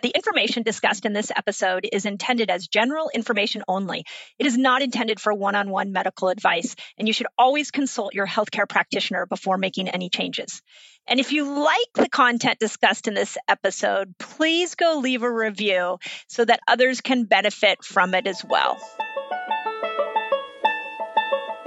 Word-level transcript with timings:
The 0.00 0.10
information 0.10 0.62
discussed 0.62 1.06
in 1.06 1.12
this 1.12 1.32
episode 1.34 1.88
is 1.90 2.06
intended 2.06 2.50
as 2.50 2.68
general 2.68 3.10
information 3.12 3.64
only. 3.66 4.04
It 4.38 4.46
is 4.46 4.56
not 4.56 4.80
intended 4.80 5.18
for 5.18 5.34
one 5.34 5.56
on 5.56 5.70
one 5.70 5.90
medical 5.90 6.28
advice, 6.28 6.76
and 6.98 7.08
you 7.08 7.14
should 7.14 7.26
always 7.36 7.72
consult 7.72 8.14
your 8.14 8.26
healthcare 8.26 8.68
practitioner 8.68 9.26
before 9.26 9.58
making 9.58 9.88
any 9.88 10.08
changes. 10.08 10.62
And 11.08 11.18
if 11.18 11.32
you 11.32 11.64
like 11.64 11.92
the 11.94 12.08
content 12.08 12.60
discussed 12.60 13.08
in 13.08 13.14
this 13.14 13.36
episode, 13.48 14.14
please 14.18 14.76
go 14.76 14.98
leave 14.98 15.24
a 15.24 15.32
review 15.32 15.98
so 16.28 16.44
that 16.44 16.60
others 16.68 17.00
can 17.00 17.24
benefit 17.24 17.82
from 17.82 18.14
it 18.14 18.28
as 18.28 18.44
well. 18.44 18.78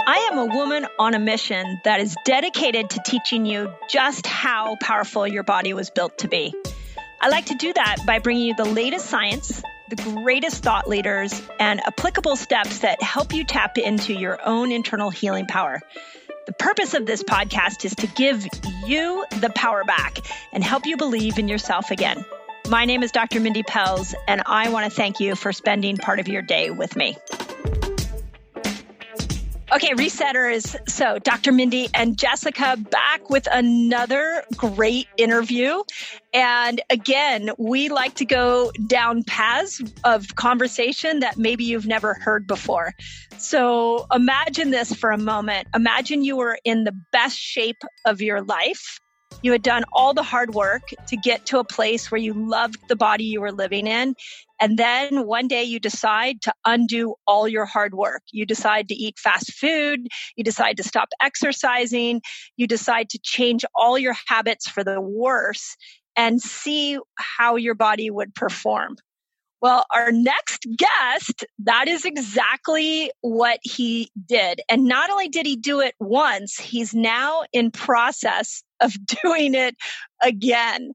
I 0.07 0.29
am 0.31 0.37
a 0.37 0.45
woman 0.45 0.87
on 0.99 1.15
a 1.15 1.19
mission 1.19 1.81
that 1.83 1.99
is 1.99 2.15
dedicated 2.23 2.91
to 2.91 3.01
teaching 3.05 3.45
you 3.45 3.73
just 3.89 4.25
how 4.25 4.77
powerful 4.81 5.27
your 5.27 5.43
body 5.43 5.73
was 5.73 5.89
built 5.89 6.19
to 6.19 6.27
be. 6.27 6.53
I 7.23 7.29
like 7.29 7.45
to 7.45 7.53
do 7.53 7.71
that 7.71 7.97
by 8.03 8.17
bringing 8.17 8.47
you 8.47 8.55
the 8.55 8.65
latest 8.65 9.05
science, 9.05 9.61
the 9.89 9.95
greatest 9.95 10.63
thought 10.63 10.89
leaders, 10.89 11.39
and 11.59 11.79
applicable 11.85 12.35
steps 12.35 12.79
that 12.79 12.99
help 13.03 13.31
you 13.31 13.43
tap 13.43 13.77
into 13.77 14.11
your 14.11 14.39
own 14.43 14.71
internal 14.71 15.11
healing 15.11 15.45
power. 15.45 15.81
The 16.47 16.53
purpose 16.53 16.95
of 16.95 17.05
this 17.05 17.21
podcast 17.21 17.85
is 17.85 17.93
to 17.97 18.07
give 18.07 18.47
you 18.87 19.23
the 19.39 19.51
power 19.53 19.83
back 19.83 20.17
and 20.51 20.63
help 20.63 20.87
you 20.87 20.97
believe 20.97 21.37
in 21.37 21.47
yourself 21.47 21.91
again. 21.91 22.25
My 22.67 22.85
name 22.85 23.03
is 23.03 23.11
Dr. 23.11 23.39
Mindy 23.39 23.61
Pelz, 23.61 24.15
and 24.27 24.41
I 24.47 24.69
want 24.69 24.89
to 24.89 24.95
thank 24.95 25.19
you 25.19 25.35
for 25.35 25.53
spending 25.53 25.97
part 25.97 26.19
of 26.19 26.27
your 26.27 26.41
day 26.41 26.71
with 26.71 26.95
me. 26.95 27.17
Okay, 29.73 29.93
resetters. 29.93 30.75
So, 30.89 31.17
Dr. 31.19 31.53
Mindy 31.53 31.87
and 31.93 32.17
Jessica 32.17 32.75
back 32.75 33.29
with 33.29 33.47
another 33.49 34.43
great 34.57 35.07
interview. 35.15 35.81
And 36.33 36.81
again, 36.89 37.51
we 37.57 37.87
like 37.87 38.15
to 38.15 38.25
go 38.25 38.73
down 38.85 39.23
paths 39.23 39.81
of 40.03 40.35
conversation 40.35 41.21
that 41.21 41.37
maybe 41.37 41.63
you've 41.63 41.87
never 41.87 42.15
heard 42.15 42.47
before. 42.47 42.93
So, 43.37 44.07
imagine 44.13 44.71
this 44.71 44.93
for 44.93 45.09
a 45.09 45.17
moment. 45.17 45.69
Imagine 45.73 46.21
you 46.25 46.35
were 46.35 46.59
in 46.65 46.83
the 46.83 46.93
best 47.13 47.37
shape 47.39 47.81
of 48.03 48.21
your 48.21 48.41
life. 48.41 48.99
You 49.41 49.53
had 49.53 49.63
done 49.63 49.85
all 49.93 50.13
the 50.13 50.21
hard 50.21 50.53
work 50.53 50.89
to 51.07 51.15
get 51.15 51.45
to 51.47 51.59
a 51.59 51.63
place 51.63 52.11
where 52.11 52.19
you 52.19 52.33
loved 52.33 52.77
the 52.89 52.97
body 52.97 53.23
you 53.23 53.39
were 53.39 53.53
living 53.53 53.87
in. 53.87 54.15
And 54.61 54.77
then 54.77 55.25
one 55.25 55.47
day 55.47 55.63
you 55.63 55.79
decide 55.79 56.41
to 56.43 56.53
undo 56.65 57.15
all 57.25 57.47
your 57.47 57.65
hard 57.65 57.95
work. 57.95 58.21
You 58.31 58.45
decide 58.45 58.87
to 58.89 58.93
eat 58.93 59.17
fast 59.17 59.51
food. 59.53 60.07
You 60.37 60.43
decide 60.43 60.77
to 60.77 60.83
stop 60.83 61.09
exercising. 61.19 62.21
You 62.57 62.67
decide 62.67 63.09
to 63.09 63.19
change 63.23 63.65
all 63.73 63.97
your 63.97 64.15
habits 64.27 64.69
for 64.69 64.83
the 64.83 65.01
worse 65.01 65.75
and 66.15 66.39
see 66.39 66.99
how 67.15 67.55
your 67.55 67.73
body 67.73 68.11
would 68.11 68.35
perform. 68.35 68.97
Well, 69.61 69.85
our 69.93 70.11
next 70.11 70.65
guest, 70.75 71.45
that 71.59 71.87
is 71.87 72.05
exactly 72.05 73.11
what 73.21 73.59
he 73.63 74.11
did. 74.27 74.61
And 74.69 74.85
not 74.85 75.11
only 75.11 75.29
did 75.29 75.45
he 75.45 75.55
do 75.55 75.81
it 75.81 75.93
once, 75.99 76.57
he's 76.57 76.95
now 76.95 77.43
in 77.53 77.69
process 77.71 78.63
of 78.79 78.93
doing 79.23 79.53
it 79.53 79.75
again. 80.21 80.93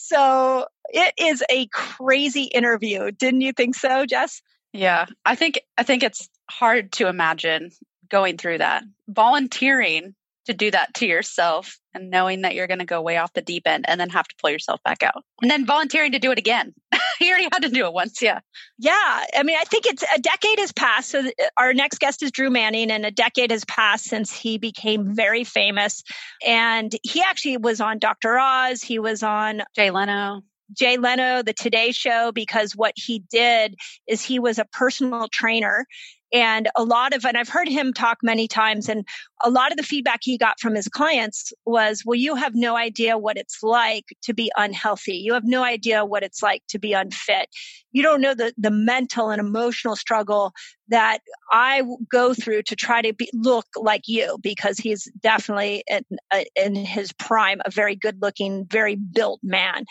So 0.00 0.66
it 0.90 1.12
is 1.18 1.42
a 1.50 1.66
crazy 1.66 2.44
interview. 2.44 3.10
Didn't 3.10 3.40
you 3.40 3.52
think 3.52 3.74
so, 3.74 4.06
Jess? 4.06 4.40
Yeah, 4.72 5.06
I 5.24 5.34
think 5.34 5.60
I 5.76 5.82
think 5.82 6.02
it's 6.02 6.28
hard 6.48 6.92
to 6.92 7.08
imagine 7.08 7.70
going 8.08 8.38
through 8.38 8.58
that. 8.58 8.84
Volunteering 9.08 10.14
to 10.48 10.54
do 10.54 10.70
that 10.70 10.92
to 10.94 11.06
yourself 11.06 11.78
and 11.94 12.10
knowing 12.10 12.42
that 12.42 12.54
you're 12.54 12.66
going 12.66 12.80
to 12.80 12.84
go 12.84 13.00
way 13.00 13.16
off 13.16 13.32
the 13.32 13.40
deep 13.40 13.66
end 13.66 13.84
and 13.88 14.00
then 14.00 14.10
have 14.10 14.28
to 14.28 14.34
pull 14.40 14.50
yourself 14.50 14.80
back 14.84 15.02
out. 15.02 15.24
And 15.40 15.50
then 15.50 15.64
volunteering 15.64 16.12
to 16.12 16.18
do 16.18 16.30
it 16.30 16.38
again 16.38 16.74
you 17.20 17.28
already 17.28 17.48
had 17.52 17.62
to 17.62 17.68
do 17.68 17.86
it 17.86 17.92
once. 17.92 18.20
Yeah. 18.22 18.40
Yeah. 18.78 18.92
I 19.36 19.42
mean, 19.42 19.56
I 19.58 19.64
think 19.64 19.86
it's 19.86 20.04
a 20.14 20.20
decade 20.20 20.58
has 20.58 20.72
passed. 20.72 21.10
So 21.10 21.20
uh, 21.20 21.30
our 21.56 21.74
next 21.74 21.98
guest 21.98 22.22
is 22.22 22.30
Drew 22.30 22.50
Manning, 22.50 22.90
and 22.90 23.04
a 23.04 23.10
decade 23.10 23.50
has 23.50 23.64
passed 23.64 24.04
since 24.04 24.32
he 24.32 24.58
became 24.58 25.14
very 25.14 25.44
famous. 25.44 26.02
And 26.46 26.94
he 27.02 27.22
actually 27.22 27.56
was 27.56 27.80
on 27.80 27.98
Dr. 27.98 28.38
Oz. 28.38 28.82
He 28.82 28.98
was 28.98 29.22
on 29.22 29.62
Jay 29.74 29.90
Leno. 29.90 30.42
Jay 30.72 30.98
Leno, 30.98 31.42
the 31.42 31.54
Today 31.54 31.92
Show, 31.92 32.30
because 32.30 32.76
what 32.76 32.92
he 32.94 33.20
did 33.30 33.74
is 34.06 34.22
he 34.22 34.38
was 34.38 34.58
a 34.58 34.66
personal 34.66 35.26
trainer 35.28 35.86
and 36.32 36.68
a 36.76 36.84
lot 36.84 37.14
of, 37.14 37.24
and 37.24 37.36
I've 37.36 37.48
heard 37.48 37.68
him 37.68 37.92
talk 37.92 38.18
many 38.22 38.48
times, 38.48 38.88
and 38.88 39.06
a 39.42 39.50
lot 39.50 39.70
of 39.70 39.76
the 39.76 39.82
feedback 39.82 40.20
he 40.22 40.36
got 40.36 40.60
from 40.60 40.74
his 40.74 40.88
clients 40.88 41.52
was, 41.64 42.02
well, 42.04 42.16
you 42.16 42.34
have 42.34 42.54
no 42.54 42.76
idea 42.76 43.16
what 43.16 43.36
it's 43.36 43.62
like 43.62 44.04
to 44.22 44.34
be 44.34 44.50
unhealthy. 44.56 45.16
You 45.16 45.32
have 45.34 45.44
no 45.44 45.62
idea 45.62 46.04
what 46.04 46.22
it's 46.22 46.42
like 46.42 46.62
to 46.68 46.78
be 46.78 46.92
unfit. 46.92 47.48
You 47.92 48.02
don't 48.02 48.20
know 48.20 48.34
the, 48.34 48.52
the 48.58 48.70
mental 48.70 49.30
and 49.30 49.40
emotional 49.40 49.96
struggle 49.96 50.52
that 50.88 51.20
I 51.50 51.82
go 52.10 52.34
through 52.34 52.62
to 52.62 52.76
try 52.76 53.02
to 53.02 53.12
be, 53.12 53.30
look 53.32 53.66
like 53.76 54.02
you 54.06 54.38
because 54.42 54.78
he's 54.78 55.10
definitely 55.20 55.84
in, 55.86 56.02
uh, 56.30 56.44
in 56.56 56.74
his 56.74 57.12
prime, 57.12 57.60
a 57.64 57.70
very 57.70 57.96
good 57.96 58.20
looking, 58.20 58.66
very 58.66 58.96
built 58.96 59.40
man. 59.42 59.84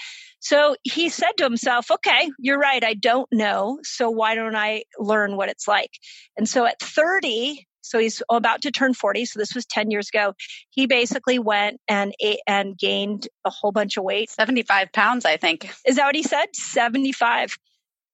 So 0.47 0.77
he 0.83 1.09
said 1.09 1.33
to 1.39 1.43
himself, 1.43 1.91
okay, 1.91 2.31
you're 2.39 2.57
right. 2.57 2.81
I 2.81 2.93
don't 2.93 3.27
know. 3.33 3.79
So 3.83 4.09
why 4.09 4.33
don't 4.33 4.55
I 4.55 4.83
learn 4.97 5.35
what 5.35 5.49
it's 5.49 5.67
like? 5.67 5.91
And 6.37 6.47
so 6.47 6.65
at 6.65 6.79
30, 6.79 7.67
so 7.81 7.99
he's 7.99 8.23
about 8.31 8.61
to 8.61 8.71
turn 8.71 8.93
40. 8.93 9.25
So 9.25 9.39
this 9.39 9.53
was 9.53 9.65
10 9.65 9.91
years 9.91 10.07
ago. 10.07 10.35
He 10.69 10.85
basically 10.85 11.37
went 11.37 11.81
and 11.89 12.13
ate 12.21 12.39
and 12.47 12.77
gained 12.77 13.27
a 13.43 13.49
whole 13.49 13.73
bunch 13.73 13.97
of 13.97 14.05
weight. 14.05 14.29
75 14.29 14.93
pounds, 14.93 15.25
I 15.25 15.35
think. 15.35 15.69
Is 15.85 15.97
that 15.97 16.05
what 16.05 16.15
he 16.15 16.23
said? 16.23 16.45
75. 16.53 17.57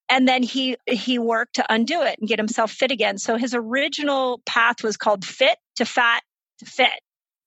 And 0.10 0.28
then 0.28 0.42
he, 0.42 0.76
he 0.88 1.20
worked 1.20 1.58
to 1.58 1.66
undo 1.72 2.02
it 2.02 2.18
and 2.18 2.28
get 2.28 2.40
himself 2.40 2.72
fit 2.72 2.90
again. 2.90 3.20
So 3.20 3.38
his 3.38 3.54
original 3.54 4.42
path 4.48 4.82
was 4.82 4.98
called 4.98 5.24
fit 5.24 5.60
to 5.76 5.86
fat 5.86 6.24
to 6.58 6.66
fit. 6.66 7.00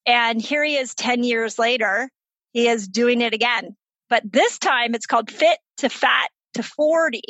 And 0.07 0.41
here 0.41 0.63
he 0.63 0.77
is 0.77 0.95
10 0.95 1.25
years 1.25 1.59
later. 1.59 2.09
He 2.53 2.69
is 2.69 2.87
doing 2.87 3.21
it 3.21 3.35
again. 3.35 3.75
But 4.09 4.23
this 4.31 4.59
time 4.59 4.95
it's 4.95 5.07
called 5.07 5.31
fit 5.31 5.59
to 5.79 5.89
fat 5.89 6.31
to 6.55 6.63
40. 6.63 7.23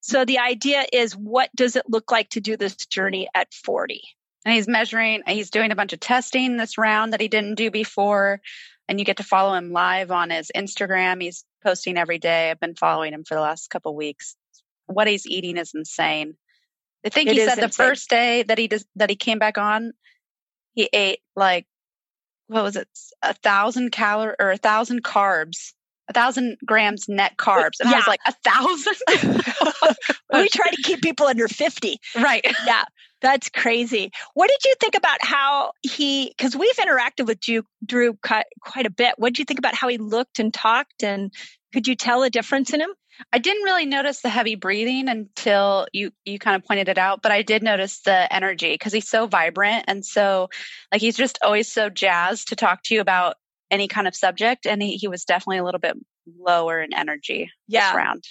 So 0.00 0.24
the 0.24 0.38
idea 0.38 0.84
is 0.92 1.16
what 1.16 1.50
does 1.54 1.76
it 1.76 1.84
look 1.88 2.10
like 2.12 2.30
to 2.30 2.40
do 2.40 2.56
this 2.56 2.76
journey 2.76 3.28
at 3.34 3.52
40? 3.52 4.02
And 4.44 4.54
he's 4.54 4.68
measuring, 4.68 5.22
he's 5.26 5.50
doing 5.50 5.72
a 5.72 5.76
bunch 5.76 5.92
of 5.92 6.00
testing 6.00 6.56
this 6.56 6.78
round 6.78 7.12
that 7.12 7.20
he 7.20 7.28
didn't 7.28 7.56
do 7.56 7.70
before. 7.70 8.40
And 8.88 9.00
you 9.00 9.04
get 9.04 9.16
to 9.16 9.24
follow 9.24 9.54
him 9.54 9.72
live 9.72 10.12
on 10.12 10.30
his 10.30 10.52
Instagram. 10.54 11.20
He's 11.20 11.44
posting 11.64 11.96
every 11.96 12.18
day. 12.18 12.50
I've 12.50 12.60
been 12.60 12.76
following 12.76 13.12
him 13.12 13.24
for 13.24 13.34
the 13.34 13.40
last 13.40 13.68
couple 13.68 13.96
weeks. 13.96 14.36
What 14.86 15.08
he's 15.08 15.26
eating 15.26 15.56
is 15.56 15.72
insane. 15.74 16.36
I 17.04 17.08
think 17.08 17.28
it 17.28 17.34
he 17.34 17.44
said 17.44 17.56
the 17.56 17.68
first 17.68 18.08
day 18.08 18.44
that 18.44 18.58
he 18.58 18.68
does, 18.68 18.84
that 18.94 19.10
he 19.10 19.16
came 19.16 19.40
back 19.40 19.58
on, 19.58 19.92
he 20.74 20.88
ate 20.92 21.20
like 21.34 21.66
what 22.46 22.62
was 22.62 22.76
it, 22.76 22.88
a 23.22 23.34
thousand 23.34 23.90
calorie 23.90 24.36
or 24.38 24.52
a 24.52 24.56
thousand 24.56 25.02
carbs 25.02 25.72
a 26.08 26.12
thousand 26.12 26.58
grams 26.64 27.08
net 27.08 27.36
carbs. 27.36 27.80
And 27.80 27.90
yeah. 27.90 27.96
I 27.96 27.98
was 27.98 28.06
like, 28.06 28.20
a 28.26 28.34
thousand? 28.44 28.94
we 30.32 30.48
try 30.48 30.70
to 30.70 30.82
keep 30.82 31.02
people 31.02 31.26
under 31.26 31.48
50. 31.48 31.98
Right. 32.16 32.44
Yeah. 32.66 32.84
That's 33.22 33.48
crazy. 33.48 34.12
What 34.34 34.48
did 34.48 34.64
you 34.64 34.74
think 34.78 34.94
about 34.94 35.18
how 35.22 35.72
he, 35.82 36.34
because 36.36 36.54
we've 36.54 36.76
interacted 36.76 37.26
with 37.26 37.40
Drew, 37.40 37.62
Drew 37.84 38.14
quite, 38.22 38.44
quite 38.60 38.86
a 38.86 38.90
bit. 38.90 39.14
What 39.16 39.30
did 39.30 39.38
you 39.38 39.44
think 39.46 39.58
about 39.58 39.74
how 39.74 39.88
he 39.88 39.98
looked 39.98 40.38
and 40.38 40.52
talked? 40.52 41.02
And 41.02 41.32
could 41.72 41.88
you 41.88 41.96
tell 41.96 42.22
a 42.22 42.30
difference 42.30 42.72
in 42.72 42.80
him? 42.80 42.90
I 43.32 43.38
didn't 43.38 43.62
really 43.62 43.86
notice 43.86 44.20
the 44.20 44.28
heavy 44.28 44.56
breathing 44.56 45.08
until 45.08 45.86
you 45.92 46.10
you 46.24 46.38
kind 46.38 46.56
of 46.56 46.66
pointed 46.66 46.88
it 46.88 46.98
out, 46.98 47.22
but 47.22 47.32
I 47.32 47.42
did 47.42 47.62
notice 47.62 48.00
the 48.00 48.32
energy 48.32 48.74
because 48.74 48.92
he's 48.92 49.08
so 49.08 49.26
vibrant 49.26 49.86
and 49.88 50.04
so 50.04 50.50
like 50.92 51.00
he's 51.00 51.16
just 51.16 51.38
always 51.42 51.72
so 51.72 51.88
jazzed 51.88 52.48
to 52.48 52.56
talk 52.56 52.82
to 52.84 52.94
you 52.94 53.00
about 53.00 53.36
any 53.70 53.88
kind 53.88 54.06
of 54.06 54.14
subject. 54.14 54.66
And 54.66 54.82
he, 54.82 54.96
he 54.96 55.08
was 55.08 55.24
definitely 55.24 55.58
a 55.58 55.64
little 55.64 55.80
bit 55.80 55.96
lower 56.38 56.80
in 56.80 56.94
energy 56.94 57.50
yeah. 57.68 57.90
this 57.90 57.96
round. 57.96 58.24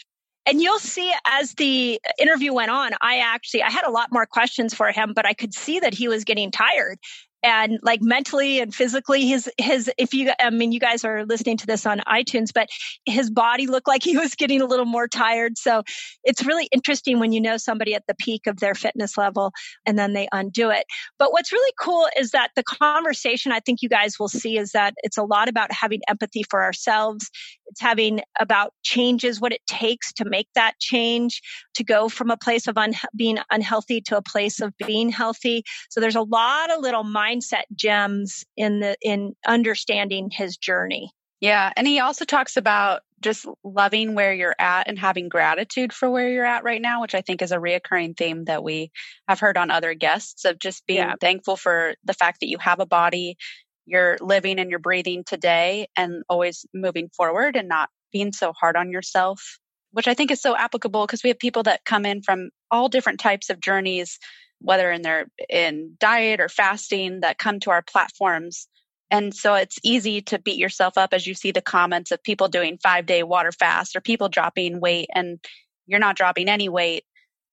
And 0.48 0.62
you'll 0.62 0.80
see 0.80 1.12
as 1.26 1.54
the 1.56 2.00
interview 2.20 2.54
went 2.54 2.70
on, 2.70 2.92
I 3.02 3.18
actually 3.18 3.64
I 3.64 3.72
had 3.72 3.86
a 3.86 3.90
lot 3.90 4.10
more 4.12 4.28
questions 4.28 4.76
for 4.76 4.92
him, 4.92 5.14
but 5.14 5.26
I 5.26 5.34
could 5.34 5.56
see 5.56 5.80
that 5.80 5.94
he 5.94 6.08
was 6.08 6.24
getting 6.24 6.52
tired 6.52 7.00
and 7.46 7.80
like 7.84 8.02
mentally 8.02 8.60
and 8.60 8.74
physically 8.74 9.28
his 9.28 9.50
his 9.58 9.90
if 9.98 10.14
you 10.14 10.32
i 10.40 10.50
mean 10.50 10.72
you 10.72 10.80
guys 10.80 11.06
are 11.06 11.26
listening 11.26 11.58
to 11.58 11.68
this 11.68 11.86
on 11.86 12.00
itunes 12.08 12.52
but 12.54 12.68
his 13.06 13.30
body 13.30 13.68
looked 13.68 13.88
like 13.88 14.04
he 14.04 14.18
was 14.18 14.36
getting 14.36 14.62
a 14.62 14.66
little 14.66 14.86
more 14.86 15.08
tired. 15.08 15.58
So 15.58 15.84
it's 16.24 16.46
really 16.46 16.68
interesting 16.72 17.20
when 17.20 17.32
you 17.32 17.42
know 17.42 17.58
somebody 17.58 17.94
at 17.94 18.04
the 18.08 18.16
peak 18.16 18.48
of 18.48 18.60
their 18.60 18.76
fitness 18.76 19.18
level 19.18 19.52
and 19.86 19.98
then 19.98 20.14
they 20.14 20.28
undo 20.32 20.70
it. 20.70 20.86
But 21.20 21.32
what's 21.32 21.52
really 21.52 21.74
cool 21.80 22.08
is 22.18 22.32
that 22.32 22.50
the 22.56 22.64
conversation 22.64 23.52
i 23.52 23.60
think 23.60 23.82
you 23.82 23.90
guys 23.90 24.20
will 24.20 24.28
see 24.28 24.58
is 24.58 24.72
that 24.72 24.94
it's 25.04 25.18
a 25.18 25.24
lot 25.24 25.48
about 25.48 25.72
having 25.72 26.02
empathy 26.08 26.44
for 26.50 26.64
ourselves 26.64 27.30
it's 27.68 27.82
having 27.82 28.22
about 28.40 28.74
changes 28.84 29.42
what 29.42 29.54
it 29.54 29.62
takes 29.68 30.14
to 30.14 30.26
make 30.26 30.48
that 30.56 30.74
change 30.80 31.42
to 31.74 31.84
go 31.84 32.10
from 32.10 32.30
a 32.30 32.38
place 32.38 32.68
of 32.68 32.78
un- 32.78 32.94
being 33.16 33.38
unhealthy 33.52 34.02
to 34.02 34.18
a 34.18 34.22
place 34.22 34.60
of 34.60 34.74
being 34.78 35.10
healthy 35.10 35.64
so 35.90 36.00
there's 36.00 36.16
a 36.16 36.22
lot 36.22 36.72
of 36.72 36.82
little 36.82 37.04
mindset 37.04 37.64
gems 37.76 38.44
in 38.58 38.80
the 38.80 38.96
in 39.02 39.36
understanding 39.46 40.30
his 40.32 40.58
journey. 40.58 41.12
Yeah, 41.42 41.72
and 41.76 41.86
he 41.86 42.00
also 42.00 42.26
talks 42.26 42.58
about 42.58 43.02
just 43.22 43.46
loving 43.64 44.14
where 44.14 44.34
you're 44.34 44.56
at 44.60 44.88
and 44.88 44.98
having 44.98 45.30
gratitude 45.30 45.94
for 45.94 46.10
where 46.10 46.30
you're 46.30 46.46
at 46.46 46.64
right 46.64 46.82
now, 46.82 47.02
which 47.02 47.16
I 47.16 47.22
think 47.22 47.42
is 47.42 47.52
a 47.52 47.58
reoccurring 47.58 48.18
theme 48.18 48.46
that 48.46 48.64
we 48.64 48.92
have 49.28 49.40
heard 49.40 49.58
on 49.58 49.72
other 49.72 49.94
guests 49.94 50.46
of 50.46 50.60
just 50.60 50.86
being 50.86 51.00
yeah. 51.00 51.14
thankful 51.20 51.56
for 51.56 51.96
the 52.04 52.14
fact 52.14 52.40
that 52.40 52.50
you 52.50 52.58
have 52.60 52.80
a 52.80 52.86
body, 52.86 53.38
you're 53.86 54.18
living 54.22 54.60
and 54.60 54.70
you're 54.70 54.80
breathing 54.80 55.24
today 55.24 55.88
and 55.96 56.24
always 56.30 56.66
moving 56.74 57.10
forward 57.10 57.56
and 57.56 57.68
not 57.68 57.90
being 58.12 58.32
so 58.32 58.54
hard 58.54 58.76
on 58.76 58.92
yourself, 58.92 59.60
which 59.92 60.08
I 60.08 60.14
think 60.14 60.32
is 60.32 60.42
so 60.42 60.56
applicable 60.56 61.06
because 61.06 61.24
we 61.24 61.30
have 61.30 61.40
people 61.40 61.64
that 61.64 61.86
come 61.86 62.06
in 62.06 62.22
from 62.22 62.50
all 62.72 62.90
different 62.90 63.20
types 63.20 63.50
of 63.50 63.60
journeys, 63.62 64.20
whether 64.60 64.92
in 64.92 65.02
their 65.02 65.28
in 65.50 65.96
diet 66.00 66.40
or 66.40 66.50
fasting 66.50 67.22
that 67.22 67.38
come 67.38 67.60
to 67.62 67.72
our 67.72 67.82
platforms 67.82 68.68
and 69.12 69.34
so 69.34 69.54
it's 69.54 69.78
easy 69.84 70.22
to 70.24 70.40
beat 70.40 70.58
yourself 70.58 70.98
up 70.98 71.14
as 71.14 71.28
you 71.28 71.34
see 71.34 71.52
the 71.52 71.62
comments 71.62 72.12
of 72.12 72.24
people 72.24 72.48
doing 72.48 72.80
five 72.82 73.06
day 73.06 73.24
water 73.24 73.52
fast 73.52 73.96
or 73.96 74.02
people 74.02 74.30
dropping 74.30 74.80
weight 74.80 75.10
and 75.14 75.40
you're 75.86 76.00
not 76.00 76.18
dropping 76.18 76.50
any 76.50 76.70
weight. 76.70 77.04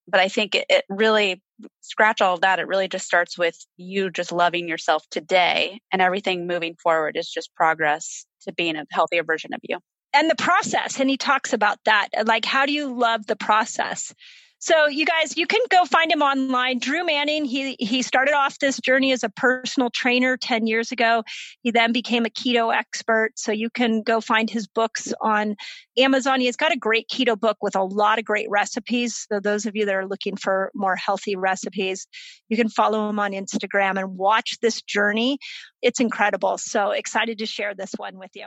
But 0.08 0.20
I 0.20 0.28
think 0.28 0.54
it, 0.54 0.66
it 0.68 0.84
really, 0.88 1.42
scratch 1.80 2.20
all 2.20 2.34
of 2.34 2.40
that. 2.40 2.58
It 2.58 2.66
really 2.66 2.88
just 2.88 3.06
starts 3.06 3.38
with 3.38 3.56
you 3.76 4.10
just 4.10 4.32
loving 4.32 4.68
yourself 4.68 5.04
today 5.10 5.80
and 5.92 6.02
everything 6.02 6.46
moving 6.46 6.74
forward 6.82 7.16
is 7.16 7.28
just 7.28 7.54
progress 7.54 8.26
to 8.42 8.52
being 8.52 8.76
a 8.76 8.84
healthier 8.90 9.22
version 9.22 9.54
of 9.54 9.60
you. 9.62 9.78
And 10.14 10.28
the 10.28 10.36
process. 10.36 11.00
And 11.00 11.08
he 11.08 11.16
talks 11.16 11.52
about 11.52 11.78
that. 11.84 12.08
Like, 12.26 12.44
how 12.44 12.66
do 12.66 12.72
you 12.72 12.94
love 12.94 13.26
the 13.26 13.36
process? 13.36 14.14
So 14.62 14.86
you 14.86 15.04
guys, 15.04 15.36
you 15.36 15.48
can 15.48 15.58
go 15.70 15.84
find 15.86 16.12
him 16.12 16.22
online. 16.22 16.78
Drew 16.78 17.04
Manning, 17.04 17.44
he 17.44 17.74
he 17.80 18.00
started 18.00 18.32
off 18.32 18.60
this 18.60 18.78
journey 18.78 19.10
as 19.10 19.24
a 19.24 19.28
personal 19.28 19.90
trainer 19.90 20.36
10 20.36 20.68
years 20.68 20.92
ago. 20.92 21.24
He 21.62 21.72
then 21.72 21.90
became 21.90 22.26
a 22.26 22.28
keto 22.28 22.72
expert. 22.72 23.32
So 23.34 23.50
you 23.50 23.70
can 23.70 24.02
go 24.02 24.20
find 24.20 24.48
his 24.48 24.68
books 24.68 25.12
on 25.20 25.56
Amazon. 25.98 26.38
He's 26.38 26.54
got 26.54 26.70
a 26.70 26.76
great 26.76 27.08
keto 27.08 27.36
book 27.36 27.56
with 27.60 27.74
a 27.74 27.82
lot 27.82 28.20
of 28.20 28.24
great 28.24 28.48
recipes. 28.50 29.26
So 29.28 29.40
those 29.40 29.66
of 29.66 29.74
you 29.74 29.84
that 29.86 29.96
are 29.96 30.06
looking 30.06 30.36
for 30.36 30.70
more 30.76 30.94
healthy 30.94 31.34
recipes, 31.34 32.06
you 32.48 32.56
can 32.56 32.68
follow 32.68 33.08
him 33.08 33.18
on 33.18 33.32
Instagram 33.32 33.98
and 33.98 34.16
watch 34.16 34.58
this 34.62 34.80
journey. 34.80 35.40
It's 35.82 35.98
incredible. 35.98 36.56
So 36.56 36.92
excited 36.92 37.38
to 37.38 37.46
share 37.46 37.74
this 37.74 37.94
one 37.96 38.16
with 38.16 38.30
you. 38.36 38.46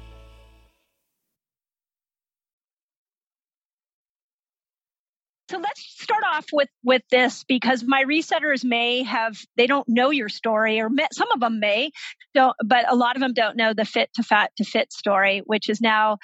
Off 6.31 6.45
with 6.51 6.69
with 6.83 7.01
this 7.11 7.43
because 7.43 7.83
my 7.83 8.03
resetters 8.03 8.63
may 8.63 9.03
have 9.03 9.37
they 9.57 9.67
don't 9.67 9.87
know 9.87 10.09
your 10.09 10.29
story 10.29 10.79
or 10.79 10.89
may, 10.89 11.07
some 11.11 11.31
of 11.31 11.39
them 11.39 11.59
may 11.59 11.91
don't 12.33 12.55
but 12.65 12.91
a 12.91 12.95
lot 12.95 13.15
of 13.15 13.21
them 13.21 13.33
don't 13.33 13.57
know 13.57 13.73
the 13.73 13.85
fit 13.85 14.09
to 14.15 14.23
fat 14.23 14.51
to 14.57 14.63
fit 14.63 14.91
story 14.93 15.41
which 15.45 15.69
is 15.69 15.81
now 15.81 16.17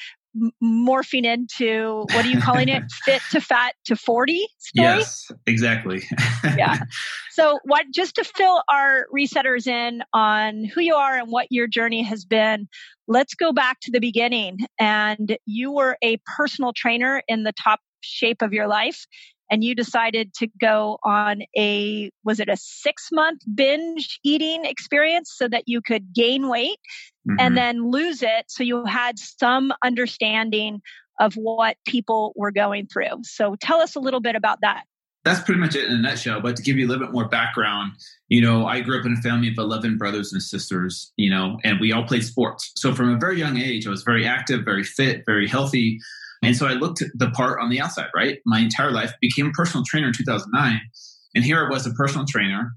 morphing 0.63 1.25
into 1.25 2.05
what 2.13 2.25
are 2.25 2.27
you 2.27 2.39
calling 2.39 2.69
it? 2.69 2.83
Fit 3.05 3.21
to 3.31 3.41
fat 3.41 3.73
to 3.85 3.95
40 3.95 4.47
story? 4.57 4.87
Yes 4.87 5.31
exactly. 5.45 6.03
Yeah. 6.57 6.77
So 7.31 7.59
what 7.65 7.85
just 7.93 8.15
to 8.15 8.23
fill 8.23 8.63
our 8.71 9.05
resetters 9.13 9.67
in 9.67 10.01
on 10.13 10.63
who 10.65 10.81
you 10.81 10.95
are 10.95 11.17
and 11.17 11.29
what 11.29 11.47
your 11.49 11.67
journey 11.67 12.03
has 12.03 12.25
been 12.25 12.67
let's 13.07 13.35
go 13.35 13.51
back 13.51 13.79
to 13.81 13.91
the 13.91 13.99
beginning 13.99 14.59
and 14.79 15.37
you 15.45 15.71
were 15.71 15.97
a 16.01 16.17
personal 16.25 16.73
trainer 16.73 17.21
in 17.27 17.43
the 17.43 17.53
top 17.53 17.79
shape 18.01 18.41
of 18.41 18.53
your 18.53 18.67
life 18.67 19.05
and 19.49 19.63
you 19.63 19.75
decided 19.75 20.33
to 20.35 20.47
go 20.59 20.97
on 21.03 21.41
a 21.57 22.11
was 22.23 22.39
it 22.39 22.49
a 22.49 22.57
6 22.57 23.09
month 23.11 23.41
binge 23.53 24.19
eating 24.23 24.65
experience 24.65 25.33
so 25.35 25.47
that 25.47 25.63
you 25.67 25.81
could 25.81 26.13
gain 26.13 26.49
weight 26.49 26.79
mm-hmm. 27.27 27.35
and 27.39 27.57
then 27.57 27.89
lose 27.89 28.21
it 28.21 28.45
so 28.47 28.63
you 28.63 28.85
had 28.85 29.17
some 29.19 29.71
understanding 29.83 30.81
of 31.19 31.33
what 31.33 31.77
people 31.85 32.33
were 32.35 32.51
going 32.51 32.87
through. 32.87 33.23
So 33.23 33.55
tell 33.59 33.81
us 33.81 33.95
a 33.95 33.99
little 33.99 34.19
bit 34.19 34.35
about 34.35 34.59
that. 34.61 34.83
That's 35.25 35.41
pretty 35.41 35.59
much 35.59 35.75
it 35.75 35.85
in 35.85 35.91
a 35.91 35.97
nutshell. 35.97 36.39
But 36.41 36.55
to 36.55 36.63
give 36.63 36.77
you 36.77 36.85
a 36.85 36.89
little 36.89 37.05
bit 37.05 37.13
more 37.13 37.27
background, 37.27 37.93
you 38.29 38.39
know, 38.39 38.65
I 38.65 38.79
grew 38.79 38.99
up 38.99 39.05
in 39.05 39.13
a 39.13 39.21
family 39.21 39.49
of 39.49 39.55
11 39.57 39.97
brothers 39.97 40.31
and 40.31 40.41
sisters, 40.41 41.11
you 41.17 41.29
know, 41.29 41.59
and 41.65 41.81
we 41.81 41.91
all 41.91 42.03
played 42.03 42.23
sports. 42.23 42.71
So 42.77 42.93
from 42.93 43.09
a 43.09 43.17
very 43.17 43.37
young 43.37 43.57
age, 43.57 43.85
I 43.87 43.89
was 43.89 44.03
very 44.03 44.25
active, 44.25 44.63
very 44.63 44.83
fit, 44.83 45.23
very 45.25 45.47
healthy. 45.47 45.99
And 46.43 46.55
so 46.55 46.67
I 46.67 46.73
looked 46.73 47.01
at 47.01 47.09
the 47.15 47.29
part 47.31 47.59
on 47.61 47.69
the 47.69 47.81
outside, 47.81 48.09
right? 48.15 48.39
My 48.45 48.59
entire 48.59 48.91
life 48.91 49.13
became 49.21 49.47
a 49.47 49.51
personal 49.51 49.83
trainer 49.85 50.07
in 50.07 50.13
2009. 50.13 50.79
And 51.35 51.43
here 51.43 51.65
I 51.65 51.69
was 51.69 51.85
a 51.85 51.91
personal 51.91 52.25
trainer, 52.27 52.73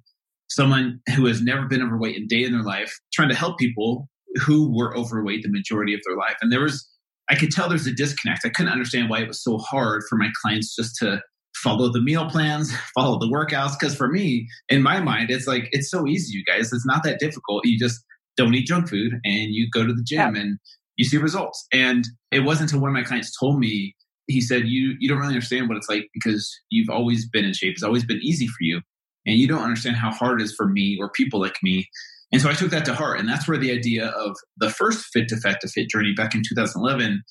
someone 0.48 1.00
who 1.14 1.26
has 1.26 1.40
never 1.42 1.66
been 1.66 1.82
overweight 1.82 2.16
a 2.16 2.26
day 2.26 2.44
in 2.44 2.52
their 2.52 2.62
life, 2.62 2.98
trying 3.12 3.28
to 3.28 3.34
help 3.34 3.58
people 3.58 4.08
who 4.36 4.74
were 4.74 4.96
overweight 4.96 5.42
the 5.42 5.50
majority 5.50 5.94
of 5.94 6.00
their 6.06 6.16
life. 6.16 6.36
And 6.40 6.52
there 6.52 6.62
was, 6.62 6.88
I 7.28 7.34
could 7.34 7.50
tell 7.50 7.68
there's 7.68 7.86
a 7.86 7.92
disconnect. 7.92 8.44
I 8.44 8.50
couldn't 8.50 8.72
understand 8.72 9.10
why 9.10 9.20
it 9.20 9.28
was 9.28 9.42
so 9.42 9.58
hard 9.58 10.02
for 10.08 10.16
my 10.16 10.30
clients 10.42 10.74
just 10.74 10.96
to 10.96 11.22
follow 11.54 11.92
the 11.92 12.00
meal 12.00 12.28
plans, 12.28 12.72
follow 12.94 13.18
the 13.18 13.26
workouts. 13.26 13.78
Because 13.78 13.94
for 13.94 14.08
me, 14.08 14.48
in 14.68 14.82
my 14.82 15.00
mind, 15.00 15.30
it's 15.30 15.46
like, 15.46 15.68
it's 15.72 15.90
so 15.90 16.06
easy, 16.06 16.36
you 16.36 16.44
guys. 16.44 16.72
It's 16.72 16.86
not 16.86 17.02
that 17.04 17.18
difficult. 17.18 17.66
You 17.66 17.78
just 17.78 18.02
don't 18.36 18.54
eat 18.54 18.66
junk 18.66 18.88
food 18.88 19.12
and 19.24 19.54
you 19.54 19.68
go 19.72 19.86
to 19.86 19.92
the 19.92 20.02
gym. 20.02 20.34
Yeah. 20.34 20.42
And 20.42 20.58
you 21.00 21.04
see 21.06 21.16
results. 21.16 21.66
And 21.72 22.06
it 22.30 22.40
wasn't 22.40 22.70
until 22.70 22.82
one 22.82 22.90
of 22.90 22.94
my 22.94 23.02
clients 23.02 23.32
told 23.40 23.58
me, 23.58 23.96
he 24.26 24.42
said, 24.42 24.66
you, 24.66 24.96
you 25.00 25.08
don't 25.08 25.16
really 25.16 25.30
understand 25.30 25.66
what 25.66 25.78
it's 25.78 25.88
like 25.88 26.06
because 26.12 26.54
you've 26.68 26.90
always 26.90 27.26
been 27.26 27.46
in 27.46 27.54
shape. 27.54 27.72
It's 27.72 27.82
always 27.82 28.04
been 28.04 28.20
easy 28.22 28.46
for 28.46 28.58
you. 28.60 28.82
And 29.24 29.36
you 29.36 29.48
don't 29.48 29.62
understand 29.62 29.96
how 29.96 30.10
hard 30.10 30.42
it 30.42 30.44
is 30.44 30.54
for 30.54 30.68
me 30.68 30.98
or 31.00 31.08
people 31.10 31.40
like 31.40 31.56
me. 31.62 31.88
And 32.30 32.42
so 32.42 32.50
I 32.50 32.52
took 32.52 32.70
that 32.72 32.84
to 32.84 32.94
heart. 32.94 33.18
And 33.18 33.26
that's 33.26 33.48
where 33.48 33.56
the 33.56 33.72
idea 33.72 34.08
of 34.08 34.36
the 34.58 34.68
first 34.68 35.06
Fit 35.06 35.26
to 35.28 35.38
Fat 35.38 35.62
to 35.62 35.68
Fit 35.68 35.88
journey 35.88 36.12
back 36.14 36.34
in 36.34 36.42
2011 36.46 37.22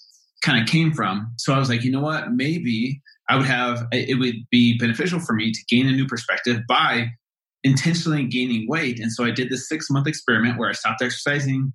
kind 0.44 0.60
of 0.60 0.68
came 0.68 0.92
from. 0.92 1.32
So 1.38 1.54
I 1.54 1.60
was 1.60 1.70
like, 1.70 1.84
you 1.84 1.92
know 1.92 2.02
what? 2.02 2.32
Maybe 2.32 3.00
I 3.30 3.38
would 3.38 3.46
have, 3.46 3.86
it 3.92 4.18
would 4.18 4.36
be 4.50 4.80
beneficial 4.80 5.20
for 5.20 5.34
me 5.34 5.52
to 5.52 5.60
gain 5.70 5.88
a 5.88 5.92
new 5.92 6.08
perspective 6.08 6.62
by 6.68 7.10
intentionally 7.64 8.26
gaining 8.26 8.68
weight. 8.68 9.00
And 9.00 9.12
so 9.12 9.26
I 9.26 9.30
did 9.30 9.52
this 9.52 9.70
six 9.70 9.92
month 9.92 10.08
experiment 10.08 10.58
where 10.58 10.70
I 10.70 10.74
stopped 10.74 11.04
exercising, 11.04 11.72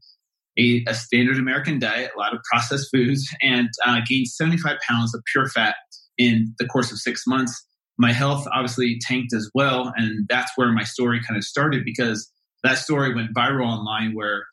ate 0.56 0.88
a 0.88 0.94
standard 0.94 1.38
American 1.38 1.78
diet, 1.78 2.11
a 2.14 2.18
lot 2.18 2.34
of 2.34 2.40
processed 2.50 2.88
foods, 2.92 3.28
and 3.42 3.68
uh, 3.87 4.00
gained 4.08 4.28
75 4.28 4.76
pounds 4.88 5.14
of 5.14 5.23
pure 5.32 5.49
fat 5.49 5.75
in 6.18 6.54
the 6.58 6.66
course 6.66 6.92
of 6.92 6.99
six 6.99 7.23
months. 7.26 7.64
My 7.99 8.12
health 8.12 8.46
obviously 8.52 8.99
tanked 9.00 9.32
as 9.34 9.50
well. 9.54 9.92
And 9.96 10.26
that's 10.28 10.52
where 10.56 10.73
my 10.73 10.84
story 10.84 11.20
kind 11.26 11.37
of 11.37 11.44
started 11.44 11.84
because 11.84 12.30
that 12.62 12.78
story 12.78 13.14
went 13.14 13.34
viral 13.34 13.66
online 13.66 14.14
where 14.14 14.44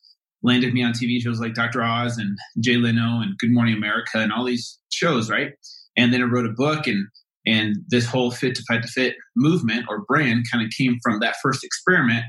landed 0.43 0.73
me 0.73 0.83
on 0.83 0.93
TV 0.93 1.21
shows 1.21 1.39
like 1.39 1.53
Dr. 1.53 1.83
Oz 1.83 2.17
and 2.17 2.37
Jay 2.59 2.77
Leno 2.77 3.21
and 3.21 3.37
Good 3.37 3.51
Morning 3.51 3.75
America 3.75 4.17
and 4.17 4.31
all 4.31 4.43
these 4.43 4.79
shows, 4.91 5.29
right? 5.29 5.51
And 5.95 6.13
then 6.13 6.21
I 6.21 6.25
wrote 6.25 6.45
a 6.45 6.53
book 6.53 6.87
and 6.87 7.07
and 7.47 7.77
this 7.87 8.05
whole 8.05 8.29
fit 8.29 8.53
to 8.55 8.63
fat 8.63 8.83
to 8.83 8.87
fit 8.87 9.15
movement 9.35 9.85
or 9.89 10.05
brand 10.07 10.45
kind 10.51 10.63
of 10.63 10.71
came 10.77 10.97
from 11.01 11.19
that 11.21 11.37
first 11.41 11.63
experiment 11.63 12.23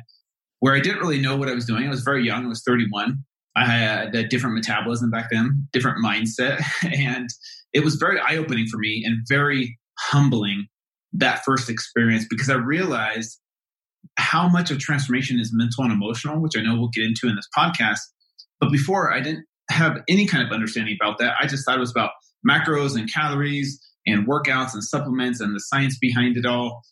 where 0.60 0.74
I 0.74 0.80
didn't 0.80 1.00
really 1.00 1.20
know 1.20 1.36
what 1.36 1.50
I 1.50 1.54
was 1.54 1.66
doing. 1.66 1.86
I 1.86 1.90
was 1.90 2.02
very 2.02 2.24
young, 2.24 2.46
I 2.46 2.48
was 2.48 2.62
31. 2.66 3.22
I 3.54 3.66
had 3.66 4.14
a 4.14 4.26
different 4.26 4.54
metabolism 4.54 5.10
back 5.10 5.28
then, 5.30 5.68
different 5.72 6.04
mindset. 6.04 6.62
And 6.82 7.28
it 7.72 7.84
was 7.84 7.96
very 7.96 8.18
eye 8.18 8.36
opening 8.36 8.66
for 8.66 8.78
me 8.78 9.02
and 9.04 9.24
very 9.28 9.78
humbling 9.98 10.66
that 11.14 11.44
first 11.44 11.68
experience 11.68 12.26
because 12.28 12.50
I 12.50 12.54
realized 12.54 13.38
how 14.16 14.48
much 14.48 14.70
of 14.70 14.78
transformation 14.78 15.38
is 15.38 15.50
mental 15.52 15.84
and 15.84 15.92
emotional, 15.92 16.40
which 16.40 16.56
I 16.56 16.62
know 16.62 16.76
we'll 16.76 16.88
get 16.88 17.04
into 17.04 17.28
in 17.28 17.36
this 17.36 17.48
podcast. 17.56 18.00
But 18.60 18.70
before, 18.70 19.12
I 19.12 19.20
didn't 19.20 19.46
have 19.70 19.98
any 20.08 20.26
kind 20.26 20.44
of 20.44 20.52
understanding 20.52 20.96
about 21.00 21.18
that. 21.18 21.34
I 21.40 21.46
just 21.46 21.64
thought 21.64 21.76
it 21.76 21.80
was 21.80 21.90
about 21.90 22.10
macros 22.48 22.96
and 22.96 23.12
calories 23.12 23.80
and 24.06 24.26
workouts 24.26 24.74
and 24.74 24.82
supplements 24.82 25.40
and 25.40 25.54
the 25.54 25.60
science 25.60 25.98
behind 25.98 26.36
it 26.36 26.46
all, 26.46 26.82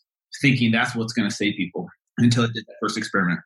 thinking 0.41 0.71
that's 0.71 0.95
what's 0.95 1.13
going 1.13 1.29
to 1.29 1.35
save 1.35 1.55
people 1.57 1.87
until 2.17 2.43
I 2.43 2.47
did 2.47 2.65
that 2.67 2.75
first 2.81 2.97
experiment. 2.97 3.39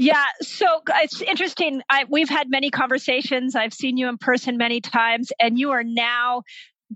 Yeah, 0.00 0.24
so 0.40 0.80
it's 1.02 1.20
interesting. 1.22 1.82
I, 1.90 2.04
we've 2.08 2.28
had 2.28 2.48
many 2.48 2.70
conversations. 2.70 3.56
I've 3.56 3.74
seen 3.74 3.96
you 3.96 4.08
in 4.08 4.16
person 4.16 4.56
many 4.56 4.80
times, 4.80 5.32
and 5.40 5.58
you 5.58 5.72
are 5.72 5.82
now 5.82 6.42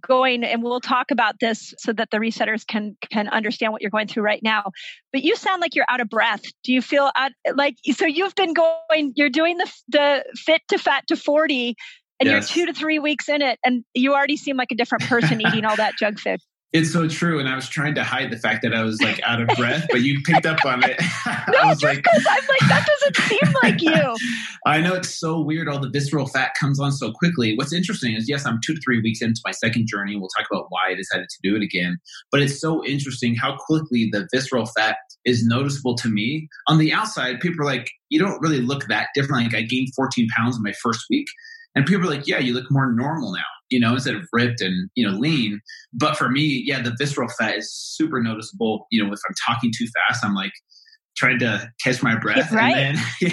going 0.01 0.45
and 0.45 0.63
we'll 0.63 0.81
talk 0.81 1.11
about 1.11 1.35
this 1.41 1.75
so 1.79 1.93
that 1.93 2.11
the 2.11 2.17
resetters 2.17 2.67
can 2.67 2.97
can 3.11 3.29
understand 3.29 3.73
what 3.73 3.83
you're 3.83 3.91
going 3.91 4.09
through 4.09 4.23
right 4.23 4.43
now 4.43 4.71
but 5.13 5.23
you 5.23 5.37
sound 5.37 5.61
like 5.61 5.75
you're 5.75 5.85
out 5.87 6.01
of 6.01 6.09
breath 6.09 6.41
do 6.65 6.73
you 6.73 6.81
feel 6.81 7.11
out 7.15 7.33
like 7.55 7.77
so 7.93 8.07
you've 8.07 8.35
been 8.35 8.55
going 8.55 9.13
you're 9.17 9.29
doing 9.29 9.59
the 9.59 9.71
the 9.89 10.25
fit 10.35 10.63
to 10.69 10.79
fat 10.79 11.07
to 11.09 11.15
40 11.15 11.77
and 12.21 12.27
yes. 12.27 12.57
you're 12.57 12.67
two 12.67 12.73
to 12.73 12.79
three 12.79 13.01
weeks 13.01 13.29
in 13.29 13.43
it 13.43 13.59
and 13.63 13.85
you 13.93 14.15
already 14.15 14.39
seem 14.39 14.57
like 14.57 14.73
a 14.73 14.75
different 14.75 15.05
person 15.05 15.43
eating 15.43 15.67
all 15.67 15.77
that 15.77 15.93
junk 15.99 16.19
food 16.19 16.41
it's 16.73 16.91
so 16.91 17.07
true. 17.07 17.39
And 17.39 17.49
I 17.49 17.55
was 17.55 17.69
trying 17.69 17.95
to 17.97 18.05
hide 18.05 18.31
the 18.31 18.39
fact 18.39 18.63
that 18.63 18.75
I 18.75 18.83
was 18.83 19.01
like 19.03 19.21
out 19.25 19.43
of 19.43 19.49
breath, 19.59 19.87
but 19.91 20.01
you 20.01 20.21
picked 20.23 20.47
up 20.47 20.65
on 20.65 20.83
it. 20.83 20.99
no, 21.27 21.59
I 21.59 21.67
was 21.67 21.83
like, 21.83 22.03
I'm 22.09 22.23
like, 22.25 22.69
that 22.69 22.87
doesn't 22.87 23.17
seem 23.29 23.55
like 23.63 23.83
you. 23.83 24.17
I 24.67 24.81
know 24.81 24.95
it's 24.95 25.11
so 25.11 25.39
weird. 25.39 25.69
All 25.69 25.79
the 25.79 25.91
visceral 25.91 26.27
fat 26.27 26.53
comes 26.59 26.81
on 26.81 26.93
so 26.93 27.13
quickly. 27.13 27.55
What's 27.57 27.75
interesting 27.75 28.15
is, 28.15 28.27
yes, 28.29 28.47
I'm 28.47 28.59
two 28.65 28.75
to 28.75 28.81
three 28.81 29.03
weeks 29.03 29.21
into 29.21 29.41
my 29.45 29.51
second 29.51 29.87
journey. 29.87 30.17
We'll 30.17 30.31
talk 30.39 30.47
about 30.51 30.67
why 30.71 30.93
I 30.93 30.95
decided 30.95 31.29
to 31.29 31.39
do 31.43 31.57
it 31.57 31.63
again. 31.63 31.99
But 32.31 32.41
it's 32.41 32.59
so 32.59 32.85
interesting 32.87 33.35
how 33.35 33.57
quickly 33.57 34.09
the 34.11 34.27
visceral 34.33 34.65
fat 34.67 34.97
is 35.27 35.45
noticeable 35.45 35.95
to 35.97 36.09
me. 36.09 36.49
On 36.69 36.79
the 36.79 36.93
outside, 36.93 37.41
people 37.41 37.63
are 37.63 37.67
like, 37.67 37.91
you 38.09 38.19
don't 38.19 38.41
really 38.41 38.61
look 38.61 38.87
that 38.89 39.09
different. 39.15 39.53
Like 39.53 39.55
I 39.55 39.63
gained 39.63 39.89
14 39.95 40.27
pounds 40.37 40.57
in 40.57 40.63
my 40.63 40.73
first 40.83 41.05
week. 41.11 41.27
And 41.75 41.87
people 41.87 42.07
are 42.07 42.11
like, 42.11 42.27
yeah, 42.27 42.39
you 42.39 42.55
look 42.55 42.71
more 42.71 42.93
normal 42.93 43.33
now 43.33 43.43
you 43.73 43.81
know, 43.81 43.95
instead 43.95 44.15
of 44.15 44.29
ripped 44.33 44.61
and, 44.61 44.91
you 44.95 45.09
know, 45.09 45.17
lean. 45.17 45.61
But 45.93 46.17
for 46.17 46.29
me, 46.29 46.63
yeah, 46.65 46.83
the 46.83 46.95
visceral 46.99 47.29
fat 47.29 47.57
is 47.57 47.73
super 47.73 48.23
noticeable. 48.23 48.87
You 48.91 49.03
know, 49.03 49.13
if 49.13 49.21
I'm 49.27 49.35
talking 49.47 49.73
too 49.77 49.87
fast, 49.87 50.25
I'm 50.25 50.35
like 50.35 50.53
trying 51.17 51.39
to 51.41 51.71
catch 51.83 52.03
my 52.03 52.17
breath. 52.19 52.53
Right. 52.53 52.77
And 52.77 52.99
then, 53.21 53.33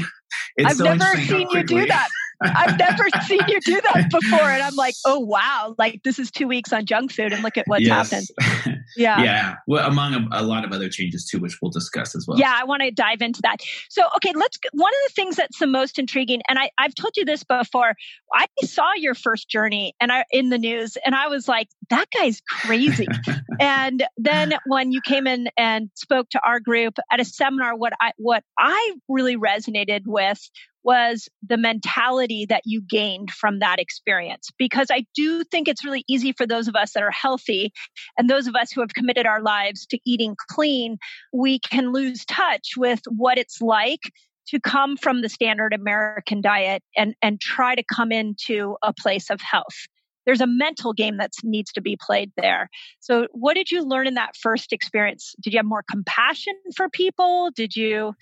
I've 0.66 0.78
so 0.78 0.86
never 0.86 1.18
seen 1.18 1.48
you 1.52 1.64
do 1.64 1.86
that. 1.88 2.08
I've 2.42 2.78
never 2.78 3.06
seen 3.24 3.42
you 3.48 3.60
do 3.62 3.82
that 3.82 4.10
before. 4.12 4.40
And 4.40 4.64
I'm 4.64 4.76
like, 4.76 4.96
oh, 5.06 5.20
wow. 5.20 5.76
Like, 5.78 6.02
this 6.04 6.20
is 6.20 6.32
two 6.32 6.48
weeks 6.48 6.72
on 6.72 6.86
junk 6.86 7.12
food 7.12 7.34
and 7.34 7.44
look 7.44 7.58
at 7.58 7.68
what's 7.68 7.86
yes. 7.86 8.12
happened. 8.12 8.76
Yeah. 8.98 9.22
yeah. 9.22 9.56
Well, 9.68 9.88
among 9.88 10.16
a, 10.16 10.28
a, 10.32 10.42
lot 10.42 10.66
of 10.66 10.72
other 10.72 10.90
changes 10.90 11.24
too, 11.26 11.38
which 11.38 11.60
we'll 11.62 11.70
discuss 11.70 12.16
as 12.16 12.26
well. 12.28 12.40
Yeah. 12.40 12.58
I 12.60 12.64
want 12.64 12.82
to 12.82 12.90
dive 12.90 13.22
into 13.22 13.40
that. 13.44 13.58
So, 13.88 14.02
okay, 14.16 14.34
let's, 14.36 14.58
one 14.74 14.92
of 14.92 15.00
the 15.08 15.14
things 15.14 15.36
that's 15.36 15.60
the 15.60 15.68
most 15.68 16.00
intriguing, 16.00 16.42
and 16.50 16.58
I, 16.58 16.72
I've 16.80 16.96
told 16.96 17.16
you 17.16 17.24
this 17.24 17.44
before, 17.44 17.96
I 18.34 18.48
saw 18.64 18.94
your 18.96 19.14
first 19.14 19.48
journey 19.48 19.94
and 20.02 20.12
I, 20.12 20.26
in 20.32 20.50
the 20.50 20.58
news 20.58 20.98
and 21.06 21.14
I 21.14 21.28
was 21.28 21.48
like, 21.48 21.70
that 21.92 22.08
guy's 22.10 22.42
crazy. 22.50 23.08
and 23.60 24.04
then 24.18 24.56
when 24.66 24.92
you 24.92 25.02
came 25.02 25.28
in 25.28 25.50
and 25.56 25.92
spoke 25.94 26.30
to 26.32 26.42
our 26.44 26.60
group 26.60 26.98
at 27.12 27.20
a 27.20 27.26
seminar, 27.26 27.76
what 27.76 27.94
I, 28.02 28.14
what 28.18 28.44
I 28.58 28.96
really 29.08 29.38
resonated 29.38 30.02
with 30.08 30.50
was 30.90 31.30
the 31.48 31.56
mentality 31.56 32.48
that 32.50 32.64
you 32.66 32.82
gained 32.82 33.30
from 33.30 33.60
that 33.60 33.80
experience. 33.80 34.50
Because 34.58 34.88
I 34.90 35.06
do 35.14 35.44
think 35.44 35.68
it's 35.68 35.86
really 35.86 36.04
easy 36.10 36.34
for 36.34 36.48
those 36.48 36.68
of 36.68 36.76
us 36.76 36.94
that 36.94 37.04
are 37.04 37.12
healthy 37.12 37.72
and 38.18 38.28
those 38.28 38.48
of 38.48 38.56
us 38.56 38.72
who 38.72 38.82
have 38.82 38.96
committed 38.96 39.28
our 39.28 39.40
lives 39.40 39.86
to 39.92 40.00
eating 40.04 40.36
clean, 40.50 40.98
we 41.32 41.60
can 41.60 41.92
lose 41.92 42.26
touch 42.26 42.72
with 42.76 43.02
what 43.08 43.38
it's 43.38 43.62
like 43.62 44.02
to 44.48 44.60
come 44.60 44.98
from 44.98 45.22
the 45.22 45.30
standard 45.30 45.76
American 45.76 46.42
diet 46.42 46.82
and, 46.98 47.14
and 47.22 47.40
try 47.40 47.76
to 47.76 47.84
come 47.84 48.12
into 48.12 48.76
a 48.82 48.92
place 48.92 49.30
of 49.30 49.40
health. 49.42 49.86
There's 50.26 50.42
a 50.42 50.48
mental 50.48 50.94
game 50.94 51.18
that 51.18 51.34
needs 51.44 51.72
to 51.74 51.82
be 51.82 52.00
played 52.02 52.32
there. 52.36 52.68
So, 53.00 53.28
what 53.32 53.54
did 53.54 53.70
you 53.70 53.84
learn 53.84 54.08
in 54.08 54.16
that 54.16 54.36
first 54.36 54.74
experience? 54.74 55.36
Did 55.40 55.54
you 55.54 55.60
have 55.60 55.68
more 55.68 55.84
compassion 55.88 56.56
for 56.76 56.90
people? 56.90 57.52
Did 57.56 57.76
you, 57.76 58.16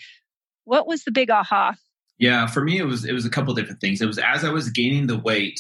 what 0.65 0.85
was 0.85 1.05
the 1.05 1.13
big 1.13 1.29
aha? 1.29 1.75
Yeah, 2.19 2.47
for 2.47 2.63
me 2.63 2.79
it 2.79 2.85
was 2.85 3.05
it 3.05 3.13
was 3.13 3.25
a 3.25 3.29
couple 3.29 3.53
different 3.53 3.81
things. 3.81 4.01
It 4.01 4.07
was 4.07 4.17
as 4.17 4.43
I 4.43 4.49
was 4.49 4.69
gaining 4.69 5.07
the 5.07 5.19
weight, 5.19 5.59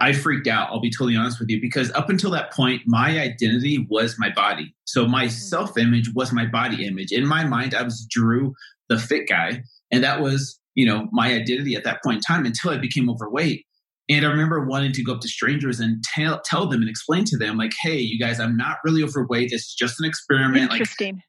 I 0.00 0.12
freaked 0.12 0.46
out. 0.46 0.70
I'll 0.70 0.80
be 0.80 0.90
totally 0.90 1.16
honest 1.16 1.38
with 1.38 1.50
you 1.50 1.60
because 1.60 1.92
up 1.92 2.08
until 2.08 2.30
that 2.30 2.52
point, 2.52 2.82
my 2.86 3.20
identity 3.20 3.86
was 3.90 4.18
my 4.18 4.30
body. 4.30 4.74
So 4.84 5.06
my 5.06 5.26
mm. 5.26 5.30
self 5.30 5.76
image 5.76 6.12
was 6.14 6.32
my 6.32 6.46
body 6.46 6.86
image. 6.86 7.12
In 7.12 7.26
my 7.26 7.44
mind, 7.44 7.74
I 7.74 7.82
was 7.82 8.06
Drew, 8.08 8.54
the 8.88 8.98
fit 8.98 9.28
guy, 9.28 9.62
and 9.90 10.02
that 10.02 10.20
was 10.20 10.58
you 10.74 10.86
know 10.86 11.08
my 11.12 11.34
identity 11.34 11.74
at 11.74 11.84
that 11.84 12.02
point 12.02 12.16
in 12.16 12.22
time 12.22 12.46
until 12.46 12.70
I 12.70 12.78
became 12.78 13.10
overweight. 13.10 13.66
And 14.10 14.24
I 14.24 14.30
remember 14.30 14.64
wanting 14.64 14.92
to 14.92 15.04
go 15.04 15.14
up 15.14 15.20
to 15.20 15.28
strangers 15.28 15.80
and 15.80 16.02
tell, 16.02 16.40
tell 16.42 16.66
them 16.66 16.80
and 16.80 16.88
explain 16.88 17.24
to 17.26 17.36
them, 17.36 17.58
like, 17.58 17.72
hey, 17.82 17.98
you 17.98 18.18
guys, 18.18 18.40
I'm 18.40 18.56
not 18.56 18.78
really 18.82 19.02
overweight. 19.02 19.50
This 19.50 19.62
is 19.62 19.74
just 19.74 20.00
an 20.00 20.06
experiment. 20.06 20.70
Like, 20.70 20.80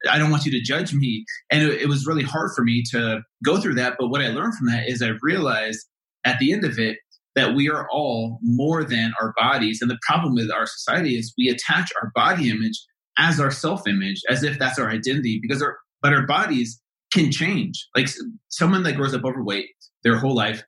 I 0.08 0.18
don't 0.18 0.30
want 0.30 0.46
you 0.46 0.52
to 0.52 0.62
judge 0.62 0.94
me. 0.94 1.24
And 1.50 1.62
it, 1.62 1.82
it 1.82 1.88
was 1.88 2.06
really 2.06 2.22
hard 2.22 2.52
for 2.56 2.62
me 2.62 2.82
to 2.92 3.20
go 3.44 3.60
through 3.60 3.74
that. 3.74 3.96
But 3.98 4.08
what 4.08 4.22
I 4.22 4.28
learned 4.28 4.54
from 4.54 4.68
that 4.68 4.88
is 4.88 5.02
I 5.02 5.10
realized 5.20 5.86
at 6.24 6.38
the 6.38 6.52
end 6.52 6.64
of 6.64 6.78
it 6.78 6.96
that 7.36 7.54
we 7.54 7.68
are 7.68 7.86
all 7.90 8.38
more 8.42 8.82
than 8.82 9.12
our 9.20 9.34
bodies. 9.36 9.80
And 9.82 9.90
the 9.90 9.98
problem 10.06 10.34
with 10.34 10.50
our 10.50 10.66
society 10.66 11.16
is 11.16 11.34
we 11.36 11.48
attach 11.48 11.90
our 12.02 12.10
body 12.14 12.50
image 12.50 12.82
as 13.18 13.38
our 13.38 13.50
self 13.50 13.86
image, 13.86 14.22
as 14.30 14.42
if 14.42 14.58
that's 14.58 14.78
our 14.78 14.88
identity, 14.88 15.38
because 15.42 15.62
our, 15.62 15.76
but 16.02 16.14
our 16.14 16.26
bodies 16.26 16.80
can 17.12 17.30
change. 17.30 17.86
Like 17.94 18.08
someone 18.48 18.82
that 18.84 18.96
grows 18.96 19.14
up 19.14 19.24
overweight 19.24 19.68
their 20.02 20.16
whole 20.16 20.34
life 20.34 20.62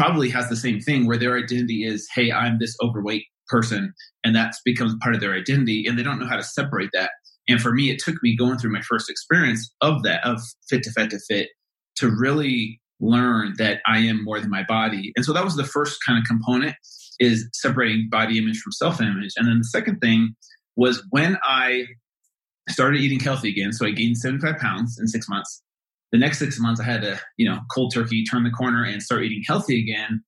probably 0.00 0.30
has 0.30 0.48
the 0.48 0.56
same 0.56 0.80
thing 0.80 1.06
where 1.06 1.18
their 1.18 1.36
identity 1.36 1.84
is, 1.84 2.08
hey, 2.14 2.32
I'm 2.32 2.58
this 2.58 2.74
overweight 2.82 3.26
person, 3.48 3.92
and 4.24 4.34
that 4.34 4.54
becomes 4.64 4.94
part 5.02 5.14
of 5.14 5.20
their 5.20 5.34
identity, 5.34 5.84
and 5.86 5.98
they 5.98 6.02
don't 6.02 6.18
know 6.18 6.26
how 6.26 6.38
to 6.38 6.42
separate 6.42 6.88
that. 6.94 7.10
And 7.50 7.60
for 7.60 7.70
me, 7.74 7.90
it 7.90 7.98
took 8.02 8.14
me 8.22 8.34
going 8.34 8.56
through 8.56 8.72
my 8.72 8.80
first 8.80 9.10
experience 9.10 9.70
of 9.82 10.02
that, 10.04 10.24
of 10.24 10.40
fit 10.70 10.84
to 10.84 10.92
fit 10.92 11.10
to 11.10 11.18
fit, 11.28 11.48
to 11.96 12.08
really 12.08 12.80
learn 12.98 13.52
that 13.58 13.80
I 13.86 13.98
am 13.98 14.24
more 14.24 14.40
than 14.40 14.48
my 14.48 14.64
body. 14.66 15.12
And 15.16 15.24
so 15.26 15.34
that 15.34 15.44
was 15.44 15.56
the 15.56 15.64
first 15.64 15.98
kind 16.06 16.18
of 16.18 16.24
component 16.24 16.76
is 17.18 17.46
separating 17.52 18.08
body 18.10 18.38
image 18.38 18.58
from 18.60 18.72
self 18.72 19.02
image. 19.02 19.32
And 19.36 19.46
then 19.46 19.58
the 19.58 19.64
second 19.64 19.98
thing 19.98 20.34
was 20.76 21.04
when 21.10 21.36
I 21.44 21.84
started 22.70 23.02
eating 23.02 23.20
healthy 23.20 23.50
again. 23.50 23.74
So 23.74 23.84
I 23.84 23.90
gained 23.90 24.16
75 24.16 24.56
pounds 24.56 24.98
in 24.98 25.08
six 25.08 25.28
months 25.28 25.62
the 26.12 26.18
next 26.18 26.38
six 26.38 26.58
months, 26.58 26.80
I 26.80 26.84
had 26.84 27.02
to, 27.02 27.20
you 27.36 27.48
know, 27.48 27.60
cold 27.72 27.92
turkey, 27.94 28.24
turn 28.24 28.44
the 28.44 28.50
corner 28.50 28.84
and 28.84 29.02
start 29.02 29.22
eating 29.22 29.42
healthy 29.46 29.80
again. 29.80 30.22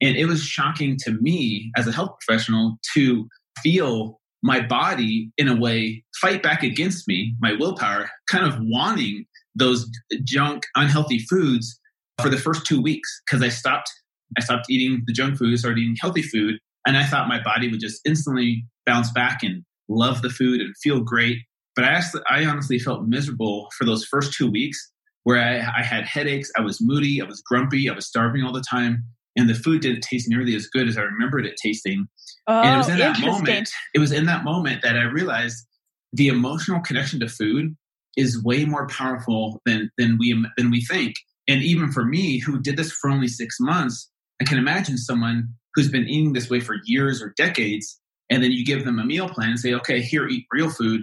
And 0.00 0.16
it 0.16 0.26
was 0.26 0.42
shocking 0.42 0.96
to 1.04 1.12
me 1.12 1.70
as 1.76 1.86
a 1.86 1.92
health 1.92 2.16
professional 2.20 2.78
to 2.94 3.28
feel 3.62 4.20
my 4.42 4.60
body, 4.60 5.30
in 5.38 5.48
a 5.48 5.56
way, 5.56 6.04
fight 6.20 6.42
back 6.42 6.62
against 6.62 7.08
me, 7.08 7.34
my 7.40 7.52
willpower, 7.52 8.08
kind 8.30 8.46
of 8.46 8.58
wanting 8.60 9.24
those 9.54 9.88
junk, 10.24 10.64
unhealthy 10.76 11.18
foods 11.18 11.80
for 12.20 12.28
the 12.28 12.36
first 12.36 12.64
two 12.66 12.80
weeks 12.80 13.22
because 13.26 13.42
I 13.42 13.48
stopped 13.48 13.90
I 14.36 14.40
stopped 14.40 14.66
eating 14.68 15.02
the 15.06 15.12
junk 15.12 15.38
food, 15.38 15.56
started 15.58 15.78
eating 15.78 15.96
healthy 16.00 16.22
food. 16.22 16.58
And 16.86 16.96
I 16.96 17.04
thought 17.04 17.28
my 17.28 17.42
body 17.42 17.70
would 17.70 17.80
just 17.80 18.00
instantly 18.04 18.64
bounce 18.84 19.10
back 19.12 19.42
and 19.42 19.64
love 19.88 20.22
the 20.22 20.30
food 20.30 20.60
and 20.60 20.74
feel 20.82 21.00
great. 21.00 21.38
But 21.74 21.84
I, 21.84 21.88
actually, 21.88 22.22
I 22.28 22.44
honestly 22.44 22.78
felt 22.78 23.06
miserable 23.06 23.68
for 23.76 23.84
those 23.84 24.04
first 24.04 24.32
two 24.32 24.50
weeks 24.50 24.90
where 25.26 25.42
I, 25.42 25.80
I 25.80 25.82
had 25.82 26.04
headaches, 26.04 26.52
I 26.56 26.60
was 26.60 26.78
moody, 26.80 27.20
I 27.20 27.24
was 27.24 27.42
grumpy, 27.42 27.90
I 27.90 27.92
was 27.92 28.06
starving 28.06 28.44
all 28.44 28.52
the 28.52 28.62
time 28.62 29.02
and 29.36 29.50
the 29.50 29.54
food 29.54 29.82
didn't 29.82 30.02
taste 30.02 30.28
nearly 30.28 30.54
as 30.54 30.68
good 30.68 30.86
as 30.86 30.96
I 30.96 31.02
remembered 31.02 31.46
it 31.46 31.56
tasting. 31.60 32.06
Oh, 32.46 32.62
and 32.62 32.74
it 32.74 32.78
was 32.78 32.88
oh, 32.88 32.92
in 32.92 32.98
that 32.98 33.20
moment. 33.20 33.68
It 33.92 33.98
was 33.98 34.12
in 34.12 34.26
that 34.26 34.44
moment 34.44 34.82
that 34.82 34.96
I 34.96 35.02
realized 35.02 35.66
the 36.12 36.28
emotional 36.28 36.80
connection 36.80 37.18
to 37.18 37.28
food 37.28 37.76
is 38.16 38.40
way 38.44 38.66
more 38.66 38.86
powerful 38.86 39.60
than 39.66 39.90
than 39.98 40.16
we 40.16 40.32
than 40.56 40.70
we 40.70 40.80
think. 40.84 41.16
And 41.48 41.60
even 41.60 41.90
for 41.90 42.04
me, 42.04 42.38
who 42.38 42.60
did 42.60 42.76
this 42.76 42.92
for 42.92 43.10
only 43.10 43.26
six 43.26 43.56
months, 43.58 44.08
I 44.40 44.44
can 44.44 44.58
imagine 44.58 44.96
someone 44.96 45.48
who's 45.74 45.90
been 45.90 46.08
eating 46.08 46.34
this 46.34 46.48
way 46.48 46.60
for 46.60 46.76
years 46.84 47.20
or 47.20 47.34
decades, 47.36 48.00
and 48.30 48.44
then 48.44 48.52
you 48.52 48.64
give 48.64 48.84
them 48.84 49.00
a 49.00 49.04
meal 49.04 49.28
plan 49.28 49.50
and 49.50 49.58
say, 49.58 49.74
"Okay, 49.74 50.00
here, 50.00 50.28
eat 50.28 50.46
real 50.52 50.70
food." 50.70 51.02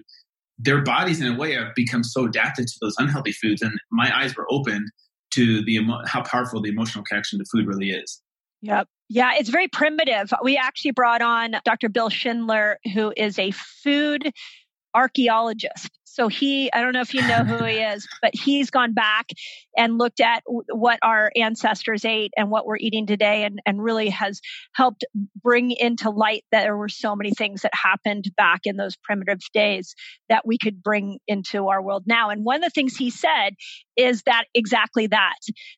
Their 0.64 0.82
bodies, 0.82 1.22
in 1.22 1.28
a 1.34 1.38
way, 1.38 1.54
have 1.54 1.76
become 1.76 2.04
so 2.04 2.26
adapted 2.26 2.68
to 2.68 2.74
those 2.82 2.96
unhealthy 2.98 3.34
foods, 3.34 3.62
and 3.62 3.74
my 3.92 4.12
eyes 4.16 4.36
were 4.36 4.48
opened 4.50 4.88
to 5.32 5.64
the 5.64 5.80
how 6.06 6.22
powerful 6.24 6.62
the 6.62 6.70
emotional 6.70 7.04
connection 7.04 7.40
to 7.40 7.46
food 7.52 7.68
really 7.68 7.90
is. 7.90 8.22
Yep. 8.62 8.88
Yeah, 9.10 9.32
it's 9.38 9.50
very 9.50 9.68
primitive. 9.68 10.32
We 10.42 10.58
actually 10.58 10.92
brought 10.92 11.22
on 11.22 11.56
Dr. 11.66 11.90
Bill 11.90 12.10
Schindler, 12.10 12.80
who 12.94 13.14
is 13.18 13.38
a 13.38 13.52
food 13.52 14.32
archaeologist. 14.96 15.90
So 16.14 16.28
he, 16.28 16.72
I 16.72 16.82
don't 16.82 16.94
know 16.94 17.02
if 17.02 17.16
you 17.16 17.28
know 17.28 17.44
who 17.44 17.66
he 17.66 17.78
is, 17.78 18.08
but 18.22 18.36
he's 18.36 18.70
gone 18.70 18.94
back 18.94 19.30
and 19.76 19.98
looked 19.98 20.22
at 20.22 20.44
what 20.46 21.00
our 21.02 21.32
ancestors 21.36 22.06
ate 22.06 22.32
and 22.38 22.52
what 22.52 22.68
we're 22.68 22.78
eating 22.78 23.08
today 23.08 23.46
and, 23.46 23.60
and 23.66 23.84
really 23.84 24.10
has 24.10 24.40
helped 24.76 25.06
bring 25.42 25.72
into 25.72 26.12
light 26.12 26.44
that 26.52 26.62
there 26.62 26.78
were 26.78 26.88
so 26.88 27.16
many 27.16 27.32
things 27.32 27.64
that 27.64 27.72
happened 27.74 28.26
back 28.38 28.62
in 28.66 28.78
those 28.78 28.96
primitive 28.96 29.40
days 29.56 29.96
that 30.30 30.46
we 30.46 30.60
could 30.60 30.84
bring 30.84 31.18
into 31.28 31.68
our 31.70 31.82
world 31.82 32.04
now. 32.06 32.30
And 32.30 32.46
one 32.46 32.58
of 32.58 32.62
the 32.62 32.70
things 32.70 32.96
he 32.96 33.10
said 33.10 33.56
is 33.98 34.22
that 34.28 34.44
exactly 34.54 35.08
that, 35.08 35.38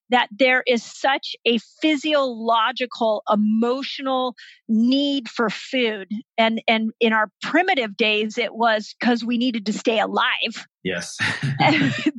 that 0.09 0.27
there 0.37 0.63
is 0.67 0.83
such 0.83 1.35
a 1.45 1.59
physiological, 1.81 3.23
emotional 3.31 4.35
need 4.67 5.29
for 5.29 5.49
food. 5.49 6.09
And, 6.37 6.61
and 6.67 6.91
in 6.99 7.13
our 7.13 7.31
primitive 7.41 7.95
days, 7.95 8.37
it 8.37 8.53
was 8.53 8.95
because 8.99 9.23
we 9.23 9.37
needed 9.37 9.65
to 9.67 9.73
stay 9.73 9.99
alive. 9.99 10.24
Yes. 10.85 11.17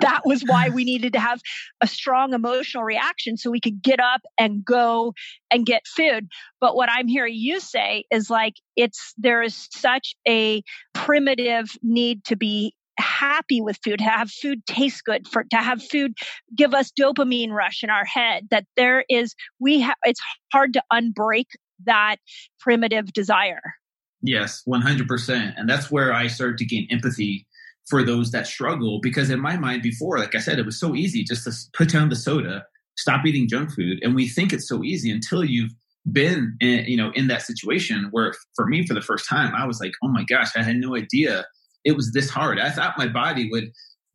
that 0.00 0.22
was 0.24 0.42
why 0.44 0.70
we 0.70 0.82
needed 0.82 1.12
to 1.12 1.20
have 1.20 1.40
a 1.80 1.86
strong 1.86 2.34
emotional 2.34 2.82
reaction 2.82 3.36
so 3.36 3.48
we 3.48 3.60
could 3.60 3.80
get 3.80 4.00
up 4.00 4.22
and 4.40 4.64
go 4.64 5.14
and 5.52 5.64
get 5.64 5.86
food. 5.86 6.26
But 6.60 6.74
what 6.74 6.88
I'm 6.90 7.06
hearing 7.06 7.34
you 7.36 7.60
say 7.60 8.06
is 8.10 8.28
like, 8.28 8.54
it's, 8.74 9.14
there 9.16 9.40
is 9.40 9.68
such 9.70 10.16
a 10.26 10.64
primitive 10.94 11.78
need 11.80 12.24
to 12.24 12.34
be 12.34 12.74
happy 12.98 13.60
with 13.60 13.78
food, 13.84 13.98
to 13.98 14.04
have 14.04 14.32
food 14.32 14.66
taste 14.66 15.04
good, 15.04 15.28
for 15.28 15.44
to 15.44 15.58
have 15.58 15.80
food 15.80 16.14
give 16.56 16.74
us 16.74 16.90
dopamine 16.98 17.52
rush 17.52 17.84
in 17.84 17.90
our 17.90 18.04
head. 18.04 18.48
That 18.50 18.64
there 18.76 19.04
is, 19.08 19.36
we 19.60 19.78
have, 19.82 19.96
it's 20.02 20.20
hard 20.52 20.72
to 20.72 20.82
unbreak 20.92 21.46
that 21.84 22.16
primitive 22.58 23.12
desire. 23.12 23.62
Yes, 24.22 24.64
100%. 24.66 25.54
And 25.56 25.68
that's 25.68 25.88
where 25.88 26.12
I 26.12 26.26
started 26.26 26.58
to 26.58 26.64
gain 26.64 26.88
empathy 26.90 27.46
for 27.88 28.02
those 28.02 28.32
that 28.32 28.46
struggle 28.46 29.00
because 29.00 29.30
in 29.30 29.40
my 29.40 29.56
mind 29.56 29.82
before, 29.82 30.18
like 30.18 30.34
I 30.34 30.38
said, 30.38 30.58
it 30.58 30.66
was 30.66 30.78
so 30.78 30.94
easy 30.94 31.22
just 31.22 31.44
to 31.44 31.52
put 31.76 31.90
down 31.90 32.08
the 32.08 32.16
soda, 32.16 32.64
stop 32.96 33.24
eating 33.24 33.48
junk 33.48 33.72
food. 33.72 33.98
And 34.02 34.14
we 34.14 34.28
think 34.28 34.52
it's 34.52 34.68
so 34.68 34.82
easy 34.82 35.10
until 35.10 35.44
you've 35.44 35.72
been 36.10 36.56
in, 36.60 36.84
you 36.86 36.96
know, 36.96 37.10
in 37.14 37.28
that 37.28 37.42
situation 37.42 38.08
where 38.10 38.34
for 38.54 38.66
me, 38.66 38.86
for 38.86 38.94
the 38.94 39.00
first 39.00 39.28
time, 39.28 39.54
I 39.54 39.66
was 39.66 39.80
like, 39.80 39.92
oh 40.02 40.08
my 40.08 40.24
gosh, 40.24 40.56
I 40.56 40.62
had 40.62 40.76
no 40.76 40.96
idea 40.96 41.44
it 41.84 41.96
was 41.96 42.12
this 42.12 42.28
hard. 42.28 42.58
I 42.58 42.70
thought 42.70 42.98
my 42.98 43.06
body 43.06 43.48
would 43.50 43.70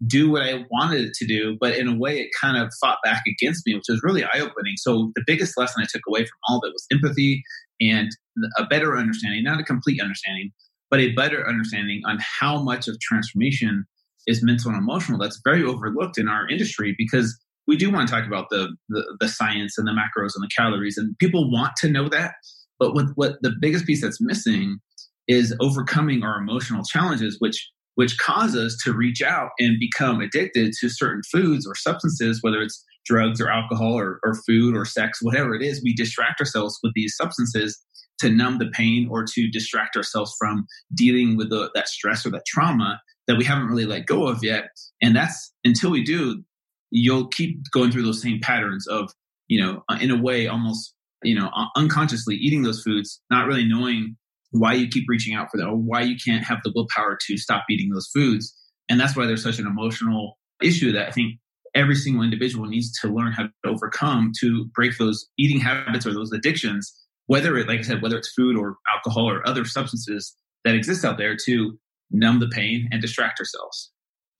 do 0.06 0.30
what 0.32 0.41
I 0.41 0.65
wanted 0.69 1.02
it 1.02 1.13
to 1.13 1.26
do, 1.26 1.58
but 1.60 1.76
in 1.76 1.88
a 1.88 1.96
way, 1.96 2.19
it 2.19 2.32
kind 2.39 2.58
of 2.58 2.72
fought 2.82 2.98
back 3.04 3.22
against 3.28 3.65
me, 3.65 3.76
which 3.76 3.86
was 3.88 4.02
really 4.04 4.24
eye 4.24 4.39
opening. 4.39 4.74
So, 4.78 5.12
the 5.15 5.24
biggest 5.26 5.58
lesson 5.58 5.82
I 5.82 5.86
took 5.89 6.02
away 6.08 6.22
from 6.22 6.38
all 6.48 6.58
of 6.58 6.63
it 6.67 6.74
was 6.74 6.86
empathy 6.91 7.43
and 7.80 8.10
a 8.58 8.65
better 8.65 8.98
understanding, 8.98 9.43
not 9.43 9.60
a 9.60 9.63
complete 9.63 10.02
understanding, 10.02 10.52
but 10.91 10.99
a 10.99 11.13
better 11.13 11.47
understanding 11.47 12.01
on 12.06 12.19
how 12.19 12.62
much 12.62 12.88
of 12.88 12.99
transformation 12.99 13.86
is 14.27 14.43
mental 14.43 14.69
and 14.69 14.80
emotional. 14.80 15.17
That's 15.17 15.41
very 15.43 15.63
overlooked 15.63 16.19
in 16.19 16.27
our 16.27 16.47
industry 16.47 16.93
because 16.97 17.39
we 17.65 17.77
do 17.77 17.89
want 17.89 18.08
to 18.08 18.13
talk 18.13 18.27
about 18.27 18.49
the, 18.49 18.75
the, 18.89 19.17
the 19.19 19.30
science 19.30 19.77
and 19.77 19.88
the 19.88 19.91
macros 19.91 20.34
and 20.36 20.43
the 20.43 20.49
calories, 20.56 20.97
and 20.97 21.17
people 21.17 21.49
want 21.49 21.73
to 21.77 21.89
know 21.89 22.10
that. 22.10 22.34
But 22.77 22.93
what, 22.93 23.06
what 23.15 23.36
the 23.41 23.54
biggest 23.60 23.86
piece 23.86 24.01
that's 24.01 24.19
missing 24.19 24.80
is 25.27 25.56
overcoming 25.60 26.23
our 26.23 26.38
emotional 26.38 26.84
challenges, 26.84 27.38
which 27.39 27.69
which 27.95 28.17
cause 28.17 28.56
us 28.56 28.77
to 28.84 28.93
reach 28.93 29.21
out 29.21 29.49
and 29.60 29.77
become 29.77 30.21
addicted 30.21 30.73
to 30.80 30.89
certain 30.89 31.21
foods 31.30 31.67
or 31.67 31.75
substances, 31.75 32.39
whether 32.41 32.62
it's 32.62 32.84
drugs 33.06 33.41
or 33.41 33.49
alcohol 33.49 33.93
or, 33.93 34.19
or 34.23 34.34
food 34.47 34.75
or 34.75 34.86
sex, 34.86 35.19
whatever 35.21 35.54
it 35.54 35.62
is, 35.62 35.82
we 35.84 35.93
distract 35.93 36.39
ourselves 36.39 36.80
with 36.82 36.93
these 36.95 37.15
substances 37.15 37.80
to 38.22 38.30
numb 38.30 38.58
the 38.58 38.70
pain 38.72 39.08
or 39.12 39.26
to 39.34 39.50
distract 39.50 39.96
ourselves 39.96 40.34
from 40.40 40.66
dealing 40.94 41.38
with 41.38 41.50
the, 41.50 41.70
that 41.76 41.88
stress 41.88 42.26
or 42.26 42.32
that 42.32 42.46
trauma 42.48 43.02
that 43.28 43.38
we 43.38 43.44
haven't 43.44 43.68
really 43.68 43.86
let 43.86 44.06
go 44.06 44.28
of 44.28 44.44
yet. 44.44 44.70
And 45.02 45.16
that's 45.16 45.54
until 45.64 45.92
we 45.92 46.04
do, 46.04 46.44
you'll 46.90 47.28
keep 47.28 47.60
going 47.72 47.92
through 47.92 48.04
those 48.04 48.22
same 48.22 48.40
patterns 48.42 48.88
of, 48.88 49.12
you 49.48 49.62
know, 49.62 49.84
uh, 49.90 49.98
in 50.02 50.12
a 50.12 50.22
way, 50.22 50.48
almost, 50.48 50.94
you 51.24 51.36
know, 51.36 51.52
unconsciously 51.76 52.36
eating 52.36 52.64
those 52.64 52.82
foods, 52.82 53.22
not 53.30 53.48
really 53.48 53.66
knowing 53.66 54.16
why 54.52 54.74
you 54.74 54.88
keep 54.88 55.06
reaching 55.08 55.34
out 55.36 55.48
for 55.52 55.58
them 55.58 55.70
or 55.70 55.78
why 55.78 56.02
you 56.02 56.16
can't 56.24 56.44
have 56.44 56.60
the 56.64 56.72
willpower 56.76 57.18
to 57.28 57.38
stop 57.38 57.64
eating 57.70 57.90
those 57.90 58.10
foods. 58.14 58.54
And 58.90 59.00
that's 59.00 59.16
why 59.16 59.26
there's 59.26 59.44
such 59.44 59.60
an 59.60 59.68
emotional 59.68 60.38
issue 60.62 60.92
that 60.92 61.08
I 61.08 61.12
think 61.12 61.36
every 61.74 61.96
single 61.96 62.24
individual 62.24 62.66
needs 62.66 62.92
to 63.00 63.08
learn 63.08 63.32
how 63.32 63.44
to 63.44 63.50
overcome 63.66 64.32
to 64.42 64.66
break 64.76 64.98
those 64.98 65.26
eating 65.38 65.60
habits 65.60 66.06
or 66.06 66.14
those 66.14 66.34
addictions, 66.34 66.94
whether 67.32 67.58
it, 67.58 67.65
like 67.70 67.80
I 67.80 67.84
said, 67.84 68.02
whether 68.02 68.17
it's 68.17 68.34
food 68.34 68.58
or 68.58 68.76
alcohol 68.94 69.30
or 69.30 69.48
other 69.48 69.63
substances 69.63 70.36
that 70.65 70.76
exist 70.76 71.06
out 71.06 71.17
there 71.17 71.38
to 71.46 71.80
numb 72.12 72.41
the 72.41 72.50
pain 72.50 72.89
and 72.91 73.02
distract 73.02 73.39
ourselves. 73.39 73.89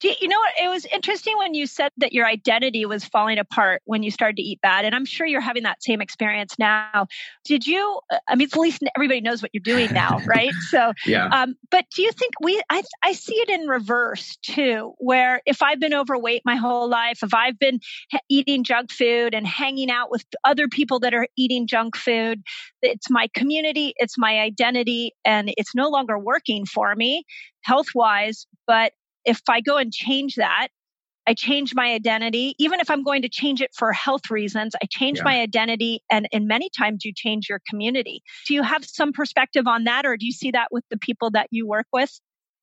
You, 0.02 0.14
you 0.20 0.28
know 0.28 0.38
what? 0.38 0.52
It 0.62 0.68
was 0.68 0.84
interesting 0.86 1.36
when 1.38 1.54
you 1.54 1.66
said 1.66 1.90
that 1.98 2.12
your 2.12 2.26
identity 2.26 2.84
was 2.86 3.04
falling 3.04 3.38
apart 3.38 3.82
when 3.84 4.02
you 4.02 4.10
started 4.10 4.36
to 4.36 4.42
eat 4.42 4.60
bad. 4.60 4.84
And 4.84 4.94
I'm 4.94 5.04
sure 5.04 5.26
you're 5.26 5.40
having 5.40 5.62
that 5.64 5.82
same 5.82 6.00
experience 6.00 6.58
now. 6.58 7.06
Did 7.44 7.66
you, 7.66 8.00
uh, 8.10 8.18
I 8.28 8.34
mean, 8.34 8.48
at 8.52 8.58
least 8.58 8.82
everybody 8.96 9.20
knows 9.20 9.42
what 9.42 9.50
you're 9.54 9.62
doing 9.62 9.92
now, 9.92 10.18
right? 10.26 10.52
So, 10.70 10.92
yeah. 11.06 11.26
Um, 11.26 11.54
but 11.70 11.86
do 11.94 12.02
you 12.02 12.12
think 12.12 12.34
we, 12.40 12.60
I, 12.70 12.82
I 13.02 13.12
see 13.12 13.34
it 13.34 13.48
in 13.48 13.66
reverse 13.66 14.36
too, 14.42 14.94
where 14.98 15.40
if 15.46 15.62
I've 15.62 15.80
been 15.80 15.94
overweight 15.94 16.42
my 16.44 16.56
whole 16.56 16.88
life, 16.88 17.20
if 17.22 17.34
I've 17.34 17.58
been 17.58 17.80
eating 18.28 18.64
junk 18.64 18.90
food 18.92 19.34
and 19.34 19.46
hanging 19.46 19.90
out 19.90 20.10
with 20.10 20.24
other 20.44 20.68
people 20.68 21.00
that 21.00 21.14
are 21.14 21.28
eating 21.36 21.66
junk 21.66 21.96
food, 21.96 22.42
it's 22.82 23.10
my 23.10 23.28
community, 23.34 23.94
it's 23.96 24.18
my 24.18 24.40
identity, 24.40 25.12
and 25.24 25.52
it's 25.56 25.74
no 25.74 25.88
longer 25.88 26.18
working 26.18 26.66
for 26.66 26.94
me 26.94 27.24
health 27.64 27.88
wise, 27.94 28.46
but 28.66 28.92
if 29.24 29.40
I 29.48 29.60
go 29.60 29.76
and 29.76 29.92
change 29.92 30.36
that, 30.36 30.68
I 31.26 31.34
change 31.34 31.74
my 31.74 31.92
identity. 31.92 32.54
Even 32.58 32.80
if 32.80 32.90
I'm 32.90 33.02
going 33.02 33.22
to 33.22 33.28
change 33.28 33.60
it 33.60 33.70
for 33.74 33.92
health 33.92 34.30
reasons, 34.30 34.74
I 34.82 34.86
change 34.90 35.18
yeah. 35.18 35.24
my 35.24 35.40
identity. 35.40 36.02
And, 36.10 36.28
and 36.32 36.46
many 36.46 36.68
times 36.76 37.04
you 37.04 37.12
change 37.14 37.48
your 37.48 37.60
community. 37.68 38.22
Do 38.48 38.54
you 38.54 38.62
have 38.62 38.84
some 38.84 39.12
perspective 39.12 39.66
on 39.66 39.84
that, 39.84 40.04
or 40.04 40.16
do 40.16 40.26
you 40.26 40.32
see 40.32 40.50
that 40.50 40.68
with 40.72 40.84
the 40.90 40.98
people 40.98 41.30
that 41.32 41.48
you 41.50 41.66
work 41.66 41.86
with? 41.92 42.10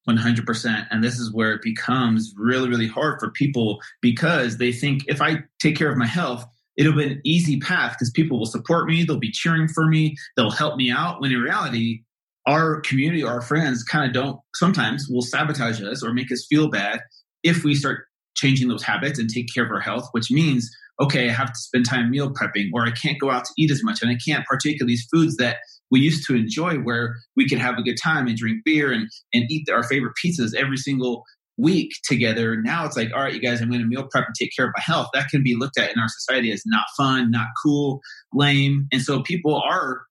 100%. 0.08 0.88
And 0.92 1.04
this 1.04 1.20
is 1.20 1.34
where 1.34 1.54
it 1.54 1.62
becomes 1.62 2.34
really, 2.36 2.70
really 2.70 2.88
hard 2.88 3.20
for 3.20 3.32
people 3.32 3.80
because 4.02 4.58
they 4.58 4.72
think 4.72 5.04
if 5.08 5.22
I 5.22 5.44
take 5.62 5.78
care 5.78 5.92
of 5.92 5.98
my 5.98 6.08
health, 6.08 6.46
it'll 6.78 6.94
be 6.94 7.06
an 7.06 7.22
easy 7.26 7.60
path 7.60 7.94
because 7.94 8.10
people 8.10 8.40
will 8.40 8.46
support 8.46 8.88
me, 8.88 9.04
they'll 9.04 9.18
be 9.18 9.32
cheering 9.32 9.68
for 9.68 9.86
me, 9.86 10.16
they'll 10.36 10.50
help 10.50 10.78
me 10.78 10.90
out. 10.90 11.22
When 11.22 11.32
in 11.32 11.40
reality, 11.40 12.04
our 12.48 12.82
community, 12.82 13.24
our 13.24 13.42
friends 13.42 13.84
kind 13.84 14.06
of 14.08 14.14
don't 14.14 14.40
sometimes 14.56 15.08
will 15.10 15.22
sabotage 15.22 15.82
us 15.82 16.04
or 16.04 16.14
make 16.14 16.32
us 16.32 16.46
feel 16.50 16.70
bad 16.70 17.02
if 17.44 17.64
we 17.64 17.76
start 17.76 18.06
changing 18.36 18.70
those 18.70 18.84
habits 18.84 19.20
and 19.20 19.30
take 19.30 19.48
care 19.54 19.66
of 19.66 19.72
our 19.72 19.80
health, 19.80 20.08
which 20.12 20.32
means, 20.32 20.70
okay, 21.02 21.30
I 21.30 21.34
have 21.34 21.52
to 21.52 21.60
spend 21.60 21.86
time 21.86 22.10
meal 22.10 22.32
prepping 22.32 22.70
or 22.74 22.86
I 22.86 22.92
can't 22.92 23.20
go 23.20 23.30
out 23.32 23.46
to 23.46 23.54
eat 23.58 23.72
as 23.72 23.84
much 23.84 24.02
and 24.02 24.10
I 24.10 24.18
can't 24.26 24.46
partake 24.48 24.82
of 24.82 24.88
these 24.88 25.08
foods 25.12 25.36
that 25.38 25.58
we 25.92 26.00
used 26.00 26.26
to 26.28 26.36
enjoy 26.36 26.76
where 26.78 27.16
we 27.36 27.48
could 27.48 27.58
have 27.58 27.78
a 27.78 27.84
good 27.84 27.98
time 28.02 28.28
and 28.28 28.38
drink 28.38 28.60
beer 28.64 28.92
and, 28.92 29.10
and 29.34 29.46
eat 29.50 29.70
our 29.70 29.84
favorite 29.84 30.14
pizzas 30.24 30.54
every 30.56 30.78
single 30.78 31.24
week 31.58 31.92
together. 32.06 32.56
Now 32.62 32.86
it's 32.86 32.96
like, 32.96 33.10
all 33.14 33.22
right, 33.22 33.34
you 33.34 33.42
guys, 33.42 33.62
I'm 33.62 33.70
going 33.70 33.82
to 33.82 33.88
meal 33.88 34.08
prep 34.10 34.26
and 34.26 34.36
take 34.40 34.52
care 34.56 34.66
of 34.66 34.72
my 34.76 34.82
health. 34.82 35.10
That 35.14 35.28
can 35.30 35.44
be 35.44 35.56
looked 35.56 35.78
at 35.78 35.92
in 35.92 36.00
our 36.00 36.08
society 36.08 36.52
as 36.52 36.64
not 36.66 36.86
fun, 36.96 37.32
not 37.32 37.48
cool, 37.64 38.00
lame. 38.34 38.88
And 38.92 39.02
so 39.02 39.22
people 39.22 39.62
are 39.62 40.02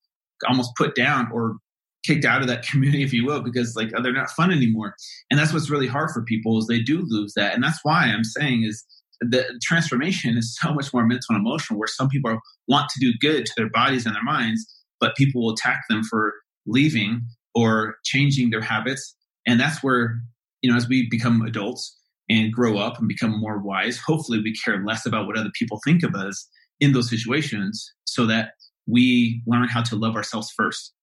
almost 0.47 0.71
put 0.77 0.95
down 0.95 1.29
or 1.33 1.57
kicked 2.05 2.25
out 2.25 2.41
of 2.41 2.47
that 2.47 2.63
community, 2.69 3.03
if 3.03 3.13
you 3.13 3.25
will, 3.25 3.41
because 3.41 3.75
like 3.75 3.91
they're 4.01 4.13
not 4.13 4.31
fun 4.31 4.51
anymore. 4.51 4.95
And 5.29 5.39
that's 5.39 5.53
what's 5.53 5.69
really 5.69 5.87
hard 5.87 6.11
for 6.11 6.23
people 6.23 6.57
is 6.57 6.67
they 6.67 6.81
do 6.81 7.03
lose 7.07 7.33
that. 7.35 7.53
And 7.53 7.63
that's 7.63 7.79
why 7.83 8.05
I'm 8.05 8.23
saying 8.23 8.63
is 8.63 8.83
the 9.21 9.59
transformation 9.61 10.37
is 10.37 10.57
so 10.59 10.73
much 10.73 10.93
more 10.93 11.05
mental 11.05 11.35
and 11.35 11.39
emotional 11.39 11.79
where 11.79 11.87
some 11.87 12.09
people 12.09 12.39
want 12.67 12.89
to 12.89 12.99
do 12.99 13.13
good 13.19 13.45
to 13.45 13.51
their 13.57 13.69
bodies 13.69 14.05
and 14.05 14.15
their 14.15 14.23
minds 14.23 14.65
but 14.99 15.15
people 15.15 15.41
will 15.41 15.53
attack 15.53 15.81
them 15.89 16.03
for 16.03 16.33
leaving 16.65 17.21
or 17.55 17.95
changing 18.05 18.49
their 18.49 18.61
habits 18.61 19.15
and 19.45 19.59
that's 19.59 19.83
where 19.83 20.21
you 20.61 20.69
know 20.69 20.77
as 20.77 20.87
we 20.87 21.07
become 21.09 21.41
adults 21.41 21.97
and 22.29 22.53
grow 22.53 22.77
up 22.77 22.97
and 22.99 23.07
become 23.07 23.39
more 23.39 23.59
wise 23.59 23.97
hopefully 23.97 24.39
we 24.41 24.53
care 24.53 24.83
less 24.85 25.05
about 25.05 25.27
what 25.27 25.37
other 25.37 25.51
people 25.57 25.79
think 25.83 26.03
of 26.03 26.15
us 26.15 26.47
in 26.79 26.93
those 26.93 27.09
situations 27.09 27.93
so 28.05 28.25
that 28.25 28.51
we 28.87 29.41
learn 29.45 29.67
how 29.67 29.81
to 29.81 29.95
love 29.95 30.15
ourselves 30.15 30.51
first 30.55 30.93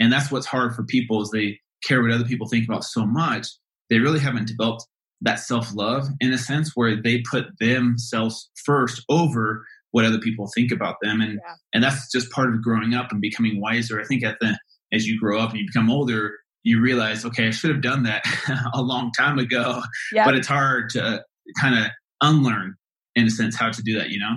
and 0.00 0.12
that's 0.12 0.30
what's 0.30 0.46
hard 0.46 0.74
for 0.74 0.84
people 0.84 1.22
is 1.22 1.30
they 1.30 1.58
care 1.86 2.02
what 2.02 2.10
other 2.10 2.24
people 2.24 2.46
think 2.46 2.66
about 2.66 2.84
so 2.84 3.04
much 3.04 3.48
they 3.90 3.98
really 3.98 4.18
haven't 4.18 4.48
developed 4.48 4.86
that 5.20 5.38
self 5.38 5.74
love 5.74 6.08
in 6.20 6.32
a 6.32 6.38
sense 6.38 6.72
where 6.74 7.00
they 7.00 7.22
put 7.30 7.46
themselves 7.58 8.50
first 8.64 9.02
over 9.08 9.64
what 9.90 10.04
other 10.04 10.18
people 10.18 10.50
think 10.54 10.72
about 10.72 10.96
them 11.02 11.20
and 11.20 11.34
yeah. 11.34 11.54
and 11.72 11.84
that's 11.84 12.10
just 12.12 12.30
part 12.30 12.52
of 12.52 12.62
growing 12.62 12.94
up 12.94 13.10
and 13.10 13.20
becoming 13.20 13.60
wiser 13.60 14.00
i 14.00 14.04
think 14.04 14.24
at 14.24 14.36
the 14.40 14.58
as 14.92 15.06
you 15.06 15.18
grow 15.18 15.38
up 15.38 15.50
and 15.50 15.60
you 15.60 15.66
become 15.66 15.90
older 15.90 16.32
you 16.62 16.80
realize 16.80 17.24
okay 17.24 17.46
i 17.46 17.50
should 17.50 17.70
have 17.70 17.82
done 17.82 18.02
that 18.02 18.24
a 18.74 18.82
long 18.82 19.10
time 19.16 19.38
ago 19.38 19.82
yeah. 20.12 20.24
but 20.24 20.34
it's 20.34 20.48
hard 20.48 20.90
to 20.90 21.22
kind 21.60 21.78
of 21.78 21.90
unlearn 22.22 22.74
in 23.14 23.26
a 23.26 23.30
sense 23.30 23.56
how 23.56 23.70
to 23.70 23.82
do 23.82 23.96
that 23.96 24.10
you 24.10 24.18
know 24.18 24.36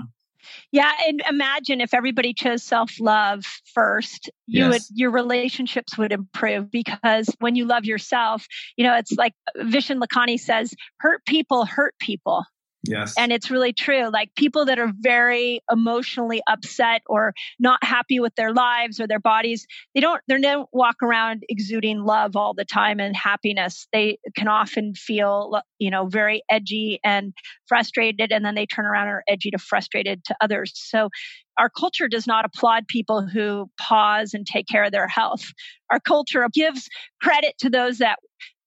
yeah, 0.72 0.92
and 1.08 1.22
imagine 1.30 1.82
if 1.82 1.94
everybody 1.94 2.34
chose 2.34 2.64
self-love 2.64 3.46
first, 3.74 4.30
you 4.48 4.66
yes. 4.66 4.72
would 4.72 4.82
your 4.98 5.12
relationships 5.12 5.98
would 5.98 6.12
improve 6.12 6.72
because 6.72 7.28
when 7.40 7.56
you 7.56 7.66
love 7.66 7.86
yourself, 7.86 8.46
you 8.76 8.86
know, 8.86 8.96
it's 8.96 9.12
like 9.14 9.34
uh, 9.56 9.64
Vishen 9.64 10.02
Lakhiani 10.02 10.40
says, 10.40 10.74
hurt 11.00 11.26
people 11.26 11.66
hurt 11.66 11.94
people. 12.00 12.46
Yes. 12.88 13.16
And 13.18 13.32
it's 13.32 13.52
really 13.52 13.74
true. 13.74 14.10
Like 14.10 14.34
people 14.36 14.66
that 14.66 14.80
are 14.80 14.92
very 15.00 15.62
emotionally 15.72 16.42
upset 16.48 17.02
or 17.08 17.34
not 17.60 17.84
happy 17.84 18.20
with 18.20 18.36
their 18.36 18.54
lives 18.54 19.00
or 19.00 19.08
their 19.08 19.20
bodies, 19.20 19.66
they 19.94 20.02
don't 20.02 20.22
they 20.28 20.40
don't 20.40 20.70
walk 20.72 20.98
around 21.04 21.44
exuding 21.50 22.00
love 22.00 22.36
all 22.36 22.54
the 22.54 22.66
time 22.66 23.00
and 23.00 23.16
happiness. 23.16 23.88
They 23.92 24.20
can 24.36 24.48
often 24.48 24.94
feel, 24.96 25.62
you 25.80 25.92
know, 25.92 26.08
very 26.08 26.44
edgy 26.50 27.00
and 27.04 27.34
frustrated 27.68 28.32
and 28.32 28.44
then 28.44 28.56
they 28.56 28.66
turn 28.66 28.86
around 28.86 29.08
and 29.08 29.16
are 29.16 29.24
edgy 29.28 29.52
to 29.52 29.58
frustrated 29.58 30.24
to 30.26 30.36
others. 30.42 30.72
So 30.76 31.10
our 31.58 31.70
culture 31.70 32.08
does 32.08 32.28
not 32.28 32.46
applaud 32.46 32.88
people 32.88 33.26
who 33.26 33.70
pause 33.80 34.34
and 34.34 34.46
take 34.46 34.68
care 34.68 34.84
of 34.84 34.92
their 34.92 35.08
health. 35.08 35.52
Our 35.92 36.00
culture 36.00 36.46
gives 36.54 36.88
credit 37.22 37.56
to 37.60 37.70
those 37.70 37.98
that 37.98 38.20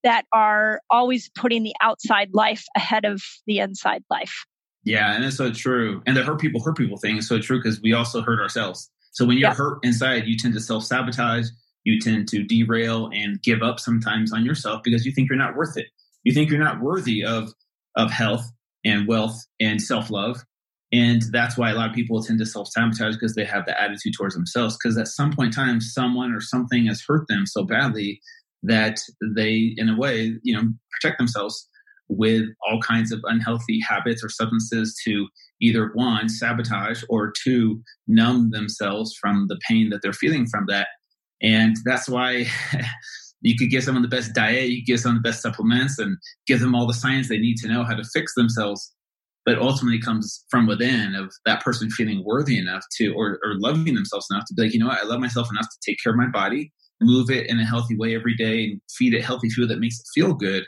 that 0.05 0.25
are 0.33 0.81
always 0.91 1.31
putting 1.35 1.63
the 1.63 1.75
outside 1.81 2.31
life 2.33 2.65
ahead 2.77 3.05
of 3.05 3.23
the 3.47 3.59
inside 3.59 4.03
life. 4.11 4.45
Yeah, 4.85 5.15
and 5.15 5.25
it's 5.25 5.37
so 5.37 5.53
true. 5.53 6.03
And 6.07 6.17
the 6.17 6.23
hurt 6.23 6.41
people 6.41 6.63
hurt 6.63 6.77
people 6.77 6.97
thing 6.97 7.19
is 7.19 7.29
so 7.29 7.39
true 7.39 7.59
because 7.59 7.81
we 7.83 7.93
also 7.93 8.23
hurt 8.23 8.41
ourselves. 8.41 8.91
So 9.13 9.27
when 9.27 9.37
you're 9.37 9.51
yeah. 9.51 9.55
hurt 9.55 9.79
inside, 9.83 10.27
you 10.27 10.37
tend 10.39 10.55
to 10.55 10.61
self 10.61 10.85
sabotage, 10.85 11.49
you 11.85 12.01
tend 12.01 12.29
to 12.29 12.43
derail 12.43 13.11
and 13.13 13.43
give 13.43 13.63
up 13.63 13.79
sometimes 13.81 14.33
on 14.33 14.45
yourself 14.45 14.83
because 14.83 15.05
you 15.05 15.13
think 15.13 15.29
you're 15.29 15.39
not 15.39 15.57
worth 15.57 15.77
it. 15.77 15.87
You 16.25 16.33
think 16.33 16.51
you're 16.51 16.61
not 16.61 16.81
worthy 16.81 17.25
of 17.25 17.53
of 17.97 18.11
health 18.11 18.51
and 18.85 19.07
wealth 19.07 19.39
and 19.61 19.83
self 19.83 20.11
love. 20.11 20.45
And 20.93 21.23
that's 21.31 21.57
why 21.57 21.71
a 21.71 21.75
lot 21.75 21.91
of 21.91 21.95
people 21.95 22.23
tend 22.23 22.39
to 22.41 22.47
self 22.47 22.69
sabotage 22.69 23.15
because 23.15 23.35
they 23.35 23.45
have 23.45 23.67
the 23.67 23.81
attitude 23.81 24.15
towards 24.17 24.35
themselves. 24.35 24.77
Because 24.77 24.97
at 24.97 25.09
some 25.09 25.33
point 25.33 25.49
in 25.49 25.65
time, 25.65 25.81
someone 25.81 26.33
or 26.33 26.41
something 26.41 26.87
has 26.87 27.03
hurt 27.07 27.27
them 27.29 27.47
so 27.47 27.65
badly 27.65 28.21
that 28.63 28.99
they, 29.35 29.75
in 29.77 29.89
a 29.89 29.97
way, 29.97 30.35
you 30.43 30.55
know, 30.55 30.73
protect 30.93 31.19
themselves 31.19 31.69
with 32.09 32.45
all 32.69 32.81
kinds 32.81 33.13
of 33.13 33.21
unhealthy 33.25 33.79
habits 33.89 34.23
or 34.23 34.29
substances 34.29 35.01
to 35.05 35.29
either 35.61 35.91
one, 35.95 36.29
sabotage, 36.29 37.03
or 37.09 37.33
two, 37.43 37.81
numb 38.09 38.51
themselves 38.51 39.15
from 39.21 39.47
the 39.49 39.59
pain 39.69 39.91
that 39.91 40.01
they're 40.03 40.13
feeling 40.13 40.47
from 40.47 40.65
that. 40.67 40.89
And 41.41 41.77
that's 41.85 42.09
why 42.09 42.47
you 43.41 43.57
could 43.57 43.71
give 43.71 43.85
someone 43.85 44.03
the 44.03 44.09
best 44.09 44.35
diet, 44.35 44.71
you 44.71 44.85
give 44.85 45.01
someone 45.01 45.23
the 45.23 45.29
best 45.29 45.43
supplements, 45.43 45.99
and 45.99 46.17
give 46.47 46.61
them 46.61 46.75
all 46.75 46.87
the 46.87 46.95
science 46.95 47.29
they 47.29 47.39
need 47.39 47.57
to 47.59 47.69
know 47.69 47.85
how 47.85 47.95
to 47.95 48.05
fix 48.13 48.35
themselves. 48.35 48.93
But 49.47 49.59
ultimately 49.59 50.01
comes 50.01 50.45
from 50.51 50.67
within 50.67 51.15
of 51.15 51.33
that 51.47 51.63
person 51.63 51.91
feeling 51.91 52.23
worthy 52.27 52.59
enough 52.59 52.83
to, 52.99 53.13
or, 53.15 53.39
or 53.43 53.55
loving 53.59 53.95
themselves 53.95 54.27
enough 54.31 54.45
to 54.49 54.55
be 54.55 54.63
like, 54.63 54.75
you 54.75 54.81
know 54.81 54.89
what, 54.89 54.99
I 54.99 55.07
love 55.07 55.21
myself 55.21 55.49
enough 55.51 55.67
to 55.67 55.91
take 55.91 55.99
care 56.03 56.13
of 56.13 56.19
my 56.19 56.29
body 56.29 56.73
move 57.01 57.31
it 57.31 57.49
in 57.49 57.59
a 57.59 57.65
healthy 57.65 57.97
way 57.97 58.15
every 58.15 58.35
day 58.35 58.65
and 58.65 58.81
feed 58.91 59.15
it 59.15 59.25
healthy 59.25 59.51
food 59.51 59.69
that 59.69 59.81
makes 59.81 59.99
it 59.99 60.07
feel 60.15 60.35
good. 60.35 60.65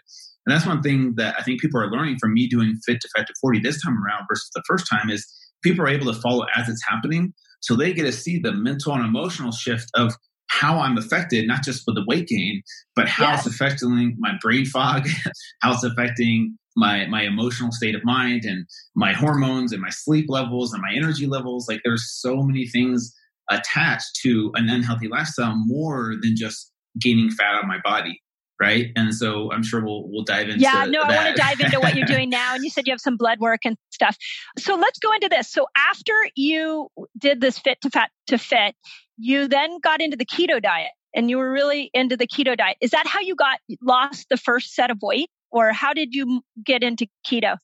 And 0.47 0.55
that's 0.55 0.67
one 0.67 0.83
thing 0.83 1.15
that 1.17 1.37
I 1.39 1.43
think 1.43 1.61
people 1.61 1.81
are 1.81 1.91
learning 1.91 2.17
from 2.19 2.33
me 2.33 2.49
doing 2.49 2.75
Fit 2.85 3.01
to 3.01 3.09
Fat 3.17 3.27
to 3.27 3.35
40 3.41 3.61
this 3.61 3.83
time 3.83 4.03
around 4.03 4.27
versus 4.29 4.51
the 4.55 4.63
first 4.67 4.87
time 4.91 5.09
is 5.11 5.27
people 5.63 5.85
are 5.85 5.89
able 5.89 6.13
to 6.13 6.21
follow 6.21 6.47
as 6.57 6.69
it's 6.69 6.83
happening. 6.87 7.33
So 7.61 7.77
they 7.77 7.93
get 7.93 8.05
to 8.05 8.13
see 8.13 8.39
the 8.39 8.53
mental 8.53 8.93
and 8.95 9.05
emotional 9.05 9.53
shift 9.53 9.89
of 9.95 10.15
how 10.51 10.79
I'm 10.81 10.99
affected, 10.99 11.47
not 11.47 11.63
just 11.63 11.85
with 11.87 11.97
the 11.97 12.05
weight 12.07 12.29
gain, 12.29 12.63
but 12.95 13.09
how 13.09 13.35
it's 13.35 13.47
affecting 13.47 14.17
my 14.19 14.33
brain 14.41 14.67
fog, 14.67 15.09
how 15.63 15.73
it's 15.73 15.85
affecting 15.85 16.59
my 16.77 17.07
my 17.07 17.23
emotional 17.23 17.71
state 17.71 17.95
of 17.95 18.05
mind 18.05 18.45
and 18.45 18.67
my 18.95 19.13
hormones 19.13 19.73
and 19.73 19.81
my 19.81 19.91
sleep 19.91 20.27
levels 20.29 20.73
and 20.73 20.83
my 20.83 20.93
energy 20.95 21.27
levels. 21.27 21.69
Like 21.69 21.81
there's 21.85 22.11
so 22.11 22.43
many 22.43 22.67
things 22.67 23.15
attached 23.55 24.19
to 24.23 24.53
an 24.55 24.69
unhealthy 24.69 25.09
lifestyle 25.09 25.55
more 25.57 26.15
than 26.21 26.35
just 26.37 26.71
gaining 27.01 27.31
fat 27.31 27.55
on 27.55 27.69
my 27.69 27.79
body 27.83 28.21
right? 28.63 28.91
And 28.95 29.13
so 29.13 29.51
i'm 29.53 29.63
sure 29.63 29.85
we'll 29.85 30.05
we'll 30.09 30.25
dive 30.25 30.49
into 30.49 30.61
yeah 30.61 30.85
no 30.85 31.03
that. 31.03 31.11
i 31.11 31.17
want 31.17 31.37
to 31.37 31.43
dive 31.43 31.61
into 31.61 31.81
what 31.81 31.97
you're 31.97 32.07
doing 32.07 32.31
now 32.41 32.55
and 32.55 32.63
you 32.63 32.71
said 32.71 32.87
you 32.87 32.93
have 32.93 33.01
some 33.01 33.17
blood 33.17 33.39
work 33.41 33.61
and 33.65 33.77
stuff. 33.91 34.17
So 34.59 34.77
let's 34.77 34.99
go 34.99 35.13
into 35.13 35.29
this. 35.29 35.51
So 35.51 35.67
after 35.77 36.13
you 36.37 36.89
did 37.19 37.41
this 37.41 37.59
fit 37.59 37.81
to 37.83 37.91
fat 37.91 38.11
to 38.29 38.39
fit 38.39 38.75
you 39.19 39.49
then 39.49 39.79
got 39.83 40.01
into 40.01 40.17
the 40.17 40.25
keto 40.25 40.63
diet 40.63 40.93
and 41.15 41.29
you 41.29 41.39
were 41.39 41.51
really 41.51 41.91
into 41.93 42.17
the 42.17 42.27
keto 42.27 42.57
diet. 42.57 42.77
Is 42.81 42.91
that 42.91 43.07
how 43.07 43.21
you 43.21 43.35
got 43.35 43.59
lost 43.83 44.27
the 44.31 44.37
first 44.37 44.75
set 44.75 44.91
of 44.91 44.99
weight 45.03 45.29
or 45.51 45.73
how 45.73 45.93
did 45.93 46.15
you 46.15 46.43
get 46.65 46.83
into 46.83 47.07
keto? 47.27 47.57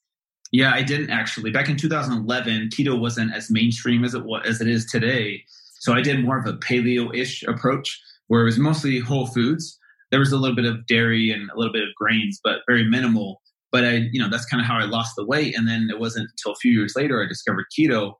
Yeah 0.50 0.72
i 0.72 0.82
didn't 0.82 1.10
actually. 1.10 1.52
Back 1.52 1.68
in 1.68 1.76
2011 1.76 2.70
keto 2.76 2.98
wasn't 2.98 3.32
as 3.34 3.50
mainstream 3.50 4.04
as 4.04 4.14
it 4.14 4.24
was 4.24 4.42
as 4.46 4.60
it 4.60 4.68
is 4.68 4.84
today 4.84 5.44
so 5.78 5.92
I 5.92 6.00
did 6.00 6.24
more 6.24 6.38
of 6.38 6.46
a 6.46 6.54
paleo 6.54 7.14
ish 7.14 7.42
approach 7.44 8.00
where 8.28 8.42
it 8.42 8.44
was 8.44 8.58
mostly 8.58 8.98
whole 8.98 9.26
foods. 9.26 9.78
There 10.10 10.20
was 10.20 10.32
a 10.32 10.36
little 10.36 10.56
bit 10.56 10.64
of 10.64 10.86
dairy 10.86 11.30
and 11.30 11.50
a 11.50 11.56
little 11.56 11.72
bit 11.72 11.82
of 11.82 11.88
grains, 11.96 12.40
but 12.42 12.60
very 12.66 12.84
minimal. 12.84 13.40
But 13.70 13.84
I, 13.84 14.08
you 14.12 14.20
know, 14.20 14.30
that's 14.30 14.46
kind 14.46 14.60
of 14.60 14.66
how 14.66 14.78
I 14.78 14.84
lost 14.84 15.14
the 15.16 15.26
weight. 15.26 15.56
And 15.56 15.68
then 15.68 15.88
it 15.90 15.98
wasn't 15.98 16.30
until 16.30 16.52
a 16.52 16.56
few 16.56 16.72
years 16.72 16.94
later 16.96 17.22
I 17.22 17.28
discovered 17.28 17.66
keto. 17.78 18.14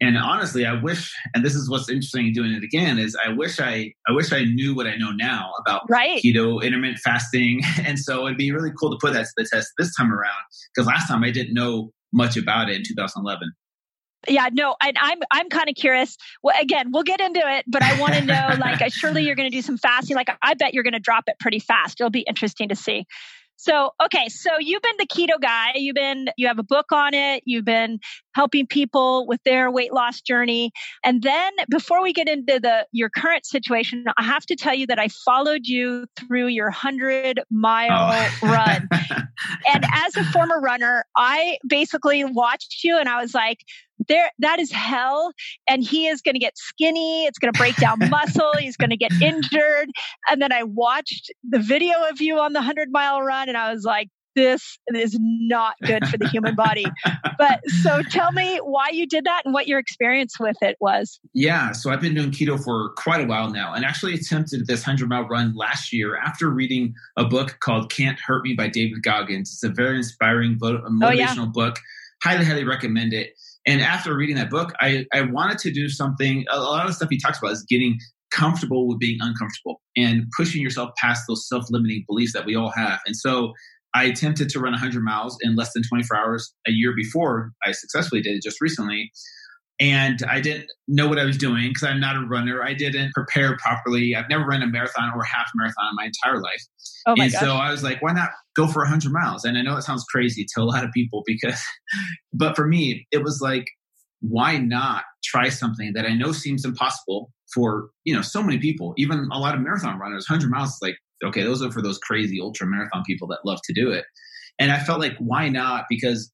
And 0.00 0.16
honestly, 0.18 0.66
I 0.66 0.80
wish, 0.80 1.12
and 1.34 1.44
this 1.44 1.54
is 1.54 1.70
what's 1.70 1.88
interesting 1.88 2.26
in 2.26 2.32
doing 2.32 2.52
it 2.52 2.62
again, 2.62 2.98
is 2.98 3.16
I 3.24 3.32
wish 3.32 3.60
I, 3.60 3.92
I 4.08 4.12
wish 4.12 4.32
I 4.32 4.44
knew 4.44 4.74
what 4.74 4.86
I 4.86 4.96
know 4.96 5.12
now 5.12 5.52
about 5.60 5.82
right. 5.88 6.20
keto, 6.24 6.62
intermittent 6.62 6.98
fasting. 6.98 7.60
And 7.84 7.98
so 7.98 8.26
it'd 8.26 8.38
be 8.38 8.52
really 8.52 8.72
cool 8.78 8.90
to 8.90 8.98
put 9.00 9.12
that 9.14 9.24
to 9.24 9.32
the 9.36 9.48
test 9.50 9.72
this 9.78 9.94
time 9.96 10.12
around 10.12 10.42
because 10.74 10.86
last 10.86 11.08
time 11.08 11.22
I 11.24 11.30
didn't 11.30 11.54
know 11.54 11.90
much 12.12 12.36
about 12.36 12.70
it 12.70 12.76
in 12.76 12.82
2011 12.86 13.52
yeah 14.28 14.48
no 14.52 14.76
and 14.82 14.96
i'm 15.00 15.18
i'm 15.30 15.48
kind 15.48 15.68
of 15.68 15.74
curious 15.74 16.16
well 16.42 16.54
again 16.60 16.90
we'll 16.92 17.02
get 17.02 17.20
into 17.20 17.40
it 17.42 17.64
but 17.66 17.82
i 17.82 17.98
want 18.00 18.14
to 18.14 18.20
know 18.24 18.48
like 18.58 18.80
uh, 18.80 18.88
surely 18.88 19.24
you're 19.24 19.36
going 19.36 19.50
to 19.50 19.56
do 19.56 19.62
some 19.62 19.78
fasting 19.78 20.16
like 20.16 20.28
i 20.42 20.54
bet 20.54 20.74
you're 20.74 20.84
going 20.84 20.92
to 20.92 21.00
drop 21.00 21.24
it 21.26 21.36
pretty 21.38 21.58
fast 21.58 22.00
it'll 22.00 22.10
be 22.10 22.24
interesting 22.28 22.68
to 22.68 22.76
see 22.76 23.06
so, 23.56 23.90
okay, 24.04 24.28
so 24.28 24.50
you've 24.58 24.82
been 24.82 24.96
the 24.98 25.06
keto 25.06 25.40
guy. 25.40 25.72
You've 25.76 25.94
been, 25.94 26.28
you 26.36 26.48
have 26.48 26.58
a 26.58 26.64
book 26.64 26.92
on 26.92 27.14
it. 27.14 27.42
You've 27.46 27.64
been 27.64 28.00
helping 28.34 28.66
people 28.66 29.26
with 29.26 29.40
their 29.44 29.70
weight 29.70 29.92
loss 29.92 30.20
journey. 30.20 30.72
And 31.04 31.22
then 31.22 31.52
before 31.70 32.02
we 32.02 32.12
get 32.12 32.28
into 32.28 32.58
the, 32.58 32.86
your 32.92 33.10
current 33.10 33.46
situation, 33.46 34.04
I 34.18 34.22
have 34.24 34.44
to 34.46 34.56
tell 34.56 34.74
you 34.74 34.86
that 34.88 34.98
I 34.98 35.08
followed 35.08 35.66
you 35.66 36.06
through 36.16 36.48
your 36.48 36.70
hundred 36.70 37.40
mile 37.50 38.12
oh. 38.42 38.48
run. 38.48 38.88
and 39.72 39.84
as 39.94 40.16
a 40.16 40.24
former 40.24 40.60
runner, 40.60 41.04
I 41.16 41.58
basically 41.66 42.24
watched 42.24 42.82
you 42.82 42.98
and 42.98 43.08
I 43.08 43.20
was 43.20 43.34
like, 43.34 43.60
there 44.08 44.30
that 44.38 44.58
is 44.58 44.72
hell 44.72 45.32
and 45.68 45.82
he 45.84 46.06
is 46.06 46.20
going 46.20 46.34
to 46.34 46.38
get 46.38 46.56
skinny 46.56 47.24
it's 47.24 47.38
going 47.38 47.52
to 47.52 47.58
break 47.58 47.76
down 47.76 47.98
muscle 48.10 48.52
he's 48.58 48.76
going 48.76 48.90
to 48.90 48.96
get 48.96 49.12
injured 49.22 49.88
and 50.30 50.42
then 50.42 50.52
i 50.52 50.62
watched 50.62 51.32
the 51.48 51.58
video 51.58 51.94
of 52.10 52.20
you 52.20 52.38
on 52.38 52.52
the 52.52 52.60
100 52.60 52.88
mile 52.90 53.22
run 53.22 53.48
and 53.48 53.56
i 53.56 53.72
was 53.72 53.84
like 53.84 54.08
this 54.34 54.78
is 54.94 55.16
not 55.20 55.74
good 55.82 56.06
for 56.08 56.18
the 56.18 56.28
human 56.28 56.54
body. 56.54 56.84
but 57.38 57.60
so 57.82 58.02
tell 58.10 58.32
me 58.32 58.58
why 58.58 58.88
you 58.90 59.06
did 59.06 59.24
that 59.24 59.42
and 59.44 59.54
what 59.54 59.66
your 59.66 59.78
experience 59.78 60.38
with 60.38 60.56
it 60.62 60.76
was. 60.80 61.20
Yeah, 61.32 61.72
so 61.72 61.90
I've 61.90 62.00
been 62.00 62.14
doing 62.14 62.30
keto 62.30 62.62
for 62.62 62.90
quite 62.96 63.20
a 63.20 63.26
while 63.26 63.50
now 63.50 63.72
and 63.74 63.84
actually 63.84 64.14
attempted 64.14 64.66
this 64.66 64.86
100 64.86 65.08
mile 65.08 65.26
run 65.28 65.54
last 65.54 65.92
year 65.92 66.16
after 66.16 66.50
reading 66.50 66.94
a 67.16 67.24
book 67.24 67.58
called 67.60 67.90
Can't 67.90 68.18
Hurt 68.20 68.44
Me 68.44 68.54
by 68.54 68.68
David 68.68 69.02
Goggins. 69.02 69.52
It's 69.52 69.62
a 69.62 69.68
very 69.68 69.98
inspiring 69.98 70.58
motivational 70.58 71.02
oh, 71.04 71.10
yeah. 71.10 71.44
book. 71.52 71.78
Highly, 72.22 72.44
highly 72.44 72.64
recommend 72.64 73.12
it. 73.12 73.34
And 73.66 73.80
after 73.80 74.14
reading 74.16 74.36
that 74.36 74.50
book, 74.50 74.72
I, 74.80 75.06
I 75.12 75.22
wanted 75.22 75.58
to 75.58 75.72
do 75.72 75.88
something. 75.88 76.44
A 76.50 76.60
lot 76.60 76.84
of 76.84 76.88
the 76.90 76.94
stuff 76.94 77.08
he 77.10 77.18
talks 77.18 77.38
about 77.38 77.52
is 77.52 77.64
getting 77.68 77.98
comfortable 78.30 78.88
with 78.88 78.98
being 78.98 79.18
uncomfortable 79.20 79.80
and 79.96 80.24
pushing 80.36 80.60
yourself 80.60 80.90
past 80.96 81.22
those 81.28 81.48
self 81.48 81.64
limiting 81.70 82.04
beliefs 82.06 82.32
that 82.32 82.44
we 82.44 82.54
all 82.54 82.70
have. 82.70 83.00
And 83.06 83.16
so 83.16 83.52
I 83.94 84.04
attempted 84.04 84.48
to 84.50 84.58
run 84.58 84.72
100 84.72 85.02
miles 85.02 85.38
in 85.40 85.54
less 85.54 85.72
than 85.72 85.84
24 85.88 86.16
hours 86.16 86.52
a 86.66 86.72
year 86.72 86.94
before. 86.94 87.52
I 87.64 87.72
successfully 87.72 88.20
did 88.20 88.36
it 88.36 88.42
just 88.42 88.60
recently. 88.60 89.12
And 89.80 90.20
I 90.28 90.40
didn't 90.40 90.66
know 90.86 91.08
what 91.08 91.18
I 91.18 91.24
was 91.24 91.36
doing 91.36 91.68
because 91.68 91.82
I'm 91.82 91.98
not 91.98 92.14
a 92.16 92.20
runner. 92.20 92.62
I 92.62 92.74
didn't 92.74 93.12
prepare 93.12 93.56
properly. 93.56 94.14
I've 94.14 94.28
never 94.28 94.44
run 94.44 94.62
a 94.62 94.68
marathon 94.68 95.10
or 95.16 95.24
half 95.24 95.50
marathon 95.56 95.86
in 95.90 95.96
my 95.96 96.04
entire 96.04 96.40
life. 96.40 96.64
Oh 97.06 97.14
my 97.16 97.24
and 97.24 97.32
gosh. 97.32 97.42
so 97.42 97.54
I 97.54 97.70
was 97.70 97.82
like, 97.82 98.00
why 98.00 98.12
not 98.12 98.30
go 98.54 98.68
for 98.68 98.82
100 98.82 99.12
miles? 99.12 99.44
And 99.44 99.58
I 99.58 99.62
know 99.62 99.76
it 99.76 99.82
sounds 99.82 100.04
crazy 100.04 100.46
to 100.54 100.62
a 100.62 100.64
lot 100.64 100.84
of 100.84 100.92
people 100.92 101.22
because, 101.26 101.60
but 102.32 102.54
for 102.54 102.66
me, 102.66 103.06
it 103.10 103.24
was 103.24 103.40
like, 103.40 103.66
why 104.20 104.58
not 104.58 105.04
try 105.24 105.48
something 105.48 105.92
that 105.94 106.06
I 106.06 106.14
know 106.14 106.32
seems 106.32 106.64
impossible 106.64 107.32
for, 107.52 107.90
you 108.04 108.14
know, 108.14 108.22
so 108.22 108.42
many 108.42 108.58
people, 108.58 108.94
even 108.96 109.28
a 109.32 109.38
lot 109.38 109.54
of 109.54 109.60
marathon 109.60 109.98
runners, 109.98 110.26
100 110.28 110.50
miles 110.50 110.70
is 110.70 110.78
like, 110.80 110.96
okay, 111.24 111.42
those 111.42 111.62
are 111.62 111.70
for 111.70 111.82
those 111.82 111.98
crazy 111.98 112.40
ultra 112.40 112.66
marathon 112.66 113.02
people 113.06 113.28
that 113.28 113.40
love 113.44 113.58
to 113.64 113.72
do 113.74 113.90
it. 113.90 114.04
And 114.58 114.70
I 114.70 114.78
felt 114.78 115.00
like, 115.00 115.16
why 115.18 115.48
not? 115.48 115.84
Because, 115.88 116.30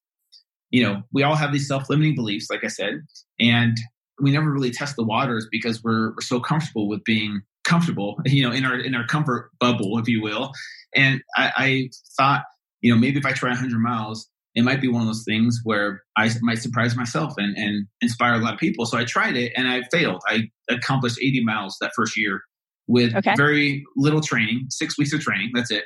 you 0.71 0.83
know, 0.83 1.03
we 1.13 1.23
all 1.23 1.35
have 1.35 1.51
these 1.51 1.67
self 1.67 1.89
limiting 1.89 2.15
beliefs, 2.15 2.47
like 2.49 2.63
I 2.63 2.67
said, 2.67 3.01
and 3.39 3.77
we 4.19 4.31
never 4.31 4.51
really 4.51 4.71
test 4.71 4.95
the 4.95 5.03
waters 5.03 5.47
because 5.51 5.83
we're, 5.83 6.09
we're 6.11 6.21
so 6.21 6.39
comfortable 6.39 6.87
with 6.87 7.03
being 7.03 7.41
comfortable, 7.63 8.19
you 8.25 8.43
know, 8.47 8.53
in 8.55 8.65
our, 8.65 8.79
in 8.79 8.95
our 8.95 9.05
comfort 9.05 9.51
bubble, 9.59 9.97
if 9.97 10.07
you 10.07 10.21
will. 10.21 10.51
And 10.95 11.21
I, 11.37 11.51
I 11.57 11.89
thought, 12.17 12.43
you 12.81 12.93
know, 12.93 12.99
maybe 12.99 13.19
if 13.19 13.25
I 13.25 13.31
try 13.33 13.49
100 13.49 13.79
miles, 13.79 14.27
it 14.53 14.63
might 14.63 14.81
be 14.81 14.87
one 14.87 15.01
of 15.01 15.07
those 15.07 15.23
things 15.23 15.61
where 15.63 16.03
I 16.17 16.29
might 16.41 16.57
surprise 16.57 16.95
myself 16.95 17.33
and, 17.37 17.55
and 17.55 17.87
inspire 18.01 18.33
a 18.33 18.39
lot 18.39 18.53
of 18.53 18.59
people. 18.59 18.85
So 18.85 18.97
I 18.97 19.05
tried 19.05 19.37
it 19.37 19.53
and 19.55 19.67
I 19.67 19.83
failed. 19.91 20.21
I 20.27 20.49
accomplished 20.69 21.17
80 21.21 21.43
miles 21.45 21.77
that 21.79 21.91
first 21.95 22.17
year 22.17 22.41
with 22.87 23.15
Okay. 23.15 23.33
very 23.37 23.83
little 23.95 24.19
training, 24.19 24.65
six 24.69 24.97
weeks 24.97 25.13
of 25.13 25.21
training. 25.21 25.51
That's 25.53 25.71
it. 25.71 25.85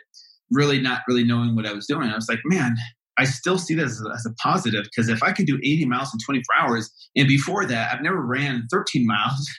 Really 0.51 0.81
not 0.81 1.01
really 1.07 1.23
knowing 1.23 1.55
what 1.55 1.67
I 1.67 1.73
was 1.73 1.85
doing. 1.85 2.09
I 2.09 2.15
was 2.15 2.27
like, 2.27 2.39
man, 2.45 2.75
I 3.17 3.25
still 3.25 3.57
see 3.57 3.75
this 3.75 3.91
as 3.93 4.01
a, 4.05 4.09
as 4.13 4.25
a 4.25 4.33
positive 4.43 4.83
because 4.83 5.09
if 5.09 5.23
I 5.23 5.31
could 5.31 5.45
do 5.45 5.57
80 5.63 5.85
miles 5.85 6.13
in 6.13 6.19
24 6.25 6.43
hours, 6.57 6.91
and 7.15 7.27
before 7.27 7.65
that, 7.65 7.93
I've 7.93 8.01
never 8.01 8.21
ran 8.21 8.67
13 8.71 9.05
miles. 9.07 9.49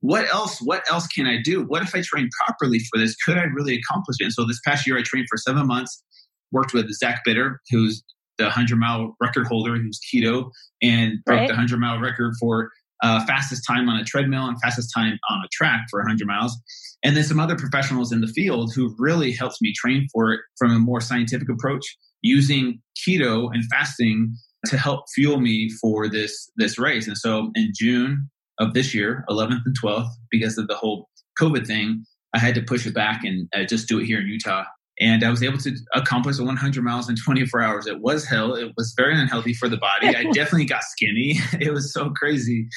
What 0.00 0.26
else? 0.32 0.58
What 0.62 0.82
else 0.90 1.06
can 1.06 1.26
I 1.26 1.36
do? 1.42 1.62
What 1.64 1.82
if 1.82 1.94
I 1.94 2.02
train 2.02 2.30
properly 2.46 2.78
for 2.90 2.98
this? 2.98 3.14
Could 3.16 3.36
I 3.36 3.42
really 3.44 3.74
accomplish 3.78 4.16
it? 4.20 4.24
And 4.24 4.32
so 4.32 4.46
this 4.46 4.60
past 4.66 4.86
year, 4.86 4.96
I 4.98 5.02
trained 5.02 5.26
for 5.30 5.36
seven 5.36 5.66
months. 5.66 6.02
Worked 6.52 6.72
with 6.74 6.90
Zach 6.92 7.20
Bitter, 7.24 7.60
who's 7.70 8.02
the 8.38 8.44
100 8.44 8.76
mile 8.76 9.14
record 9.20 9.46
holder, 9.46 9.76
who's 9.76 10.00
keto, 10.12 10.50
and 10.82 11.18
broke 11.26 11.40
Right. 11.40 11.46
the 11.48 11.52
100 11.52 11.78
mile 11.78 12.00
record 12.00 12.32
for 12.40 12.70
uh, 13.02 13.24
fastest 13.26 13.64
time 13.66 13.88
on 13.88 13.96
a 13.96 14.04
treadmill 14.04 14.46
and 14.46 14.60
fastest 14.60 14.90
time 14.94 15.18
on 15.30 15.42
a 15.44 15.48
track 15.52 15.86
for 15.90 16.00
100 16.00 16.26
miles. 16.26 16.58
And 17.02 17.16
then 17.16 17.24
some 17.24 17.40
other 17.40 17.56
professionals 17.56 18.12
in 18.12 18.20
the 18.20 18.26
field 18.26 18.72
who 18.74 18.94
really 18.98 19.32
helped 19.32 19.58
me 19.60 19.72
train 19.74 20.06
for 20.12 20.32
it 20.32 20.40
from 20.58 20.72
a 20.72 20.78
more 20.78 21.00
scientific 21.00 21.48
approach, 21.48 21.84
using 22.22 22.80
keto 22.98 23.48
and 23.52 23.64
fasting 23.70 24.34
to 24.66 24.76
help 24.76 25.04
fuel 25.14 25.40
me 25.40 25.70
for 25.80 26.08
this 26.08 26.50
this 26.56 26.78
race. 26.78 27.08
And 27.08 27.16
so 27.16 27.50
in 27.54 27.72
June 27.74 28.28
of 28.58 28.74
this 28.74 28.94
year, 28.94 29.24
11th 29.30 29.62
and 29.64 29.76
12th, 29.82 30.10
because 30.30 30.58
of 30.58 30.68
the 30.68 30.76
whole 30.76 31.08
COVID 31.40 31.66
thing, 31.66 32.04
I 32.34 32.38
had 32.38 32.54
to 32.54 32.62
push 32.62 32.86
it 32.86 32.94
back 32.94 33.24
and 33.24 33.48
uh, 33.56 33.64
just 33.64 33.88
do 33.88 33.98
it 33.98 34.04
here 34.04 34.20
in 34.20 34.26
Utah. 34.26 34.64
And 35.00 35.24
I 35.24 35.30
was 35.30 35.42
able 35.42 35.58
to 35.58 35.74
accomplish 35.94 36.38
100 36.38 36.84
miles 36.84 37.08
in 37.08 37.16
24 37.16 37.62
hours. 37.62 37.86
It 37.86 38.00
was 38.00 38.26
hell. 38.26 38.54
It 38.54 38.72
was 38.76 38.92
very 38.96 39.18
unhealthy 39.18 39.54
for 39.54 39.68
the 39.68 39.78
body. 39.78 40.08
I 40.08 40.24
definitely 40.34 40.66
got 40.66 40.82
skinny. 40.82 41.40
It 41.60 41.72
was 41.72 41.92
so 41.92 42.10
crazy, 42.10 42.68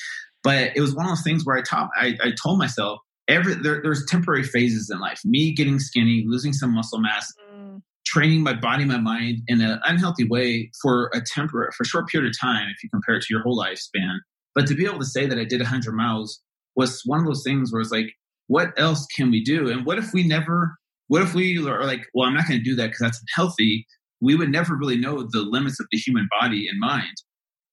but 0.43 0.71
it 0.75 0.81
was 0.81 0.95
one 0.95 1.05
of 1.05 1.11
those 1.11 1.23
things 1.23 1.45
where 1.45 1.57
I 1.57 1.61
taught. 1.61 1.89
I, 1.95 2.17
I 2.23 2.31
told 2.41 2.59
myself 2.59 2.99
every 3.27 3.55
there, 3.55 3.81
there's 3.81 4.05
temporary 4.05 4.43
phases 4.43 4.89
in 4.89 4.99
life. 4.99 5.19
Me 5.25 5.53
getting 5.53 5.79
skinny, 5.79 6.23
losing 6.27 6.53
some 6.53 6.73
muscle 6.73 6.99
mass, 6.99 7.31
Mm, 7.73 7.81
training 8.05 8.41
my 8.41 8.53
body, 8.53 8.85
my 8.85 8.97
mind 8.97 9.41
in 9.47 9.61
an 9.61 9.79
unhealthy 9.85 10.27
way 10.27 10.69
for 10.81 11.09
a 11.13 11.21
temporary, 11.21 11.71
for 11.75 11.83
a 11.83 11.87
short 11.87 12.07
period 12.07 12.29
of 12.29 12.39
time, 12.39 12.67
if 12.69 12.83
you 12.83 12.89
compare 12.89 13.15
it 13.15 13.21
to 13.21 13.27
your 13.29 13.41
whole 13.41 13.57
lifespan. 13.57 14.17
But 14.55 14.67
to 14.67 14.75
be 14.75 14.85
able 14.85 14.99
to 14.99 15.05
say 15.05 15.25
that 15.25 15.37
I 15.37 15.45
did 15.45 15.61
100 15.61 15.93
miles 15.93 16.41
was 16.75 17.01
one 17.05 17.19
of 17.19 17.25
those 17.25 17.43
things 17.43 17.71
where 17.71 17.81
it's 17.81 17.91
like, 17.91 18.11
what 18.47 18.73
else 18.77 19.05
can 19.15 19.31
we 19.31 19.43
do? 19.43 19.69
And 19.69 19.85
what 19.85 19.97
if 19.97 20.13
we 20.13 20.27
never, 20.27 20.75
what 21.13 21.21
if 21.21 21.35
we 21.35 21.59
are 21.67 21.85
like, 21.85 22.07
well, 22.15 22.27
I'm 22.27 22.33
not 22.33 22.47
going 22.47 22.57
to 22.59 22.63
do 22.63 22.75
that 22.75 22.87
because 22.87 23.01
that's 23.01 23.23
unhealthy. 23.37 23.85
We 24.19 24.33
would 24.33 24.49
never 24.49 24.75
really 24.75 24.97
know 24.97 25.21
the 25.31 25.41
limits 25.41 25.79
of 25.79 25.85
the 25.91 25.97
human 25.99 26.27
body 26.41 26.67
and 26.67 26.79
mind 26.79 27.13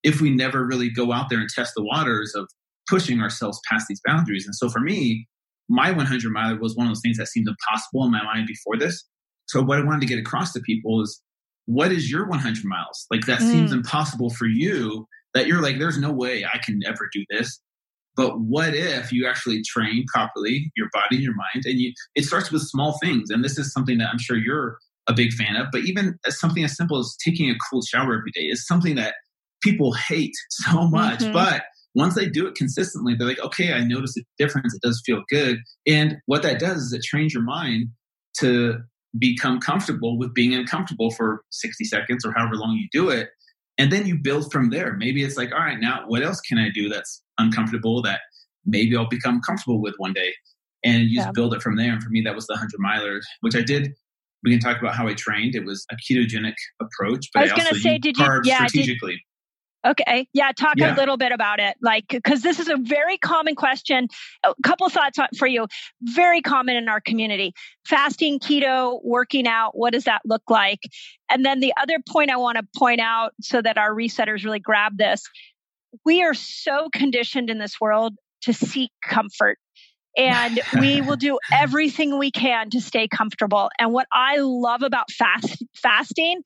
if 0.03 0.21
we 0.21 0.29
never 0.29 0.63
really 0.63 0.91
go 0.91 1.11
out 1.11 1.29
there 1.31 1.39
and 1.39 1.49
test 1.49 1.73
the 1.75 1.83
waters 1.83 2.35
of 2.35 2.47
pushing 2.87 3.19
ourselves 3.19 3.59
past 3.67 3.87
these 3.89 3.99
boundaries. 4.05 4.45
And 4.45 4.53
so 4.53 4.69
for 4.69 4.79
me, 4.79 5.27
my 5.69 5.91
100 5.91 6.31
miler 6.31 6.59
was 6.59 6.75
one 6.75 6.85
of 6.85 6.91
those 6.91 7.01
things 7.03 7.17
that 7.17 7.29
seemed 7.29 7.47
impossible 7.47 8.05
in 8.05 8.11
my 8.11 8.23
mind 8.23 8.45
before 8.45 8.77
this. 8.77 9.03
So 9.47 9.63
what 9.63 9.79
I 9.79 9.83
wanted 9.83 10.01
to 10.01 10.07
get 10.07 10.19
across 10.19 10.53
to 10.53 10.59
people 10.59 11.01
is 11.01 11.19
what 11.65 11.91
is 11.91 12.11
your 12.11 12.27
100 12.27 12.63
miles? 12.63 13.07
Like 13.09 13.25
that 13.25 13.41
seems 13.41 13.71
Mm. 13.71 13.77
impossible 13.77 14.29
for 14.29 14.45
you 14.45 15.07
that 15.33 15.47
you're 15.47 15.63
like, 15.63 15.79
there's 15.79 15.97
no 15.97 16.11
way 16.11 16.45
I 16.45 16.59
can 16.59 16.81
ever 16.85 17.09
do 17.11 17.25
this. 17.31 17.59
But 18.21 18.39
what 18.39 18.75
if 18.75 19.11
you 19.11 19.27
actually 19.27 19.63
train 19.63 20.05
properly 20.13 20.71
your 20.75 20.89
body 20.93 21.15
and 21.15 21.23
your 21.23 21.33
mind? 21.33 21.65
And 21.65 21.79
you, 21.79 21.91
it 22.13 22.23
starts 22.23 22.51
with 22.51 22.61
small 22.61 22.99
things. 23.01 23.31
And 23.31 23.43
this 23.43 23.57
is 23.57 23.73
something 23.73 23.97
that 23.97 24.09
I'm 24.11 24.19
sure 24.19 24.37
you're 24.37 24.77
a 25.07 25.13
big 25.13 25.33
fan 25.33 25.55
of. 25.55 25.69
But 25.71 25.85
even 25.85 26.19
something 26.27 26.63
as 26.63 26.77
simple 26.77 26.99
as 26.99 27.17
taking 27.25 27.49
a 27.49 27.55
cold 27.71 27.83
shower 27.89 28.13
every 28.13 28.29
day 28.31 28.41
is 28.41 28.67
something 28.67 28.93
that 28.93 29.15
people 29.63 29.93
hate 29.93 30.35
so 30.51 30.87
much. 30.87 31.21
Mhm. 31.21 31.33
But 31.33 31.63
once 31.95 32.13
they 32.13 32.29
do 32.29 32.45
it 32.45 32.53
consistently, 32.53 33.15
they're 33.15 33.27
like, 33.27 33.43
okay, 33.43 33.73
I 33.73 33.83
notice 33.83 34.15
a 34.17 34.21
difference. 34.37 34.75
It 34.75 34.83
does 34.83 35.01
feel 35.03 35.23
good. 35.27 35.57
And 35.87 36.17
what 36.27 36.43
that 36.43 36.59
does 36.59 36.77
is 36.83 36.93
it 36.93 37.01
trains 37.03 37.33
your 37.33 37.43
mind 37.43 37.87
to 38.37 38.81
become 39.17 39.59
comfortable 39.59 40.19
with 40.19 40.35
being 40.35 40.53
uncomfortable 40.53 41.09
for 41.09 41.41
60 41.49 41.85
seconds 41.85 42.23
or 42.23 42.33
however 42.37 42.55
long 42.55 42.77
you 42.77 42.87
do 42.91 43.09
it. 43.09 43.29
And 43.79 43.91
then 43.91 44.05
you 44.05 44.19
build 44.21 44.51
from 44.51 44.69
there. 44.69 44.95
Maybe 44.95 45.23
it's 45.23 45.37
like, 45.37 45.51
all 45.51 45.59
right, 45.59 45.79
now 45.79 46.03
what 46.07 46.21
else 46.21 46.39
can 46.39 46.59
I 46.59 46.69
do 46.69 46.87
that's 46.87 47.23
uncomfortable 47.41 48.01
that 48.03 48.21
maybe 48.65 48.95
I'll 48.95 49.09
become 49.09 49.41
comfortable 49.41 49.81
with 49.81 49.95
one 49.97 50.13
day? 50.13 50.33
And 50.83 51.03
you 51.03 51.17
Yeah. 51.19 51.23
just 51.25 51.35
build 51.35 51.53
it 51.53 51.61
from 51.61 51.75
there. 51.75 51.91
And 51.93 52.01
for 52.01 52.09
me, 52.09 52.21
that 52.21 52.33
was 52.35 52.47
the 52.47 52.53
100 52.53 52.79
milers, 52.79 53.21
which 53.41 53.55
I 53.55 53.61
did. 53.61 53.89
We 54.43 54.51
can 54.51 54.59
talk 54.59 54.79
about 54.81 54.95
how 54.95 55.07
I 55.07 55.13
trained. 55.13 55.53
It 55.55 55.65
was 55.65 55.85
a 55.91 55.95
ketogenic 55.95 56.55
approach, 56.81 57.27
but 57.33 57.41
I 57.41 57.41
I, 57.41 57.45
was 57.45 57.51
gonna 57.53 57.63
also 57.65 57.75
say, 57.79 57.97
did 57.99 58.17
you- 58.17 58.25
yeah, 58.45 58.59
did- 58.61 58.69
strategically. 58.69 59.23
Okay. 59.85 60.27
Yeah. 60.33 60.51
Talk 60.51 60.75
Yeah. 60.77 60.93
a 60.93 60.95
little 60.95 61.17
bit 61.17 61.31
about 61.31 61.59
it. 61.59 61.75
Like, 61.81 62.05
because 62.09 62.43
this 62.43 62.59
is 62.59 62.67
a 62.69 62.77
very 62.77 63.17
common 63.17 63.55
question. 63.55 64.09
A 64.45 64.53
couple 64.63 64.87
thoughts 64.89 65.17
for 65.39 65.47
you. 65.47 65.65
Very 66.03 66.39
common 66.41 66.75
in 66.75 66.87
our 66.87 67.01
community. 67.01 67.53
Fasting, 67.87 68.37
keto, 68.39 68.99
working 69.03 69.47
out. 69.47 69.75
What 69.75 69.93
does 69.93 70.03
that 70.03 70.21
look 70.23 70.43
like? 70.51 70.81
And 71.31 71.43
then 71.43 71.61
the 71.61 71.73
other 71.81 71.97
point 72.07 72.29
I 72.29 72.37
want 72.37 72.59
to 72.59 72.67
point 72.77 73.01
out 73.01 73.33
so 73.41 73.59
that 73.59 73.79
our 73.79 73.91
resetters 73.91 74.43
really 74.45 74.59
grab 74.59 74.97
this 74.99 75.23
we 76.05 76.23
are 76.23 76.33
so 76.33 76.89
conditioned 76.93 77.49
in 77.49 77.57
this 77.57 77.79
world 77.79 78.13
to 78.43 78.53
seek 78.53 78.91
comfort. 79.03 79.57
And 80.17 80.59
we 80.79 81.01
will 81.01 81.15
do 81.15 81.39
everything 81.53 82.17
we 82.17 82.31
can 82.31 82.69
to 82.71 82.81
stay 82.81 83.07
comfortable. 83.07 83.69
And 83.79 83.93
what 83.93 84.07
I 84.13 84.37
love 84.39 84.81
about 84.81 85.09
fast 85.11 85.63
fasting 85.75 86.41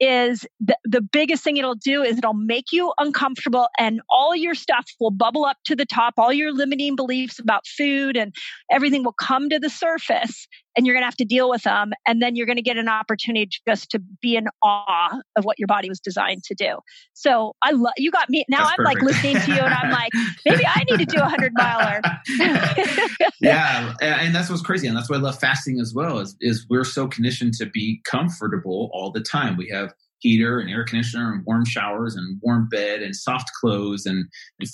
is 0.00 0.44
the, 0.60 0.76
the 0.84 1.00
biggest 1.00 1.44
thing 1.44 1.56
it'll 1.56 1.76
do 1.76 2.02
is 2.02 2.18
it'll 2.18 2.34
make 2.34 2.72
you 2.72 2.92
uncomfortable 2.98 3.68
and 3.78 4.00
all 4.10 4.34
your 4.34 4.54
stuff 4.54 4.84
will 4.98 5.12
bubble 5.12 5.44
up 5.44 5.56
to 5.64 5.76
the 5.76 5.86
top 5.86 6.14
all 6.18 6.32
your 6.32 6.52
limiting 6.52 6.96
beliefs 6.96 7.38
about 7.38 7.64
food 7.64 8.16
and 8.16 8.34
everything 8.72 9.04
will 9.04 9.14
come 9.14 9.48
to 9.48 9.60
the 9.60 9.70
surface 9.70 10.48
and 10.76 10.86
you're 10.86 10.94
going 10.94 11.02
to 11.02 11.06
have 11.06 11.16
to 11.16 11.24
deal 11.24 11.48
with 11.50 11.62
them 11.62 11.92
and 12.06 12.20
then 12.22 12.36
you're 12.36 12.46
going 12.46 12.56
to 12.56 12.62
get 12.62 12.76
an 12.76 12.88
opportunity 12.88 13.48
just 13.66 13.90
to 13.90 13.98
be 14.20 14.36
in 14.36 14.46
awe 14.62 15.18
of 15.36 15.44
what 15.44 15.58
your 15.58 15.66
body 15.66 15.88
was 15.88 16.00
designed 16.00 16.42
to 16.44 16.54
do 16.54 16.78
so 17.12 17.54
i 17.62 17.70
love 17.70 17.92
you 17.96 18.10
got 18.10 18.28
me 18.30 18.44
now 18.48 18.64
That's 18.64 18.76
i'm 18.78 18.84
like 18.84 19.02
listening 19.02 19.36
to 19.36 19.52
you 19.52 19.60
and 19.60 19.74
i'm 19.74 19.90
like 19.90 20.12
maybe 20.44 20.64
i 20.66 20.84
need 20.88 20.98
to 20.98 21.06
do 21.06 21.18
a 21.18 21.22
100 21.22 21.52
miler 21.54 22.00
yeah, 23.40 23.94
and 24.00 24.34
that's 24.34 24.50
what's 24.50 24.62
crazy, 24.62 24.86
and 24.86 24.96
that's 24.96 25.10
why 25.10 25.16
I 25.16 25.20
love 25.20 25.38
fasting 25.38 25.80
as 25.80 25.92
well. 25.94 26.18
Is 26.18 26.36
is 26.40 26.66
we're 26.68 26.84
so 26.84 27.06
conditioned 27.06 27.54
to 27.54 27.66
be 27.66 28.00
comfortable 28.04 28.90
all 28.92 29.10
the 29.10 29.20
time. 29.20 29.56
We 29.56 29.68
have 29.70 29.92
heater 30.20 30.58
and 30.58 30.70
air 30.70 30.84
conditioner 30.84 31.32
and 31.32 31.44
warm 31.44 31.64
showers 31.64 32.16
and 32.16 32.38
warm 32.42 32.68
bed 32.70 33.02
and 33.02 33.14
soft 33.14 33.50
clothes 33.60 34.06
and 34.06 34.24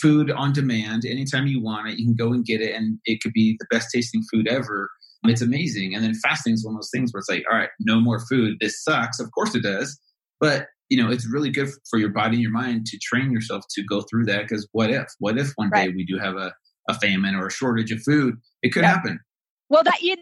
food 0.01 0.31
on 0.31 0.53
demand. 0.53 1.05
Anytime 1.05 1.47
you 1.47 1.61
want 1.61 1.89
it, 1.89 1.99
you 1.99 2.07
can 2.07 2.15
go 2.15 2.33
and 2.33 2.45
get 2.45 2.61
it, 2.61 2.75
and 2.75 2.99
it 3.05 3.21
could 3.21 3.33
be 3.33 3.57
the 3.59 3.67
best 3.71 3.89
tasting 3.93 4.23
food 4.33 4.49
ever. 4.49 4.91
Um, 5.25 5.31
it's 5.31 5.43
amazing. 5.43 5.95
And 5.95 6.03
then 6.03 6.15
fasting 6.15 6.55
is 6.55 6.65
one 6.65 6.75
of 6.75 6.79
those 6.79 6.91
things 6.93 7.13
where 7.13 7.19
it's 7.19 7.29
like, 7.29 7.45
all 7.51 7.59
right, 7.59 7.69
no 7.81 8.01
more 8.01 8.21
food. 8.27 8.57
This 8.61 8.83
sucks. 8.83 9.21
Of 9.21 9.31
course 9.33 9.55
it 9.55 9.63
does, 9.63 9.99
but 10.41 10.67
you 10.89 11.01
know, 11.01 11.11
it's 11.11 11.31
really 11.31 11.51
good 11.51 11.69
for 11.89 11.99
your 12.01 12.09
body 12.09 12.35
and 12.35 12.43
your 12.43 12.51
mind 12.51 12.85
to 12.87 12.99
train 13.01 13.31
yourself 13.31 13.65
to 13.71 13.83
go 13.85 14.01
through 14.03 14.25
that. 14.25 14.43
Because 14.43 14.67
what 14.73 14.91
if? 14.91 15.07
What 15.21 15.39
if 15.39 15.53
one 15.55 15.71
day 15.73 15.89
we 15.89 16.05
do 16.05 16.19
have 16.19 16.37
a 16.37 16.53
a 16.89 16.95
famine 16.95 17.35
or 17.35 17.47
a 17.47 17.51
shortage 17.51 17.93
of 17.93 18.03
food. 18.03 18.35
It 18.63 18.71
could 18.71 18.83
Yep. 18.83 18.95
happen. 18.95 19.21
Well, 19.69 19.83
that 19.85 20.03
you 20.03 20.17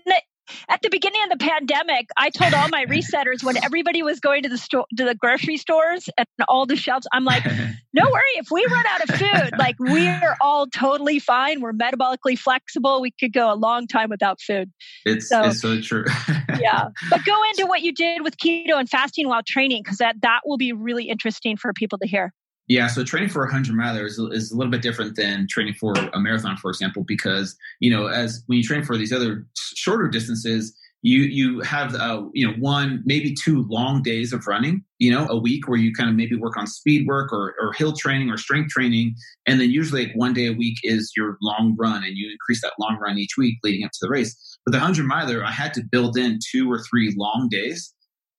at 0.69 0.83
the 0.83 0.91
beginning 0.91 1.21
of 1.25 1.39
the 1.39 1.45
pandemic, 1.45 2.09
I 2.17 2.31
told 2.31 2.55
all 2.55 2.69
my 2.69 2.87
resetters 2.87 3.43
when 3.43 3.63
everybody 3.63 4.03
was 4.03 4.21
going 4.21 4.43
to 4.43 4.49
the 4.49 4.59
store, 4.59 4.87
to 4.97 5.05
the 5.05 5.15
grocery 5.15 5.57
stores 5.57 6.09
and 6.17 6.27
all 6.49 6.67
the 6.67 6.77
shelves, 6.77 7.07
I'm 7.13 7.25
like, 7.25 7.45
no 7.93 8.05
worry, 8.11 8.23
if 8.37 8.51
we 8.51 8.65
run 8.67 8.85
out 8.87 9.09
of 9.09 9.15
food, 9.17 9.59
like 9.59 9.77
we're 9.79 10.37
all 10.41 10.67
totally 10.67 11.19
fine. 11.19 11.61
We're 11.61 11.73
metabolically 11.73 12.39
flexible. 12.39 13.01
We 13.01 13.11
could 13.11 13.33
go 13.33 13.53
a 13.53 13.57
long 13.57 13.87
time 13.87 14.11
without 14.11 14.41
food. 14.41 14.71
It's 15.05 15.29
so, 15.29 15.43
it's 15.45 15.61
so 15.61 15.81
true. 15.81 16.05
yeah. 16.61 16.89
But 17.11 17.25
go 17.25 17.43
into 17.51 17.67
what 17.67 17.83
you 17.83 17.93
did 17.93 18.23
with 18.23 18.37
keto 18.37 18.79
and 18.79 18.89
fasting 18.89 19.29
while 19.29 19.43
training, 19.47 19.83
because 19.83 19.99
that, 19.99 20.17
that 20.23 20.41
will 20.45 20.59
be 20.59 20.73
really 20.73 21.05
interesting 21.05 21.57
for 21.57 21.73
people 21.73 21.99
to 21.99 22.07
hear. 22.07 22.33
Yeah, 22.69 22.87
so 22.87 23.03
training 23.03 23.31
for 23.31 23.45
a 23.45 23.51
hundred 23.51 23.77
miler 23.77 24.05
is, 24.05 24.19
is 24.19 24.53
a 24.53 24.57
little 24.57 24.71
bit 24.71 24.83
different 24.83 25.17
than 25.17 25.47
training 25.49 25.75
for 25.75 25.95
a 26.13 26.21
marathon, 26.21 26.59
for 26.59 26.71
example, 26.71 27.03
because 27.03 27.57
you 27.81 27.91
know, 27.91 28.07
as 28.09 28.43
when 28.47 28.59
you 28.59 28.65
train 28.65 28.85
for 28.85 28.97
these 28.99 29.13
other 29.13 29.47
shorter 29.75 30.07
distances, 30.07 30.77
you 31.01 31.21
you 31.23 31.61
have 31.61 31.95
uh, 31.95 32.25
you 32.35 32.47
know 32.47 32.53
one 32.59 33.03
maybe 33.07 33.35
two 33.35 33.65
long 33.71 34.03
days 34.03 34.35
of 34.35 34.47
running, 34.47 34.85
you 34.99 35.11
know, 35.11 35.27
a 35.31 35.39
week 35.39 35.67
where 35.67 35.79
you 35.79 35.95
kind 35.95 36.11
of 36.11 36.17
maybe 36.17 36.37
work 36.37 36.59
on 36.59 36.67
speed 36.67 37.07
work 37.07 37.33
or 37.33 37.55
or 37.59 37.73
hill 37.73 37.95
training 37.95 38.29
or 38.31 38.37
strength 38.37 38.71
training, 38.71 39.15
and 39.47 39.61
then 39.61 39.71
usually 39.71 40.07
like 40.07 40.17
one 40.17 40.35
day 40.35 40.47
a 40.47 40.53
week 40.53 40.77
is 40.83 41.13
your 41.17 41.39
long 41.41 41.75
run, 41.79 42.05
and 42.05 42.19
you 42.19 42.31
increase 42.31 42.61
that 42.61 42.73
long 42.79 42.99
run 43.01 43.17
each 43.17 43.39
week 43.39 43.57
leading 43.65 43.85
up 43.85 43.93
to 43.93 43.99
the 44.03 44.11
race. 44.11 44.59
But 44.67 44.73
the 44.73 44.81
hundred 44.81 45.07
miler, 45.07 45.43
I 45.43 45.53
had 45.53 45.73
to 45.75 45.83
build 45.91 46.19
in 46.19 46.39
two 46.53 46.71
or 46.71 46.81
three 46.81 47.15
long 47.17 47.49
days 47.51 47.95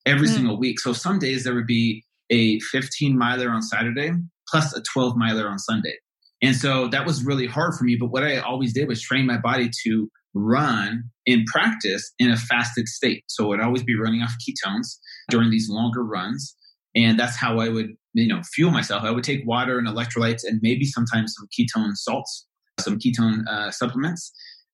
every 0.06 0.28
mm. 0.28 0.34
single 0.34 0.58
week. 0.58 0.78
So 0.78 0.92
some 0.92 1.18
days 1.18 1.42
there 1.44 1.54
would 1.54 1.66
be 1.66 2.04
a 2.30 2.58
15 2.60 3.18
miler 3.18 3.50
on 3.50 3.62
Saturday 3.62 4.12
plus 4.48 4.74
a 4.76 4.82
12 4.92 5.16
miler 5.16 5.48
on 5.48 5.58
Sunday. 5.58 5.94
And 6.42 6.56
so 6.56 6.88
that 6.88 7.06
was 7.06 7.24
really 7.24 7.46
hard 7.46 7.74
for 7.74 7.84
me. 7.84 7.96
But 7.98 8.08
what 8.08 8.22
I 8.22 8.38
always 8.38 8.72
did 8.72 8.88
was 8.88 9.02
train 9.02 9.26
my 9.26 9.38
body 9.38 9.70
to 9.84 10.08
run 10.32 11.04
in 11.26 11.44
practice 11.44 12.12
in 12.18 12.30
a 12.30 12.36
fasted 12.36 12.88
state. 12.88 13.24
So 13.28 13.52
I'd 13.52 13.60
always 13.60 13.82
be 13.82 13.98
running 13.98 14.22
off 14.22 14.32
ketones 14.40 14.86
during 15.28 15.50
these 15.50 15.68
longer 15.68 16.04
runs. 16.04 16.56
And 16.94 17.18
that's 17.18 17.36
how 17.36 17.58
I 17.58 17.68
would, 17.68 17.90
you 18.14 18.28
know, 18.28 18.42
fuel 18.54 18.70
myself. 18.70 19.02
I 19.02 19.10
would 19.10 19.24
take 19.24 19.46
water 19.46 19.78
and 19.78 19.86
electrolytes 19.86 20.42
and 20.44 20.60
maybe 20.62 20.84
sometimes 20.84 21.34
some 21.36 21.48
ketone 21.48 21.94
salts, 21.94 22.46
some 22.80 22.98
ketone 22.98 23.46
uh, 23.46 23.70
supplements 23.70 24.32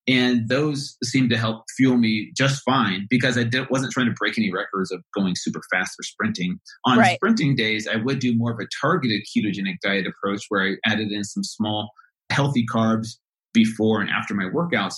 and 0.09 0.49
those 0.49 0.97
seemed 1.03 1.31
to 1.31 1.37
help 1.37 1.65
fuel 1.77 1.97
me 1.97 2.31
just 2.37 2.63
fine 2.65 3.07
because 3.11 3.37
I 3.37 3.43
did, 3.43 3.69
wasn't 3.71 3.93
trying 3.93 4.07
to 4.07 4.15
break 4.17 4.39
any 4.39 4.53
records 4.53 4.93
of 4.93 5.03
going 5.15 5.35
super 5.37 5.61
fast 5.73 5.93
or 5.99 6.05
sprinting. 6.05 6.61
On 6.85 6.99
right. 6.99 7.17
sprinting 7.17 7.57
days, 7.57 7.89
I 7.89 7.97
would 7.97 8.21
do 8.21 8.37
more 8.37 8.53
of 8.53 8.59
a 8.61 8.69
targeted 8.81 9.23
ketogenic 9.23 9.81
diet 9.83 10.07
approach 10.07 10.45
where 10.49 10.63
I 10.63 10.91
added 10.91 11.11
in 11.11 11.25
some 11.25 11.43
small 11.43 11.91
healthy 12.31 12.65
carbs 12.73 13.17
before 13.53 14.01
and 14.01 14.11
after 14.11 14.35
my 14.35 14.45
workouts. 14.45 14.95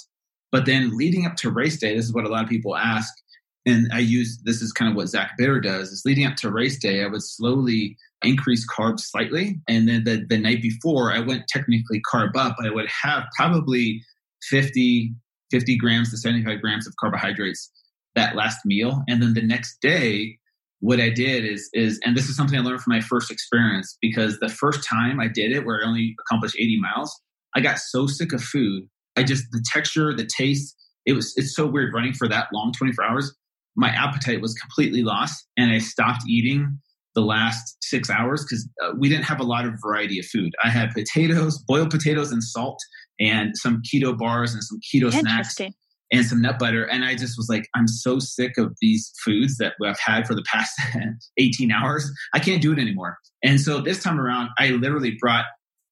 But 0.53 0.67
then 0.67 0.97
leading 0.97 1.25
up 1.25 1.37
to 1.37 1.51
race 1.51 1.79
day, 1.79 1.97
this 1.97 2.05
is 2.05 2.13
what 2.13 2.25
a 2.25 2.29
lot 2.29 2.45
of 2.45 2.51
people 2.51 2.77
ask. 2.77 3.13
And 3.65 3.89
I 3.93 3.99
use 3.99 4.41
this 4.45 4.63
is 4.63 4.73
kind 4.73 4.91
of 4.91 4.97
what 4.97 5.09
Zach 5.09 5.33
Bitter 5.39 5.61
does 5.61 5.91
is 5.91 6.03
leading 6.05 6.27
up 6.27 6.37
to 6.37 6.51
race 6.51 6.79
day, 6.79 7.03
I 7.03 7.07
would 7.07 7.23
slowly 7.23 7.97
increase 8.23 8.67
carbs 8.67 9.01
slightly. 9.01 9.61
And 9.69 9.89
then 9.89 10.05
the, 10.05 10.25
the 10.29 10.39
night 10.39 10.63
before, 10.63 11.13
I 11.13 11.21
went 11.21 11.49
technically 11.49 12.01
carb 12.11 12.37
up. 12.37 12.57
I 12.63 12.71
would 12.71 12.89
have 13.03 13.25
probably 13.37 14.03
50, 14.43 15.15
50 15.51 15.77
grams 15.77 16.11
to 16.11 16.17
75 16.17 16.61
grams 16.61 16.87
of 16.87 16.95
carbohydrates 17.01 17.71
that 18.15 18.37
last 18.37 18.59
meal. 18.65 19.03
And 19.09 19.23
then 19.23 19.35
the 19.35 19.43
next 19.43 19.79
day, 19.81 20.39
what 20.81 21.01
I 21.01 21.09
did 21.09 21.45
is, 21.45 21.69
is, 21.73 21.99
and 22.05 22.17
this 22.17 22.29
is 22.29 22.37
something 22.37 22.59
I 22.59 22.63
learned 22.63 22.83
from 22.83 22.95
my 22.95 23.01
first 23.01 23.31
experience 23.31 23.97
because 24.01 24.39
the 24.39 24.49
first 24.49 24.87
time 24.87 25.21
I 25.21 25.29
did 25.29 25.53
it, 25.53 25.65
where 25.65 25.83
I 25.83 25.87
only 25.87 26.15
accomplished 26.21 26.57
80 26.59 26.81
miles, 26.81 27.21
I 27.55 27.61
got 27.61 27.79
so 27.79 28.07
sick 28.07 28.33
of 28.33 28.43
food. 28.43 28.85
I 29.17 29.25
just, 29.25 29.45
the 29.51 29.65
texture, 29.73 30.15
the 30.15 30.27
taste, 30.27 30.77
it 31.07 31.15
was, 31.15 31.33
it's 31.37 31.55
so 31.57 31.67
weird 31.67 31.93
running 31.95 32.13
for 32.13 32.29
that 32.29 32.49
long, 32.53 32.73
24 32.77 33.05
hours. 33.05 33.35
My 33.75 33.89
appetite 33.89 34.41
was 34.41 34.55
completely 34.55 35.03
lost 35.03 35.47
and 35.57 35.73
I 35.73 35.79
stopped 35.79 36.23
eating 36.29 36.79
the 37.15 37.23
last 37.23 37.79
six 37.83 38.11
hours 38.11 38.45
because 38.45 38.69
uh, 38.85 38.93
we 38.97 39.09
didn't 39.09 39.25
have 39.25 39.41
a 39.41 39.45
lot 39.45 39.65
of 39.65 39.75
variety 39.83 40.21
of 40.21 40.27
food. 40.27 40.55
I 40.63 40.69
had 40.69 40.93
potatoes, 40.93 41.59
boiled 41.59 41.91
potatoes 41.91 42.31
and 42.31 42.43
salt, 42.43 42.79
and 43.21 43.57
some 43.57 43.83
keto 43.83 44.17
bars 44.17 44.55
and 44.55 44.63
some 44.63 44.79
keto 44.81 45.13
snacks 45.13 45.57
and 46.13 46.25
some 46.25 46.41
nut 46.41 46.59
butter. 46.59 46.85
And 46.85 47.05
I 47.05 47.15
just 47.15 47.37
was 47.37 47.49
like, 47.49 47.69
I'm 47.75 47.89
so 47.89 48.19
sick 48.19 48.57
of 48.57 48.77
these 48.81 49.13
foods 49.25 49.59
that 49.59 49.75
I've 49.85 49.99
had 49.99 50.27
for 50.27 50.35
the 50.35 50.45
past 50.51 50.79
18 51.39 51.71
hours. 51.71 52.11
I 52.35 52.39
can't 52.39 52.63
do 52.63 52.73
it 52.73 52.79
anymore. 52.79 53.19
And 53.43 53.61
so 53.61 53.81
this 53.81 54.03
time 54.03 54.21
around, 54.21 54.51
I 54.59 54.71
literally 54.71 55.17
brought 55.21 55.45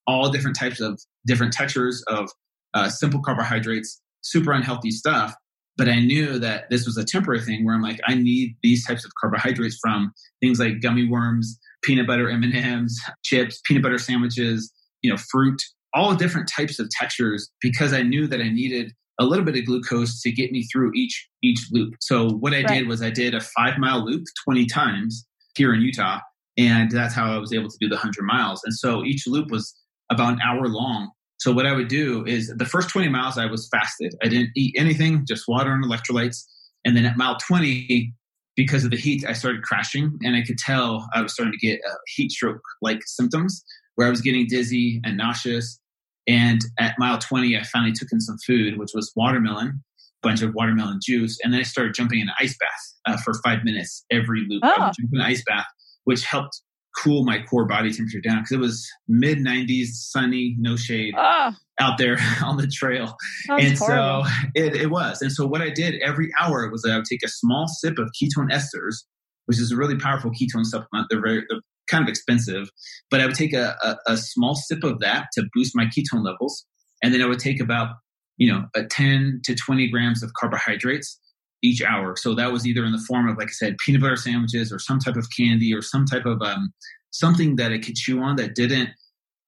all 0.06 0.30
different 0.30 0.56
types 0.56 0.80
of 0.80 1.00
different 1.26 1.52
textures 1.52 2.02
of 2.08 2.30
uh, 2.74 2.88
simple 2.88 3.20
carbohydrates, 3.20 4.00
super 4.22 4.52
unhealthy 4.52 4.90
stuff. 4.90 5.34
But 5.76 5.88
I 5.88 6.00
knew 6.00 6.38
that 6.38 6.64
this 6.70 6.86
was 6.86 6.96
a 6.96 7.04
temporary 7.04 7.42
thing 7.42 7.64
where 7.64 7.74
I'm 7.74 7.82
like, 7.82 8.00
I 8.06 8.14
need 8.14 8.56
these 8.62 8.86
types 8.86 9.04
of 9.04 9.10
carbohydrates 9.20 9.78
from 9.80 10.12
things 10.40 10.58
like 10.58 10.80
gummy 10.80 11.06
worms, 11.06 11.58
peanut 11.82 12.06
butter 12.06 12.30
M&Ms, 12.30 12.98
chips, 13.24 13.60
peanut 13.66 13.82
butter 13.82 13.98
sandwiches, 13.98 14.72
you 15.02 15.10
know, 15.10 15.18
fruit, 15.30 15.60
all 15.96 16.14
different 16.14 16.48
types 16.48 16.78
of 16.78 16.88
textures 16.90 17.50
because 17.60 17.92
I 17.92 18.02
knew 18.02 18.26
that 18.28 18.40
I 18.40 18.48
needed 18.48 18.92
a 19.18 19.24
little 19.24 19.44
bit 19.44 19.56
of 19.56 19.64
glucose 19.64 20.20
to 20.22 20.30
get 20.30 20.52
me 20.52 20.64
through 20.64 20.92
each 20.94 21.28
each 21.42 21.66
loop. 21.72 21.94
So 22.00 22.30
what 22.30 22.52
I 22.52 22.58
right. 22.58 22.68
did 22.68 22.88
was 22.88 23.02
I 23.02 23.10
did 23.10 23.34
a 23.34 23.40
5 23.40 23.78
mile 23.78 24.04
loop 24.04 24.24
20 24.44 24.66
times 24.66 25.26
here 25.56 25.72
in 25.72 25.80
Utah 25.80 26.20
and 26.58 26.90
that's 26.90 27.14
how 27.14 27.32
I 27.32 27.38
was 27.38 27.52
able 27.52 27.68
to 27.68 27.76
do 27.80 27.88
the 27.88 27.96
100 27.96 28.22
miles. 28.24 28.62
And 28.64 28.74
so 28.74 29.04
each 29.04 29.26
loop 29.26 29.50
was 29.50 29.74
about 30.10 30.34
an 30.34 30.40
hour 30.42 30.68
long 30.68 31.10
so 31.38 31.52
what 31.52 31.66
I 31.66 31.72
would 31.72 31.88
do 31.88 32.24
is 32.26 32.52
the 32.56 32.64
first 32.64 32.88
20 32.88 33.08
miles 33.08 33.36
I 33.36 33.46
was 33.46 33.68
fasted. 33.68 34.14
I 34.22 34.28
didn't 34.28 34.50
eat 34.56 34.74
anything, 34.76 35.24
just 35.26 35.44
water 35.46 35.72
and 35.72 35.84
electrolytes. 35.84 36.44
And 36.84 36.96
then 36.96 37.04
at 37.04 37.16
mile 37.16 37.36
20, 37.36 38.12
because 38.54 38.84
of 38.84 38.90
the 38.90 38.96
heat, 38.96 39.24
I 39.28 39.32
started 39.34 39.62
crashing 39.62 40.18
and 40.22 40.34
I 40.34 40.42
could 40.42 40.58
tell 40.58 41.08
I 41.12 41.20
was 41.20 41.34
starting 41.34 41.52
to 41.52 41.58
get 41.58 41.80
heat 42.14 42.30
stroke 42.30 42.62
like 42.80 43.00
symptoms 43.04 43.62
where 43.96 44.06
I 44.06 44.10
was 44.10 44.22
getting 44.22 44.46
dizzy 44.48 45.00
and 45.04 45.16
nauseous. 45.16 45.78
And 46.26 46.60
at 46.78 46.94
mile 46.98 47.18
20, 47.18 47.56
I 47.56 47.62
finally 47.62 47.92
took 47.92 48.08
in 48.12 48.20
some 48.20 48.36
food, 48.46 48.78
which 48.78 48.90
was 48.94 49.12
watermelon, 49.14 49.68
a 49.68 50.28
bunch 50.28 50.42
of 50.42 50.54
watermelon 50.54 51.00
juice. 51.02 51.38
And 51.42 51.52
then 51.52 51.60
I 51.60 51.64
started 51.64 51.94
jumping 51.94 52.20
in 52.20 52.28
an 52.28 52.34
ice 52.40 52.56
bath 52.58 52.70
uh, 53.06 53.16
for 53.18 53.34
five 53.44 53.64
minutes 53.64 54.04
every 54.10 54.44
loop. 54.48 54.62
Oh. 54.64 54.68
I 54.68 54.86
would 54.86 54.94
jump 54.98 55.10
in 55.12 55.20
an 55.20 55.26
ice 55.26 55.42
bath, 55.46 55.66
which 56.04 56.24
helped 56.24 56.60
cool 56.96 57.24
my 57.24 57.42
core 57.42 57.66
body 57.66 57.92
temperature 57.92 58.20
down 58.20 58.38
because 58.38 58.52
it 58.52 58.58
was 58.58 58.88
mid 59.06 59.38
90s, 59.38 59.88
sunny, 59.88 60.56
no 60.58 60.76
shade 60.76 61.14
oh. 61.16 61.52
out 61.78 61.98
there 61.98 62.18
on 62.44 62.56
the 62.56 62.66
trail. 62.66 63.16
and 63.48 63.78
horrible. 63.78 64.24
so 64.24 64.30
it, 64.54 64.74
it 64.74 64.90
was. 64.90 65.22
And 65.22 65.30
so 65.30 65.46
what 65.46 65.62
I 65.62 65.70
did 65.70 66.00
every 66.02 66.30
hour 66.40 66.68
was 66.70 66.84
I 66.88 66.96
would 66.96 67.04
take 67.04 67.22
a 67.22 67.28
small 67.28 67.68
sip 67.68 67.98
of 67.98 68.10
ketone 68.20 68.50
esters, 68.50 69.04
which 69.44 69.58
is 69.58 69.70
a 69.70 69.76
really 69.76 69.96
powerful 69.96 70.30
ketone 70.30 70.64
supplement. 70.64 71.06
They're 71.10 71.20
very 71.20 71.44
they're 71.48 71.60
kind 71.88 72.02
of 72.02 72.08
expensive, 72.08 72.68
but 73.10 73.20
I 73.20 73.26
would 73.26 73.34
take 73.34 73.52
a, 73.52 73.76
a, 73.82 73.96
a 74.12 74.16
small 74.16 74.54
sip 74.54 74.84
of 74.84 75.00
that 75.00 75.26
to 75.34 75.44
boost 75.54 75.72
my 75.74 75.86
ketone 75.86 76.24
levels. 76.24 76.66
And 77.02 77.12
then 77.12 77.22
I 77.22 77.26
would 77.26 77.38
take 77.38 77.60
about, 77.60 77.96
you 78.36 78.52
know, 78.52 78.64
a 78.74 78.84
10 78.84 79.42
to 79.44 79.54
20 79.54 79.88
grams 79.90 80.22
of 80.22 80.32
carbohydrates 80.38 81.20
each 81.62 81.82
hour. 81.82 82.16
So 82.16 82.34
that 82.34 82.52
was 82.52 82.66
either 82.66 82.84
in 82.84 82.92
the 82.92 83.04
form 83.06 83.28
of, 83.28 83.36
like 83.36 83.48
I 83.48 83.52
said, 83.52 83.76
peanut 83.84 84.00
butter 84.00 84.16
sandwiches 84.16 84.72
or 84.72 84.78
some 84.78 84.98
type 84.98 85.16
of 85.16 85.28
candy 85.36 85.74
or 85.74 85.82
some 85.82 86.04
type 86.04 86.26
of 86.26 86.40
um, 86.42 86.72
something 87.10 87.56
that 87.56 87.72
I 87.72 87.78
could 87.78 87.96
chew 87.96 88.20
on 88.20 88.36
that 88.36 88.54
didn't, 88.54 88.90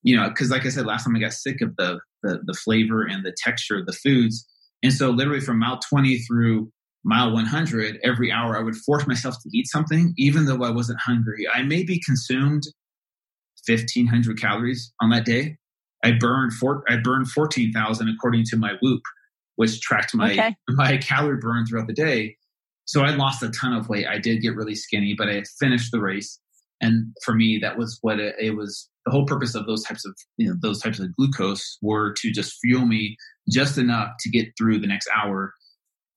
you 0.02 0.16
know, 0.16 0.28
because 0.28 0.50
like 0.50 0.64
I 0.64 0.70
said 0.70 0.86
last 0.86 1.04
time, 1.04 1.16
I 1.16 1.20
got 1.20 1.32
sick 1.32 1.60
of 1.60 1.76
the, 1.76 2.00
the 2.22 2.40
the 2.44 2.54
flavor 2.54 3.02
and 3.02 3.24
the 3.24 3.34
texture 3.36 3.78
of 3.78 3.86
the 3.86 3.92
foods. 3.92 4.46
And 4.82 4.92
so 4.92 5.10
literally 5.10 5.40
from 5.40 5.58
mile 5.58 5.78
20 5.88 6.18
through 6.20 6.70
mile 7.04 7.32
100, 7.32 7.98
every 8.04 8.30
hour 8.32 8.56
I 8.56 8.62
would 8.62 8.76
force 8.76 9.06
myself 9.06 9.36
to 9.42 9.50
eat 9.56 9.66
something, 9.68 10.14
even 10.18 10.46
though 10.46 10.62
I 10.64 10.70
wasn't 10.70 11.00
hungry. 11.00 11.46
I 11.52 11.62
maybe 11.62 12.00
consumed 12.04 12.64
1,500 13.66 14.40
calories 14.40 14.92
on 15.00 15.10
that 15.10 15.24
day. 15.24 15.56
I 16.04 16.12
burned 16.12 16.52
four, 16.52 16.84
I 16.88 16.96
burned 16.96 17.30
14,000 17.30 18.08
according 18.08 18.44
to 18.50 18.56
my 18.56 18.74
Whoop 18.80 19.02
which 19.58 19.80
tracked 19.80 20.14
my 20.14 20.30
okay. 20.30 20.54
my 20.68 20.96
calorie 20.98 21.36
burn 21.36 21.66
throughout 21.66 21.88
the 21.88 21.92
day. 21.92 22.36
So 22.84 23.02
I 23.02 23.10
lost 23.10 23.42
a 23.42 23.50
ton 23.50 23.72
of 23.72 23.88
weight. 23.88 24.06
I 24.06 24.18
did 24.18 24.40
get 24.40 24.54
really 24.54 24.76
skinny, 24.76 25.16
but 25.18 25.28
I 25.28 25.42
finished 25.58 25.90
the 25.90 26.00
race. 26.00 26.40
And 26.80 27.12
for 27.24 27.34
me, 27.34 27.58
that 27.60 27.76
was 27.76 27.98
what 28.00 28.20
it, 28.20 28.36
it 28.38 28.56
was. 28.56 28.88
The 29.04 29.10
whole 29.10 29.26
purpose 29.26 29.56
of 29.56 29.66
those 29.66 29.82
types 29.82 30.06
of 30.06 30.14
you 30.36 30.46
know 30.48 30.54
those 30.62 30.80
types 30.80 31.00
of 31.00 31.14
glucose 31.16 31.76
were 31.82 32.14
to 32.18 32.30
just 32.30 32.56
fuel 32.60 32.86
me 32.86 33.16
just 33.50 33.78
enough 33.78 34.10
to 34.20 34.30
get 34.30 34.46
through 34.56 34.78
the 34.78 34.86
next 34.86 35.08
hour, 35.12 35.52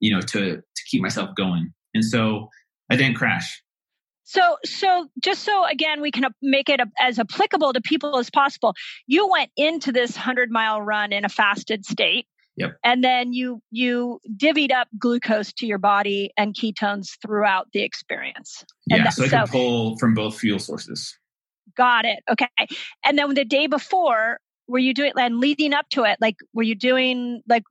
you 0.01 0.13
know, 0.13 0.19
to 0.19 0.57
to 0.57 0.81
keep 0.89 1.01
myself 1.01 1.29
going. 1.37 1.73
And 1.93 2.03
so 2.03 2.49
I 2.89 2.97
didn't 2.97 3.15
crash. 3.15 3.61
So, 4.23 4.57
so 4.63 5.07
just 5.21 5.43
so 5.43 5.65
again, 5.65 6.01
we 6.01 6.11
can 6.11 6.25
make 6.41 6.69
it 6.69 6.79
as 7.01 7.19
applicable 7.19 7.73
to 7.73 7.81
people 7.81 8.17
as 8.17 8.29
possible. 8.29 8.73
You 9.07 9.29
went 9.29 9.51
into 9.57 9.91
this 9.91 10.15
hundred 10.15 10.49
mile 10.51 10.81
run 10.81 11.11
in 11.11 11.25
a 11.25 11.29
fasted 11.29 11.85
state. 11.85 12.27
Yep. 12.57 12.77
And 12.83 13.03
then 13.03 13.33
you 13.33 13.61
you 13.71 14.19
divvied 14.37 14.71
up 14.71 14.87
glucose 14.97 15.53
to 15.53 15.65
your 15.65 15.79
body 15.79 16.31
and 16.37 16.53
ketones 16.53 17.17
throughout 17.21 17.67
the 17.73 17.81
experience. 17.81 18.63
Yeah, 18.87 19.03
that, 19.03 19.13
so 19.13 19.25
I 19.25 19.27
so, 19.27 19.45
pull 19.47 19.97
from 19.97 20.13
both 20.13 20.39
fuel 20.39 20.59
sources. 20.59 21.17
Got 21.75 22.05
it. 22.05 22.19
Okay. 22.29 22.47
And 23.05 23.17
then 23.17 23.33
the 23.33 23.45
day 23.45 23.67
before, 23.67 24.39
were 24.67 24.79
you 24.79 24.93
doing 24.93 25.11
and 25.17 25.39
leading 25.39 25.73
up 25.73 25.87
to 25.91 26.03
it, 26.03 26.17
like 26.21 26.35
were 26.53 26.63
you 26.63 26.75
doing 26.75 27.41
like 27.47 27.63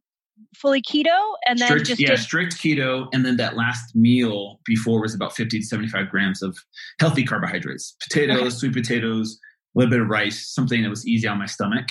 fully 0.57 0.83
keto 0.83 1.35
and 1.47 1.59
then 1.59 1.67
strict, 1.67 1.87
just 1.87 2.01
yeah, 2.01 2.11
did, 2.11 2.19
strict 2.19 2.57
keto, 2.57 3.09
and 3.13 3.25
then 3.25 3.37
that 3.37 3.57
last 3.57 3.95
meal 3.95 4.61
before 4.65 5.01
was 5.01 5.15
about 5.15 5.35
fifty 5.35 5.59
to 5.61 5.65
seventy-five 5.65 6.11
grams 6.11 6.43
of 6.43 6.59
healthy 7.01 7.25
carbohydrates: 7.25 7.97
potatoes, 8.03 8.41
okay. 8.41 8.51
sweet 8.51 8.73
potatoes, 8.73 9.39
a 9.75 9.79
little 9.79 9.91
bit 9.91 10.01
of 10.01 10.09
rice, 10.09 10.53
something 10.53 10.83
that 10.83 10.91
was 10.91 11.07
easy 11.07 11.27
on 11.27 11.39
my 11.39 11.47
stomach, 11.47 11.89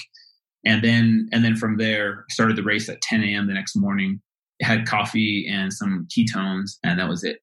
and 0.66 0.84
then 0.84 1.30
and 1.32 1.43
then 1.43 1.56
from 1.56 1.78
there 1.78 2.26
started 2.30 2.56
the 2.56 2.64
race 2.64 2.89
at 2.89 3.02
10 3.02 3.24
a.m. 3.24 3.47
the 3.47 3.54
next 3.54 3.76
morning. 3.76 4.22
Had 4.62 4.86
coffee 4.86 5.47
and 5.50 5.72
some 5.72 6.06
ketones, 6.10 6.72
and 6.84 7.00
that 7.00 7.08
was 7.08 7.24
it. 7.24 7.38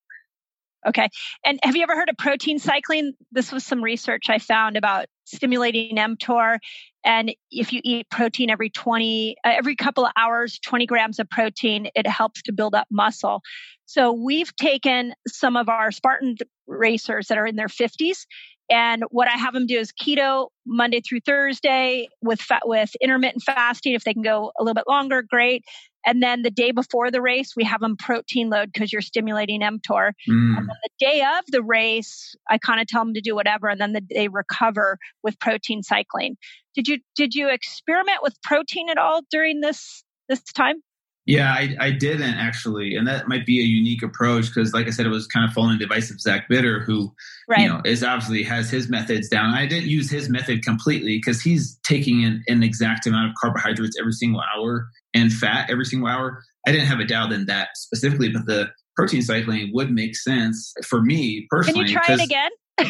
Okay. 0.86 1.08
And 1.44 1.58
have 1.62 1.74
you 1.74 1.82
ever 1.82 1.96
heard 1.96 2.08
of 2.08 2.16
protein 2.16 2.58
cycling? 2.58 3.14
This 3.32 3.50
was 3.50 3.64
some 3.64 3.82
research 3.82 4.30
I 4.30 4.38
found 4.38 4.76
about 4.76 5.06
stimulating 5.24 5.96
mTOR. 5.96 6.58
And 7.06 7.32
if 7.52 7.72
you 7.72 7.80
eat 7.84 8.10
protein 8.10 8.50
every 8.50 8.68
20, 8.68 9.36
uh, 9.44 9.52
every 9.56 9.76
couple 9.76 10.04
of 10.04 10.12
hours, 10.16 10.58
20 10.58 10.86
grams 10.86 11.18
of 11.20 11.30
protein, 11.30 11.88
it 11.94 12.06
helps 12.06 12.42
to 12.42 12.52
build 12.52 12.74
up 12.74 12.88
muscle. 12.90 13.42
So 13.86 14.12
we've 14.12 14.54
taken 14.56 15.14
some 15.28 15.56
of 15.56 15.68
our 15.68 15.92
Spartan 15.92 16.36
racers 16.66 17.28
that 17.28 17.38
are 17.38 17.46
in 17.46 17.54
their 17.54 17.68
50s 17.68 18.26
and 18.68 19.04
what 19.10 19.28
I 19.28 19.36
have 19.36 19.54
them 19.54 19.66
do 19.66 19.78
is 19.78 19.92
keto 19.92 20.48
Monday 20.66 21.00
through 21.00 21.20
Thursday 21.20 22.08
with 22.22 22.40
fat, 22.40 22.62
with 22.66 22.94
intermittent 23.00 23.42
fasting. 23.44 23.94
If 23.94 24.04
they 24.04 24.12
can 24.12 24.22
go 24.22 24.52
a 24.58 24.62
little 24.62 24.74
bit 24.74 24.88
longer, 24.88 25.22
great. 25.22 25.64
And 26.04 26.22
then 26.22 26.42
the 26.42 26.50
day 26.50 26.70
before 26.70 27.10
the 27.10 27.20
race, 27.20 27.54
we 27.56 27.64
have 27.64 27.80
them 27.80 27.96
protein 27.96 28.48
load 28.48 28.72
because 28.72 28.92
you're 28.92 29.02
stimulating 29.02 29.60
mTOR. 29.60 30.12
Mm. 30.28 30.56
And 30.56 30.68
then 30.68 30.76
the 30.82 30.90
day 30.98 31.20
of 31.20 31.44
the 31.48 31.62
race, 31.62 32.34
I 32.48 32.58
kind 32.58 32.80
of 32.80 32.86
tell 32.86 33.04
them 33.04 33.14
to 33.14 33.20
do 33.20 33.34
whatever, 33.34 33.68
and 33.68 33.80
then 33.80 33.92
the, 33.92 34.02
they 34.14 34.28
recover 34.28 34.98
with 35.22 35.38
protein 35.40 35.82
cycling. 35.82 36.36
Did 36.74 36.88
you 36.88 36.98
did 37.16 37.34
you 37.34 37.48
experiment 37.48 38.18
with 38.22 38.40
protein 38.42 38.88
at 38.88 38.98
all 38.98 39.22
during 39.30 39.60
this 39.60 40.04
this 40.28 40.42
time? 40.42 40.76
Yeah, 41.26 41.52
I, 41.52 41.76
I 41.80 41.90
didn't 41.90 42.34
actually, 42.34 42.94
and 42.94 43.06
that 43.08 43.26
might 43.26 43.44
be 43.44 43.58
a 43.58 43.64
unique 43.64 44.02
approach 44.02 44.46
because, 44.46 44.72
like 44.72 44.86
I 44.86 44.90
said, 44.90 45.06
it 45.06 45.10
was 45.10 45.26
kind 45.26 45.44
of 45.44 45.52
following 45.52 45.78
the 45.78 45.84
advice 45.84 46.08
of 46.08 46.20
Zach 46.20 46.48
Bitter, 46.48 46.80
who 46.80 47.12
right. 47.48 47.60
you 47.62 47.68
know 47.68 47.82
is 47.84 48.04
obviously 48.04 48.44
has 48.44 48.70
his 48.70 48.88
methods 48.88 49.28
down. 49.28 49.52
I 49.52 49.66
didn't 49.66 49.88
use 49.88 50.08
his 50.08 50.28
method 50.28 50.64
completely 50.64 51.18
because 51.18 51.42
he's 51.42 51.80
taking 51.82 52.22
in 52.22 52.44
an 52.46 52.62
exact 52.62 53.06
amount 53.06 53.28
of 53.30 53.34
carbohydrates 53.40 53.96
every 53.98 54.12
single 54.12 54.40
hour 54.54 54.88
and 55.14 55.32
fat 55.32 55.68
every 55.68 55.84
single 55.84 56.08
hour. 56.08 56.42
I 56.64 56.70
didn't 56.70 56.86
have 56.86 57.00
a 57.00 57.04
doubt 57.04 57.32
in 57.32 57.46
that 57.46 57.70
specifically, 57.74 58.28
but 58.28 58.46
the 58.46 58.68
protein 58.94 59.22
cycling 59.22 59.72
would 59.74 59.90
make 59.90 60.14
sense 60.16 60.72
for 60.84 61.02
me 61.02 61.46
personally. 61.50 61.86
Can 61.86 61.88
you 61.88 61.94
try 61.94 62.14
it 62.14 62.22
again? 62.22 62.50
Uh, 62.78 62.84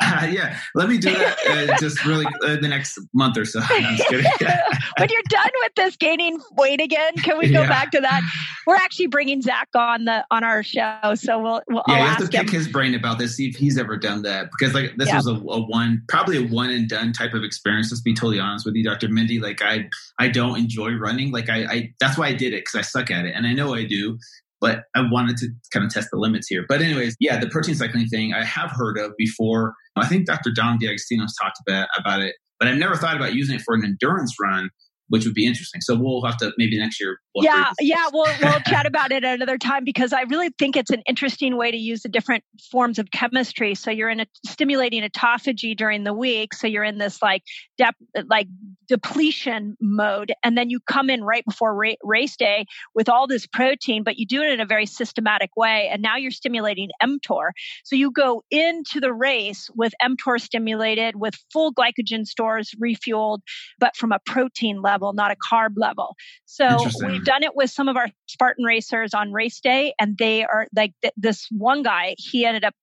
yeah, 0.30 0.58
let 0.74 0.88
me 0.88 0.98
do 0.98 1.10
that 1.12 1.38
uh, 1.48 1.78
just 1.78 2.04
really 2.04 2.26
uh, 2.44 2.56
the 2.60 2.68
next 2.68 2.98
month 3.12 3.36
or 3.36 3.44
so. 3.44 3.60
No, 3.60 3.66
when 3.78 5.08
you're 5.10 5.22
done 5.28 5.50
with 5.62 5.74
this 5.76 5.96
gaining 5.96 6.40
weight 6.56 6.80
again, 6.80 7.14
can 7.16 7.38
we 7.38 7.50
go 7.50 7.62
yeah. 7.62 7.68
back 7.68 7.90
to 7.92 8.00
that? 8.00 8.22
We're 8.66 8.76
actually 8.76 9.08
bringing 9.08 9.42
Zach 9.42 9.68
on 9.74 10.04
the 10.04 10.24
on 10.30 10.44
our 10.44 10.62
show, 10.62 11.14
so 11.14 11.40
we'll, 11.40 11.62
we'll 11.68 11.82
yeah, 11.88 11.94
I'll 11.94 12.00
you 12.00 12.06
have 12.06 12.18
to 12.18 12.28
pick 12.28 12.48
him. 12.48 12.54
his 12.54 12.68
brain 12.68 12.94
about 12.94 13.18
this, 13.18 13.36
see 13.36 13.48
if 13.48 13.56
he's 13.56 13.78
ever 13.78 13.96
done 13.96 14.22
that 14.22 14.50
because 14.50 14.74
like 14.74 14.96
this 14.96 15.08
yeah. 15.08 15.16
was 15.16 15.26
a, 15.26 15.34
a, 15.34 15.66
one, 15.66 16.02
probably 16.08 16.38
a 16.38 16.48
one 16.48 16.70
and 16.70 16.88
done 16.88 17.12
type 17.12 17.34
of 17.34 17.42
experience. 17.42 17.90
Let's 17.90 18.02
be 18.02 18.14
totally 18.14 18.40
honest 18.40 18.64
with 18.64 18.74
you, 18.74 18.84
Dr. 18.84 19.08
Mindy. 19.08 19.40
Like 19.40 19.62
I, 19.62 19.88
I 20.18 20.28
don't 20.28 20.58
enjoy 20.58 20.92
running. 20.92 21.32
Like 21.32 21.50
I, 21.50 21.64
I 21.64 21.94
that's 22.00 22.16
why 22.16 22.28
I 22.28 22.34
did 22.34 22.52
it 22.52 22.64
because 22.64 22.76
I 22.76 22.82
suck 22.82 23.10
at 23.10 23.24
it, 23.24 23.34
and 23.34 23.46
I 23.46 23.52
know 23.52 23.74
I 23.74 23.84
do 23.84 24.18
but 24.64 24.84
I 24.96 25.02
wanted 25.10 25.36
to 25.36 25.50
kind 25.74 25.84
of 25.84 25.92
test 25.92 26.08
the 26.10 26.16
limits 26.16 26.48
here. 26.48 26.64
But 26.66 26.80
anyways, 26.80 27.16
yeah, 27.20 27.38
the 27.38 27.50
protein 27.50 27.74
cycling 27.74 28.06
thing 28.06 28.32
I 28.32 28.42
have 28.44 28.70
heard 28.70 28.96
of 28.96 29.12
before. 29.18 29.74
I 29.94 30.06
think 30.06 30.24
Dr. 30.24 30.52
Dom 30.56 30.78
D'Agostino's 30.78 31.34
talked 31.38 31.58
about, 31.68 31.88
about 31.98 32.22
it, 32.22 32.34
but 32.58 32.66
I've 32.66 32.78
never 32.78 32.96
thought 32.96 33.14
about 33.14 33.34
using 33.34 33.56
it 33.56 33.60
for 33.60 33.74
an 33.74 33.84
endurance 33.84 34.34
run 34.40 34.70
which 35.08 35.24
would 35.24 35.34
be 35.34 35.46
interesting. 35.46 35.80
So 35.80 35.96
we'll 35.96 36.24
have 36.24 36.36
to 36.38 36.52
maybe 36.56 36.78
next 36.78 37.00
year. 37.00 37.18
We'll 37.34 37.44
yeah, 37.44 37.70
yeah, 37.80 38.08
we'll 38.12 38.26
we'll 38.42 38.60
chat 38.66 38.86
about 38.86 39.12
it 39.12 39.24
at 39.24 39.34
another 39.34 39.58
time 39.58 39.84
because 39.84 40.12
I 40.12 40.22
really 40.22 40.50
think 40.58 40.76
it's 40.76 40.90
an 40.90 41.02
interesting 41.06 41.56
way 41.56 41.70
to 41.70 41.76
use 41.76 42.02
the 42.02 42.08
different 42.08 42.44
forms 42.70 42.98
of 42.98 43.10
chemistry. 43.10 43.74
So 43.74 43.90
you're 43.90 44.08
in 44.08 44.20
a 44.20 44.26
stimulating 44.46 45.02
autophagy 45.02 45.76
during 45.76 46.04
the 46.04 46.14
week, 46.14 46.54
so 46.54 46.66
you're 46.66 46.84
in 46.84 46.98
this 46.98 47.20
like 47.20 47.42
dep- 47.76 47.96
like 48.28 48.48
depletion 48.88 49.76
mode, 49.80 50.32
and 50.42 50.56
then 50.56 50.70
you 50.70 50.80
come 50.80 51.10
in 51.10 51.22
right 51.22 51.44
before 51.44 51.74
ra- 51.74 51.94
race 52.02 52.36
day 52.36 52.64
with 52.94 53.08
all 53.08 53.26
this 53.26 53.46
protein, 53.46 54.04
but 54.04 54.16
you 54.16 54.26
do 54.26 54.42
it 54.42 54.52
in 54.52 54.60
a 54.60 54.66
very 54.66 54.86
systematic 54.86 55.50
way, 55.56 55.90
and 55.92 56.00
now 56.00 56.16
you're 56.16 56.30
stimulating 56.30 56.88
mTOR. 57.02 57.50
So 57.84 57.96
you 57.96 58.10
go 58.10 58.42
into 58.50 59.00
the 59.00 59.12
race 59.12 59.68
with 59.74 59.92
mTOR 60.02 60.40
stimulated, 60.40 61.14
with 61.16 61.34
full 61.52 61.74
glycogen 61.74 62.24
stores 62.26 62.74
refueled, 62.82 63.40
but 63.78 63.96
from 63.96 64.12
a 64.12 64.18
protein 64.24 64.80
level 64.80 64.93
level, 64.94 65.12
not 65.12 65.30
a 65.30 65.36
carb 65.36 65.74
level. 65.76 66.14
So 66.44 66.66
we've 67.06 67.24
done 67.24 67.42
it 67.42 67.54
with 67.54 67.70
some 67.70 67.88
of 67.88 67.96
our 67.96 68.08
Spartan 68.26 68.64
racers 68.64 69.14
on 69.14 69.32
race 69.32 69.60
day, 69.60 69.94
and 69.98 70.16
they 70.18 70.44
are 70.44 70.66
like 70.74 70.92
th- 71.02 71.14
this 71.16 71.46
one 71.50 71.82
guy, 71.82 72.14
he 72.18 72.44
ended 72.44 72.64
up 72.64 72.74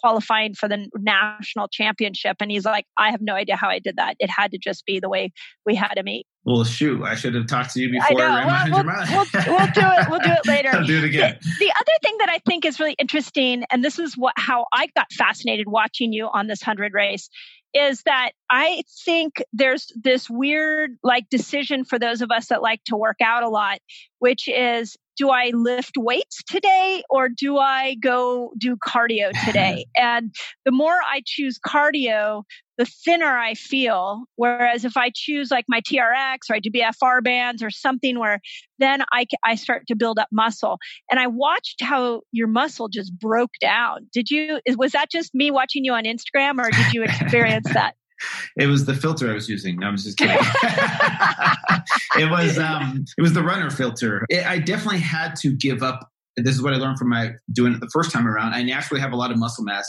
qualifying 0.00 0.54
for 0.54 0.68
the 0.68 0.88
national 0.94 1.68
championship. 1.68 2.36
And 2.40 2.50
he's 2.50 2.64
like, 2.64 2.86
I 2.98 3.10
have 3.10 3.20
no 3.20 3.34
idea 3.34 3.56
how 3.56 3.68
I 3.68 3.78
did 3.78 3.96
that. 3.96 4.16
It 4.18 4.30
had 4.30 4.50
to 4.52 4.58
just 4.58 4.84
be 4.84 5.00
the 5.00 5.08
way 5.08 5.32
we 5.64 5.74
had 5.74 5.94
to 5.94 6.02
meet. 6.02 6.26
Well, 6.44 6.62
shoot, 6.64 7.02
I 7.02 7.16
should 7.16 7.34
have 7.34 7.46
talked 7.46 7.72
to 7.72 7.80
you 7.80 7.90
before 7.90 8.22
I, 8.22 8.42
I 8.42 8.46
ran 8.46 8.70
well, 8.70 8.84
we'll, 8.84 9.26
we'll, 9.34 9.56
we'll, 9.56 9.66
do 9.72 9.80
it. 9.80 10.10
We'll 10.10 10.20
do 10.20 10.30
it 10.30 10.46
later. 10.46 10.70
I'll 10.72 10.84
do 10.84 10.98
it 10.98 11.04
again. 11.04 11.38
The, 11.42 11.50
the, 11.58 11.72
other 11.72 11.92
thing 12.02 12.16
that 12.18 12.28
I 12.28 12.38
think 12.46 12.64
is 12.64 12.78
really 12.78 12.94
interesting, 12.98 13.64
and 13.70 13.84
this 13.84 13.98
is 13.98 14.14
what 14.14 14.34
how 14.36 14.66
I 14.72 14.86
got 14.94 15.10
fascinated 15.12 15.66
watching 15.66 16.12
you 16.12 16.28
on 16.32 16.46
this 16.46 16.62
hundred 16.62 16.92
race, 16.94 17.28
is 17.76 18.02
that 18.04 18.30
I 18.48 18.82
think 19.04 19.42
there's 19.52 19.92
this 19.94 20.30
weird 20.30 20.96
like 21.02 21.28
decision 21.28 21.84
for 21.84 21.98
those 21.98 22.22
of 22.22 22.30
us 22.30 22.48
that 22.48 22.62
like 22.62 22.82
to 22.84 22.96
work 22.96 23.18
out 23.22 23.42
a 23.42 23.48
lot, 23.48 23.78
which 24.18 24.48
is 24.48 24.96
do 25.16 25.30
I 25.30 25.50
lift 25.54 25.96
weights 25.96 26.42
today 26.42 27.02
or 27.10 27.28
do 27.28 27.58
I 27.58 27.94
go 27.94 28.52
do 28.56 28.76
cardio 28.76 29.30
today? 29.44 29.86
and 29.96 30.34
the 30.64 30.72
more 30.72 30.94
I 30.94 31.22
choose 31.24 31.58
cardio, 31.58 32.44
the 32.78 32.84
thinner 32.84 33.36
I 33.36 33.54
feel. 33.54 34.24
Whereas 34.36 34.84
if 34.84 34.96
I 34.96 35.10
choose 35.14 35.50
like 35.50 35.64
my 35.68 35.80
TRX 35.80 36.50
or 36.50 36.56
I 36.56 36.60
do 36.60 36.70
BFR 36.70 37.22
bands 37.22 37.62
or 37.62 37.70
something 37.70 38.18
where 38.18 38.40
then 38.78 39.02
I, 39.12 39.26
I 39.44 39.54
start 39.54 39.86
to 39.88 39.96
build 39.96 40.18
up 40.18 40.28
muscle. 40.30 40.78
And 41.10 41.18
I 41.18 41.26
watched 41.26 41.82
how 41.82 42.22
your 42.32 42.48
muscle 42.48 42.88
just 42.88 43.16
broke 43.18 43.52
down. 43.60 44.06
Did 44.12 44.30
you, 44.30 44.60
was 44.76 44.92
that 44.92 45.10
just 45.10 45.34
me 45.34 45.50
watching 45.50 45.84
you 45.84 45.92
on 45.92 46.04
Instagram 46.04 46.58
or 46.58 46.70
did 46.70 46.92
you 46.92 47.02
experience 47.02 47.72
that? 47.72 47.94
It 48.56 48.66
was 48.66 48.86
the 48.86 48.94
filter 48.94 49.30
I 49.30 49.34
was 49.34 49.46
using. 49.46 49.78
No, 49.78 49.88
I'm 49.88 49.96
just 49.98 50.16
kidding. 50.16 50.38
it 52.16 52.30
was 52.30 52.58
um, 52.58 53.04
it 53.18 53.20
was 53.20 53.34
the 53.34 53.42
runner 53.42 53.68
filter. 53.68 54.24
It, 54.30 54.46
I 54.46 54.58
definitely 54.58 55.00
had 55.00 55.36
to 55.40 55.54
give 55.54 55.82
up. 55.82 56.08
This 56.38 56.54
is 56.54 56.62
what 56.62 56.72
I 56.72 56.76
learned 56.76 56.98
from 56.98 57.10
my 57.10 57.32
doing 57.52 57.74
it 57.74 57.80
the 57.80 57.90
first 57.92 58.10
time 58.12 58.26
around. 58.26 58.54
I 58.54 58.62
naturally 58.62 59.02
have 59.02 59.12
a 59.12 59.16
lot 59.16 59.30
of 59.30 59.38
muscle 59.38 59.64
mass. 59.64 59.86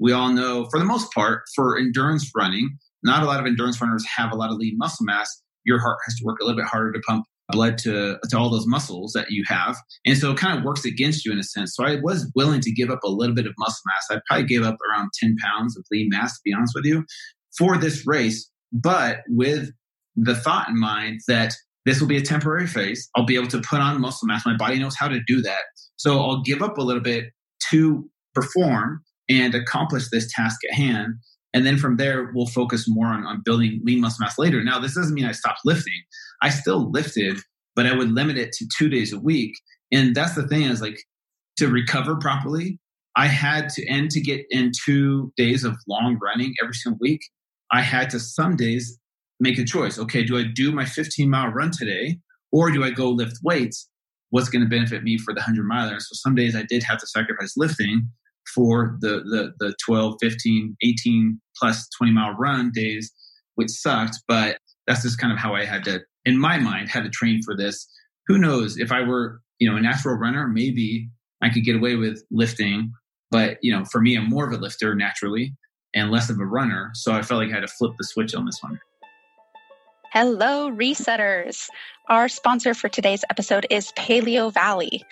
We 0.00 0.12
all 0.12 0.32
know, 0.32 0.66
for 0.70 0.78
the 0.78 0.84
most 0.84 1.12
part, 1.12 1.42
for 1.54 1.78
endurance 1.78 2.30
running, 2.36 2.76
not 3.02 3.22
a 3.22 3.26
lot 3.26 3.40
of 3.40 3.46
endurance 3.46 3.80
runners 3.80 4.04
have 4.16 4.32
a 4.32 4.36
lot 4.36 4.50
of 4.50 4.56
lean 4.56 4.76
muscle 4.76 5.06
mass. 5.06 5.42
Your 5.64 5.80
heart 5.80 5.98
has 6.06 6.16
to 6.16 6.24
work 6.24 6.38
a 6.40 6.44
little 6.44 6.58
bit 6.58 6.66
harder 6.66 6.92
to 6.92 7.00
pump 7.00 7.24
blood 7.50 7.78
to, 7.78 8.18
to 8.28 8.38
all 8.38 8.50
those 8.50 8.66
muscles 8.66 9.12
that 9.12 9.30
you 9.30 9.44
have. 9.46 9.76
And 10.04 10.18
so 10.18 10.32
it 10.32 10.38
kind 10.38 10.58
of 10.58 10.64
works 10.64 10.84
against 10.84 11.24
you 11.24 11.32
in 11.32 11.38
a 11.38 11.44
sense. 11.44 11.74
So 11.76 11.84
I 11.84 11.98
was 12.02 12.30
willing 12.34 12.60
to 12.62 12.72
give 12.72 12.90
up 12.90 13.04
a 13.04 13.08
little 13.08 13.34
bit 13.34 13.46
of 13.46 13.54
muscle 13.58 13.82
mass. 13.86 14.06
I 14.10 14.20
probably 14.28 14.46
gave 14.46 14.62
up 14.62 14.76
around 14.90 15.10
10 15.20 15.36
pounds 15.42 15.76
of 15.76 15.84
lean 15.90 16.08
mass, 16.10 16.34
to 16.34 16.40
be 16.44 16.52
honest 16.52 16.72
with 16.74 16.84
you, 16.84 17.04
for 17.56 17.78
this 17.78 18.06
race, 18.06 18.50
but 18.72 19.18
with 19.28 19.70
the 20.16 20.34
thought 20.34 20.68
in 20.68 20.78
mind 20.78 21.20
that 21.28 21.54
this 21.84 22.00
will 22.00 22.08
be 22.08 22.16
a 22.16 22.22
temporary 22.22 22.66
phase. 22.66 23.08
I'll 23.14 23.24
be 23.24 23.36
able 23.36 23.48
to 23.48 23.60
put 23.60 23.80
on 23.80 24.00
muscle 24.00 24.26
mass. 24.26 24.44
My 24.44 24.56
body 24.56 24.78
knows 24.78 24.96
how 24.98 25.08
to 25.08 25.20
do 25.26 25.40
that. 25.42 25.62
So 25.96 26.18
I'll 26.18 26.42
give 26.42 26.62
up 26.62 26.78
a 26.78 26.82
little 26.82 27.02
bit 27.02 27.26
to 27.70 28.10
perform 28.34 29.02
and 29.28 29.54
accomplish 29.54 30.08
this 30.10 30.30
task 30.32 30.60
at 30.70 30.76
hand. 30.76 31.14
And 31.54 31.64
then 31.64 31.78
from 31.78 31.96
there, 31.96 32.30
we'll 32.34 32.46
focus 32.46 32.84
more 32.86 33.06
on, 33.06 33.24
on 33.24 33.42
building 33.44 33.80
lean 33.84 34.00
muscle 34.00 34.24
mass 34.24 34.38
later. 34.38 34.62
Now, 34.62 34.78
this 34.78 34.94
doesn't 34.94 35.14
mean 35.14 35.24
I 35.24 35.32
stopped 35.32 35.60
lifting. 35.64 36.02
I 36.42 36.50
still 36.50 36.90
lifted, 36.90 37.38
but 37.74 37.86
I 37.86 37.94
would 37.94 38.12
limit 38.12 38.36
it 38.36 38.52
to 38.52 38.68
two 38.76 38.88
days 38.88 39.12
a 39.12 39.18
week. 39.18 39.54
And 39.92 40.14
that's 40.14 40.34
the 40.34 40.46
thing 40.46 40.62
is 40.62 40.82
like 40.82 40.98
to 41.58 41.68
recover 41.68 42.16
properly, 42.16 42.78
I 43.16 43.26
had 43.26 43.70
to 43.70 43.86
end 43.88 44.10
to 44.10 44.20
get 44.20 44.44
in 44.50 44.72
two 44.84 45.32
days 45.36 45.64
of 45.64 45.76
long 45.88 46.18
running 46.22 46.54
every 46.62 46.74
single 46.74 46.98
week. 47.00 47.20
I 47.72 47.80
had 47.80 48.10
to 48.10 48.20
some 48.20 48.56
days 48.56 48.98
make 49.40 49.58
a 49.58 49.64
choice. 49.64 49.98
Okay, 49.98 50.22
do 50.22 50.36
I 50.36 50.44
do 50.54 50.72
my 50.72 50.84
15 50.84 51.28
mile 51.28 51.48
run 51.48 51.70
today 51.70 52.18
or 52.52 52.70
do 52.70 52.84
I 52.84 52.90
go 52.90 53.10
lift 53.10 53.38
weights? 53.42 53.88
What's 54.30 54.48
going 54.48 54.62
to 54.62 54.68
benefit 54.68 55.02
me 55.02 55.18
for 55.18 55.32
the 55.32 55.40
100 55.40 55.64
miler? 55.64 55.98
So 55.98 56.10
some 56.12 56.34
days 56.34 56.54
I 56.54 56.64
did 56.68 56.82
have 56.82 56.98
to 56.98 57.06
sacrifice 57.06 57.54
lifting 57.56 58.10
for 58.54 58.96
the, 59.00 59.22
the, 59.24 59.52
the 59.58 59.74
12, 59.84 60.16
15, 60.20 60.76
18 60.82 61.40
plus 61.58 61.88
20 61.98 62.12
mile 62.12 62.32
run 62.32 62.70
days, 62.72 63.12
which 63.54 63.70
sucked. 63.70 64.18
But 64.28 64.58
that's 64.86 65.02
just 65.02 65.18
kind 65.18 65.32
of 65.32 65.38
how 65.38 65.54
I 65.54 65.64
had 65.64 65.84
to, 65.84 66.00
in 66.24 66.38
my 66.38 66.58
mind, 66.58 66.88
had 66.88 67.04
to 67.04 67.10
train 67.10 67.42
for 67.44 67.56
this. 67.56 67.88
Who 68.26 68.38
knows 68.38 68.78
if 68.78 68.92
I 68.92 69.02
were, 69.02 69.40
you 69.58 69.70
know, 69.70 69.76
a 69.76 69.80
natural 69.80 70.16
runner, 70.16 70.48
maybe 70.48 71.08
I 71.42 71.50
could 71.50 71.64
get 71.64 71.76
away 71.76 71.96
with 71.96 72.22
lifting. 72.30 72.92
But, 73.30 73.58
you 73.62 73.72
know, 73.72 73.84
for 73.84 74.00
me, 74.00 74.16
I'm 74.16 74.28
more 74.28 74.46
of 74.46 74.52
a 74.52 74.60
lifter 74.60 74.94
naturally 74.94 75.54
and 75.94 76.10
less 76.10 76.30
of 76.30 76.38
a 76.38 76.44
runner. 76.44 76.90
So 76.94 77.12
I 77.12 77.22
felt 77.22 77.40
like 77.40 77.50
I 77.50 77.54
had 77.54 77.60
to 77.60 77.68
flip 77.68 77.92
the 77.98 78.04
switch 78.04 78.34
on 78.34 78.46
this 78.46 78.58
one. 78.60 78.78
Hello, 80.12 80.70
resetters. 80.70 81.68
Our 82.08 82.28
sponsor 82.28 82.74
for 82.74 82.88
today's 82.88 83.24
episode 83.28 83.66
is 83.70 83.92
Paleo 83.98 84.52
Valley. 84.52 85.04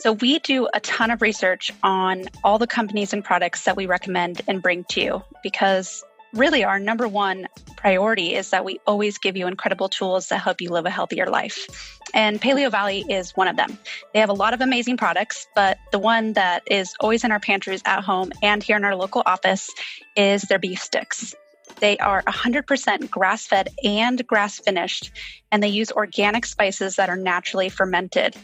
So, 0.00 0.12
we 0.12 0.38
do 0.38 0.68
a 0.72 0.78
ton 0.80 1.10
of 1.10 1.22
research 1.22 1.72
on 1.82 2.26
all 2.44 2.58
the 2.58 2.68
companies 2.68 3.12
and 3.12 3.24
products 3.24 3.64
that 3.64 3.76
we 3.76 3.86
recommend 3.86 4.42
and 4.46 4.62
bring 4.62 4.84
to 4.90 5.00
you 5.00 5.24
because 5.42 6.04
really 6.32 6.62
our 6.62 6.78
number 6.78 7.08
one 7.08 7.48
priority 7.76 8.36
is 8.36 8.50
that 8.50 8.64
we 8.64 8.78
always 8.86 9.18
give 9.18 9.36
you 9.36 9.48
incredible 9.48 9.88
tools 9.88 10.28
that 10.28 10.38
help 10.38 10.60
you 10.60 10.70
live 10.70 10.86
a 10.86 10.90
healthier 10.90 11.26
life. 11.26 11.66
And 12.14 12.40
Paleo 12.40 12.70
Valley 12.70 13.04
is 13.08 13.32
one 13.36 13.48
of 13.48 13.56
them. 13.56 13.76
They 14.14 14.20
have 14.20 14.28
a 14.28 14.34
lot 14.34 14.54
of 14.54 14.60
amazing 14.60 14.98
products, 14.98 15.48
but 15.56 15.78
the 15.90 15.98
one 15.98 16.34
that 16.34 16.62
is 16.70 16.94
always 17.00 17.24
in 17.24 17.32
our 17.32 17.40
pantries 17.40 17.82
at 17.84 18.04
home 18.04 18.30
and 18.40 18.62
here 18.62 18.76
in 18.76 18.84
our 18.84 18.94
local 18.94 19.24
office 19.26 19.68
is 20.16 20.42
their 20.42 20.60
beef 20.60 20.80
sticks. 20.80 21.34
They 21.80 21.98
are 21.98 22.22
100% 22.22 23.10
grass 23.10 23.46
fed 23.46 23.68
and 23.84 24.24
grass 24.26 24.58
finished, 24.58 25.10
and 25.52 25.62
they 25.62 25.68
use 25.68 25.92
organic 25.92 26.46
spices 26.46 26.96
that 26.96 27.08
are 27.08 27.16
naturally 27.16 27.68
fermented. 27.68 28.36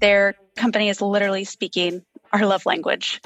Their 0.00 0.34
company 0.56 0.88
is 0.88 1.00
literally 1.00 1.44
speaking 1.44 2.02
our 2.32 2.46
love 2.46 2.66
language. 2.66 3.20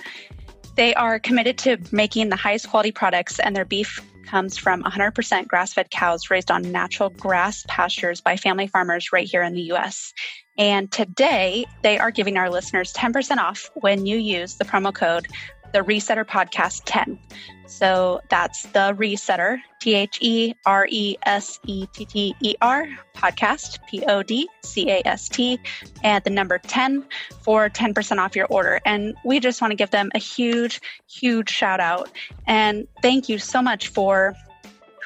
They 0.76 0.94
are 0.94 1.18
committed 1.18 1.58
to 1.58 1.78
making 1.92 2.28
the 2.28 2.36
highest 2.36 2.68
quality 2.68 2.92
products, 2.92 3.38
and 3.38 3.54
their 3.54 3.64
beef 3.64 4.00
comes 4.26 4.56
from 4.56 4.82
100% 4.84 5.48
grass 5.48 5.72
fed 5.72 5.90
cows 5.90 6.30
raised 6.30 6.50
on 6.50 6.70
natural 6.70 7.10
grass 7.10 7.64
pastures 7.66 8.20
by 8.20 8.36
family 8.36 8.68
farmers 8.68 9.12
right 9.12 9.28
here 9.28 9.42
in 9.42 9.54
the 9.54 9.72
US. 9.72 10.12
And 10.56 10.90
today, 10.92 11.66
they 11.82 11.98
are 11.98 12.10
giving 12.10 12.36
our 12.36 12.50
listeners 12.50 12.92
10% 12.92 13.38
off 13.38 13.70
when 13.74 14.06
you 14.06 14.18
use 14.18 14.56
the 14.56 14.64
promo 14.64 14.94
code 14.94 15.26
the 15.72 15.80
Resetter 15.80 16.24
Podcast 16.24 16.82
10. 16.84 17.18
So 17.66 18.20
that's 18.28 18.64
the 18.64 18.94
Resetter, 18.98 19.58
T 19.80 19.94
H 19.94 20.18
E 20.20 20.54
R 20.66 20.86
E 20.90 21.16
S 21.24 21.60
E 21.66 21.86
T 21.92 22.04
T 22.04 22.34
E 22.40 22.54
R 22.60 22.88
podcast, 23.16 23.78
P 23.88 24.04
O 24.06 24.22
D 24.22 24.48
C 24.64 24.90
A 24.90 25.02
S 25.04 25.28
T, 25.28 25.60
and 26.02 26.22
the 26.24 26.30
number 26.30 26.58
10 26.58 27.04
for 27.42 27.68
10% 27.68 28.18
off 28.18 28.34
your 28.34 28.46
order. 28.46 28.80
And 28.84 29.14
we 29.24 29.38
just 29.38 29.60
want 29.62 29.70
to 29.70 29.76
give 29.76 29.90
them 29.90 30.10
a 30.14 30.18
huge, 30.18 30.80
huge 31.08 31.48
shout 31.48 31.78
out. 31.78 32.10
And 32.46 32.88
thank 33.02 33.28
you 33.28 33.38
so 33.38 33.62
much 33.62 33.88
for 33.88 34.34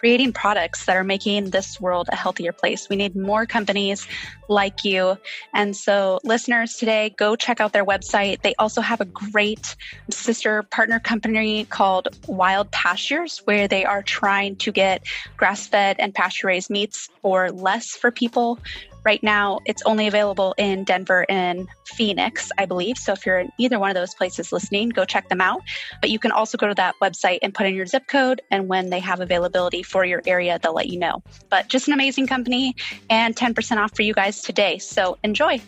creating 0.04 0.34
products 0.34 0.84
that 0.84 0.98
are 0.98 1.02
making 1.02 1.48
this 1.48 1.80
world 1.80 2.10
a 2.12 2.14
healthier 2.14 2.52
place. 2.52 2.90
We 2.90 2.96
need 2.96 3.16
more 3.16 3.46
companies 3.46 4.06
like 4.50 4.84
you. 4.84 5.16
And 5.54 5.74
so, 5.74 6.20
listeners, 6.24 6.74
today, 6.74 7.14
go 7.16 7.36
check 7.36 7.58
out 7.58 7.72
their 7.72 7.86
website. 7.86 8.42
They 8.42 8.54
also 8.58 8.82
have 8.82 9.00
a 9.00 9.06
great 9.06 9.74
sister 10.10 10.62
partner 10.64 11.00
company 11.00 11.64
called 11.64 12.08
Wild 12.28 12.70
Pastures, 12.70 13.40
where 13.46 13.66
they 13.66 13.86
are 13.86 14.02
trying 14.02 14.56
to 14.56 14.72
get 14.72 15.06
grass 15.38 15.66
fed 15.66 15.96
and 15.98 16.14
pasture 16.14 16.48
raised 16.48 16.68
meats 16.68 17.08
for 17.22 17.50
less 17.50 17.96
for 17.96 18.10
people 18.10 18.58
Right 19.04 19.22
now, 19.22 19.60
it's 19.66 19.82
only 19.84 20.06
available 20.06 20.54
in 20.56 20.84
Denver 20.84 21.26
and 21.28 21.68
Phoenix, 21.84 22.50
I 22.58 22.66
believe. 22.66 22.96
So 22.96 23.12
if 23.12 23.26
you're 23.26 23.38
in 23.38 23.52
either 23.58 23.78
one 23.78 23.90
of 23.90 23.94
those 23.94 24.14
places 24.14 24.52
listening, 24.52 24.88
go 24.88 25.04
check 25.04 25.28
them 25.28 25.40
out. 25.40 25.62
But 26.00 26.10
you 26.10 26.18
can 26.18 26.30
also 26.30 26.56
go 26.56 26.68
to 26.68 26.74
that 26.74 26.94
website 27.02 27.38
and 27.42 27.54
put 27.54 27.66
in 27.66 27.74
your 27.74 27.86
zip 27.86 28.06
code. 28.08 28.40
And 28.50 28.68
when 28.68 28.90
they 28.90 29.00
have 29.00 29.20
availability 29.20 29.82
for 29.82 30.04
your 30.04 30.22
area, 30.26 30.58
they'll 30.62 30.74
let 30.74 30.88
you 30.88 30.98
know. 30.98 31.22
But 31.50 31.68
just 31.68 31.86
an 31.86 31.94
amazing 31.94 32.26
company 32.26 32.74
and 33.10 33.36
10% 33.36 33.76
off 33.76 33.94
for 33.94 34.02
you 34.02 34.14
guys 34.14 34.40
today. 34.40 34.78
So 34.78 35.18
enjoy. 35.22 35.60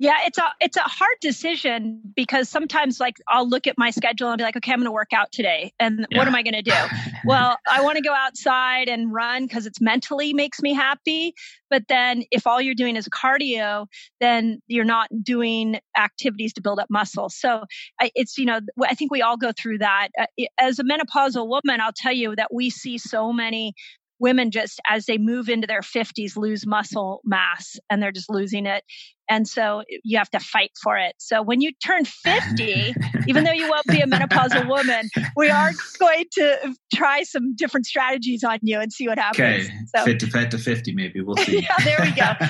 Yeah, 0.00 0.16
it's 0.26 0.38
a 0.38 0.52
it's 0.60 0.76
a 0.76 0.80
hard 0.80 1.16
decision 1.20 2.00
because 2.16 2.48
sometimes 2.48 2.98
like 2.98 3.16
I'll 3.28 3.48
look 3.48 3.68
at 3.68 3.78
my 3.78 3.90
schedule 3.90 4.28
and 4.28 4.38
be 4.38 4.42
like, 4.42 4.56
okay, 4.56 4.72
I'm 4.72 4.78
going 4.78 4.86
to 4.86 4.92
work 4.92 5.12
out 5.12 5.30
today, 5.30 5.72
and 5.78 6.06
yeah. 6.10 6.18
what 6.18 6.26
am 6.26 6.34
I 6.34 6.42
going 6.42 6.54
to 6.54 6.62
do? 6.62 6.74
well, 7.24 7.56
I 7.68 7.80
want 7.82 7.96
to 7.96 8.02
go 8.02 8.12
outside 8.12 8.88
and 8.88 9.12
run 9.12 9.46
because 9.46 9.66
it's 9.66 9.80
mentally 9.80 10.34
makes 10.34 10.60
me 10.60 10.74
happy. 10.74 11.34
But 11.70 11.84
then 11.88 12.24
if 12.32 12.44
all 12.44 12.60
you're 12.60 12.74
doing 12.74 12.96
is 12.96 13.08
cardio, 13.08 13.86
then 14.20 14.60
you're 14.66 14.84
not 14.84 15.08
doing 15.22 15.78
activities 15.96 16.52
to 16.54 16.60
build 16.60 16.80
up 16.80 16.88
muscle. 16.90 17.28
So 17.28 17.64
it's 18.00 18.36
you 18.36 18.46
know 18.46 18.58
I 18.82 18.96
think 18.96 19.12
we 19.12 19.22
all 19.22 19.36
go 19.36 19.52
through 19.52 19.78
that. 19.78 20.08
Uh, 20.18 20.26
as 20.58 20.80
a 20.80 20.84
menopausal 20.84 21.46
woman, 21.46 21.80
I'll 21.80 21.92
tell 21.94 22.12
you 22.12 22.34
that 22.34 22.52
we 22.52 22.68
see 22.68 22.98
so 22.98 23.32
many 23.32 23.74
women 24.18 24.50
just 24.50 24.80
as 24.88 25.06
they 25.06 25.18
move 25.18 25.48
into 25.48 25.66
their 25.66 25.80
50s 25.80 26.36
lose 26.36 26.66
muscle 26.66 27.20
mass 27.24 27.76
and 27.90 28.02
they're 28.02 28.12
just 28.12 28.30
losing 28.30 28.66
it. 28.66 28.84
And 29.30 29.48
so 29.48 29.82
you 30.02 30.18
have 30.18 30.30
to 30.30 30.40
fight 30.40 30.72
for 30.82 30.98
it. 30.98 31.14
So 31.18 31.42
when 31.42 31.60
you 31.60 31.72
turn 31.84 32.04
50 32.04 32.94
even 33.28 33.44
though 33.44 33.52
you 33.52 33.68
won't 33.68 33.86
be 33.86 34.00
a 34.00 34.06
menopausal 34.06 34.68
woman 34.68 35.08
we 35.36 35.48
are 35.48 35.70
going 35.98 36.24
to 36.32 36.74
try 36.94 37.22
some 37.22 37.54
different 37.56 37.86
strategies 37.86 38.44
on 38.44 38.58
you 38.62 38.80
and 38.80 38.92
see 38.92 39.08
what 39.08 39.18
happens. 39.18 39.66
Okay 39.66 39.70
so, 39.96 40.04
fit 40.04 40.20
to 40.20 40.26
fit 40.26 40.50
to 40.50 40.58
50 40.58 40.94
maybe 40.94 41.20
we'll 41.20 41.36
see. 41.44 41.60
Yeah 41.60 41.76
there 41.84 41.98
we 42.00 42.10
go. 42.12 42.32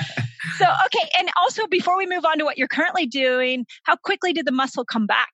So 0.59 0.65
okay 0.65 1.09
and 1.19 1.29
also 1.41 1.65
before 1.67 1.97
we 1.97 2.05
move 2.05 2.23
on 2.23 2.37
to 2.37 2.45
what 2.45 2.57
you're 2.57 2.67
currently 2.67 3.07
doing 3.07 3.65
how 3.83 3.95
quickly 3.95 4.31
did 4.31 4.45
the 4.45 4.51
muscle 4.51 4.85
come 4.85 5.07
back 5.07 5.31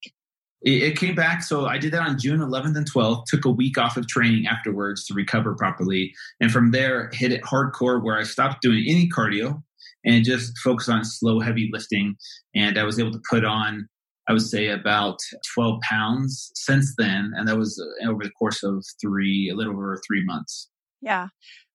it, 0.61 0.97
came 0.97 1.15
back. 1.15 1.43
So 1.43 1.65
I 1.65 1.77
did 1.77 1.91
that 1.93 2.07
on 2.07 2.19
June 2.19 2.39
11th 2.39 2.75
and 2.77 2.91
12th, 2.91 3.25
took 3.25 3.45
a 3.45 3.49
week 3.49 3.77
off 3.77 3.97
of 3.97 4.07
training 4.07 4.47
afterwards 4.47 5.05
to 5.05 5.13
recover 5.13 5.55
properly. 5.55 6.13
And 6.39 6.51
from 6.51 6.71
there, 6.71 7.09
hit 7.13 7.31
it 7.31 7.41
hardcore 7.43 8.03
where 8.03 8.17
I 8.17 8.23
stopped 8.23 8.61
doing 8.61 8.85
any 8.87 9.09
cardio 9.09 9.61
and 10.05 10.23
just 10.23 10.57
focused 10.59 10.89
on 10.89 11.03
slow, 11.03 11.39
heavy 11.39 11.69
lifting. 11.71 12.15
And 12.55 12.77
I 12.77 12.83
was 12.83 12.99
able 12.99 13.11
to 13.11 13.21
put 13.29 13.45
on, 13.45 13.87
I 14.27 14.33
would 14.33 14.41
say, 14.41 14.67
about 14.67 15.17
12 15.55 15.81
pounds 15.81 16.51
since 16.55 16.93
then. 16.97 17.31
And 17.35 17.47
that 17.47 17.57
was 17.57 17.81
over 18.05 18.23
the 18.23 18.31
course 18.31 18.63
of 18.63 18.85
three, 19.01 19.49
a 19.49 19.55
little 19.55 19.73
over 19.73 19.99
three 20.07 20.23
months. 20.23 20.69
Yeah. 21.01 21.27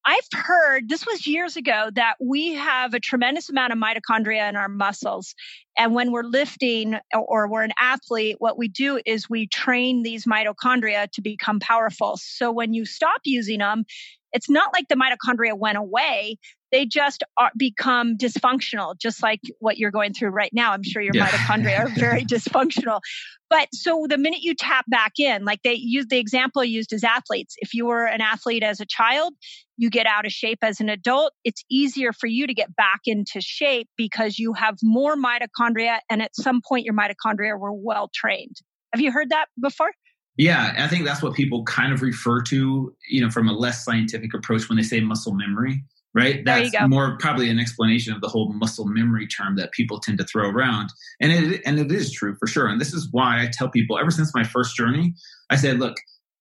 I've 0.08 0.28
heard 0.32 0.88
this 0.88 1.04
was 1.04 1.26
years 1.26 1.56
ago 1.56 1.90
that 1.94 2.14
we 2.20 2.54
have 2.54 2.94
a 2.94 3.00
tremendous 3.00 3.50
amount 3.50 3.72
of 3.72 3.78
mitochondria 3.78 4.48
in 4.48 4.54
our 4.54 4.68
muscles. 4.68 5.34
And 5.76 5.94
when 5.94 6.12
we're 6.12 6.22
lifting 6.22 6.96
or 7.12 7.50
we're 7.50 7.64
an 7.64 7.72
athlete, 7.76 8.36
what 8.38 8.56
we 8.56 8.68
do 8.68 9.00
is 9.04 9.28
we 9.28 9.48
train 9.48 10.04
these 10.04 10.24
mitochondria 10.24 11.10
to 11.10 11.22
become 11.22 11.58
powerful. 11.58 12.18
So 12.22 12.52
when 12.52 12.72
you 12.72 12.84
stop 12.84 13.20
using 13.24 13.58
them, 13.58 13.84
it's 14.32 14.48
not 14.48 14.72
like 14.72 14.86
the 14.88 14.94
mitochondria 14.94 15.58
went 15.58 15.76
away 15.76 16.38
they 16.72 16.86
just 16.86 17.22
are, 17.36 17.50
become 17.56 18.16
dysfunctional, 18.16 18.98
just 18.98 19.22
like 19.22 19.40
what 19.60 19.78
you're 19.78 19.90
going 19.90 20.12
through 20.12 20.30
right 20.30 20.50
now. 20.52 20.72
I'm 20.72 20.82
sure 20.82 21.00
your 21.00 21.14
yeah. 21.14 21.28
mitochondria 21.28 21.78
are 21.78 21.88
very 21.96 22.24
dysfunctional. 22.24 23.00
But 23.48 23.68
so 23.72 24.06
the 24.08 24.18
minute 24.18 24.40
you 24.42 24.54
tap 24.54 24.84
back 24.88 25.12
in, 25.18 25.44
like 25.44 25.62
they 25.62 25.74
use 25.74 26.06
the 26.08 26.18
example 26.18 26.64
used 26.64 26.92
as 26.92 27.04
athletes, 27.04 27.54
if 27.58 27.74
you 27.74 27.86
were 27.86 28.06
an 28.06 28.20
athlete 28.20 28.64
as 28.64 28.80
a 28.80 28.86
child, 28.86 29.34
you 29.76 29.90
get 29.90 30.06
out 30.06 30.26
of 30.26 30.32
shape 30.32 30.58
as 30.62 30.80
an 30.80 30.88
adult, 30.88 31.32
it's 31.44 31.62
easier 31.70 32.12
for 32.12 32.26
you 32.26 32.46
to 32.46 32.54
get 32.54 32.74
back 32.74 33.00
into 33.04 33.40
shape 33.40 33.88
because 33.96 34.38
you 34.38 34.52
have 34.54 34.76
more 34.82 35.16
mitochondria. 35.16 35.98
And 36.10 36.22
at 36.22 36.34
some 36.34 36.60
point, 36.66 36.84
your 36.84 36.94
mitochondria 36.94 37.58
were 37.58 37.72
well 37.72 38.10
trained. 38.12 38.56
Have 38.92 39.00
you 39.00 39.12
heard 39.12 39.30
that 39.30 39.46
before? 39.60 39.90
Yeah, 40.38 40.74
I 40.76 40.88
think 40.88 41.04
that's 41.04 41.22
what 41.22 41.34
people 41.34 41.64
kind 41.64 41.92
of 41.92 42.02
refer 42.02 42.42
to, 42.42 42.94
you 43.08 43.20
know, 43.22 43.30
from 43.30 43.48
a 43.48 43.52
less 43.52 43.84
scientific 43.84 44.34
approach 44.34 44.68
when 44.68 44.76
they 44.76 44.82
say 44.82 45.00
muscle 45.00 45.32
memory 45.32 45.82
right? 46.16 46.42
That's 46.44 46.74
more 46.88 47.18
probably 47.18 47.50
an 47.50 47.60
explanation 47.60 48.14
of 48.14 48.22
the 48.22 48.28
whole 48.28 48.50
muscle 48.54 48.86
memory 48.86 49.26
term 49.26 49.56
that 49.56 49.72
people 49.72 50.00
tend 50.00 50.16
to 50.18 50.24
throw 50.24 50.48
around. 50.48 50.88
And 51.20 51.30
it 51.30 51.60
and 51.66 51.78
it 51.78 51.92
is 51.92 52.10
true 52.10 52.34
for 52.40 52.46
sure. 52.46 52.66
And 52.66 52.80
this 52.80 52.94
is 52.94 53.08
why 53.12 53.42
I 53.42 53.50
tell 53.52 53.68
people 53.68 53.98
ever 53.98 54.10
since 54.10 54.34
my 54.34 54.42
first 54.42 54.74
journey, 54.74 55.14
I 55.50 55.56
said, 55.56 55.78
look, 55.78 55.96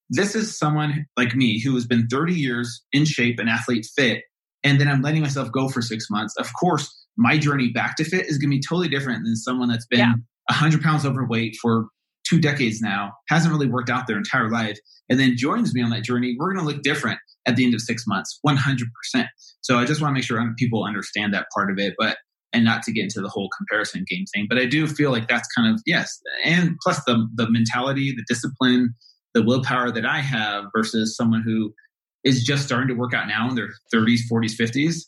this 0.09 0.33
is 0.33 0.57
someone 0.57 1.05
like 1.17 1.35
me 1.35 1.61
who 1.61 1.75
has 1.75 1.85
been 1.85 2.07
30 2.07 2.33
years 2.33 2.83
in 2.93 3.03
shape 3.05 3.37
and 3.37 3.49
athlete 3.49 3.85
fit, 3.95 4.23
and 4.63 4.79
then 4.79 4.87
I'm 4.87 5.01
letting 5.01 5.21
myself 5.21 5.51
go 5.51 5.67
for 5.67 5.81
six 5.81 6.09
months. 6.09 6.35
Of 6.37 6.49
course, 6.57 7.05
my 7.17 7.37
journey 7.37 7.69
back 7.69 7.97
to 7.97 8.05
fit 8.05 8.27
is 8.27 8.37
going 8.37 8.51
to 8.51 8.57
be 8.57 8.61
totally 8.61 8.87
different 8.87 9.25
than 9.25 9.35
someone 9.35 9.67
that's 9.67 9.87
been 9.87 9.99
yeah. 9.99 10.13
100 10.49 10.81
pounds 10.81 11.05
overweight 11.05 11.57
for 11.61 11.87
two 12.27 12.39
decades 12.39 12.81
now, 12.81 13.11
hasn't 13.29 13.53
really 13.53 13.67
worked 13.67 13.89
out 13.89 14.07
their 14.07 14.17
entire 14.17 14.49
life, 14.49 14.77
and 15.09 15.19
then 15.19 15.35
joins 15.35 15.73
me 15.73 15.81
on 15.81 15.89
that 15.91 16.03
journey. 16.03 16.35
We're 16.39 16.53
going 16.53 16.65
to 16.65 16.71
look 16.71 16.81
different 16.81 17.19
at 17.45 17.55
the 17.55 17.65
end 17.65 17.73
of 17.73 17.81
six 17.81 18.05
months, 18.07 18.39
100%. 18.45 19.27
So 19.61 19.77
I 19.77 19.85
just 19.85 20.01
want 20.01 20.11
to 20.11 20.13
make 20.13 20.23
sure 20.23 20.43
people 20.57 20.83
understand 20.83 21.33
that 21.33 21.47
part 21.53 21.71
of 21.71 21.77
it, 21.77 21.93
but 21.97 22.17
and 22.53 22.63
not 22.63 22.83
to 22.83 22.91
get 22.93 23.03
into 23.03 23.21
the 23.21 23.27
whole 23.27 23.49
comparison 23.57 24.05
game 24.07 24.25
thing. 24.33 24.45
But 24.47 24.57
I 24.57 24.65
do 24.65 24.87
feel 24.87 25.11
like 25.11 25.27
that's 25.27 25.47
kind 25.55 25.73
of 25.73 25.81
yes, 25.85 26.19
and 26.43 26.75
plus 26.81 27.03
the 27.05 27.27
the 27.35 27.49
mentality, 27.49 28.13
the 28.15 28.23
discipline, 28.27 28.93
the 29.33 29.43
willpower 29.43 29.91
that 29.91 30.05
I 30.05 30.19
have 30.19 30.65
versus 30.75 31.15
someone 31.15 31.43
who 31.45 31.73
is 32.23 32.43
just 32.43 32.63
starting 32.63 32.87
to 32.87 32.95
work 32.95 33.13
out 33.13 33.27
now 33.27 33.47
in 33.49 33.55
their 33.55 33.69
30s, 33.93 34.21
40s, 34.31 34.59
50s 34.59 35.01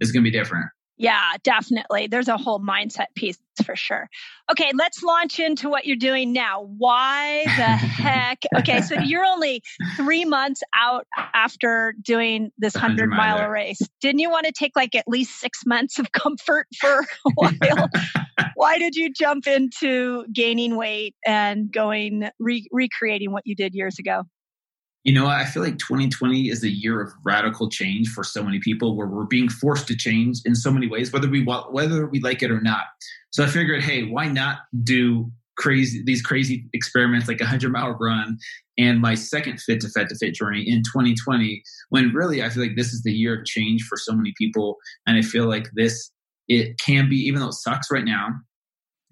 is 0.00 0.12
going 0.12 0.22
to 0.22 0.30
be 0.30 0.36
different. 0.36 0.66
Yeah, 0.98 1.34
definitely. 1.44 2.08
There's 2.08 2.26
a 2.26 2.36
whole 2.36 2.60
mindset 2.60 3.06
piece 3.14 3.38
for 3.64 3.76
sure. 3.76 4.08
Okay, 4.50 4.72
let's 4.74 5.02
launch 5.02 5.38
into 5.38 5.68
what 5.68 5.86
you're 5.86 5.96
doing 5.96 6.32
now. 6.32 6.68
Why 6.76 7.44
the 7.44 7.50
heck? 7.52 8.42
Okay, 8.56 8.80
so 8.80 8.96
you're 9.00 9.24
only 9.24 9.62
three 9.96 10.24
months 10.24 10.62
out 10.74 11.06
after 11.34 11.94
doing 12.02 12.50
this 12.58 12.74
100 12.74 13.10
mile 13.10 13.48
race. 13.48 13.80
Didn't 14.00 14.18
you 14.18 14.30
want 14.30 14.46
to 14.46 14.52
take 14.52 14.72
like 14.74 14.96
at 14.96 15.04
least 15.06 15.38
six 15.38 15.64
months 15.64 16.00
of 16.00 16.10
comfort 16.12 16.66
for 16.80 17.00
a 17.26 17.30
while? 17.34 17.88
Why 18.54 18.78
did 18.78 18.96
you 18.96 19.12
jump 19.12 19.46
into 19.46 20.24
gaining 20.32 20.76
weight 20.76 21.14
and 21.24 21.72
going 21.72 22.28
re- 22.40 22.66
recreating 22.72 23.30
what 23.30 23.46
you 23.46 23.54
did 23.54 23.74
years 23.74 24.00
ago? 24.00 24.24
You 25.04 25.12
know, 25.14 25.26
I 25.26 25.44
feel 25.44 25.62
like 25.62 25.78
2020 25.78 26.48
is 26.48 26.62
a 26.64 26.68
year 26.68 27.00
of 27.00 27.12
radical 27.24 27.70
change 27.70 28.08
for 28.08 28.24
so 28.24 28.42
many 28.42 28.58
people 28.58 28.96
where 28.96 29.06
we're 29.06 29.24
being 29.24 29.48
forced 29.48 29.86
to 29.88 29.96
change 29.96 30.38
in 30.44 30.54
so 30.54 30.70
many 30.70 30.88
ways, 30.88 31.12
whether 31.12 31.28
we 31.28 31.44
want, 31.44 31.72
whether 31.72 32.06
we 32.06 32.20
like 32.20 32.42
it 32.42 32.50
or 32.50 32.60
not. 32.60 32.82
So 33.30 33.44
I 33.44 33.46
figured, 33.46 33.82
hey, 33.82 34.04
why 34.04 34.28
not 34.28 34.58
do 34.82 35.30
crazy 35.58 36.02
these 36.04 36.22
crazy 36.22 36.64
experiments 36.72 37.28
like 37.28 37.40
a 37.40 37.46
hundred 37.46 37.72
mile 37.72 37.96
run 38.00 38.38
and 38.78 39.00
my 39.00 39.14
second 39.14 39.60
fit 39.60 39.80
to 39.80 39.88
fat 39.88 40.08
to 40.08 40.14
fit 40.14 40.32
journey 40.32 40.62
in 40.62 40.78
2020 40.84 41.62
when 41.88 42.12
really 42.14 42.42
I 42.42 42.48
feel 42.48 42.62
like 42.62 42.76
this 42.76 42.92
is 42.92 43.02
the 43.02 43.12
year 43.12 43.40
of 43.40 43.44
change 43.44 43.82
for 43.82 43.96
so 43.96 44.12
many 44.12 44.32
people 44.38 44.76
and 45.06 45.18
I 45.18 45.22
feel 45.22 45.46
like 45.46 45.68
this 45.74 46.12
it 46.46 46.78
can 46.78 47.08
be 47.08 47.16
even 47.16 47.40
though 47.40 47.48
it 47.48 47.54
sucks 47.54 47.90
right 47.90 48.04
now 48.04 48.28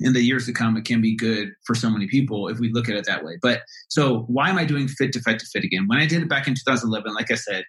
in 0.01 0.13
the 0.13 0.21
years 0.21 0.47
to 0.47 0.53
come, 0.53 0.77
it 0.77 0.85
can 0.85 1.01
be 1.01 1.17
good 1.17 1.49
for 1.65 1.75
so 1.75 1.91
many 1.91 2.07
people 2.07 2.49
if 2.49 2.59
we 2.59 2.71
look 2.73 2.89
at 2.89 2.97
it 2.97 3.07
that 3.07 3.25
way. 3.25 3.39
But 3.41 3.63
so 3.89 4.25
why 4.29 4.51
am 4.51 4.59
I 4.59 4.65
doing 4.65 4.89
fit 4.89 5.13
to 5.13 5.21
fat 5.21 5.39
to 5.39 5.47
fit 5.47 5.65
again? 5.65 5.87
When 5.87 5.99
I 5.99 6.07
did 6.07 6.23
it 6.23 6.29
back 6.29 6.47
in 6.47 6.55
2011, 6.55 7.15
like 7.15 7.31
I 7.31 7.35
said, 7.35 7.65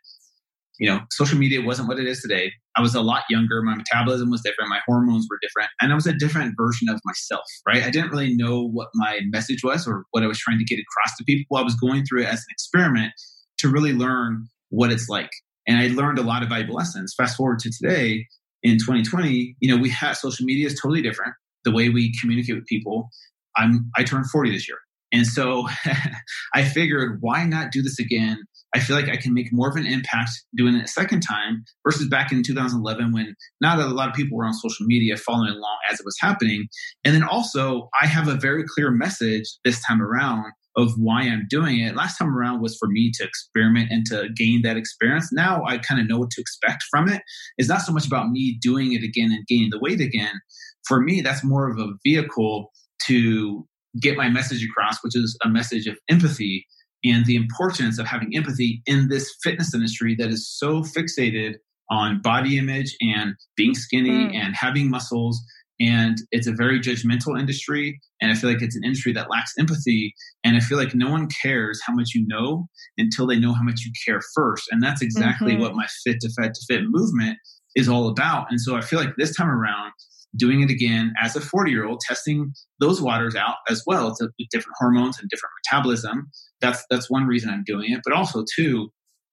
you 0.80 0.90
know, 0.90 1.00
social 1.12 1.38
media 1.38 1.62
wasn't 1.62 1.88
what 1.88 2.00
it 2.00 2.06
is 2.06 2.22
today. 2.22 2.52
I 2.76 2.82
was 2.82 2.94
a 2.94 3.02
lot 3.02 3.24
younger. 3.30 3.64
My 3.64 3.76
metabolism 3.76 4.30
was 4.30 4.42
different. 4.42 4.70
My 4.70 4.82
hormones 4.86 5.26
were 5.30 5.40
different. 5.42 5.70
And 5.82 5.92
I 5.92 5.96
was 5.96 6.06
a 6.06 6.14
different 6.14 6.54
version 6.56 6.88
of 6.90 7.02
myself, 7.04 7.46
right? 7.66 7.84
I 7.84 7.90
didn't 7.90 8.12
really 8.12 8.36
know 8.36 8.68
what 8.68 8.90
my 8.94 9.22
message 9.30 9.64
was 9.64 9.88
or 9.88 10.06
what 10.12 10.22
I 10.22 10.28
was 10.28 10.38
trying 10.38 10.60
to 10.60 10.66
get 10.66 10.80
across 10.80 11.18
to 11.18 11.24
people. 11.24 11.58
I 11.58 11.64
was 11.64 11.76
going 11.76 12.06
through 12.06 12.24
it 12.24 12.28
as 12.28 12.40
an 12.40 12.52
experiment 12.52 13.14
to 13.60 13.70
really 13.70 13.94
learn 13.94 14.48
what 14.70 14.92
it's 14.92 15.10
like. 15.10 15.32
And 15.68 15.80
I 15.80 15.88
learned 15.88 16.20
a 16.20 16.24
lot 16.24 16.44
of 16.44 16.50
valuable 16.50 16.76
lessons. 16.76 17.14
Fast 17.18 17.38
forward 17.38 17.60
to 17.60 17.72
today 17.72 18.28
in 18.62 18.78
2020, 18.78 19.56
you 19.60 19.76
know, 19.76 19.82
we 19.82 19.90
have 19.90 20.16
social 20.16 20.46
media 20.46 20.68
is 20.68 20.80
totally 20.80 21.02
different 21.02 21.34
the 21.66 21.72
way 21.72 21.90
we 21.90 22.14
communicate 22.20 22.56
with 22.56 22.66
people. 22.66 23.10
I'm 23.56 23.90
I 23.96 24.04
turned 24.04 24.30
40 24.30 24.52
this 24.52 24.68
year. 24.68 24.78
And 25.14 25.26
so 25.26 25.68
I 26.54 26.64
figured 26.64 27.18
why 27.22 27.46
not 27.46 27.72
do 27.72 27.82
this 27.82 28.00
again? 28.00 28.40
I 28.76 28.80
feel 28.80 28.96
like 28.96 29.10
I 29.10 29.16
can 29.16 29.34
make 29.34 29.48
more 29.52 29.70
of 29.70 29.76
an 29.78 29.86
impact 29.86 30.32
doing 30.56 30.76
it 30.76 30.84
a 30.84 30.88
second 30.88 31.22
time 31.22 31.64
versus 31.86 32.10
back 32.10 32.32
in 32.32 32.44
2011 32.44 33.14
when 33.14 33.34
not 33.62 33.80
a 33.80 33.86
lot 33.88 34.10
of 34.10 34.16
people 34.16 34.38
were 34.38 34.46
on 34.46 34.54
social 34.54 34.86
media 34.86 35.16
following 35.16 35.52
along 35.52 35.78
as 35.92 36.00
it 36.00 36.06
was 36.06 36.18
happening. 36.20 36.68
And 37.06 37.16
then 37.16 37.24
also, 37.24 37.90
I 38.02 38.08
have 38.08 38.28
a 38.28 38.36
very 38.36 38.66
clear 38.68 38.92
message 38.92 39.46
this 39.64 39.82
time 39.86 40.02
around 40.02 40.52
of 40.78 40.94
why 40.98 41.24
I'm 41.24 41.48
doing 41.50 41.80
it. 41.80 41.96
Last 41.96 42.18
time 42.18 42.38
around 42.38 42.62
was 42.62 42.78
for 42.78 42.88
me 42.88 43.12
to 43.16 43.24
experiment 43.24 43.90
and 43.90 44.06
to 44.08 44.30
gain 44.36 44.62
that 44.62 44.78
experience. 44.78 45.30
Now 45.34 45.64
I 45.66 45.80
kind 45.80 46.00
of 46.00 46.08
know 46.08 46.20
what 46.20 46.30
to 46.32 46.42
expect 46.42 46.84
from 46.92 47.10
it. 47.10 47.22
It's 47.58 47.68
not 47.68 47.82
so 47.82 47.92
much 47.92 48.06
about 48.06 48.30
me 48.30 48.60
doing 48.62 48.94
it 48.94 49.04
again 49.04 49.32
and 49.32 49.46
gaining 49.48 49.72
the 49.72 49.80
weight 49.80 50.02
again, 50.02 50.40
for 50.88 51.02
me, 51.02 51.22
that's 51.22 51.44
more 51.44 51.70
of 51.70 51.78
a 51.78 51.94
vehicle 52.06 52.72
to 53.06 53.66
get 54.02 54.18
my 54.18 54.30
message 54.30 54.64
across, 54.64 54.98
which 55.04 55.16
is 55.16 55.38
a 55.44 55.50
message 55.50 55.88
of 55.88 55.98
empathy 56.10 56.66
and 57.04 57.26
the 57.26 57.36
importance 57.36 58.00
of 58.00 58.08
having 58.08 58.36
empathy 58.36 58.82
in 58.86 59.08
this 59.10 59.36
fitness 59.44 59.74
industry 59.74 60.16
that 60.18 60.30
is 60.30 60.50
so 60.50 60.82
fixated 60.82 61.56
on 61.90 62.22
body 62.22 62.58
image 62.58 62.96
and 63.02 63.34
being 63.56 63.74
skinny 63.74 64.10
mm. 64.10 64.36
and 64.36 64.56
having 64.56 64.90
muscles. 64.90 65.40
And 65.80 66.18
it's 66.32 66.48
a 66.48 66.54
very 66.54 66.80
judgmental 66.80 67.40
industry. 67.40 68.00
And 68.20 68.32
I 68.32 68.36
feel 68.36 68.50
like 68.50 68.64
it's 68.64 68.76
an 68.76 68.84
industry 68.84 69.14
that 69.14 69.30
lacks 69.30 69.54
empathy. 69.60 70.14
And 70.44 70.58
I 70.58 70.60
feel 70.60 70.78
like 70.78 70.96
no 70.96 71.10
one 71.10 71.28
cares 71.42 71.80
how 71.86 71.94
much 71.94 72.10
you 72.16 72.26
know 72.28 72.68
until 72.98 73.28
they 73.28 73.40
know 73.40 73.54
how 73.54 73.62
much 73.62 73.82
you 73.86 73.92
care 74.06 74.22
first. 74.36 74.66
And 74.72 74.82
that's 74.82 75.02
exactly 75.02 75.54
mm-hmm. 75.54 75.62
what 75.62 75.76
my 75.76 75.86
fit 76.04 76.20
to 76.22 76.30
fat 76.32 76.56
to 76.56 76.62
fit 76.68 76.82
movement 76.88 77.38
is 77.76 77.88
all 77.88 78.10
about. 78.10 78.48
And 78.50 78.60
so 78.60 78.76
I 78.76 78.82
feel 78.82 79.00
like 79.00 79.16
this 79.18 79.36
time 79.36 79.50
around, 79.50 79.94
doing 80.36 80.62
it 80.62 80.70
again 80.70 81.14
as 81.22 81.36
a 81.36 81.42
40 81.42 81.72
year 81.72 81.86
old, 81.86 82.02
testing 82.02 82.54
those 82.80 83.02
waters 83.02 83.36
out 83.36 83.56
as 83.70 83.84
well 83.86 84.16
to 84.16 84.30
different 84.52 84.76
hormones 84.78 85.20
and 85.20 85.30
different 85.30 85.54
metabolism. 85.64 86.30
That's 86.62 86.84
that's 86.90 87.10
one 87.10 87.26
reason 87.26 87.50
I'm 87.50 87.64
doing 87.66 87.92
it, 87.92 88.02
but 88.04 88.14
also 88.14 88.44
too 88.56 88.92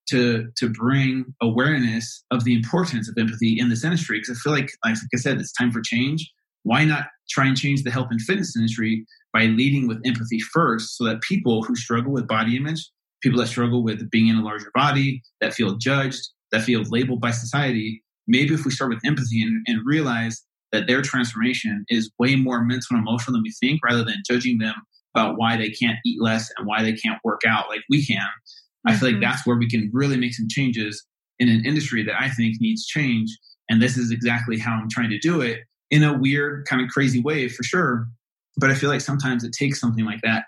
to 0.09 0.47
to 0.57 0.69
bring 0.69 1.25
awareness 1.41 2.23
of 2.31 2.43
the 2.43 2.53
importance 2.53 3.09
of 3.09 3.15
empathy 3.17 3.57
in 3.59 3.69
this 3.69 3.83
industry 3.83 4.19
because 4.19 4.37
I 4.37 4.39
feel 4.41 4.53
like, 4.53 4.71
like 4.85 4.95
I 5.13 5.17
said, 5.17 5.39
it's 5.39 5.53
time 5.53 5.71
for 5.71 5.81
change. 5.81 6.31
Why 6.63 6.85
not 6.85 7.07
try 7.29 7.45
and 7.45 7.57
change 7.57 7.83
the 7.83 7.91
health 7.91 8.07
and 8.11 8.21
fitness 8.21 8.55
industry 8.55 9.05
by 9.33 9.45
leading 9.45 9.87
with 9.87 10.01
empathy 10.05 10.39
first, 10.39 10.97
so 10.97 11.03
that 11.03 11.21
people 11.21 11.63
who 11.63 11.75
struggle 11.75 12.11
with 12.11 12.27
body 12.27 12.55
image, 12.55 12.89
people 13.21 13.39
that 13.39 13.47
struggle 13.47 13.83
with 13.83 14.09
being 14.09 14.27
in 14.27 14.37
a 14.37 14.43
larger 14.43 14.71
body, 14.73 15.21
that 15.41 15.53
feel 15.53 15.75
judged, 15.75 16.21
that 16.51 16.63
feel 16.63 16.83
labeled 16.89 17.19
by 17.19 17.31
society, 17.31 18.03
maybe 18.27 18.53
if 18.53 18.65
we 18.65 18.71
start 18.71 18.89
with 18.89 19.05
empathy 19.05 19.41
and, 19.41 19.63
and 19.67 19.85
realize 19.85 20.43
that 20.75 20.87
their 20.87 21.01
transformation 21.01 21.85
is 21.87 22.11
way 22.19 22.35
more 22.35 22.63
mental 22.63 22.97
and 22.97 22.99
emotional 22.99 23.33
than 23.33 23.43
we 23.43 23.53
think 23.59 23.79
rather 23.83 24.03
than 24.03 24.21
judging 24.29 24.57
them 24.57 24.75
about 25.15 25.37
why 25.37 25.55
they 25.55 25.69
can't 25.69 25.97
eat 26.05 26.21
less 26.21 26.51
and 26.57 26.67
why 26.67 26.83
they 26.83 26.93
can't 26.93 27.19
work 27.23 27.41
out 27.47 27.69
like 27.69 27.81
we 27.89 28.05
can. 28.05 28.17
Mm-hmm. 28.17 28.91
I 28.91 28.95
feel 28.95 29.07
like 29.07 29.15
mm-hmm. 29.15 29.23
that's 29.23 29.47
where 29.47 29.57
we 29.57 29.69
can 29.69 29.89
really 29.93 30.17
make 30.17 30.33
some 30.33 30.47
changes 30.49 31.05
in 31.39 31.47
an 31.49 31.65
industry 31.65 32.03
that 32.03 32.21
I 32.21 32.29
think 32.29 32.57
needs 32.59 32.85
change. 32.85 33.29
And 33.69 33.81
this 33.81 33.97
is 33.97 34.11
exactly 34.11 34.59
how 34.59 34.73
I'm 34.73 34.89
trying 34.89 35.09
to 35.09 35.19
do 35.19 35.41
it 35.41 35.61
in 35.89 36.03
a 36.03 36.17
weird, 36.17 36.65
kind 36.67 36.81
of 36.81 36.89
crazy 36.89 37.21
way 37.21 37.47
for 37.47 37.63
sure. 37.63 38.07
But 38.57 38.69
I 38.69 38.73
feel 38.73 38.89
like 38.89 39.01
sometimes 39.01 39.43
it 39.43 39.53
takes 39.57 39.79
something 39.79 40.05
like 40.05 40.21
that 40.23 40.45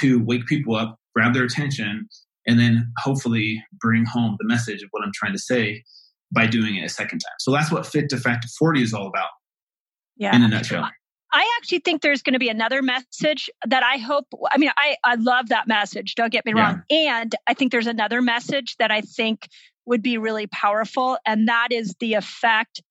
to 0.00 0.22
wake 0.24 0.46
people 0.46 0.74
up, 0.74 0.96
grab 1.14 1.34
their 1.34 1.44
attention, 1.44 2.08
and 2.46 2.58
then 2.58 2.92
hopefully 2.98 3.62
bring 3.80 4.04
home 4.04 4.36
the 4.38 4.46
message 4.46 4.82
of 4.82 4.88
what 4.90 5.04
I'm 5.04 5.12
trying 5.14 5.32
to 5.32 5.38
say 5.38 5.82
by 6.34 6.46
doing 6.46 6.76
it 6.76 6.84
a 6.84 6.88
second 6.88 7.20
time. 7.20 7.34
So 7.38 7.52
that's 7.52 7.70
what 7.70 7.86
Fit 7.86 8.08
to 8.10 8.16
Fat 8.16 8.42
to 8.42 8.48
40 8.58 8.82
is 8.82 8.92
all 8.92 9.06
about. 9.06 9.30
Yeah. 10.18 10.36
In 10.36 10.42
a 10.42 10.48
nutshell. 10.48 10.88
I 11.30 11.58
actually 11.58 11.80
think 11.80 12.02
there's 12.02 12.22
going 12.22 12.32
to 12.32 12.38
be 12.38 12.48
another 12.48 12.82
message 12.82 13.50
that 13.66 13.82
I 13.82 13.98
hope. 13.98 14.26
I 14.50 14.58
mean, 14.58 14.70
I, 14.76 14.96
I 15.04 15.16
love 15.16 15.50
that 15.50 15.68
message. 15.68 16.14
Don't 16.14 16.32
get 16.32 16.46
me 16.46 16.52
yeah. 16.56 16.62
wrong. 16.62 16.82
And 16.90 17.34
I 17.46 17.54
think 17.54 17.70
there's 17.70 17.86
another 17.86 18.22
message 18.22 18.76
that 18.78 18.90
I 18.90 19.02
think 19.02 19.48
would 19.86 20.02
be 20.02 20.18
really 20.18 20.46
powerful, 20.46 21.18
and 21.26 21.48
that 21.48 21.68
is 21.70 21.94
the 22.00 22.14
effect 22.14 22.82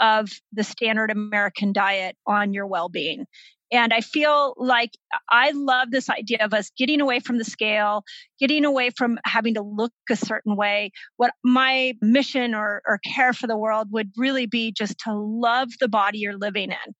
of 0.00 0.30
the 0.52 0.64
standard 0.64 1.10
American 1.10 1.72
diet 1.72 2.16
on 2.26 2.52
your 2.52 2.66
well 2.66 2.88
being. 2.88 3.26
And 3.70 3.92
I 3.92 4.00
feel 4.00 4.54
like 4.56 4.92
I 5.30 5.50
love 5.54 5.90
this 5.90 6.08
idea 6.08 6.38
of 6.40 6.54
us 6.54 6.70
getting 6.76 7.00
away 7.00 7.20
from 7.20 7.38
the 7.38 7.44
scale, 7.44 8.02
getting 8.40 8.64
away 8.64 8.90
from 8.90 9.18
having 9.24 9.54
to 9.54 9.62
look 9.62 9.92
a 10.10 10.16
certain 10.16 10.56
way. 10.56 10.90
What 11.16 11.32
my 11.44 11.92
mission 12.00 12.54
or, 12.54 12.82
or 12.86 12.98
care 13.04 13.32
for 13.32 13.46
the 13.46 13.58
world 13.58 13.88
would 13.90 14.10
really 14.16 14.46
be 14.46 14.72
just 14.72 14.98
to 15.04 15.14
love 15.14 15.68
the 15.80 15.88
body 15.88 16.18
you're 16.18 16.38
living 16.38 16.70
in. 16.70 16.94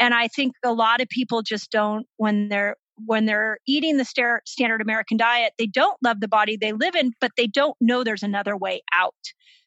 And 0.00 0.14
I 0.14 0.28
think 0.28 0.54
a 0.64 0.72
lot 0.72 1.00
of 1.00 1.08
people 1.08 1.42
just 1.42 1.70
don't, 1.70 2.06
when 2.16 2.48
they're 2.48 2.76
when 3.04 3.26
they're 3.26 3.58
eating 3.66 3.96
the 3.96 4.04
standard 4.44 4.80
American 4.80 5.16
diet, 5.16 5.52
they 5.56 5.66
don't 5.66 5.96
love 6.02 6.18
the 6.18 6.26
body 6.26 6.56
they 6.56 6.72
live 6.72 6.96
in, 6.96 7.12
but 7.20 7.30
they 7.36 7.46
don't 7.46 7.76
know 7.80 8.02
there's 8.02 8.24
another 8.24 8.56
way 8.56 8.82
out. 8.92 9.14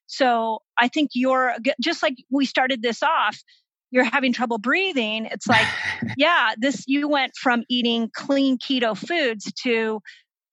So 0.08 0.60
I 0.78 0.90
think 0.90 1.12
you're 1.14 1.56
just 1.82 2.04
like 2.04 2.16
we 2.30 2.46
started 2.46 2.82
this 2.82 3.02
off 3.02 3.42
you're 3.92 4.04
having 4.04 4.34
trouble 4.34 4.58
breathing 4.58 5.26
it's 5.26 5.48
like 5.48 5.68
yeah 6.18 6.54
this 6.58 6.84
you 6.88 7.08
went 7.08 7.34
from 7.36 7.64
eating 7.70 8.10
clean 8.16 8.58
keto 8.58 8.98
foods 8.98 9.52
to 9.54 10.00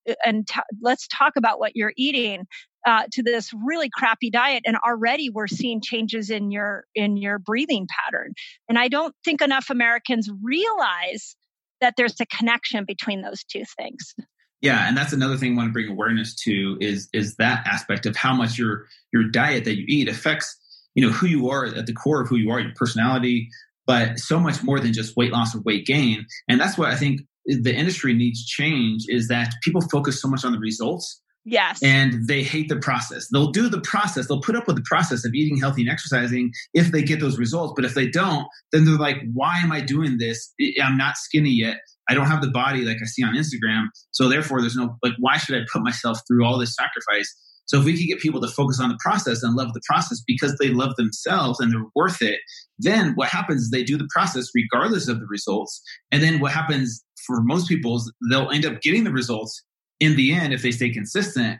uh, 0.08 0.14
and 0.24 0.46
t- 0.46 0.60
let's 0.82 1.08
talk 1.08 1.34
about 1.36 1.58
what 1.58 1.72
you're 1.74 1.92
eating 1.96 2.46
uh, 2.86 3.02
to 3.12 3.22
this 3.22 3.50
really 3.52 3.90
crappy 3.92 4.30
diet 4.30 4.62
and 4.64 4.76
already 4.76 5.28
we're 5.30 5.46
seeing 5.46 5.80
changes 5.82 6.30
in 6.30 6.50
your 6.50 6.84
in 6.94 7.16
your 7.16 7.38
breathing 7.38 7.86
pattern. 7.88 8.32
And 8.68 8.78
i 8.78 8.88
don't 8.88 9.14
think 9.24 9.42
enough 9.42 9.70
americans 9.70 10.30
realize 10.42 11.36
that 11.80 11.94
there's 11.96 12.20
a 12.20 12.26
connection 12.26 12.84
between 12.84 13.22
those 13.22 13.44
two 13.44 13.62
things. 13.76 14.14
Yeah 14.60 14.88
and 14.88 14.96
that's 14.96 15.12
another 15.12 15.36
thing 15.36 15.52
i 15.52 15.56
want 15.56 15.68
to 15.68 15.72
bring 15.72 15.88
awareness 15.88 16.34
to 16.44 16.78
is 16.80 17.08
is 17.12 17.36
that 17.36 17.66
aspect 17.66 18.06
of 18.06 18.16
how 18.16 18.34
much 18.34 18.58
your 18.58 18.86
your 19.12 19.24
diet 19.24 19.64
that 19.64 19.76
you 19.76 19.84
eat 19.88 20.08
affects 20.08 20.56
you 20.98 21.06
know 21.06 21.12
who 21.12 21.28
you 21.28 21.48
are 21.48 21.66
at 21.66 21.86
the 21.86 21.92
core 21.92 22.20
of 22.22 22.28
who 22.28 22.36
you 22.36 22.50
are 22.50 22.58
your 22.58 22.72
personality 22.74 23.48
but 23.86 24.18
so 24.18 24.40
much 24.40 24.64
more 24.64 24.80
than 24.80 24.92
just 24.92 25.16
weight 25.16 25.30
loss 25.30 25.54
or 25.54 25.60
weight 25.60 25.86
gain 25.86 26.26
and 26.48 26.60
that's 26.60 26.76
what 26.76 26.88
i 26.88 26.96
think 26.96 27.20
the 27.46 27.72
industry 27.72 28.12
needs 28.12 28.44
change 28.44 29.04
is 29.06 29.28
that 29.28 29.54
people 29.62 29.80
focus 29.80 30.20
so 30.20 30.28
much 30.28 30.44
on 30.44 30.52
the 30.52 30.58
results 30.58 31.22
Yes. 31.50 31.82
And 31.82 32.28
they 32.28 32.42
hate 32.42 32.68
the 32.68 32.76
process. 32.76 33.26
They'll 33.32 33.52
do 33.52 33.70
the 33.70 33.80
process. 33.80 34.28
They'll 34.28 34.42
put 34.42 34.54
up 34.54 34.66
with 34.66 34.76
the 34.76 34.84
process 34.84 35.24
of 35.24 35.32
eating 35.32 35.56
healthy 35.56 35.80
and 35.80 35.90
exercising 35.90 36.52
if 36.74 36.92
they 36.92 37.00
get 37.00 37.20
those 37.20 37.38
results. 37.38 37.72
But 37.74 37.86
if 37.86 37.94
they 37.94 38.06
don't, 38.06 38.46
then 38.70 38.84
they're 38.84 38.98
like, 38.98 39.16
why 39.32 39.56
am 39.60 39.72
I 39.72 39.80
doing 39.80 40.18
this? 40.18 40.52
I'm 40.82 40.98
not 40.98 41.16
skinny 41.16 41.52
yet. 41.52 41.78
I 42.10 42.12
don't 42.12 42.26
have 42.26 42.42
the 42.42 42.50
body 42.50 42.84
like 42.84 42.98
I 43.02 43.06
see 43.06 43.22
on 43.22 43.34
Instagram. 43.34 43.86
So 44.10 44.28
therefore, 44.28 44.60
there's 44.60 44.76
no, 44.76 44.96
like, 45.02 45.14
why 45.20 45.38
should 45.38 45.56
I 45.56 45.64
put 45.72 45.82
myself 45.82 46.20
through 46.28 46.44
all 46.44 46.58
this 46.58 46.74
sacrifice? 46.74 47.34
So 47.68 47.78
if 47.78 47.84
we 47.84 47.96
could 47.96 48.06
get 48.06 48.18
people 48.18 48.40
to 48.40 48.48
focus 48.48 48.80
on 48.80 48.88
the 48.88 48.98
process 48.98 49.42
and 49.42 49.54
love 49.54 49.74
the 49.74 49.82
process 49.86 50.22
because 50.26 50.56
they 50.56 50.70
love 50.70 50.96
themselves 50.96 51.60
and 51.60 51.70
they're 51.70 51.84
worth 51.94 52.22
it, 52.22 52.40
then 52.78 53.12
what 53.14 53.28
happens 53.28 53.62
is 53.62 53.70
they 53.70 53.84
do 53.84 53.98
the 53.98 54.08
process 54.12 54.48
regardless 54.54 55.06
of 55.06 55.20
the 55.20 55.26
results. 55.26 55.80
And 56.10 56.22
then 56.22 56.40
what 56.40 56.52
happens 56.52 57.04
for 57.26 57.42
most 57.42 57.68
people 57.68 57.96
is 57.96 58.12
they'll 58.30 58.50
end 58.50 58.64
up 58.64 58.80
getting 58.80 59.04
the 59.04 59.12
results 59.12 59.62
in 60.00 60.16
the 60.16 60.32
end 60.32 60.54
if 60.54 60.62
they 60.62 60.70
stay 60.70 60.90
consistent 60.90 61.58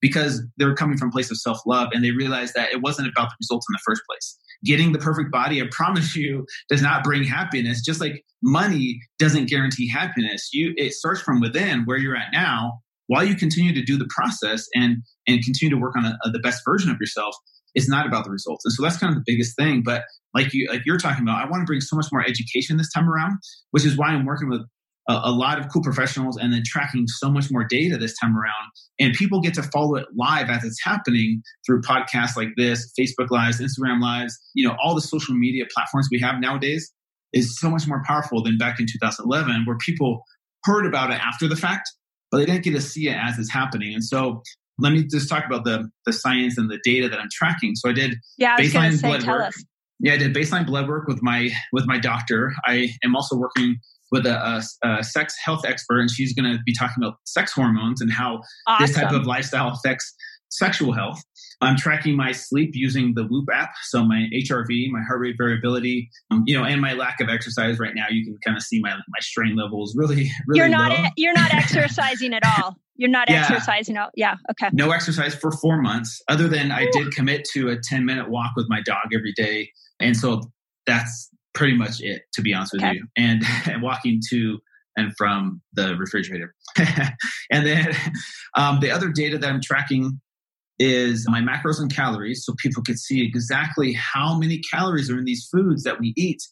because 0.00 0.42
they're 0.56 0.74
coming 0.74 0.96
from 0.96 1.08
a 1.08 1.12
place 1.12 1.30
of 1.30 1.36
self-love 1.36 1.90
and 1.92 2.02
they 2.02 2.10
realize 2.10 2.54
that 2.54 2.72
it 2.72 2.80
wasn't 2.80 3.08
about 3.08 3.28
the 3.28 3.36
results 3.40 3.66
in 3.68 3.74
the 3.74 3.82
first 3.84 4.00
place. 4.08 4.38
Getting 4.64 4.92
the 4.92 4.98
perfect 4.98 5.30
body, 5.30 5.60
I 5.60 5.66
promise 5.70 6.16
you, 6.16 6.46
does 6.70 6.80
not 6.80 7.04
bring 7.04 7.24
happiness. 7.24 7.84
Just 7.84 8.00
like 8.00 8.24
money 8.42 9.00
doesn't 9.18 9.50
guarantee 9.50 9.88
happiness. 9.88 10.50
You 10.54 10.72
it 10.78 10.94
starts 10.94 11.20
from 11.20 11.40
within 11.40 11.84
where 11.84 11.98
you're 11.98 12.16
at 12.16 12.32
now 12.32 12.80
while 13.10 13.24
you 13.24 13.34
continue 13.34 13.74
to 13.74 13.82
do 13.82 13.98
the 13.98 14.08
process 14.08 14.66
and 14.74 15.02
and 15.26 15.42
continue 15.44 15.74
to 15.74 15.80
work 15.80 15.96
on 15.96 16.04
a, 16.04 16.16
a, 16.24 16.30
the 16.30 16.38
best 16.38 16.62
version 16.64 16.90
of 16.90 16.96
yourself 17.00 17.34
it's 17.72 17.88
not 17.88 18.04
about 18.04 18.24
the 18.24 18.32
results. 18.32 18.64
And 18.64 18.72
so 18.72 18.82
that's 18.82 18.96
kind 18.96 19.12
of 19.12 19.16
the 19.16 19.22
biggest 19.24 19.54
thing. 19.56 19.84
But 19.84 20.02
like 20.34 20.52
you 20.52 20.68
like 20.68 20.82
you're 20.84 20.98
talking 20.98 21.22
about 21.22 21.44
i 21.44 21.48
want 21.48 21.60
to 21.60 21.64
bring 21.64 21.80
so 21.80 21.96
much 21.96 22.06
more 22.12 22.24
education 22.24 22.76
this 22.76 22.92
time 22.92 23.08
around 23.08 23.38
which 23.72 23.84
is 23.84 23.96
why 23.96 24.08
i'm 24.08 24.24
working 24.24 24.48
with 24.48 24.60
a, 25.08 25.20
a 25.24 25.32
lot 25.32 25.58
of 25.58 25.68
cool 25.72 25.82
professionals 25.82 26.36
and 26.36 26.52
then 26.52 26.62
tracking 26.64 27.06
so 27.06 27.30
much 27.30 27.50
more 27.50 27.64
data 27.64 27.96
this 27.96 28.16
time 28.18 28.36
around. 28.36 28.70
And 28.98 29.14
people 29.14 29.40
get 29.40 29.54
to 29.54 29.62
follow 29.62 29.96
it 29.96 30.06
live 30.14 30.50
as 30.50 30.62
it's 30.62 30.82
happening 30.82 31.42
through 31.66 31.82
podcasts 31.82 32.36
like 32.36 32.48
this 32.56 32.92
facebook 32.98 33.30
lives 33.30 33.60
instagram 33.60 34.00
lives 34.00 34.38
you 34.54 34.66
know 34.66 34.76
all 34.82 34.94
the 34.94 35.00
social 35.00 35.34
media 35.34 35.64
platforms 35.72 36.08
we 36.10 36.20
have 36.20 36.40
nowadays 36.40 36.92
is 37.32 37.58
so 37.58 37.70
much 37.70 37.86
more 37.86 38.02
powerful 38.06 38.42
than 38.42 38.58
back 38.58 38.78
in 38.80 38.86
2011 38.86 39.64
where 39.64 39.76
people 39.78 40.22
heard 40.64 40.84
about 40.84 41.10
it 41.10 41.18
after 41.20 41.48
the 41.48 41.56
fact 41.56 41.90
but 42.30 42.38
they 42.38 42.46
didn't 42.46 42.62
get 42.62 42.72
to 42.72 42.80
see 42.80 43.08
it 43.08 43.16
as 43.16 43.38
it's 43.38 43.50
happening. 43.50 43.94
And 43.94 44.04
so 44.04 44.42
let 44.78 44.92
me 44.92 45.04
just 45.04 45.28
talk 45.28 45.44
about 45.44 45.64
the 45.64 45.90
the 46.06 46.12
science 46.12 46.56
and 46.58 46.70
the 46.70 46.78
data 46.84 47.08
that 47.08 47.18
I'm 47.18 47.28
tracking. 47.32 47.74
So 47.76 47.90
I 47.90 47.92
did 47.92 48.14
yeah, 48.38 48.56
I 48.58 48.62
baseline 48.62 48.96
say, 48.98 49.08
blood 49.08 49.26
work. 49.26 49.48
Us. 49.48 49.64
Yeah, 50.00 50.14
I 50.14 50.16
did 50.16 50.34
baseline 50.34 50.66
blood 50.66 50.88
work 50.88 51.06
with 51.06 51.22
my 51.22 51.50
with 51.72 51.86
my 51.86 51.98
doctor. 51.98 52.54
I 52.66 52.88
am 53.04 53.14
also 53.14 53.36
working 53.36 53.76
with 54.10 54.26
a, 54.26 54.62
a, 54.82 54.88
a 54.88 55.04
sex 55.04 55.34
health 55.44 55.64
expert, 55.64 56.00
and 56.00 56.10
she's 56.10 56.32
going 56.32 56.50
to 56.50 56.58
be 56.64 56.74
talking 56.74 57.02
about 57.02 57.18
sex 57.26 57.52
hormones 57.52 58.00
and 58.00 58.10
how 58.12 58.40
awesome. 58.66 58.86
this 58.86 58.96
type 58.96 59.12
of 59.12 59.26
lifestyle 59.26 59.68
affects 59.68 60.12
sexual 60.50 60.92
health. 60.92 61.22
I'm 61.60 61.76
tracking 61.76 62.16
my 62.16 62.32
sleep 62.32 62.70
using 62.72 63.14
the 63.14 63.24
Whoop 63.24 63.48
app. 63.52 63.72
So 63.82 64.04
my 64.04 64.28
HRV, 64.32 64.90
my 64.90 65.02
heart 65.02 65.20
rate 65.20 65.36
variability, 65.36 66.10
um, 66.30 66.42
you 66.46 66.56
know, 66.56 66.64
and 66.64 66.80
my 66.80 66.94
lack 66.94 67.20
of 67.20 67.28
exercise 67.28 67.78
right 67.78 67.94
now, 67.94 68.06
you 68.10 68.24
can 68.24 68.38
kind 68.44 68.56
of 68.56 68.62
see 68.62 68.80
my, 68.80 68.90
my 68.90 69.20
strain 69.20 69.56
levels 69.56 69.94
really, 69.94 70.30
really 70.46 70.58
You're 70.58 70.68
not, 70.68 70.90
low. 70.90 71.04
you're 71.16 71.34
not 71.34 71.52
exercising 71.52 72.32
at 72.32 72.42
all. 72.44 72.76
You're 72.96 73.10
not 73.10 73.28
yeah. 73.30 73.42
exercising. 73.42 73.96
Out. 73.96 74.10
Yeah. 74.14 74.36
Okay. 74.50 74.70
No 74.72 74.90
exercise 74.90 75.34
for 75.34 75.50
four 75.50 75.80
months, 75.80 76.22
other 76.28 76.48
than. 76.48 76.70
I 76.70 76.86
did 76.92 77.12
commit 77.12 77.46
to 77.52 77.68
a 77.68 77.76
10 77.82 78.06
minute 78.06 78.30
walk 78.30 78.52
with 78.56 78.66
my 78.68 78.80
dog 78.82 79.08
every 79.14 79.32
day. 79.32 79.70
And 80.00 80.16
so 80.16 80.40
that's 80.86 81.28
pretty 81.52 81.74
much 81.74 82.00
it, 82.00 82.22
to 82.34 82.42
be 82.42 82.54
honest 82.54 82.72
with 82.72 82.82
okay. 82.82 82.94
you. 82.94 83.06
And, 83.16 83.42
and 83.66 83.82
walking 83.82 84.20
to 84.30 84.58
and 84.96 85.12
from 85.16 85.60
the 85.72 85.96
refrigerator. 85.96 86.54
and 87.50 87.66
then 87.66 87.94
um, 88.56 88.80
the 88.80 88.90
other 88.90 89.08
data 89.08 89.38
that 89.38 89.48
I'm 89.48 89.60
tracking 89.60 90.20
is 90.80 91.26
my 91.28 91.40
macros 91.40 91.78
and 91.78 91.94
calories 91.94 92.42
so 92.44 92.54
people 92.58 92.82
could 92.82 92.98
see 92.98 93.22
exactly 93.22 93.92
how 93.92 94.36
many 94.36 94.60
calories 94.72 95.10
are 95.10 95.18
in 95.18 95.26
these 95.26 95.46
foods 95.52 95.84
that 95.84 96.00
we 96.00 96.14
eat. 96.16 96.42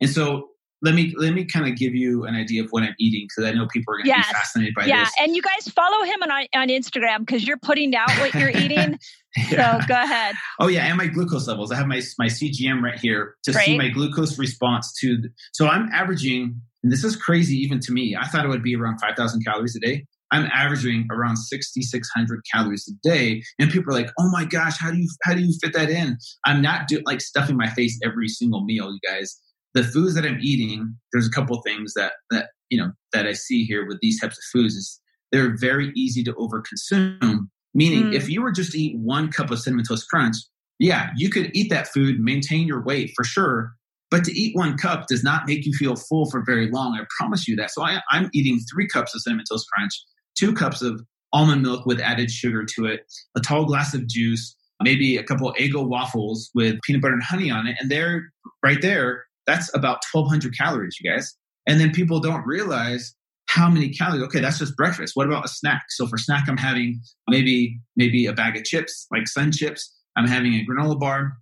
And 0.00 0.10
so 0.10 0.50
let 0.82 0.94
me 0.94 1.12
let 1.16 1.32
me 1.32 1.44
kind 1.44 1.66
of 1.66 1.76
give 1.76 1.94
you 1.94 2.24
an 2.24 2.36
idea 2.36 2.62
of 2.62 2.70
what 2.70 2.84
I'm 2.84 2.94
eating 3.00 3.26
because 3.26 3.50
I 3.50 3.56
know 3.56 3.66
people 3.66 3.94
are 3.94 3.96
going 3.96 4.04
to 4.04 4.10
yes. 4.10 4.28
be 4.28 4.32
fascinated 4.34 4.74
by 4.74 4.84
yeah. 4.84 5.04
this. 5.04 5.14
Yeah, 5.16 5.24
and 5.24 5.34
you 5.34 5.42
guys 5.42 5.72
follow 5.72 6.04
him 6.04 6.22
on 6.22 6.30
on 6.54 6.68
Instagram 6.68 7.20
because 7.20 7.46
you're 7.46 7.58
putting 7.58 7.96
out 7.96 8.10
what 8.20 8.34
you're 8.34 8.50
eating. 8.56 8.98
yeah. 9.36 9.80
So 9.80 9.86
go 9.88 9.94
ahead. 9.94 10.36
Oh 10.60 10.68
yeah, 10.68 10.84
and 10.86 10.96
my 10.96 11.06
glucose 11.06 11.48
levels. 11.48 11.72
I 11.72 11.76
have 11.76 11.88
my 11.88 12.00
my 12.18 12.26
CGM 12.26 12.82
right 12.82 12.98
here 12.98 13.34
to 13.44 13.52
Great. 13.52 13.64
see 13.64 13.78
my 13.78 13.88
glucose 13.88 14.38
response 14.38 14.92
to. 15.00 15.16
The, 15.16 15.30
so 15.52 15.66
I'm 15.66 15.88
averaging, 15.92 16.60
and 16.84 16.92
this 16.92 17.02
is 17.02 17.16
crazy 17.16 17.56
even 17.56 17.80
to 17.80 17.92
me. 17.92 18.16
I 18.16 18.28
thought 18.28 18.44
it 18.44 18.48
would 18.48 18.62
be 18.62 18.76
around 18.76 18.98
5,000 18.98 19.42
calories 19.44 19.74
a 19.74 19.80
day. 19.80 20.04
I'm 20.30 20.48
averaging 20.52 21.06
around 21.10 21.36
6,600 21.36 22.40
calories 22.52 22.88
a 22.88 23.08
day. 23.08 23.42
And 23.58 23.70
people 23.70 23.94
are 23.94 23.98
like, 23.98 24.10
oh 24.18 24.30
my 24.30 24.44
gosh, 24.44 24.78
how 24.78 24.90
do 24.90 24.98
you, 24.98 25.08
how 25.24 25.34
do 25.34 25.40
you 25.40 25.54
fit 25.62 25.72
that 25.72 25.90
in? 25.90 26.18
I'm 26.44 26.60
not 26.60 26.88
do, 26.88 27.00
like 27.06 27.20
stuffing 27.20 27.56
my 27.56 27.68
face 27.70 27.98
every 28.04 28.28
single 28.28 28.64
meal, 28.64 28.92
you 28.92 29.00
guys. 29.08 29.40
The 29.74 29.84
foods 29.84 30.14
that 30.14 30.24
I'm 30.24 30.38
eating, 30.40 30.94
there's 31.12 31.26
a 31.26 31.30
couple 31.30 31.60
things 31.62 31.94
that, 31.94 32.12
that, 32.30 32.48
you 32.70 32.78
know, 32.78 32.92
that 33.12 33.26
I 33.26 33.32
see 33.32 33.64
here 33.64 33.86
with 33.86 33.98
these 34.00 34.20
types 34.20 34.38
of 34.38 34.44
foods 34.52 34.74
is 34.74 35.00
they're 35.32 35.56
very 35.56 35.92
easy 35.94 36.22
to 36.24 36.32
overconsume. 36.34 37.48
Meaning 37.74 38.04
mm. 38.04 38.14
if 38.14 38.28
you 38.28 38.42
were 38.42 38.52
just 38.52 38.72
to 38.72 38.78
eat 38.78 38.98
one 38.98 39.30
cup 39.30 39.50
of 39.50 39.60
cinnamon 39.60 39.84
toast 39.84 40.08
crunch, 40.08 40.36
yeah, 40.78 41.10
you 41.16 41.28
could 41.30 41.50
eat 41.54 41.70
that 41.70 41.88
food, 41.88 42.20
maintain 42.20 42.66
your 42.66 42.82
weight 42.82 43.12
for 43.14 43.24
sure. 43.24 43.72
But 44.10 44.24
to 44.24 44.32
eat 44.32 44.56
one 44.56 44.78
cup 44.78 45.06
does 45.06 45.22
not 45.22 45.46
make 45.46 45.66
you 45.66 45.72
feel 45.74 45.96
full 45.96 46.30
for 46.30 46.42
very 46.44 46.70
long. 46.70 46.98
I 46.98 47.04
promise 47.18 47.46
you 47.46 47.56
that. 47.56 47.70
So 47.70 47.82
I, 47.82 48.00
am 48.12 48.30
eating 48.32 48.58
three 48.72 48.88
cups 48.88 49.14
of 49.14 49.20
cinnamon 49.20 49.44
toast 49.50 49.66
crunch 49.70 49.92
two 50.38 50.52
cups 50.52 50.82
of 50.82 51.02
almond 51.32 51.62
milk 51.62 51.86
with 51.86 52.00
added 52.00 52.30
sugar 52.30 52.64
to 52.64 52.86
it, 52.86 53.00
a 53.36 53.40
tall 53.40 53.64
glass 53.64 53.94
of 53.94 54.06
juice, 54.06 54.56
maybe 54.82 55.16
a 55.16 55.22
couple 55.22 55.52
Eggo 55.58 55.86
waffles 55.86 56.50
with 56.54 56.78
peanut 56.84 57.02
butter 57.02 57.14
and 57.14 57.22
honey 57.22 57.50
on 57.50 57.66
it. 57.66 57.76
And 57.80 57.90
there, 57.90 58.32
right 58.62 58.80
there, 58.80 59.24
that's 59.46 59.72
about 59.74 60.04
1200 60.12 60.56
calories, 60.56 60.96
you 61.00 61.10
guys. 61.10 61.34
And 61.66 61.80
then 61.80 61.90
people 61.90 62.20
don't 62.20 62.46
realize 62.46 63.14
how 63.46 63.68
many 63.68 63.88
calories. 63.88 64.22
Okay, 64.24 64.40
that's 64.40 64.58
just 64.58 64.76
breakfast. 64.76 65.12
What 65.14 65.26
about 65.26 65.44
a 65.44 65.48
snack? 65.48 65.84
So 65.90 66.06
for 66.06 66.18
snack, 66.18 66.48
I'm 66.48 66.56
having 66.56 67.00
maybe, 67.28 67.80
maybe 67.96 68.26
a 68.26 68.32
bag 68.32 68.56
of 68.56 68.64
chips, 68.64 69.06
like 69.10 69.26
sun 69.26 69.52
chips. 69.52 69.94
I'm 70.16 70.26
having 70.26 70.54
a 70.54 70.64
granola 70.64 70.98
bar. 70.98 71.32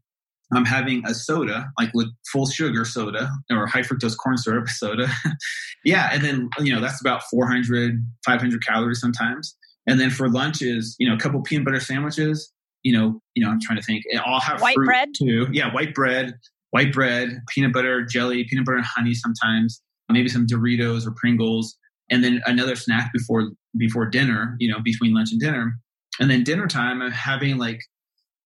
I'm 0.55 0.65
having 0.65 1.03
a 1.07 1.15
soda, 1.15 1.71
like 1.79 1.91
with 1.93 2.09
full 2.31 2.47
sugar 2.47 2.85
soda 2.85 3.31
or 3.51 3.67
high 3.67 3.83
fructose 3.83 4.17
corn 4.17 4.37
syrup 4.37 4.69
soda. 4.69 5.09
yeah. 5.85 6.11
And 6.13 6.23
then, 6.23 6.49
you 6.61 6.73
know, 6.73 6.81
that's 6.81 7.01
about 7.01 7.23
400, 7.25 8.05
500 8.25 8.65
calories 8.65 9.01
sometimes. 9.01 9.57
And 9.89 9.99
then 9.99 10.11
for 10.11 10.29
lunches, 10.29 10.95
you 10.99 11.09
know, 11.09 11.15
a 11.15 11.19
couple 11.19 11.41
peanut 11.43 11.65
butter 11.65 11.81
sandwiches, 11.81 12.53
you 12.85 12.93
know, 12.93 13.21
you 13.35 13.45
know, 13.45 13.51
I'm 13.51 13.61
trying 13.61 13.79
to 13.79 13.85
think. 13.85 14.05
I'll 14.25 14.41
have 14.41 14.61
white 14.61 14.77
bread 14.77 15.09
too. 15.19 15.49
Yeah. 15.51 15.73
White 15.73 15.95
bread, 15.95 16.35
white 16.71 16.93
bread, 16.93 17.41
peanut 17.53 17.73
butter, 17.73 18.03
jelly, 18.03 18.45
peanut 18.49 18.67
butter 18.67 18.79
and 18.79 18.87
honey 18.87 19.15
sometimes, 19.15 19.83
maybe 20.09 20.29
some 20.29 20.47
Doritos 20.47 21.07
or 21.07 21.13
Pringles. 21.17 21.77
And 22.09 22.23
then 22.23 22.41
another 22.47 22.77
snack 22.77 23.13
before, 23.13 23.51
before 23.77 24.07
dinner, 24.07 24.55
you 24.61 24.71
know, 24.71 24.79
between 24.81 25.13
lunch 25.13 25.33
and 25.33 25.41
dinner. 25.41 25.77
And 26.21 26.31
then 26.31 26.45
dinner 26.45 26.69
time, 26.69 27.03
I'm 27.03 27.11
having 27.11 27.59
like, 27.59 27.81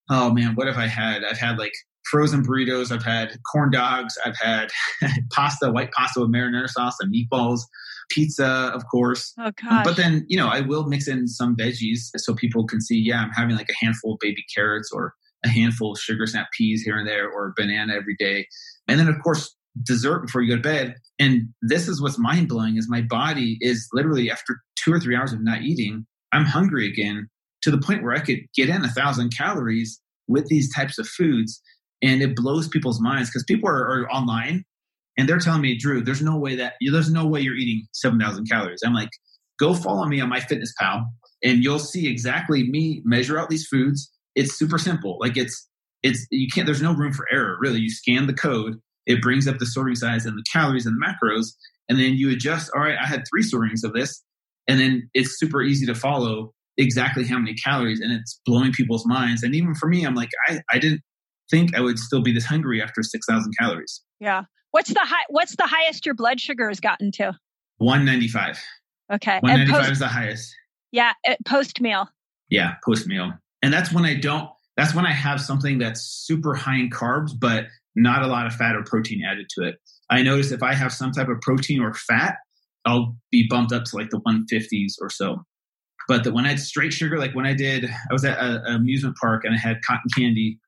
oh 0.08 0.32
man, 0.32 0.54
what 0.54 0.66
have 0.66 0.78
I 0.78 0.86
had? 0.86 1.24
I've 1.24 1.38
had 1.38 1.58
like 1.58 1.72
frozen 2.10 2.44
burritos. 2.44 2.92
I've 2.92 3.04
had 3.04 3.36
corn 3.50 3.70
dogs. 3.70 4.18
I've 4.24 4.36
had 4.36 4.70
pasta, 5.32 5.70
white 5.70 5.92
pasta 5.92 6.20
with 6.20 6.32
marinara 6.32 6.68
sauce 6.68 6.96
and 7.00 7.14
meatballs, 7.14 7.60
pizza, 8.10 8.70
of 8.74 8.84
course. 8.90 9.32
Oh 9.38 9.46
um, 9.46 9.52
gosh. 9.62 9.84
But 9.84 9.96
then, 9.96 10.24
you 10.28 10.36
know, 10.36 10.48
I 10.48 10.60
will 10.60 10.86
mix 10.86 11.08
in 11.08 11.28
some 11.28 11.56
veggies 11.56 12.10
so 12.16 12.34
people 12.34 12.66
can 12.66 12.80
see, 12.80 12.98
yeah, 12.98 13.20
I'm 13.20 13.30
having 13.30 13.56
like 13.56 13.70
a 13.70 13.84
handful 13.84 14.14
of 14.14 14.18
baby 14.20 14.44
carrots 14.54 14.90
or 14.92 15.14
a 15.44 15.48
handful 15.48 15.92
of 15.92 15.98
sugar 15.98 16.26
snap 16.26 16.48
peas 16.56 16.82
here 16.82 16.98
and 16.98 17.08
there 17.08 17.28
or 17.30 17.54
banana 17.56 17.94
every 17.94 18.16
day. 18.18 18.46
And 18.88 18.98
then 18.98 19.08
of 19.08 19.16
course, 19.22 19.54
dessert 19.86 20.26
before 20.26 20.42
you 20.42 20.50
go 20.50 20.56
to 20.56 20.62
bed. 20.62 20.96
And 21.18 21.48
this 21.62 21.88
is 21.88 22.02
what's 22.02 22.18
mind 22.18 22.48
blowing 22.48 22.76
is 22.76 22.88
my 22.88 23.02
body 23.02 23.56
is 23.60 23.88
literally 23.92 24.30
after 24.30 24.58
two 24.76 24.92
or 24.92 25.00
three 25.00 25.16
hours 25.16 25.32
of 25.32 25.42
not 25.42 25.62
eating, 25.62 26.06
I'm 26.32 26.44
hungry 26.44 26.88
again 26.88 27.28
to 27.62 27.70
the 27.70 27.78
point 27.78 28.02
where 28.02 28.14
I 28.14 28.20
could 28.20 28.40
get 28.54 28.68
in 28.68 28.84
a 28.84 28.88
thousand 28.88 29.32
calories 29.36 30.00
with 30.26 30.46
these 30.46 30.74
types 30.74 30.98
of 30.98 31.06
foods 31.06 31.60
and 32.02 32.22
it 32.22 32.36
blows 32.36 32.68
people's 32.68 33.00
minds 33.00 33.28
because 33.28 33.44
people 33.44 33.68
are, 33.68 34.02
are, 34.02 34.10
online 34.10 34.64
and 35.18 35.28
they're 35.28 35.38
telling 35.38 35.60
me, 35.60 35.76
Drew, 35.76 36.02
there's 36.02 36.22
no 36.22 36.38
way 36.38 36.56
that 36.56 36.74
there's 36.80 37.10
no 37.10 37.26
way 37.26 37.40
you're 37.40 37.56
eating 37.56 37.86
seven 37.92 38.18
thousand 38.18 38.48
calories. 38.48 38.80
I'm 38.84 38.94
like, 38.94 39.10
go 39.58 39.74
follow 39.74 40.06
me 40.06 40.20
on 40.20 40.30
MyFitnessPal, 40.30 41.04
and 41.44 41.62
you'll 41.62 41.78
see 41.78 42.08
exactly 42.08 42.64
me 42.64 43.02
measure 43.04 43.38
out 43.38 43.50
these 43.50 43.66
foods. 43.66 44.10
It's 44.34 44.58
super 44.58 44.78
simple. 44.78 45.18
Like 45.20 45.36
it's 45.36 45.68
it's 46.02 46.26
you 46.30 46.48
can't. 46.52 46.66
There's 46.66 46.82
no 46.82 46.94
room 46.94 47.12
for 47.12 47.26
error 47.32 47.56
really. 47.60 47.80
You 47.80 47.90
scan 47.90 48.26
the 48.26 48.32
code, 48.32 48.80
it 49.06 49.20
brings 49.20 49.48
up 49.48 49.58
the 49.58 49.66
serving 49.66 49.96
size 49.96 50.26
and 50.26 50.36
the 50.38 50.44
calories 50.52 50.86
and 50.86 50.96
the 50.96 51.04
macros, 51.04 51.48
and 51.88 51.98
then 51.98 52.14
you 52.14 52.30
adjust. 52.30 52.70
All 52.74 52.80
right, 52.80 52.96
I 53.00 53.06
had 53.06 53.24
three 53.28 53.42
servings 53.42 53.84
of 53.84 53.92
this, 53.92 54.22
and 54.68 54.78
then 54.78 55.10
it's 55.14 55.38
super 55.38 55.62
easy 55.62 55.86
to 55.86 55.94
follow 55.94 56.52
exactly 56.78 57.26
how 57.26 57.38
many 57.38 57.54
calories, 57.54 58.00
and 58.00 58.12
it's 58.12 58.40
blowing 58.46 58.72
people's 58.72 59.06
minds. 59.06 59.42
And 59.42 59.54
even 59.54 59.74
for 59.74 59.88
me, 59.88 60.04
I'm 60.04 60.14
like, 60.14 60.30
I 60.48 60.60
I 60.72 60.78
didn't 60.78 61.02
think 61.50 61.74
I 61.74 61.80
would 61.80 61.98
still 61.98 62.22
be 62.22 62.32
this 62.32 62.44
hungry 62.44 62.82
after 62.82 63.02
6,000 63.02 63.52
calories. 63.58 64.02
Yeah. 64.20 64.44
What's 64.70 64.92
the 64.92 65.00
high, 65.00 65.24
what's 65.28 65.56
the 65.56 65.66
highest 65.66 66.06
your 66.06 66.14
blood 66.14 66.40
sugar 66.40 66.68
has 66.68 66.80
gotten 66.80 67.10
to? 67.12 67.36
195. 67.78 68.58
Okay. 69.12 69.38
195 69.40 69.80
post, 69.80 69.92
is 69.92 69.98
the 69.98 70.06
highest. 70.06 70.54
Yeah. 70.92 71.12
Uh, 71.26 71.34
post 71.46 71.80
meal. 71.80 72.08
Yeah. 72.48 72.74
Post 72.84 73.06
meal. 73.06 73.32
And 73.62 73.72
that's 73.72 73.92
when 73.92 74.04
I 74.04 74.14
don't, 74.14 74.48
that's 74.76 74.94
when 74.94 75.06
I 75.06 75.12
have 75.12 75.40
something 75.40 75.78
that's 75.78 76.00
super 76.02 76.54
high 76.54 76.76
in 76.76 76.90
carbs, 76.90 77.32
but 77.38 77.66
not 77.96 78.22
a 78.22 78.26
lot 78.26 78.46
of 78.46 78.54
fat 78.54 78.76
or 78.76 78.84
protein 78.84 79.22
added 79.28 79.48
to 79.50 79.68
it. 79.68 79.76
I 80.10 80.22
notice 80.22 80.52
if 80.52 80.62
I 80.62 80.74
have 80.74 80.92
some 80.92 81.12
type 81.12 81.28
of 81.28 81.40
protein 81.40 81.80
or 81.80 81.92
fat, 81.94 82.36
I'll 82.84 83.16
be 83.30 83.46
bumped 83.48 83.72
up 83.72 83.84
to 83.84 83.96
like 83.96 84.10
the 84.10 84.20
150s 84.20 84.94
or 85.00 85.10
so. 85.10 85.44
But 86.08 86.24
the, 86.24 86.32
when 86.32 86.46
I 86.46 86.50
had 86.50 86.60
straight 86.60 86.92
sugar, 86.92 87.18
like 87.18 87.34
when 87.34 87.46
I 87.46 87.54
did, 87.54 87.84
I 87.84 88.12
was 88.12 88.24
at 88.24 88.38
an 88.38 88.62
amusement 88.66 89.16
park 89.20 89.44
and 89.44 89.54
I 89.54 89.58
had 89.58 89.76
cotton 89.86 90.08
candy 90.16 90.58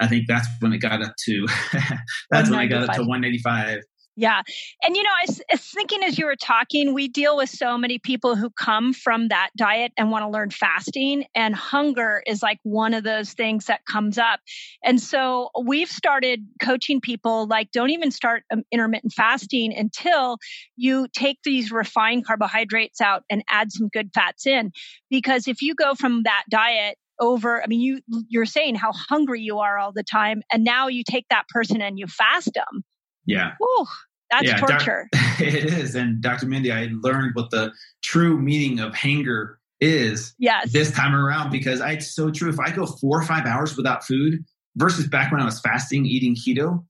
I 0.00 0.06
think 0.06 0.26
that's 0.28 0.46
when 0.60 0.72
it 0.72 0.78
got 0.78 1.02
up 1.02 1.14
to 1.26 1.46
that's 2.30 2.50
when 2.50 2.58
I 2.58 2.66
got 2.66 2.88
up 2.88 2.94
to 2.96 3.00
185. 3.00 3.80
Yeah. 4.18 4.42
And, 4.82 4.96
you 4.96 5.04
know, 5.04 5.10
I 5.10 5.26
was 5.28 5.60
thinking 5.72 6.02
as 6.02 6.18
you 6.18 6.26
were 6.26 6.34
talking, 6.34 6.92
we 6.92 7.06
deal 7.06 7.36
with 7.36 7.50
so 7.50 7.78
many 7.78 8.00
people 8.00 8.34
who 8.34 8.50
come 8.50 8.92
from 8.92 9.28
that 9.28 9.50
diet 9.56 9.92
and 9.96 10.10
want 10.10 10.24
to 10.24 10.28
learn 10.28 10.50
fasting, 10.50 11.26
and 11.36 11.54
hunger 11.54 12.20
is 12.26 12.42
like 12.42 12.58
one 12.64 12.94
of 12.94 13.04
those 13.04 13.32
things 13.34 13.66
that 13.66 13.86
comes 13.86 14.18
up. 14.18 14.40
And 14.82 15.00
so 15.00 15.50
we've 15.64 15.88
started 15.88 16.44
coaching 16.60 17.00
people 17.00 17.46
like, 17.46 17.70
don't 17.70 17.90
even 17.90 18.10
start 18.10 18.42
um, 18.52 18.64
intermittent 18.72 19.12
fasting 19.12 19.72
until 19.72 20.38
you 20.74 21.06
take 21.14 21.38
these 21.44 21.70
refined 21.70 22.26
carbohydrates 22.26 23.00
out 23.00 23.22
and 23.30 23.44
add 23.48 23.70
some 23.70 23.86
good 23.86 24.10
fats 24.12 24.48
in. 24.48 24.72
Because 25.10 25.46
if 25.46 25.62
you 25.62 25.76
go 25.76 25.94
from 25.94 26.24
that 26.24 26.42
diet 26.50 26.98
over 27.20 27.62
i 27.62 27.66
mean 27.66 27.80
you 27.80 28.00
you're 28.28 28.46
saying 28.46 28.74
how 28.74 28.92
hungry 28.92 29.40
you 29.40 29.58
are 29.58 29.78
all 29.78 29.92
the 29.92 30.02
time 30.02 30.42
and 30.52 30.64
now 30.64 30.88
you 30.88 31.02
take 31.02 31.26
that 31.30 31.46
person 31.48 31.80
and 31.82 31.98
you 31.98 32.06
fast 32.06 32.50
them 32.54 32.84
yeah 33.26 33.52
Ooh, 33.62 33.86
that's 34.30 34.46
yeah, 34.46 34.56
torture. 34.56 35.08
Doc, 35.12 35.22
it 35.40 35.64
is. 35.64 35.94
And 35.94 36.20
Dr. 36.20 36.46
Mindy, 36.46 36.70
I 36.70 36.88
learned 36.92 37.34
what 37.34 37.50
the 37.50 37.72
true 38.02 38.38
meaning 38.38 38.80
of 38.80 38.94
hanger 38.94 39.58
is 39.80 40.34
yes. 40.38 40.72
this 40.72 40.90
time 40.90 41.14
around 41.14 41.50
because 41.50 41.80
I, 41.80 41.92
it's 41.92 42.14
so 42.14 42.30
true. 42.30 42.50
If 42.50 42.60
I 42.60 42.70
go 42.70 42.84
four 42.84 43.18
or 43.18 43.22
five 43.22 43.46
hours 43.46 43.76
without 43.76 44.04
food 44.04 44.44
versus 44.76 45.06
back 45.06 45.32
when 45.32 45.40
I 45.40 45.44
was 45.44 45.60
fasting, 45.60 46.04
eating 46.04 46.34
keto, 46.34 46.84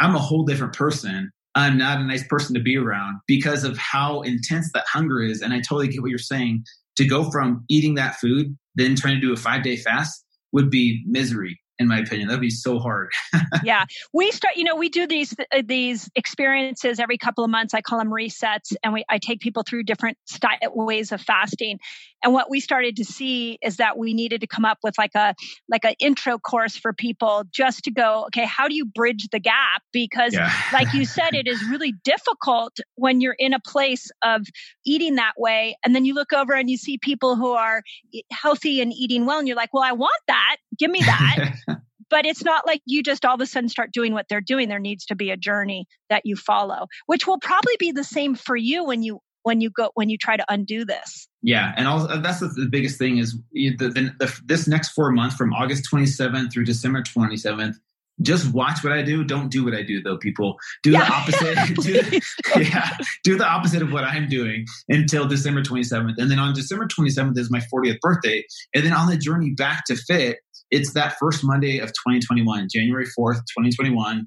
I'm 0.00 0.14
a 0.14 0.18
whole 0.18 0.44
different 0.44 0.74
person. 0.74 1.30
I'm 1.54 1.76
not 1.78 2.00
a 2.00 2.04
nice 2.04 2.26
person 2.26 2.54
to 2.54 2.60
be 2.60 2.76
around 2.76 3.20
because 3.26 3.64
of 3.64 3.76
how 3.76 4.22
intense 4.22 4.70
that 4.72 4.84
hunger 4.86 5.20
is. 5.20 5.42
And 5.42 5.52
I 5.52 5.58
totally 5.58 5.88
get 5.88 6.00
what 6.00 6.10
you're 6.10 6.18
saying. 6.18 6.64
To 6.96 7.06
go 7.06 7.30
from 7.30 7.64
eating 7.70 7.94
that 7.94 8.16
food, 8.16 8.58
then 8.74 8.94
trying 8.94 9.14
to 9.14 9.20
do 9.20 9.32
a 9.32 9.36
five 9.36 9.62
day 9.62 9.76
fast 9.76 10.24
would 10.52 10.70
be 10.70 11.02
misery 11.06 11.58
in 11.80 11.88
my 11.88 11.98
opinion. 11.98 12.28
That'd 12.28 12.42
be 12.42 12.50
so 12.50 12.78
hard. 12.78 13.10
yeah, 13.64 13.86
we 14.12 14.30
start. 14.30 14.56
You 14.56 14.64
know, 14.64 14.76
we 14.76 14.90
do 14.90 15.06
these 15.06 15.34
uh, 15.52 15.62
these 15.64 16.08
experiences 16.14 17.00
every 17.00 17.16
couple 17.16 17.42
of 17.42 17.50
months. 17.50 17.72
I 17.72 17.80
call 17.80 17.98
them 17.98 18.10
resets, 18.10 18.74
and 18.84 18.92
we 18.92 19.04
I 19.08 19.18
take 19.18 19.40
people 19.40 19.64
through 19.66 19.84
different 19.84 20.18
style, 20.26 20.58
ways 20.74 21.10
of 21.10 21.20
fasting. 21.22 21.78
And 22.22 22.34
what 22.34 22.50
we 22.50 22.60
started 22.60 22.96
to 22.96 23.04
see 23.04 23.58
is 23.62 23.78
that 23.78 23.96
we 23.96 24.12
needed 24.12 24.42
to 24.42 24.46
come 24.46 24.66
up 24.66 24.78
with 24.82 24.98
like 24.98 25.14
a 25.14 25.34
like 25.70 25.86
an 25.86 25.94
intro 25.98 26.38
course 26.38 26.76
for 26.76 26.92
people 26.92 27.44
just 27.50 27.84
to 27.84 27.90
go, 27.90 28.24
okay, 28.26 28.44
how 28.44 28.68
do 28.68 28.74
you 28.74 28.84
bridge 28.84 29.28
the 29.32 29.40
gap? 29.40 29.82
Because, 29.92 30.34
yeah. 30.34 30.52
like 30.72 30.92
you 30.92 31.06
said, 31.06 31.34
it 31.34 31.46
is 31.46 31.62
really 31.70 31.94
difficult 32.04 32.78
when 32.96 33.22
you're 33.22 33.36
in 33.38 33.54
a 33.54 33.60
place 33.60 34.10
of 34.22 34.46
eating 34.84 35.14
that 35.14 35.32
way, 35.38 35.76
and 35.82 35.94
then 35.94 36.04
you 36.04 36.12
look 36.12 36.34
over 36.34 36.52
and 36.52 36.68
you 36.68 36.76
see 36.76 36.98
people 36.98 37.36
who 37.36 37.52
are 37.52 37.82
healthy 38.30 38.82
and 38.82 38.92
eating 38.92 39.24
well, 39.24 39.38
and 39.38 39.48
you're 39.48 39.56
like, 39.56 39.72
well, 39.72 39.82
I 39.82 39.92
want 39.92 40.20
that. 40.28 40.56
Give 40.78 40.90
me 40.90 41.00
that. 41.00 41.54
but 42.10 42.26
it's 42.26 42.44
not 42.44 42.66
like 42.66 42.82
you 42.84 43.02
just 43.02 43.24
all 43.24 43.34
of 43.34 43.40
a 43.40 43.46
sudden 43.46 43.68
start 43.68 43.92
doing 43.92 44.12
what 44.12 44.26
they're 44.28 44.40
doing 44.40 44.68
there 44.68 44.78
needs 44.78 45.06
to 45.06 45.14
be 45.14 45.30
a 45.30 45.36
journey 45.36 45.86
that 46.08 46.22
you 46.24 46.36
follow 46.36 46.86
which 47.06 47.26
will 47.26 47.38
probably 47.38 47.74
be 47.78 47.92
the 47.92 48.04
same 48.04 48.34
for 48.34 48.56
you 48.56 48.84
when 48.84 49.02
you 49.02 49.20
when 49.42 49.60
you 49.60 49.70
go 49.70 49.90
when 49.94 50.10
you 50.10 50.18
try 50.18 50.36
to 50.36 50.44
undo 50.48 50.84
this 50.84 51.28
yeah 51.42 51.72
and 51.76 51.86
also, 51.86 52.20
that's 52.20 52.40
the, 52.40 52.48
the 52.48 52.68
biggest 52.70 52.98
thing 52.98 53.18
is 53.18 53.38
the, 53.52 53.70
the, 53.76 54.14
the, 54.18 54.40
this 54.44 54.66
next 54.68 54.90
four 54.90 55.10
months 55.10 55.36
from 55.36 55.52
august 55.54 55.88
27th 55.90 56.52
through 56.52 56.64
december 56.64 57.02
27th 57.02 57.74
just 58.22 58.52
watch 58.52 58.84
what 58.84 58.92
I 58.92 59.02
do. 59.02 59.24
Don't 59.24 59.50
do 59.50 59.64
what 59.64 59.74
I 59.74 59.82
do, 59.82 60.02
though. 60.02 60.16
People 60.18 60.58
do 60.82 60.90
yeah. 60.90 61.00
the 61.28 61.58
opposite. 61.58 62.20
do, 62.54 62.60
yeah, 62.60 62.90
do 63.24 63.36
the 63.36 63.46
opposite 63.46 63.82
of 63.82 63.92
what 63.92 64.04
I'm 64.04 64.28
doing 64.28 64.66
until 64.88 65.26
December 65.26 65.62
27th, 65.62 66.14
and 66.18 66.30
then 66.30 66.38
on 66.38 66.54
December 66.54 66.86
27th 66.86 67.38
is 67.38 67.50
my 67.50 67.60
40th 67.72 68.00
birthday, 68.00 68.44
and 68.74 68.84
then 68.84 68.92
on 68.92 69.08
the 69.08 69.16
journey 69.16 69.50
back 69.50 69.84
to 69.86 69.96
fit, 69.96 70.38
it's 70.70 70.92
that 70.94 71.16
first 71.18 71.44
Monday 71.44 71.78
of 71.78 71.88
2021, 71.88 72.68
January 72.72 73.06
4th, 73.06 73.38
2021. 73.56 74.26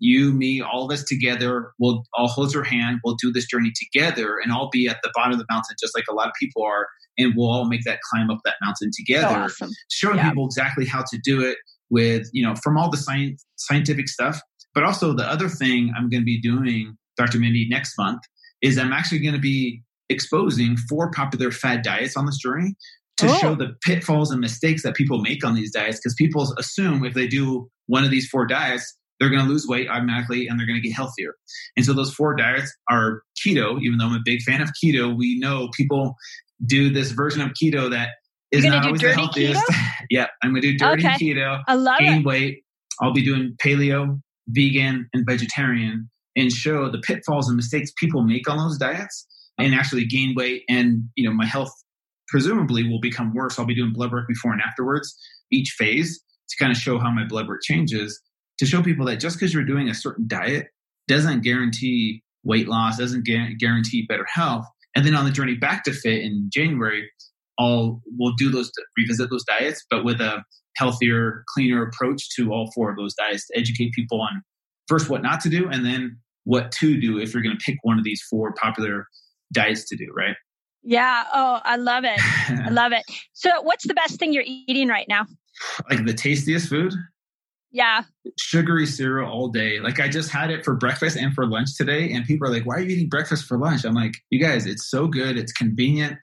You, 0.00 0.32
me, 0.32 0.60
all 0.60 0.84
of 0.84 0.92
us 0.92 1.02
together, 1.02 1.72
we'll 1.80 2.04
all 2.14 2.28
hold 2.28 2.54
your 2.54 2.62
hand. 2.62 3.00
We'll 3.04 3.16
do 3.20 3.32
this 3.32 3.46
journey 3.46 3.72
together, 3.74 4.38
and 4.38 4.52
I'll 4.52 4.70
be 4.70 4.86
at 4.86 4.98
the 5.02 5.10
bottom 5.14 5.32
of 5.32 5.38
the 5.38 5.46
mountain, 5.50 5.74
just 5.80 5.96
like 5.96 6.04
a 6.08 6.14
lot 6.14 6.28
of 6.28 6.34
people 6.38 6.62
are, 6.62 6.86
and 7.16 7.34
we'll 7.36 7.50
all 7.50 7.64
make 7.64 7.82
that 7.84 7.98
climb 8.08 8.30
up 8.30 8.38
that 8.44 8.54
mountain 8.62 8.90
together, 8.96 9.48
so 9.48 9.64
awesome. 9.64 9.70
showing 9.90 10.16
yeah. 10.18 10.28
people 10.28 10.46
exactly 10.46 10.86
how 10.86 11.02
to 11.10 11.18
do 11.24 11.42
it 11.42 11.58
with, 11.90 12.28
you 12.32 12.46
know, 12.46 12.54
from 12.62 12.78
all 12.78 12.90
the 12.90 12.96
science, 12.96 13.44
scientific 13.56 14.08
stuff. 14.08 14.40
But 14.72 14.84
also, 14.84 15.14
the 15.14 15.28
other 15.28 15.48
thing 15.48 15.92
I'm 15.96 16.08
going 16.08 16.22
to 16.22 16.26
be 16.26 16.40
doing, 16.40 16.96
Dr. 17.16 17.40
Mindy, 17.40 17.66
next 17.68 17.94
month 17.98 18.20
is 18.62 18.78
I'm 18.78 18.92
actually 18.92 19.18
going 19.18 19.34
to 19.34 19.40
be 19.40 19.82
exposing 20.08 20.76
four 20.88 21.10
popular 21.10 21.50
fad 21.50 21.82
diets 21.82 22.16
on 22.16 22.26
this 22.26 22.38
journey 22.38 22.76
to 23.18 23.26
oh. 23.28 23.38
show 23.38 23.54
the 23.54 23.74
pitfalls 23.84 24.30
and 24.30 24.40
mistakes 24.40 24.82
that 24.82 24.94
people 24.94 25.18
make 25.18 25.44
on 25.44 25.54
these 25.54 25.72
diets 25.72 25.98
because 25.98 26.14
people 26.14 26.54
assume 26.58 27.04
if 27.04 27.14
they 27.14 27.26
do 27.26 27.68
one 27.86 28.04
of 28.04 28.10
these 28.10 28.28
four 28.28 28.46
diets 28.46 28.96
they're 29.18 29.30
going 29.30 29.42
to 29.42 29.48
lose 29.48 29.66
weight 29.66 29.88
automatically 29.88 30.46
and 30.46 30.58
they're 30.58 30.66
going 30.66 30.80
to 30.80 30.86
get 30.86 30.94
healthier 30.94 31.34
and 31.76 31.84
so 31.84 31.92
those 31.92 32.12
four 32.14 32.34
diets 32.34 32.72
are 32.90 33.22
keto 33.44 33.80
even 33.82 33.98
though 33.98 34.06
i'm 34.06 34.14
a 34.14 34.22
big 34.24 34.40
fan 34.42 34.60
of 34.60 34.70
keto 34.82 35.16
we 35.16 35.38
know 35.38 35.68
people 35.76 36.14
do 36.66 36.90
this 36.90 37.10
version 37.10 37.40
of 37.40 37.50
keto 37.50 37.90
that 37.90 38.10
is 38.50 38.64
not 38.64 38.84
always 38.84 39.00
the 39.00 39.12
healthiest 39.12 39.62
yeah 40.10 40.26
i'm 40.42 40.50
going 40.50 40.62
to 40.62 40.72
do 40.72 40.78
dirty 40.78 41.06
okay. 41.06 41.16
keto 41.16 41.62
I 41.66 41.74
love 41.74 41.98
gain 41.98 42.20
it. 42.20 42.26
weight 42.26 42.62
i'll 43.00 43.12
be 43.12 43.24
doing 43.24 43.56
paleo 43.62 44.20
vegan 44.48 45.08
and 45.12 45.26
vegetarian 45.28 46.08
and 46.36 46.52
show 46.52 46.90
the 46.90 46.98
pitfalls 46.98 47.48
and 47.48 47.56
mistakes 47.56 47.90
people 47.98 48.22
make 48.22 48.48
on 48.48 48.56
those 48.58 48.78
diets 48.78 49.26
and 49.58 49.74
actually 49.74 50.06
gain 50.06 50.34
weight 50.36 50.62
and 50.68 51.02
you 51.16 51.28
know 51.28 51.34
my 51.34 51.44
health 51.44 51.72
presumably 52.28 52.88
will 52.88 53.00
become 53.00 53.32
worse. 53.34 53.58
I'll 53.58 53.66
be 53.66 53.74
doing 53.74 53.92
blood 53.92 54.12
work 54.12 54.28
before 54.28 54.52
and 54.52 54.62
afterwards, 54.62 55.16
each 55.50 55.74
phase 55.78 56.22
to 56.48 56.56
kind 56.58 56.72
of 56.72 56.78
show 56.78 56.98
how 56.98 57.10
my 57.10 57.24
blood 57.26 57.48
work 57.48 57.62
changes, 57.62 58.20
to 58.58 58.66
show 58.66 58.82
people 58.82 59.06
that 59.06 59.16
just 59.16 59.36
because 59.36 59.52
you're 59.52 59.64
doing 59.64 59.88
a 59.88 59.94
certain 59.94 60.26
diet 60.26 60.68
doesn't 61.06 61.42
guarantee 61.42 62.22
weight 62.44 62.68
loss, 62.68 62.98
doesn't 62.98 63.24
guarantee 63.24 64.06
better 64.08 64.26
health. 64.32 64.66
And 64.94 65.06
then 65.06 65.14
on 65.14 65.24
the 65.24 65.30
journey 65.30 65.54
back 65.54 65.84
to 65.84 65.92
fit 65.92 66.22
in 66.22 66.50
January, 66.52 67.08
I'll 67.58 68.00
we'll 68.18 68.34
do 68.34 68.50
those 68.50 68.70
revisit 68.96 69.30
those 69.30 69.44
diets, 69.44 69.84
but 69.90 70.04
with 70.04 70.20
a 70.20 70.44
healthier, 70.76 71.44
cleaner 71.54 71.82
approach 71.82 72.34
to 72.36 72.52
all 72.52 72.70
four 72.74 72.90
of 72.90 72.96
those 72.96 73.14
diets 73.14 73.46
to 73.48 73.58
educate 73.58 73.92
people 73.92 74.20
on 74.20 74.42
first 74.86 75.10
what 75.10 75.22
not 75.22 75.40
to 75.40 75.48
do 75.48 75.68
and 75.68 75.84
then 75.84 76.18
what 76.44 76.72
to 76.72 76.98
do 76.98 77.18
if 77.18 77.34
you're 77.34 77.42
going 77.42 77.56
to 77.56 77.64
pick 77.64 77.76
one 77.82 77.98
of 77.98 78.04
these 78.04 78.22
four 78.30 78.54
popular 78.54 79.06
diets 79.52 79.86
to 79.88 79.96
do, 79.96 80.06
right? 80.16 80.34
Yeah. 80.88 81.24
Oh, 81.34 81.60
I 81.64 81.76
love 81.76 82.04
it. 82.04 82.18
I 82.48 82.70
love 82.70 82.92
it. 82.92 83.04
So, 83.34 83.60
what's 83.62 83.86
the 83.86 83.94
best 83.94 84.18
thing 84.18 84.32
you're 84.32 84.42
eating 84.44 84.88
right 84.88 85.06
now? 85.08 85.24
Like 85.88 86.04
the 86.04 86.12
tastiest 86.14 86.68
food? 86.68 86.92
Yeah. 87.70 88.02
Sugary 88.36 88.86
cereal 88.86 89.30
all 89.30 89.48
day. 89.48 89.78
Like 89.78 90.00
I 90.00 90.08
just 90.08 90.30
had 90.30 90.50
it 90.50 90.64
for 90.64 90.74
breakfast 90.74 91.16
and 91.16 91.32
for 91.34 91.46
lunch 91.46 91.76
today. 91.76 92.10
And 92.10 92.24
people 92.24 92.48
are 92.48 92.50
like, 92.50 92.66
why 92.66 92.76
are 92.76 92.80
you 92.80 92.96
eating 92.96 93.08
breakfast 93.08 93.44
for 93.44 93.58
lunch? 93.58 93.84
I'm 93.84 93.94
like, 93.94 94.14
you 94.30 94.40
guys, 94.40 94.66
it's 94.66 94.90
so 94.90 95.06
good. 95.06 95.38
It's 95.38 95.52
convenient. 95.52 96.16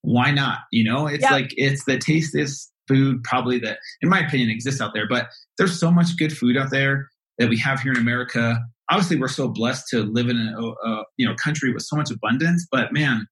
Why 0.00 0.30
not? 0.30 0.60
You 0.70 0.90
know, 0.90 1.08
it's 1.08 1.22
yep. 1.22 1.32
like, 1.32 1.52
it's 1.58 1.84
the 1.84 1.98
tastiest 1.98 2.72
food 2.88 3.22
probably 3.24 3.58
that, 3.58 3.80
in 4.00 4.08
my 4.08 4.20
opinion, 4.20 4.48
exists 4.48 4.80
out 4.80 4.94
there. 4.94 5.08
But 5.08 5.26
there's 5.58 5.78
so 5.78 5.90
much 5.90 6.16
good 6.16 6.34
food 6.34 6.56
out 6.56 6.70
there 6.70 7.08
that 7.38 7.50
we 7.50 7.58
have 7.58 7.80
here 7.80 7.92
in 7.92 7.98
America. 7.98 8.58
Obviously, 8.90 9.18
we're 9.18 9.28
so 9.28 9.48
blessed 9.48 9.88
to 9.88 10.04
live 10.04 10.28
in 10.28 10.38
a, 10.38 10.88
a 10.88 11.04
you 11.18 11.28
know 11.28 11.34
country 11.34 11.72
with 11.72 11.82
so 11.82 11.96
much 11.96 12.10
abundance. 12.10 12.66
But 12.70 12.92
man, 12.92 13.26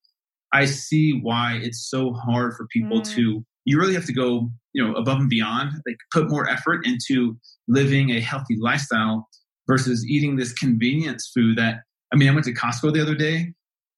I 0.52 0.64
see 0.64 1.18
why 1.22 1.58
it's 1.62 1.88
so 1.88 2.12
hard 2.12 2.54
for 2.54 2.66
people 2.66 3.00
mm. 3.00 3.14
to 3.14 3.44
you 3.64 3.78
really 3.78 3.94
have 3.94 4.06
to 4.06 4.12
go, 4.12 4.50
you 4.72 4.84
know, 4.84 4.94
above 4.94 5.18
and 5.18 5.28
beyond, 5.28 5.72
like 5.86 5.98
put 6.12 6.30
more 6.30 6.48
effort 6.48 6.86
into 6.86 7.36
living 7.68 8.10
a 8.10 8.20
healthy 8.20 8.56
lifestyle 8.58 9.28
versus 9.68 10.04
eating 10.08 10.36
this 10.36 10.52
convenience 10.52 11.30
food 11.34 11.56
that 11.58 11.80
I 12.12 12.16
mean, 12.16 12.28
I 12.28 12.32
went 12.32 12.44
to 12.46 12.54
Costco 12.54 12.92
the 12.92 13.02
other 13.02 13.14
day. 13.14 13.54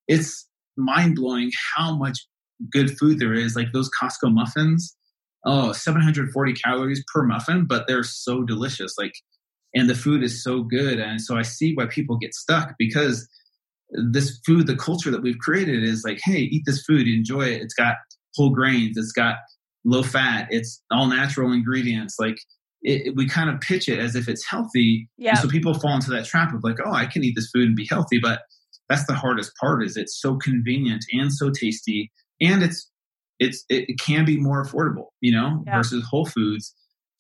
It's 0.08 0.46
mind 0.76 1.16
blowing 1.16 1.50
how 1.74 1.96
much 1.96 2.18
good 2.70 2.98
food 2.98 3.18
there 3.18 3.32
is. 3.32 3.56
Like 3.56 3.72
those 3.72 3.90
Costco 3.98 4.32
muffins, 4.32 4.94
oh, 5.46 5.72
740 5.72 6.52
calories 6.52 7.02
per 7.12 7.22
muffin, 7.22 7.64
but 7.66 7.86
they're 7.86 8.02
so 8.02 8.42
delicious. 8.42 8.94
Like, 8.98 9.14
and 9.74 9.88
the 9.88 9.94
food 9.94 10.22
is 10.22 10.44
so 10.44 10.62
good. 10.62 10.98
And 10.98 11.20
so 11.20 11.36
I 11.36 11.42
see 11.42 11.72
why 11.74 11.86
people 11.86 12.18
get 12.18 12.34
stuck 12.34 12.74
because 12.78 13.26
this 13.92 14.40
food, 14.46 14.66
the 14.66 14.76
culture 14.76 15.10
that 15.10 15.22
we've 15.22 15.38
created 15.38 15.82
is 15.84 16.02
like, 16.04 16.20
hey, 16.22 16.38
eat 16.38 16.62
this 16.66 16.82
food, 16.84 17.06
enjoy 17.06 17.42
it. 17.42 17.62
It's 17.62 17.74
got 17.74 17.96
whole 18.34 18.50
grains, 18.50 18.96
it's 18.96 19.12
got 19.12 19.36
low 19.84 20.02
fat, 20.02 20.48
it's 20.50 20.82
all 20.90 21.06
natural 21.06 21.52
ingredients. 21.52 22.16
Like 22.18 22.38
it, 22.82 23.14
we 23.16 23.28
kind 23.28 23.50
of 23.50 23.60
pitch 23.60 23.88
it 23.88 23.98
as 23.98 24.16
if 24.16 24.28
it's 24.28 24.48
healthy. 24.48 25.08
Yeah. 25.18 25.34
So 25.34 25.48
people 25.48 25.74
fall 25.74 25.94
into 25.94 26.10
that 26.10 26.24
trap 26.24 26.54
of 26.54 26.64
like, 26.64 26.78
oh, 26.84 26.92
I 26.92 27.06
can 27.06 27.22
eat 27.22 27.34
this 27.36 27.50
food 27.52 27.66
and 27.66 27.76
be 27.76 27.86
healthy. 27.88 28.18
But 28.18 28.40
that's 28.88 29.06
the 29.06 29.14
hardest 29.14 29.52
part 29.60 29.84
is 29.84 29.96
it's 29.96 30.20
so 30.20 30.36
convenient 30.36 31.04
and 31.12 31.32
so 31.32 31.50
tasty 31.50 32.10
and 32.40 32.62
it's 32.62 32.90
it's 33.38 33.64
it, 33.68 33.88
it 33.88 33.98
can 33.98 34.24
be 34.24 34.36
more 34.36 34.64
affordable, 34.64 35.06
you 35.20 35.32
know, 35.32 35.62
yeah. 35.66 35.76
versus 35.76 36.04
Whole 36.08 36.26
Foods. 36.26 36.74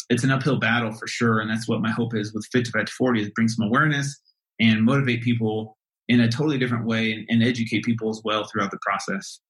It's 0.08 0.24
an 0.24 0.30
uphill 0.30 0.58
battle 0.58 0.92
for 0.92 1.06
sure. 1.06 1.40
And 1.40 1.50
that's 1.50 1.68
what 1.68 1.80
my 1.80 1.90
hope 1.90 2.14
is 2.14 2.34
with 2.34 2.46
Fit 2.52 2.66
to 2.66 2.72
Fat 2.72 2.88
40 2.88 3.22
is 3.22 3.30
bring 3.30 3.48
some 3.48 3.66
awareness 3.66 4.20
and 4.60 4.84
motivate 4.84 5.22
people 5.22 5.78
in 6.12 6.20
a 6.20 6.28
totally 6.28 6.58
different 6.58 6.84
way 6.86 7.12
and, 7.12 7.26
and 7.28 7.42
educate 7.42 7.84
people 7.84 8.10
as 8.10 8.20
well 8.24 8.44
throughout 8.44 8.70
the 8.70 8.78
process. 8.82 9.40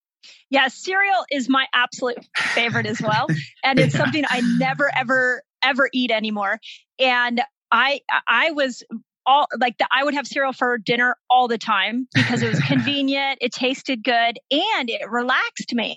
Yeah, 0.51 0.69
cereal 0.69 1.25
is 1.31 1.49
my 1.49 1.67
absolute 1.75 2.19
favorite 2.37 2.87
as 2.87 3.01
well. 3.01 3.27
And 3.65 3.79
it's 3.79 3.95
yeah. 3.95 4.01
something 4.01 4.25
I 4.29 4.41
never, 4.59 4.91
ever, 4.95 5.43
ever 5.63 5.89
eat 5.93 6.11
anymore. 6.11 6.61
And 6.99 7.41
I, 7.73 8.01
I 8.29 8.53
was 8.53 8.83
all 9.27 9.47
like 9.59 9.79
the, 9.79 9.87
I 9.91 10.05
would 10.05 10.15
have 10.15 10.27
cereal 10.27 10.53
for 10.53 10.79
dinner 10.79 11.17
all 11.31 11.49
the 11.49 11.59
time 11.59 12.07
because 12.15 12.43
it 12.43 12.49
was 12.49 12.61
convenient, 12.67 13.39
it 13.41 13.53
tasted 13.53 14.05
good, 14.05 14.39
and 14.51 14.91
it 14.91 15.09
relaxed 15.11 15.75
me. 15.75 15.97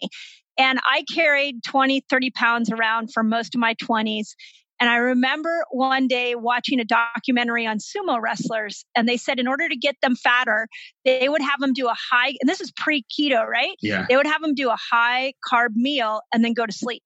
And 0.57 0.79
I 0.85 1.03
carried 1.13 1.63
20, 1.63 2.05
30 2.09 2.31
pounds 2.31 2.71
around 2.71 3.11
for 3.13 3.23
most 3.23 3.55
of 3.55 3.59
my 3.59 3.75
20s. 3.75 4.35
And 4.79 4.89
I 4.89 4.97
remember 4.97 5.63
one 5.71 6.07
day 6.07 6.35
watching 6.35 6.79
a 6.79 6.85
documentary 6.85 7.65
on 7.65 7.77
sumo 7.77 8.19
wrestlers, 8.21 8.83
and 8.95 9.07
they 9.07 9.17
said 9.17 9.39
in 9.39 9.47
order 9.47 9.69
to 9.69 9.75
get 9.75 9.95
them 10.01 10.15
fatter, 10.15 10.67
they 11.05 11.29
would 11.29 11.41
have 11.41 11.59
them 11.59 11.73
do 11.73 11.87
a 11.87 11.95
high, 12.11 12.35
and 12.41 12.47
this 12.47 12.61
is 12.61 12.71
pre 12.71 13.03
keto, 13.03 13.45
right? 13.45 13.75
Yeah. 13.81 14.05
They 14.09 14.17
would 14.17 14.27
have 14.27 14.41
them 14.41 14.53
do 14.53 14.69
a 14.69 14.77
high 14.91 15.33
carb 15.49 15.75
meal 15.75 16.21
and 16.33 16.43
then 16.43 16.53
go 16.53 16.65
to 16.65 16.73
sleep 16.73 17.03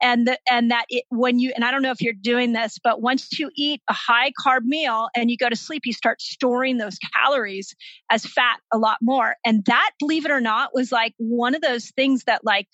and 0.00 0.26
the, 0.26 0.38
and 0.50 0.70
that 0.70 0.86
it, 0.88 1.04
when 1.10 1.38
you 1.38 1.52
and 1.54 1.64
I 1.64 1.70
don't 1.70 1.82
know 1.82 1.90
if 1.90 2.00
you're 2.00 2.14
doing 2.14 2.52
this, 2.52 2.78
but 2.82 3.02
once 3.02 3.38
you 3.38 3.50
eat 3.56 3.80
a 3.88 3.92
high 3.92 4.32
carb 4.44 4.62
meal 4.64 5.08
and 5.14 5.30
you 5.30 5.36
go 5.36 5.48
to 5.48 5.56
sleep, 5.56 5.82
you 5.84 5.92
start 5.92 6.20
storing 6.20 6.78
those 6.78 6.98
calories 7.14 7.74
as 8.10 8.24
fat 8.24 8.58
a 8.72 8.78
lot 8.78 8.98
more. 9.02 9.36
And 9.44 9.64
that, 9.66 9.90
believe 9.98 10.24
it 10.24 10.30
or 10.30 10.40
not, 10.40 10.70
was 10.74 10.90
like 10.90 11.14
one 11.18 11.54
of 11.54 11.60
those 11.60 11.90
things 11.90 12.24
that 12.24 12.44
like 12.44 12.66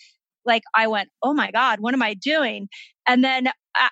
like 0.44 0.62
I 0.74 0.86
went, 0.86 1.08
oh 1.22 1.34
my 1.34 1.50
god, 1.50 1.80
what 1.80 1.94
am 1.94 2.02
I 2.02 2.14
doing? 2.14 2.68
And 3.08 3.24
then 3.24 3.48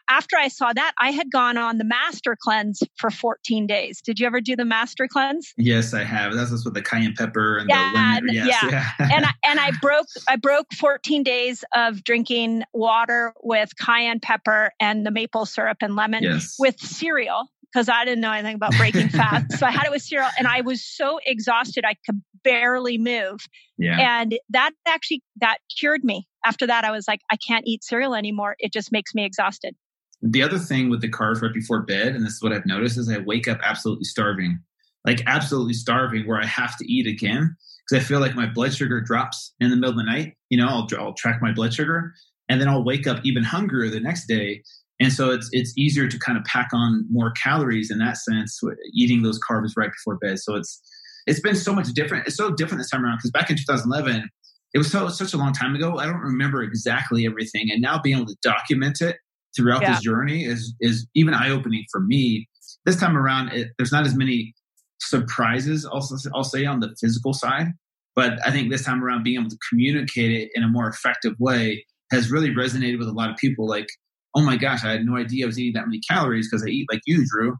after 0.08 0.36
I 0.36 0.48
saw 0.48 0.72
that, 0.72 0.92
I 1.00 1.10
had 1.10 1.30
gone 1.30 1.56
on 1.56 1.78
the 1.78 1.84
master 1.84 2.36
cleanse 2.38 2.82
for 2.96 3.10
14 3.10 3.66
days. 3.66 4.00
Did 4.00 4.20
you 4.20 4.26
ever 4.26 4.40
do 4.40 4.56
the 4.56 4.64
master 4.64 5.08
cleanse? 5.08 5.52
Yes, 5.56 5.94
I 5.94 6.04
have. 6.04 6.34
That's 6.34 6.50
just 6.50 6.64
with 6.64 6.74
the 6.74 6.82
cayenne 6.82 7.14
pepper 7.16 7.58
and 7.58 7.68
yeah, 7.68 7.90
the 7.90 7.98
lemon. 7.98 8.34
Yes, 8.34 8.46
yeah. 8.46 8.70
yeah. 8.70 9.08
and 9.14 9.26
I, 9.26 9.30
and 9.46 9.60
I 9.60 9.70
broke 9.80 10.06
I 10.28 10.36
broke 10.36 10.72
14 10.74 11.22
days 11.22 11.64
of 11.74 12.04
drinking 12.04 12.64
water 12.72 13.32
with 13.42 13.76
cayenne 13.76 14.20
pepper 14.20 14.72
and 14.80 15.06
the 15.06 15.10
maple 15.10 15.46
syrup 15.46 15.78
and 15.80 15.96
lemon 15.96 16.22
yes. 16.22 16.56
with 16.58 16.78
cereal 16.78 17.48
because 17.74 17.88
I 17.88 18.04
didn't 18.04 18.20
know 18.20 18.32
anything 18.32 18.54
about 18.54 18.72
breaking 18.76 19.08
fast. 19.10 19.58
so 19.58 19.66
I 19.66 19.70
had 19.70 19.86
it 19.86 19.90
with 19.90 20.02
cereal 20.02 20.28
and 20.38 20.46
I 20.46 20.60
was 20.60 20.84
so 20.84 21.18
exhausted 21.26 21.84
I 21.84 21.96
could 22.06 22.22
barely 22.44 22.98
move. 22.98 23.40
Yeah. 23.78 24.20
And 24.20 24.38
that 24.50 24.72
actually 24.86 25.22
that 25.40 25.58
cured 25.76 26.04
me. 26.04 26.28
After 26.46 26.66
that 26.66 26.84
I 26.84 26.90
was 26.90 27.08
like 27.08 27.20
I 27.30 27.36
can't 27.36 27.64
eat 27.66 27.82
cereal 27.82 28.14
anymore. 28.14 28.54
It 28.58 28.72
just 28.72 28.92
makes 28.92 29.14
me 29.14 29.24
exhausted. 29.24 29.74
The 30.22 30.42
other 30.42 30.58
thing 30.58 30.88
with 30.88 31.02
the 31.02 31.10
carbs 31.10 31.42
right 31.42 31.52
before 31.52 31.82
bed, 31.82 32.14
and 32.14 32.24
this 32.24 32.34
is 32.34 32.42
what 32.42 32.52
I've 32.52 32.64
noticed, 32.64 32.96
is 32.96 33.10
I 33.10 33.18
wake 33.18 33.46
up 33.46 33.58
absolutely 33.62 34.04
starving, 34.04 34.58
like 35.04 35.22
absolutely 35.26 35.74
starving, 35.74 36.26
where 36.26 36.40
I 36.40 36.46
have 36.46 36.78
to 36.78 36.90
eat 36.90 37.06
again 37.06 37.54
because 37.86 38.02
I 38.02 38.06
feel 38.06 38.20
like 38.20 38.34
my 38.34 38.46
blood 38.46 38.72
sugar 38.72 39.02
drops 39.02 39.52
in 39.60 39.68
the 39.68 39.76
middle 39.76 39.90
of 39.90 39.96
the 39.96 40.04
night. 40.10 40.34
You 40.48 40.56
know, 40.56 40.66
I'll, 40.66 40.88
I'll 40.98 41.12
track 41.12 41.40
my 41.42 41.52
blood 41.52 41.74
sugar, 41.74 42.14
and 42.48 42.58
then 42.58 42.68
I'll 42.68 42.84
wake 42.84 43.06
up 43.06 43.20
even 43.24 43.42
hungrier 43.42 43.90
the 43.90 44.00
next 44.00 44.26
day. 44.26 44.62
And 45.00 45.12
so 45.12 45.30
it's 45.30 45.48
it's 45.52 45.76
easier 45.76 46.06
to 46.08 46.18
kind 46.18 46.38
of 46.38 46.44
pack 46.44 46.68
on 46.72 47.04
more 47.10 47.32
calories 47.32 47.90
in 47.90 47.98
that 47.98 48.16
sense, 48.16 48.60
eating 48.94 49.22
those 49.22 49.40
carbs 49.48 49.72
right 49.76 49.90
before 49.90 50.16
bed. 50.16 50.38
So 50.38 50.54
it's 50.54 50.80
it's 51.26 51.40
been 51.40 51.56
so 51.56 51.74
much 51.74 51.88
different. 51.88 52.26
It's 52.26 52.36
so 52.36 52.50
different 52.50 52.80
this 52.80 52.90
time 52.90 53.04
around 53.04 53.18
because 53.18 53.30
back 53.30 53.50
in 53.50 53.56
2011, 53.56 54.28
it 54.72 54.78
was 54.78 54.90
so 54.90 55.08
such 55.08 55.34
a 55.34 55.36
long 55.36 55.52
time 55.52 55.74
ago. 55.74 55.98
I 55.98 56.06
don't 56.06 56.20
remember 56.20 56.62
exactly 56.62 57.26
everything, 57.26 57.70
and 57.72 57.80
now 57.80 58.00
being 58.00 58.16
able 58.16 58.26
to 58.26 58.36
document 58.42 59.00
it 59.00 59.16
throughout 59.56 59.82
yeah. 59.82 59.94
this 59.94 60.02
journey 60.02 60.44
is 60.44 60.74
is 60.80 61.06
even 61.14 61.34
eye 61.34 61.50
opening 61.50 61.84
for 61.90 62.00
me. 62.00 62.48
This 62.84 62.96
time 62.96 63.16
around, 63.16 63.48
it, 63.48 63.68
there's 63.78 63.92
not 63.92 64.06
as 64.06 64.14
many 64.14 64.54
surprises. 65.00 65.84
Also, 65.84 66.16
I'll 66.34 66.44
say 66.44 66.64
on 66.66 66.80
the 66.80 66.94
physical 67.00 67.32
side, 67.32 67.68
but 68.14 68.38
I 68.46 68.50
think 68.50 68.70
this 68.70 68.84
time 68.84 69.02
around, 69.02 69.22
being 69.22 69.40
able 69.40 69.50
to 69.50 69.58
communicate 69.68 70.30
it 70.30 70.50
in 70.54 70.62
a 70.62 70.68
more 70.68 70.88
effective 70.88 71.34
way 71.38 71.84
has 72.12 72.30
really 72.30 72.50
resonated 72.50 72.98
with 72.98 73.08
a 73.08 73.12
lot 73.12 73.30
of 73.30 73.36
people. 73.36 73.66
Like, 73.66 73.86
oh 74.34 74.42
my 74.42 74.56
gosh, 74.56 74.84
I 74.84 74.90
had 74.90 75.04
no 75.04 75.16
idea 75.16 75.44
I 75.44 75.46
was 75.46 75.58
eating 75.58 75.74
that 75.74 75.86
many 75.86 76.00
calories 76.08 76.48
because 76.50 76.64
I 76.64 76.68
eat 76.68 76.86
like 76.90 77.02
you, 77.06 77.24
Drew, 77.30 77.56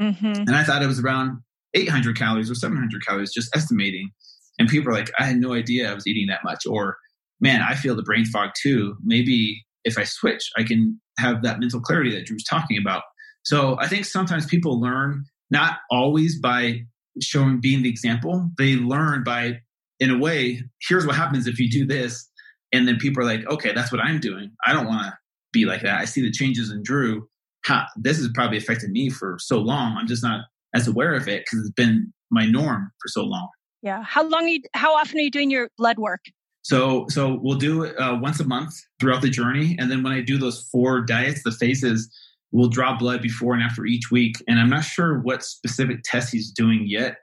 mm-hmm. 0.00 0.26
and 0.26 0.56
I 0.56 0.64
thought 0.64 0.82
it 0.82 0.86
was 0.86 1.00
around 1.00 1.38
800 1.74 2.16
calories 2.16 2.50
or 2.50 2.54
700 2.54 3.04
calories, 3.04 3.32
just 3.32 3.54
estimating. 3.54 4.10
And 4.58 4.68
people 4.68 4.90
are 4.90 4.94
like, 4.94 5.10
I 5.18 5.24
had 5.24 5.36
no 5.36 5.52
idea 5.52 5.90
I 5.90 5.94
was 5.94 6.06
eating 6.06 6.26
that 6.28 6.44
much, 6.44 6.64
or 6.66 6.96
man, 7.40 7.60
I 7.60 7.74
feel 7.74 7.94
the 7.94 8.02
brain 8.02 8.24
fog 8.24 8.50
too. 8.60 8.96
Maybe 9.04 9.62
if 9.84 9.98
I 9.98 10.04
switch, 10.04 10.50
I 10.56 10.64
can 10.64 11.00
have 11.18 11.42
that 11.42 11.60
mental 11.60 11.80
clarity 11.80 12.10
that 12.12 12.26
Drew's 12.26 12.44
talking 12.44 12.78
about. 12.78 13.02
So 13.44 13.76
I 13.78 13.86
think 13.86 14.04
sometimes 14.04 14.46
people 14.46 14.80
learn 14.80 15.24
not 15.50 15.78
always 15.90 16.40
by 16.40 16.80
showing 17.22 17.60
being 17.60 17.82
the 17.82 17.88
example. 17.88 18.50
They 18.58 18.74
learn 18.74 19.22
by, 19.22 19.60
in 20.00 20.10
a 20.10 20.18
way, 20.18 20.62
here's 20.88 21.06
what 21.06 21.14
happens 21.14 21.46
if 21.46 21.60
you 21.60 21.70
do 21.70 21.86
this. 21.86 22.28
And 22.72 22.88
then 22.88 22.96
people 22.96 23.22
are 23.22 23.26
like, 23.26 23.46
okay, 23.48 23.72
that's 23.72 23.92
what 23.92 24.00
I'm 24.00 24.18
doing. 24.18 24.50
I 24.66 24.72
don't 24.72 24.86
want 24.86 25.06
to 25.06 25.14
be 25.60 25.64
like 25.64 25.82
that. 25.82 26.00
I 26.00 26.06
see 26.06 26.22
the 26.22 26.30
changes 26.40 26.70
in 26.70 26.82
Drew. 26.82 27.26
How, 27.64 27.86
this 27.96 28.18
has 28.18 28.28
probably 28.34 28.58
affected 28.58 28.90
me 28.90 29.10
for 29.10 29.38
so 29.40 29.58
long. 29.58 29.96
I'm 29.98 30.06
just 30.06 30.22
not 30.22 30.40
as 30.74 30.86
aware 30.86 31.14
of 31.14 31.26
it 31.28 31.44
because 31.44 31.60
it's 31.60 31.74
been 31.82 32.12
my 32.30 32.44
norm 32.46 32.82
for 33.00 33.08
so 33.08 33.22
long. 33.24 33.48
Yeah. 33.82 34.02
How 34.02 34.24
long? 34.28 34.48
You, 34.48 34.60
how 34.74 34.94
often 34.94 35.18
are 35.18 35.22
you 35.22 35.30
doing 35.30 35.50
your 35.50 35.68
blood 35.78 35.98
work? 35.98 36.20
So 36.62 37.06
so 37.08 37.38
we'll 37.42 37.58
do 37.58 37.84
it 37.84 37.94
uh, 37.98 38.18
once 38.20 38.40
a 38.40 38.44
month 38.44 38.74
throughout 38.98 39.22
the 39.22 39.30
journey, 39.30 39.76
and 39.78 39.90
then 39.90 40.02
when 40.02 40.12
I 40.12 40.20
do 40.20 40.36
those 40.38 40.68
four 40.72 41.02
diets, 41.02 41.42
the 41.44 41.52
phases, 41.52 42.10
we'll 42.50 42.68
draw 42.68 42.98
blood 42.98 43.22
before 43.22 43.54
and 43.54 43.62
after 43.62 43.86
each 43.86 44.10
week. 44.10 44.34
And 44.48 44.58
I'm 44.58 44.70
not 44.70 44.84
sure 44.84 45.20
what 45.20 45.42
specific 45.44 45.98
test 46.04 46.32
he's 46.32 46.50
doing 46.50 46.84
yet, 46.86 47.18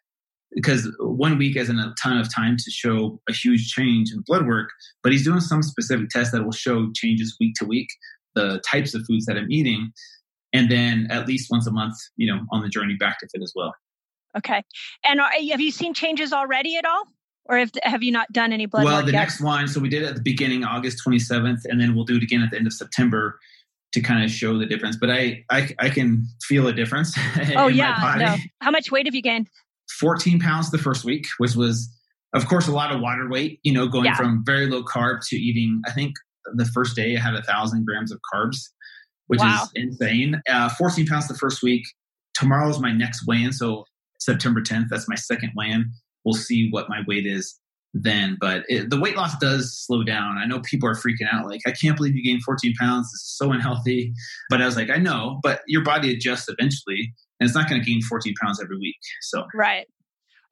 because 0.55 0.89
one 0.99 1.37
week 1.37 1.57
isn't 1.57 1.79
a 1.87 1.93
ton 2.01 2.17
of 2.17 2.33
time 2.33 2.55
to 2.57 2.71
show 2.71 3.19
a 3.29 3.33
huge 3.33 3.63
change 3.75 4.11
in 4.13 4.23
blood 4.25 4.45
work. 4.47 4.69
But 5.01 5.11
he's 5.11 5.25
doing 5.25 5.41
some 5.41 5.63
specific 5.63 6.07
tests 6.09 6.31
that 6.31 6.45
will 6.45 6.59
show 6.65 6.91
changes 6.95 7.35
week 7.41 7.55
to 7.59 7.65
week, 7.65 7.89
the 8.35 8.61
types 8.69 8.93
of 8.93 9.03
foods 9.07 9.25
that 9.25 9.37
I'm 9.37 9.51
eating, 9.51 9.91
and 10.53 10.69
then 10.69 11.07
at 11.09 11.27
least 11.27 11.49
once 11.49 11.67
a 11.67 11.71
month, 11.71 11.95
you 12.15 12.31
know, 12.31 12.41
on 12.51 12.61
the 12.61 12.69
journey 12.69 12.95
back 12.95 13.19
to 13.19 13.27
fit 13.33 13.41
as 13.43 13.53
well. 13.55 13.73
Okay. 14.37 14.63
And 15.05 15.21
are, 15.21 15.29
have 15.51 15.61
you 15.61 15.71
seen 15.71 15.93
changes 15.93 16.33
already 16.33 16.75
at 16.77 16.85
all? 16.85 17.05
or 17.45 17.57
if, 17.57 17.71
have 17.83 18.03
you 18.03 18.11
not 18.11 18.31
done 18.31 18.53
any 18.53 18.65
blood 18.65 18.85
well 18.85 19.01
the 19.01 19.11
yet? 19.11 19.19
next 19.19 19.41
one 19.41 19.67
so 19.67 19.79
we 19.79 19.89
did 19.89 20.03
it 20.03 20.09
at 20.09 20.15
the 20.15 20.21
beginning 20.21 20.63
august 20.63 21.01
27th 21.05 21.61
and 21.65 21.79
then 21.79 21.95
we'll 21.95 22.05
do 22.05 22.17
it 22.17 22.23
again 22.23 22.41
at 22.41 22.51
the 22.51 22.57
end 22.57 22.67
of 22.67 22.73
september 22.73 23.39
to 23.91 24.01
kind 24.01 24.23
of 24.23 24.31
show 24.31 24.57
the 24.57 24.65
difference 24.65 24.95
but 24.95 25.09
i 25.09 25.43
i, 25.49 25.69
I 25.79 25.89
can 25.89 26.25
feel 26.43 26.67
a 26.67 26.73
difference 26.73 27.17
oh 27.55 27.67
yeah 27.67 28.15
no. 28.17 28.35
how 28.61 28.71
much 28.71 28.91
weight 28.91 29.05
have 29.05 29.15
you 29.15 29.21
gained 29.21 29.47
14 29.99 30.39
pounds 30.39 30.71
the 30.71 30.77
first 30.77 31.03
week 31.03 31.25
which 31.37 31.55
was 31.55 31.89
of 32.33 32.47
course 32.47 32.67
a 32.67 32.71
lot 32.71 32.93
of 32.93 33.01
water 33.01 33.29
weight 33.29 33.59
you 33.63 33.73
know 33.73 33.87
going 33.87 34.05
yeah. 34.05 34.15
from 34.15 34.43
very 34.45 34.67
low 34.67 34.83
carb 34.83 35.19
to 35.27 35.35
eating 35.35 35.81
i 35.85 35.91
think 35.91 36.15
the 36.55 36.65
first 36.65 36.95
day 36.95 37.15
i 37.15 37.19
had 37.19 37.35
a 37.35 37.43
thousand 37.43 37.85
grams 37.85 38.11
of 38.11 38.19
carbs 38.33 38.57
which 39.27 39.39
wow. 39.39 39.63
is 39.63 39.69
insane 39.75 40.41
uh, 40.49 40.69
14 40.69 41.05
pounds 41.05 41.27
the 41.27 41.33
first 41.35 41.63
week 41.63 41.83
tomorrow's 42.33 42.79
my 42.79 42.91
next 42.91 43.25
weigh-in 43.27 43.51
so 43.51 43.85
september 44.19 44.61
10th 44.61 44.85
that's 44.89 45.07
my 45.07 45.15
second 45.15 45.51
weigh-in 45.55 45.91
we'll 46.25 46.33
see 46.33 46.69
what 46.69 46.89
my 46.89 47.01
weight 47.07 47.25
is 47.25 47.59
then. 47.93 48.37
But 48.39 48.63
it, 48.67 48.89
the 48.89 48.99
weight 48.99 49.15
loss 49.15 49.37
does 49.37 49.77
slow 49.77 50.03
down. 50.03 50.37
I 50.37 50.45
know 50.45 50.59
people 50.61 50.89
are 50.89 50.95
freaking 50.95 51.27
out, 51.31 51.47
like, 51.47 51.61
I 51.67 51.71
can't 51.71 51.95
believe 51.95 52.15
you 52.15 52.23
gained 52.23 52.43
14 52.43 52.73
pounds. 52.79 53.09
It's 53.13 53.37
so 53.37 53.51
unhealthy. 53.51 54.13
But 54.49 54.61
I 54.61 54.65
was 54.65 54.75
like, 54.75 54.89
I 54.89 54.97
know, 54.97 55.39
but 55.43 55.61
your 55.67 55.83
body 55.83 56.13
adjusts 56.13 56.49
eventually, 56.49 57.13
and 57.39 57.47
it's 57.47 57.55
not 57.55 57.69
going 57.69 57.81
to 57.81 57.87
gain 57.87 58.01
14 58.01 58.33
pounds 58.41 58.61
every 58.61 58.77
week. 58.77 58.95
So, 59.21 59.45
right. 59.53 59.87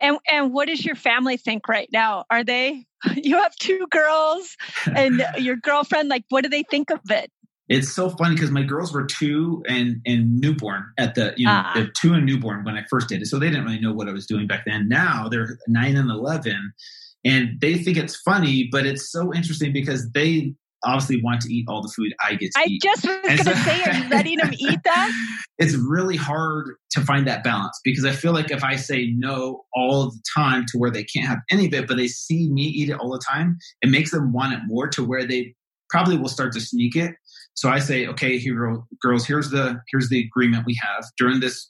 And 0.01 0.17
and 0.29 0.53
what 0.53 0.67
does 0.67 0.83
your 0.85 0.95
family 0.95 1.37
think 1.37 1.67
right 1.67 1.89
now? 1.91 2.25
Are 2.29 2.43
they 2.43 2.85
you 3.15 3.37
have 3.37 3.55
two 3.55 3.87
girls 3.89 4.55
and 4.95 5.23
your 5.37 5.55
girlfriend 5.55 6.09
like 6.09 6.25
what 6.29 6.43
do 6.43 6.49
they 6.49 6.63
think 6.63 6.89
of 6.89 6.99
it? 7.09 7.31
it's 7.71 7.89
so 7.89 8.09
funny 8.09 8.35
because 8.35 8.51
my 8.51 8.63
girls 8.63 8.93
were 8.93 9.05
two 9.05 9.63
and 9.67 10.01
and 10.05 10.41
newborn 10.41 10.83
at 10.97 11.15
the 11.15 11.33
you 11.37 11.45
know 11.45 11.63
uh. 11.73 11.85
two 11.95 12.13
and 12.13 12.25
newborn 12.25 12.65
when 12.65 12.75
I 12.75 12.83
first 12.89 13.07
did 13.07 13.21
it, 13.21 13.27
so 13.27 13.39
they 13.39 13.49
didn't 13.49 13.63
really 13.63 13.79
know 13.79 13.93
what 13.93 14.09
I 14.09 14.11
was 14.11 14.25
doing 14.25 14.45
back 14.45 14.65
then. 14.65 14.89
Now 14.89 15.29
they're 15.29 15.57
nine 15.69 15.95
and 15.95 16.09
eleven, 16.09 16.73
and 17.23 17.59
they 17.61 17.77
think 17.77 17.95
it's 17.95 18.15
funny, 18.15 18.67
but 18.71 18.85
it's 18.85 19.09
so 19.09 19.33
interesting 19.33 19.71
because 19.71 20.11
they 20.11 20.53
obviously 20.83 21.21
want 21.21 21.41
to 21.41 21.53
eat 21.53 21.65
all 21.67 21.81
the 21.81 21.91
food 21.95 22.13
I 22.23 22.35
get 22.35 22.51
to 22.51 22.59
I 22.59 22.65
eat. 22.67 22.81
just 22.81 23.05
was 23.05 23.15
going 23.21 23.37
to 23.37 23.43
so, 23.43 23.53
say, 23.53 23.83
are 23.83 23.93
you 23.93 24.09
letting 24.09 24.37
them 24.37 24.53
eat 24.57 24.79
that? 24.83 25.11
It's 25.57 25.75
really 25.75 26.17
hard 26.17 26.75
to 26.91 27.01
find 27.01 27.27
that 27.27 27.43
balance 27.43 27.79
because 27.83 28.05
I 28.05 28.11
feel 28.11 28.33
like 28.33 28.51
if 28.51 28.63
I 28.63 28.75
say 28.75 29.13
no 29.15 29.63
all 29.75 30.11
the 30.11 30.21
time 30.35 30.65
to 30.69 30.77
where 30.77 30.91
they 30.91 31.03
can't 31.03 31.27
have 31.27 31.39
any 31.51 31.67
of 31.67 31.73
it, 31.73 31.87
but 31.87 31.97
they 31.97 32.07
see 32.07 32.49
me 32.49 32.63
eat 32.63 32.89
it 32.89 32.99
all 32.99 33.11
the 33.11 33.21
time, 33.29 33.57
it 33.81 33.89
makes 33.89 34.11
them 34.11 34.33
want 34.33 34.53
it 34.53 34.59
more 34.65 34.87
to 34.89 35.03
where 35.03 35.25
they 35.25 35.55
probably 35.89 36.17
will 36.17 36.29
start 36.29 36.53
to 36.53 36.61
sneak 36.61 36.95
it 36.95 37.13
so 37.53 37.69
I 37.69 37.79
say, 37.79 38.07
okay, 38.07 38.37
hero 38.37 38.87
girls, 39.01 39.25
here's 39.25 39.49
the 39.49 39.79
here's 39.89 40.09
the 40.09 40.19
agreement 40.19 40.65
we 40.65 40.77
have 40.81 41.05
during 41.17 41.39
this 41.39 41.69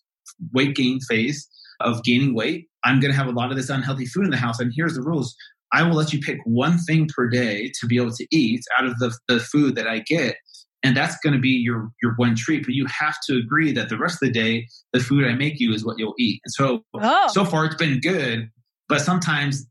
weight 0.54 0.76
gain 0.76 1.00
phase 1.02 1.48
of 1.80 2.04
gaining 2.04 2.34
weight. 2.36 2.68
I'm 2.86 3.00
going 3.00 3.12
to 3.12 3.18
have 3.18 3.28
a 3.28 3.32
lot 3.32 3.52
of 3.52 3.58
this 3.58 3.70
unhealthy 3.70 4.06
food 4.06 4.26
in 4.26 4.32
the 4.32 4.38
house, 4.38 4.60
and 4.60 4.72
here's 4.76 4.96
the 4.96 5.02
rules. 5.02 5.36
I 5.74 5.84
will 5.84 5.96
let 5.96 6.14
you 6.14 6.20
pick 6.20 6.38
one 6.46 6.78
thing 6.80 7.08
per 7.08 7.28
day 7.30 7.72
to 7.80 7.88
be 7.88 7.98
able 7.98 8.12
to 8.12 8.28
eat 8.32 8.62
out 8.78 8.86
of 8.86 8.98
the, 9.00 9.18
the 9.28 9.40
food 9.40 9.76
that 9.76 9.88
I 9.88 10.00
get. 10.00 10.36
And 10.84 10.98
that's 10.98 11.16
going 11.24 11.34
to 11.34 11.40
be 11.40 11.50
your, 11.50 11.90
your 12.02 12.14
one 12.16 12.36
treat. 12.36 12.66
But 12.66 12.74
you 12.74 12.86
have 12.88 13.16
to 13.28 13.38
agree 13.38 13.72
that 13.74 13.90
the 13.90 13.98
rest 13.98 14.16
of 14.16 14.28
the 14.28 14.32
day, 14.32 14.68
the 14.94 15.00
food 15.00 15.26
I 15.26 15.34
make 15.34 15.60
you 15.60 15.74
is 15.74 15.86
what 15.86 16.00
you'll 16.00 16.16
eat. 16.18 16.42
And 16.44 16.54
so, 16.54 16.84
oh. 16.96 17.28
so 17.30 17.46
far 17.46 17.66
it's 17.66 17.76
been 17.76 18.00
good. 18.00 18.50
But 18.90 19.02
sometimes 19.02 19.66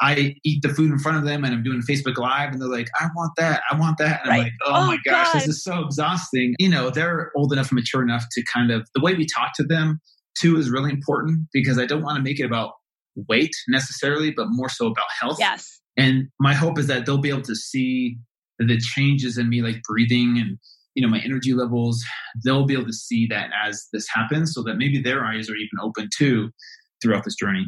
I 0.00 0.34
eat 0.44 0.62
the 0.62 0.68
food 0.68 0.90
in 0.90 0.98
front 0.98 1.18
of 1.18 1.24
them 1.24 1.44
and 1.44 1.54
I'm 1.54 1.62
doing 1.62 1.80
Facebook 1.88 2.18
Live 2.18 2.52
and 2.52 2.60
they're 2.60 2.68
like, 2.68 2.88
I 3.00 3.06
want 3.16 3.32
that. 3.38 3.62
I 3.70 3.78
want 3.78 3.96
that. 3.98 4.22
And 4.22 4.30
right. 4.30 4.38
I'm 4.38 4.42
like, 4.44 4.52
oh, 4.66 4.72
oh 4.74 4.86
my 4.86 4.98
gosh, 5.04 5.32
God. 5.32 5.40
this 5.40 5.48
is 5.48 5.64
so 5.64 5.80
exhausting. 5.84 6.54
You 6.58 6.68
know, 6.68 6.90
they're 6.90 7.30
old 7.36 7.52
enough 7.52 7.70
and 7.70 7.76
mature 7.76 8.02
enough 8.02 8.24
to 8.32 8.42
kind 8.52 8.70
of, 8.70 8.86
the 8.94 9.00
way 9.00 9.14
we 9.14 9.26
talk 9.26 9.52
to 9.54 9.64
them 9.64 10.00
too 10.38 10.58
is 10.58 10.68
really 10.68 10.90
important 10.90 11.48
because 11.52 11.78
I 11.78 11.86
don't 11.86 12.02
want 12.02 12.16
to 12.16 12.22
make 12.22 12.40
it 12.40 12.44
about 12.44 12.72
weight 13.28 13.54
necessarily, 13.68 14.30
but 14.30 14.46
more 14.50 14.68
so 14.68 14.86
about 14.86 15.06
health. 15.20 15.36
Yes. 15.38 15.80
And 15.96 16.28
my 16.38 16.54
hope 16.54 16.78
is 16.78 16.86
that 16.88 17.06
they'll 17.06 17.18
be 17.18 17.30
able 17.30 17.42
to 17.42 17.54
see 17.54 18.18
the 18.58 18.78
changes 18.78 19.38
in 19.38 19.48
me, 19.48 19.62
like 19.62 19.82
breathing 19.88 20.38
and 20.38 20.58
you 20.94 21.02
know 21.02 21.08
my 21.08 21.20
energy 21.20 21.52
levels. 21.52 22.02
They'll 22.44 22.66
be 22.66 22.74
able 22.74 22.86
to 22.86 22.92
see 22.92 23.26
that 23.28 23.50
as 23.64 23.86
this 23.92 24.06
happens, 24.12 24.52
so 24.54 24.62
that 24.64 24.76
maybe 24.76 25.00
their 25.00 25.24
eyes 25.24 25.48
are 25.50 25.56
even 25.56 25.78
open 25.82 26.08
too 26.16 26.50
throughout 27.02 27.24
this 27.24 27.34
journey. 27.34 27.66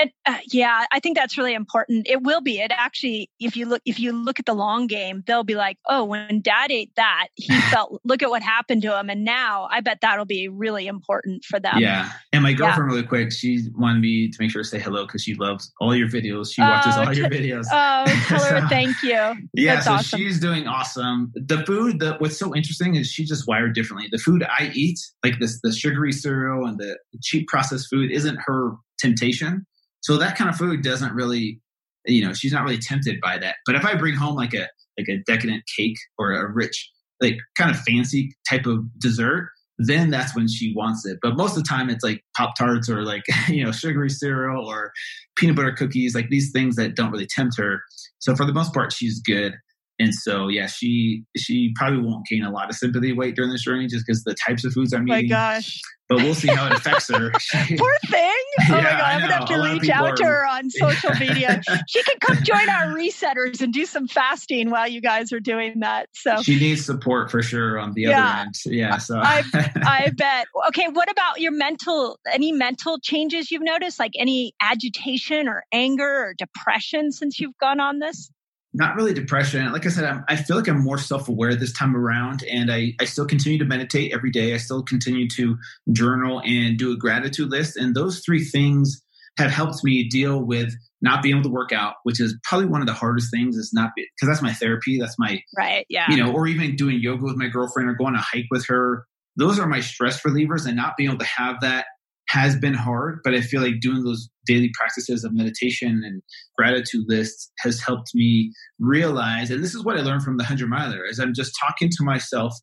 And, 0.00 0.10
uh, 0.24 0.38
yeah, 0.50 0.86
I 0.90 1.00
think 1.00 1.16
that's 1.16 1.36
really 1.36 1.52
important. 1.52 2.08
It 2.08 2.22
will 2.22 2.40
be. 2.40 2.58
It 2.58 2.72
actually, 2.74 3.30
if 3.38 3.56
you 3.56 3.66
look, 3.66 3.82
if 3.84 4.00
you 4.00 4.12
look 4.12 4.38
at 4.38 4.46
the 4.46 4.54
long 4.54 4.86
game, 4.86 5.22
they'll 5.26 5.44
be 5.44 5.56
like, 5.56 5.76
"Oh, 5.88 6.04
when 6.04 6.40
Dad 6.40 6.70
ate 6.70 6.92
that, 6.96 7.28
he 7.34 7.54
felt. 7.70 8.00
Look 8.04 8.22
at 8.22 8.30
what 8.30 8.42
happened 8.42 8.82
to 8.82 8.98
him." 8.98 9.10
And 9.10 9.24
now, 9.24 9.68
I 9.70 9.80
bet 9.80 9.98
that'll 10.00 10.24
be 10.24 10.48
really 10.48 10.86
important 10.86 11.44
for 11.44 11.60
them. 11.60 11.78
Yeah. 11.78 12.10
And 12.32 12.42
my 12.42 12.54
girlfriend, 12.54 12.90
yeah. 12.90 12.96
really 12.96 13.06
quick, 13.06 13.32
she 13.32 13.68
wanted 13.76 14.00
me 14.00 14.30
to 14.30 14.36
make 14.40 14.50
sure 14.50 14.62
to 14.62 14.68
say 14.68 14.78
hello 14.78 15.04
because 15.06 15.22
she 15.22 15.34
loves 15.34 15.70
all 15.80 15.94
your 15.94 16.08
videos. 16.08 16.54
She 16.54 16.62
watches 16.62 16.94
oh, 16.96 17.04
all 17.04 17.12
your 17.12 17.28
videos. 17.28 17.66
Oh, 17.70 18.04
tell 18.26 18.42
her 18.42 18.60
so, 18.62 18.68
thank 18.68 19.02
you. 19.02 19.36
Yeah, 19.52 19.74
that's 19.74 19.84
so 19.84 19.92
awesome. 19.92 20.18
she's 20.18 20.40
doing 20.40 20.66
awesome. 20.66 21.32
The 21.34 21.64
food, 21.66 22.00
the 22.00 22.14
what's 22.18 22.38
so 22.38 22.54
interesting 22.54 22.94
is 22.94 23.10
she's 23.10 23.28
just 23.28 23.46
wired 23.46 23.74
differently. 23.74 24.08
The 24.10 24.18
food 24.18 24.44
I 24.44 24.70
eat, 24.74 24.98
like 25.22 25.38
this, 25.40 25.60
the 25.62 25.72
sugary 25.72 26.12
cereal 26.12 26.64
and 26.64 26.78
the 26.78 26.98
cheap 27.22 27.48
processed 27.48 27.88
food, 27.90 28.10
isn't 28.10 28.38
her 28.46 28.72
temptation 28.98 29.66
so 30.00 30.16
that 30.16 30.36
kind 30.36 30.50
of 30.50 30.56
food 30.56 30.82
doesn't 30.82 31.14
really, 31.14 31.60
you 32.06 32.24
know, 32.24 32.32
she's 32.32 32.52
not 32.52 32.64
really 32.64 32.78
tempted 32.78 33.20
by 33.20 33.38
that. 33.38 33.56
But 33.66 33.74
if 33.74 33.84
I 33.84 33.94
bring 33.94 34.14
home 34.14 34.36
like 34.36 34.54
a 34.54 34.68
like 34.98 35.08
a 35.08 35.18
decadent 35.26 35.62
cake 35.76 35.96
or 36.18 36.32
a 36.32 36.50
rich, 36.50 36.90
like 37.20 37.36
kind 37.56 37.70
of 37.70 37.78
fancy 37.80 38.34
type 38.48 38.66
of 38.66 38.84
dessert, 38.98 39.50
then 39.78 40.10
that's 40.10 40.36
when 40.36 40.46
she 40.46 40.74
wants 40.74 41.06
it. 41.06 41.18
But 41.22 41.36
most 41.36 41.56
of 41.56 41.62
the 41.62 41.68
time 41.68 41.88
it's 41.88 42.04
like 42.04 42.22
Pop 42.36 42.54
Tarts 42.56 42.88
or 42.88 43.02
like, 43.02 43.22
you 43.48 43.64
know, 43.64 43.72
sugary 43.72 44.10
cereal 44.10 44.66
or 44.66 44.92
peanut 45.36 45.56
butter 45.56 45.72
cookies, 45.72 46.14
like 46.14 46.28
these 46.28 46.52
things 46.52 46.76
that 46.76 46.94
don't 46.94 47.10
really 47.10 47.26
tempt 47.26 47.56
her. 47.58 47.80
So 48.18 48.36
for 48.36 48.44
the 48.44 48.52
most 48.52 48.74
part, 48.74 48.92
she's 48.92 49.20
good. 49.20 49.54
And 50.00 50.14
so, 50.14 50.48
yeah, 50.48 50.66
she 50.66 51.24
she 51.36 51.72
probably 51.76 52.00
won't 52.00 52.26
gain 52.26 52.42
a 52.42 52.50
lot 52.50 52.70
of 52.70 52.76
sympathy 52.76 53.12
weight 53.12 53.36
during 53.36 53.52
this 53.52 53.62
journey 53.62 53.86
just 53.86 54.06
because 54.06 54.24
the 54.24 54.34
types 54.34 54.64
of 54.64 54.72
foods 54.72 54.94
I'm 54.94 55.02
oh 55.10 55.14
eating. 55.14 55.30
My 55.30 55.36
gosh! 55.36 55.78
But 56.08 56.22
we'll 56.22 56.34
see 56.34 56.48
how 56.48 56.66
it 56.66 56.72
affects 56.72 57.08
her. 57.08 57.30
Poor 57.76 57.94
thing. 58.06 58.34
Oh 58.60 58.64
yeah, 58.68 58.76
my 58.76 58.82
god, 58.82 59.00
I'm 59.00 59.20
gonna 59.20 59.32
have 59.34 59.44
to 59.48 59.62
reach 59.62 59.90
out 59.90 60.08
are... 60.08 60.16
to 60.16 60.24
her 60.24 60.46
on 60.46 60.70
social 60.70 61.14
media. 61.20 61.60
she 61.86 62.02
can 62.02 62.18
come 62.18 62.42
join 62.42 62.68
our 62.70 62.86
resetters 62.94 63.60
and 63.60 63.74
do 63.74 63.84
some 63.84 64.08
fasting 64.08 64.70
while 64.70 64.88
you 64.88 65.02
guys 65.02 65.32
are 65.32 65.38
doing 65.38 65.80
that. 65.80 66.08
So 66.14 66.42
she 66.42 66.58
needs 66.58 66.82
support 66.82 67.30
for 67.30 67.42
sure 67.42 67.78
on 67.78 67.92
the 67.92 68.02
yeah. 68.02 68.24
other 68.26 68.40
end. 68.40 68.54
Yeah. 68.64 68.96
So 68.96 69.20
I 69.22 69.44
I 69.84 70.10
bet. 70.16 70.46
Okay, 70.68 70.88
what 70.88 71.10
about 71.10 71.40
your 71.40 71.52
mental? 71.52 72.18
Any 72.32 72.52
mental 72.52 72.98
changes 72.98 73.50
you've 73.50 73.62
noticed? 73.62 73.98
Like 73.98 74.12
any 74.18 74.54
agitation 74.62 75.46
or 75.46 75.62
anger 75.72 76.24
or 76.24 76.34
depression 76.38 77.12
since 77.12 77.38
you've 77.38 77.56
gone 77.60 77.80
on 77.80 77.98
this? 77.98 78.30
Not 78.72 78.94
really 78.94 79.12
depression. 79.12 79.72
Like 79.72 79.86
I 79.86 79.88
said, 79.88 80.04
I'm, 80.04 80.24
i 80.28 80.36
feel 80.36 80.56
like 80.56 80.68
I'm 80.68 80.82
more 80.82 80.98
self 80.98 81.28
aware 81.28 81.54
this 81.54 81.72
time 81.72 81.96
around, 81.96 82.44
and 82.44 82.72
I, 82.72 82.94
I 83.00 83.04
still 83.04 83.26
continue 83.26 83.58
to 83.58 83.64
meditate 83.64 84.12
every 84.12 84.30
day. 84.30 84.54
I 84.54 84.58
still 84.58 84.82
continue 84.82 85.28
to 85.30 85.56
journal 85.92 86.40
and 86.44 86.78
do 86.78 86.92
a 86.92 86.96
gratitude 86.96 87.50
list. 87.50 87.76
And 87.76 87.94
those 87.94 88.20
three 88.20 88.44
things 88.44 89.02
have 89.38 89.50
helped 89.50 89.82
me 89.82 90.08
deal 90.08 90.44
with 90.44 90.72
not 91.02 91.22
being 91.22 91.36
able 91.36 91.44
to 91.44 91.50
work 91.50 91.72
out, 91.72 91.94
which 92.04 92.20
is 92.20 92.38
probably 92.44 92.66
one 92.66 92.80
of 92.80 92.86
the 92.86 92.92
hardest 92.92 93.30
things. 93.32 93.56
Is 93.56 93.72
not 93.72 93.90
because 93.96 94.28
that's 94.28 94.42
my 94.42 94.52
therapy. 94.52 94.98
That's 95.00 95.16
my 95.18 95.40
right, 95.56 95.86
yeah. 95.88 96.06
You 96.08 96.22
know, 96.22 96.32
or 96.32 96.46
even 96.46 96.76
doing 96.76 97.00
yoga 97.00 97.24
with 97.24 97.36
my 97.36 97.48
girlfriend 97.48 97.88
or 97.88 97.94
going 97.94 98.14
on 98.14 98.20
a 98.20 98.22
hike 98.22 98.46
with 98.50 98.66
her. 98.68 99.06
Those 99.36 99.58
are 99.58 99.66
my 99.66 99.80
stress 99.80 100.22
relievers, 100.22 100.66
and 100.66 100.76
not 100.76 100.96
being 100.96 101.10
able 101.10 101.18
to 101.18 101.24
have 101.24 101.56
that 101.62 101.86
has 102.30 102.54
been 102.54 102.74
hard, 102.74 103.18
but 103.24 103.34
I 103.34 103.40
feel 103.40 103.60
like 103.60 103.80
doing 103.80 104.04
those 104.04 104.28
daily 104.46 104.70
practices 104.78 105.24
of 105.24 105.34
meditation 105.34 106.02
and 106.04 106.22
gratitude 106.56 107.04
lists 107.08 107.50
has 107.58 107.80
helped 107.80 108.10
me 108.14 108.52
realize, 108.78 109.50
and 109.50 109.64
this 109.64 109.74
is 109.74 109.82
what 109.82 109.98
I 109.98 110.02
learned 110.02 110.22
from 110.22 110.36
the 110.36 110.42
100 110.42 110.68
miler, 110.68 111.04
is 111.04 111.18
I'm 111.18 111.34
just 111.34 111.52
talking 111.60 111.90
to 111.90 112.04
myself 112.04 112.54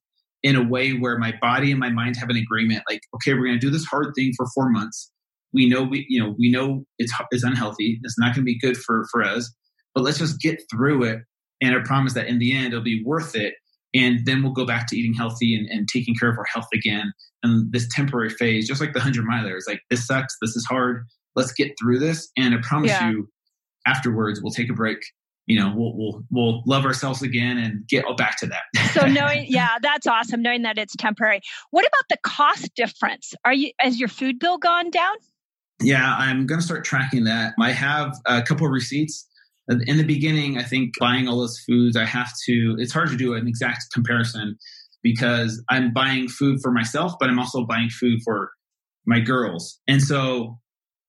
in 0.42 0.56
a 0.56 0.64
way 0.64 0.92
where 0.92 1.18
my 1.18 1.34
body 1.42 1.72
and 1.72 1.82
my 1.82 1.90
mind 1.90 2.16
have 2.16 2.30
an 2.30 2.38
agreement 2.38 2.84
like, 2.90 3.02
okay, 3.16 3.34
we're 3.34 3.46
going 3.46 3.60
to 3.60 3.66
do 3.66 3.70
this 3.70 3.86
hard 3.86 4.14
thing 4.16 4.32
for 4.38 4.46
four 4.56 4.70
months. 4.70 5.12
We 5.52 5.68
know 5.68 5.84
we, 5.84 6.06
you 6.08 6.24
know, 6.24 6.34
we 6.40 6.50
know 6.50 6.86
it's, 6.98 7.14
it's 7.32 7.44
unhealthy. 7.44 8.00
It's 8.04 8.18
not 8.18 8.36
going 8.36 8.46
to 8.46 8.52
be 8.52 8.60
good 8.60 8.78
for, 8.78 9.06
for 9.12 9.22
us, 9.22 9.54
but 9.94 10.04
let's 10.04 10.20
just 10.20 10.40
get 10.40 10.62
through 10.72 11.04
it. 11.04 11.20
And 11.62 11.76
I 11.76 11.80
promise 11.84 12.14
that 12.14 12.28
in 12.28 12.40
the 12.40 12.56
end, 12.56 12.68
it'll 12.68 12.82
be 12.82 13.04
worth 13.04 13.36
it 13.36 13.56
and 13.94 14.26
then 14.26 14.44
we'll 14.44 14.54
go 14.54 14.66
back 14.66 14.88
to 14.88 14.98
eating 14.98 15.14
healthy 15.14 15.56
and, 15.56 15.68
and 15.70 15.88
taking 15.88 16.16
care 16.16 16.30
of 16.30 16.38
our 16.38 16.46
health 16.46 16.68
again. 16.74 17.14
And 17.44 17.72
this 17.72 17.88
temporary 17.92 18.30
phase 18.30 18.68
just 18.68 18.82
like 18.82 18.94
the 18.94 19.00
100 19.00 19.26
miler 19.26 19.56
is 19.56 19.66
like 19.68 19.82
this 19.90 20.06
sucks 20.06 20.36
this 20.42 20.56
is 20.56 20.66
hard 20.66 21.06
let's 21.36 21.52
get 21.54 21.74
through 21.80 22.00
this. 22.00 22.30
And 22.38 22.54
i 22.54 22.58
promise 22.62 22.92
yeah. 22.92 23.10
you 23.10 23.30
afterwards 23.86 24.42
we'll 24.42 24.52
take 24.52 24.70
a 24.70 24.74
break 24.74 25.00
you 25.46 25.58
know 25.58 25.72
we'll 25.74 25.96
we'll 25.96 26.24
we'll 26.30 26.64
love 26.66 26.84
ourselves 26.84 27.22
again 27.22 27.58
and 27.58 27.88
get 27.88 28.06
back 28.18 28.38
to 28.40 28.48
that. 28.48 28.92
So 28.92 29.08
knowing 29.08 29.46
yeah 29.48 29.78
that's 29.82 30.08
awesome 30.08 30.42
knowing 30.42 30.64
that 30.64 30.78
it's 30.78 30.96
temporary. 30.96 31.42
What 31.72 31.86
about 31.86 32.04
the 32.10 32.18
cost 32.24 32.74
difference? 32.76 33.34
Are 33.46 33.54
you 33.54 33.72
has 33.80 34.00
your 34.00 34.10
food 34.10 34.40
bill 34.40 34.58
gone 34.58 34.90
down? 34.90 35.16
Yeah 35.82 36.16
i'm 36.18 36.48
going 36.48 36.60
to 36.60 36.66
start 36.66 36.84
tracking 36.84 37.24
that. 37.26 37.54
I 37.60 37.72
have 37.72 38.14
a 38.26 38.42
couple 38.42 38.66
of 38.66 38.74
receipts 38.74 39.28
in 39.70 39.98
the 39.98 40.04
beginning, 40.04 40.58
I 40.58 40.64
think 40.64 40.94
buying 41.00 41.28
all 41.28 41.40
those 41.40 41.60
foods, 41.60 41.98
I 41.98 42.06
have 42.06 42.32
to, 42.46 42.76
it's 42.80 42.94
hard 42.94 43.10
to 43.10 43.18
do 43.18 43.34
an 43.34 43.48
exact 43.48 43.86
comparison 43.94 44.58
because 45.04 45.62
I'm 45.70 45.94
buying 45.94 46.28
food 46.28 46.60
for 46.62 46.72
myself, 46.72 47.14
but 47.20 47.30
I'm 47.30 47.40
also 47.40 47.66
buying 47.66 47.90
food 47.90 48.22
for 48.24 48.52
my 49.06 49.20
girls. 49.20 49.80
And 49.88 50.02
so 50.02 50.58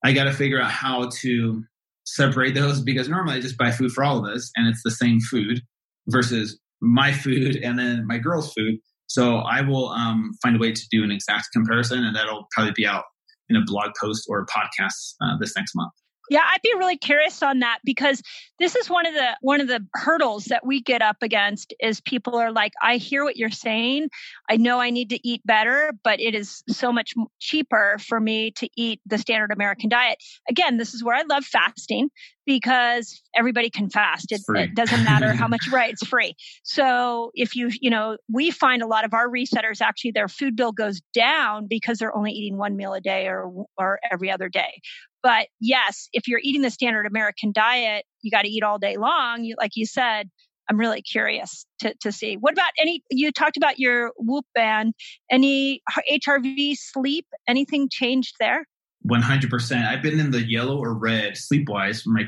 I 0.04 0.12
got 0.12 0.24
to 0.24 0.32
figure 0.32 0.60
out 0.60 0.70
how 0.70 1.10
to 1.20 1.62
separate 2.04 2.54
those 2.54 2.80
because 2.80 3.08
normally 3.08 3.36
I 3.36 3.40
just 3.40 3.58
buy 3.58 3.70
food 3.70 3.92
for 3.92 4.02
all 4.02 4.18
of 4.18 4.24
us 4.32 4.50
and 4.56 4.68
it's 4.68 4.82
the 4.82 4.90
same 4.90 5.20
food 5.20 5.60
versus 6.08 6.58
my 6.80 7.12
food 7.12 7.56
and 7.56 7.78
then 7.78 8.06
my 8.06 8.18
girls' 8.18 8.52
food. 8.52 8.76
So 9.06 9.38
I 9.38 9.62
will 9.62 9.88
um, 9.88 10.32
find 10.42 10.56
a 10.56 10.58
way 10.58 10.72
to 10.72 10.82
do 10.90 11.04
an 11.04 11.10
exact 11.10 11.48
comparison 11.52 12.04
and 12.04 12.14
that'll 12.14 12.46
probably 12.52 12.72
be 12.74 12.86
out 12.86 13.04
in 13.48 13.56
a 13.56 13.64
blog 13.64 13.90
post 14.00 14.26
or 14.28 14.40
a 14.40 14.46
podcast 14.46 15.14
uh, 15.22 15.36
this 15.38 15.54
next 15.56 15.74
month. 15.74 15.92
Yeah, 16.30 16.42
I'd 16.44 16.62
be 16.62 16.74
really 16.76 16.96
curious 16.96 17.42
on 17.42 17.60
that 17.60 17.78
because 17.84 18.22
this 18.58 18.76
is 18.76 18.90
one 18.90 19.06
of 19.06 19.14
the 19.14 19.36
one 19.40 19.60
of 19.60 19.68
the 19.68 19.84
hurdles 19.94 20.44
that 20.46 20.66
we 20.66 20.82
get 20.82 21.00
up 21.00 21.16
against 21.22 21.72
is 21.80 22.00
people 22.00 22.36
are 22.36 22.52
like, 22.52 22.72
I 22.82 22.96
hear 22.96 23.24
what 23.24 23.36
you're 23.36 23.50
saying. 23.50 24.08
I 24.50 24.56
know 24.56 24.80
I 24.80 24.90
need 24.90 25.10
to 25.10 25.28
eat 25.28 25.42
better, 25.44 25.92
but 26.04 26.20
it 26.20 26.34
is 26.34 26.62
so 26.68 26.92
much 26.92 27.14
cheaper 27.40 27.96
for 28.06 28.20
me 28.20 28.50
to 28.52 28.68
eat 28.76 29.00
the 29.06 29.18
standard 29.18 29.52
American 29.52 29.88
diet. 29.88 30.18
Again, 30.48 30.76
this 30.76 30.94
is 30.94 31.02
where 31.04 31.16
I 31.16 31.22
love 31.22 31.44
fasting 31.44 32.10
because 32.48 33.20
everybody 33.36 33.68
can 33.68 33.90
fast. 33.90 34.32
It, 34.32 34.40
it 34.48 34.74
doesn't 34.74 35.04
matter 35.04 35.34
how 35.34 35.48
much, 35.48 35.68
right? 35.72 35.92
It's 35.92 36.06
free. 36.06 36.34
So 36.62 37.30
if 37.34 37.54
you, 37.54 37.70
you 37.78 37.90
know, 37.90 38.16
we 38.32 38.50
find 38.50 38.80
a 38.80 38.86
lot 38.86 39.04
of 39.04 39.12
our 39.12 39.28
resetters 39.28 39.82
actually 39.82 40.12
their 40.12 40.28
food 40.28 40.56
bill 40.56 40.72
goes 40.72 41.02
down 41.12 41.66
because 41.68 41.98
they're 41.98 42.16
only 42.16 42.32
eating 42.32 42.56
one 42.56 42.74
meal 42.74 42.94
a 42.94 43.02
day 43.02 43.26
or, 43.26 43.66
or 43.76 44.00
every 44.10 44.30
other 44.30 44.48
day. 44.48 44.80
But 45.22 45.48
yes, 45.60 46.08
if 46.12 46.28
you're 46.28 46.40
eating 46.42 46.62
the 46.62 46.70
standard 46.70 47.06
American 47.06 47.52
diet, 47.52 48.04
you 48.22 48.30
got 48.30 48.42
to 48.42 48.48
eat 48.48 48.62
all 48.62 48.78
day 48.78 48.96
long. 48.96 49.44
You, 49.44 49.56
like 49.58 49.72
you 49.74 49.86
said, 49.86 50.30
I'm 50.68 50.78
really 50.78 51.02
curious 51.02 51.66
to, 51.80 51.94
to 52.02 52.12
see. 52.12 52.36
What 52.36 52.52
about 52.52 52.70
any, 52.80 53.02
you 53.10 53.32
talked 53.32 53.56
about 53.56 53.78
your 53.78 54.12
Whoop 54.18 54.44
band, 54.54 54.94
any 55.30 55.82
HRV 56.10 56.74
sleep, 56.76 57.26
anything 57.48 57.88
changed 57.90 58.34
there? 58.38 58.64
100%. 59.10 59.86
I've 59.86 60.02
been 60.02 60.20
in 60.20 60.30
the 60.30 60.46
yellow 60.46 60.78
or 60.78 60.94
red 60.94 61.36
sleep 61.36 61.68
wise 61.68 62.02
for 62.02 62.10
my 62.10 62.26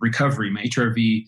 recovery. 0.00 0.50
My 0.50 0.62
HRV 0.62 1.24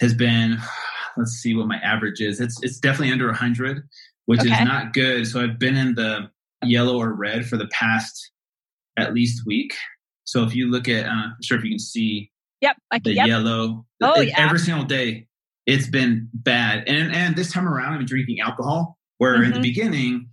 has 0.00 0.14
been, 0.14 0.58
let's 1.16 1.32
see 1.32 1.54
what 1.54 1.66
my 1.66 1.78
average 1.78 2.20
is. 2.20 2.40
It's, 2.40 2.62
it's 2.62 2.78
definitely 2.78 3.12
under 3.12 3.26
100, 3.26 3.82
which 4.26 4.40
okay. 4.40 4.52
is 4.52 4.60
not 4.60 4.92
good. 4.92 5.26
So 5.26 5.42
I've 5.42 5.58
been 5.58 5.76
in 5.76 5.94
the 5.94 6.30
yellow 6.62 6.98
or 6.98 7.14
red 7.14 7.46
for 7.46 7.56
the 7.56 7.68
past 7.68 8.30
at 8.96 9.12
least 9.12 9.42
week. 9.46 9.74
So 10.26 10.42
if 10.42 10.54
you 10.54 10.70
look 10.70 10.88
at, 10.88 11.06
uh, 11.06 11.10
I'm 11.10 11.42
sure 11.42 11.56
if 11.56 11.64
you 11.64 11.70
can 11.70 11.78
see 11.78 12.30
yep, 12.60 12.76
the 13.02 13.14
yep. 13.14 13.26
yellow, 13.26 13.86
oh, 14.02 14.20
yeah. 14.20 14.34
every 14.36 14.58
single 14.58 14.84
day, 14.84 15.28
it's 15.66 15.88
been 15.88 16.28
bad. 16.34 16.84
And, 16.86 17.14
and 17.14 17.34
this 17.34 17.52
time 17.52 17.68
around, 17.68 17.92
I've 17.92 17.98
been 17.98 18.06
drinking 18.06 18.40
alcohol, 18.40 18.98
where 19.18 19.34
mm-hmm. 19.34 19.44
in 19.44 19.50
the 19.50 19.54
mm-hmm. 19.56 19.62
beginning, 19.62 20.28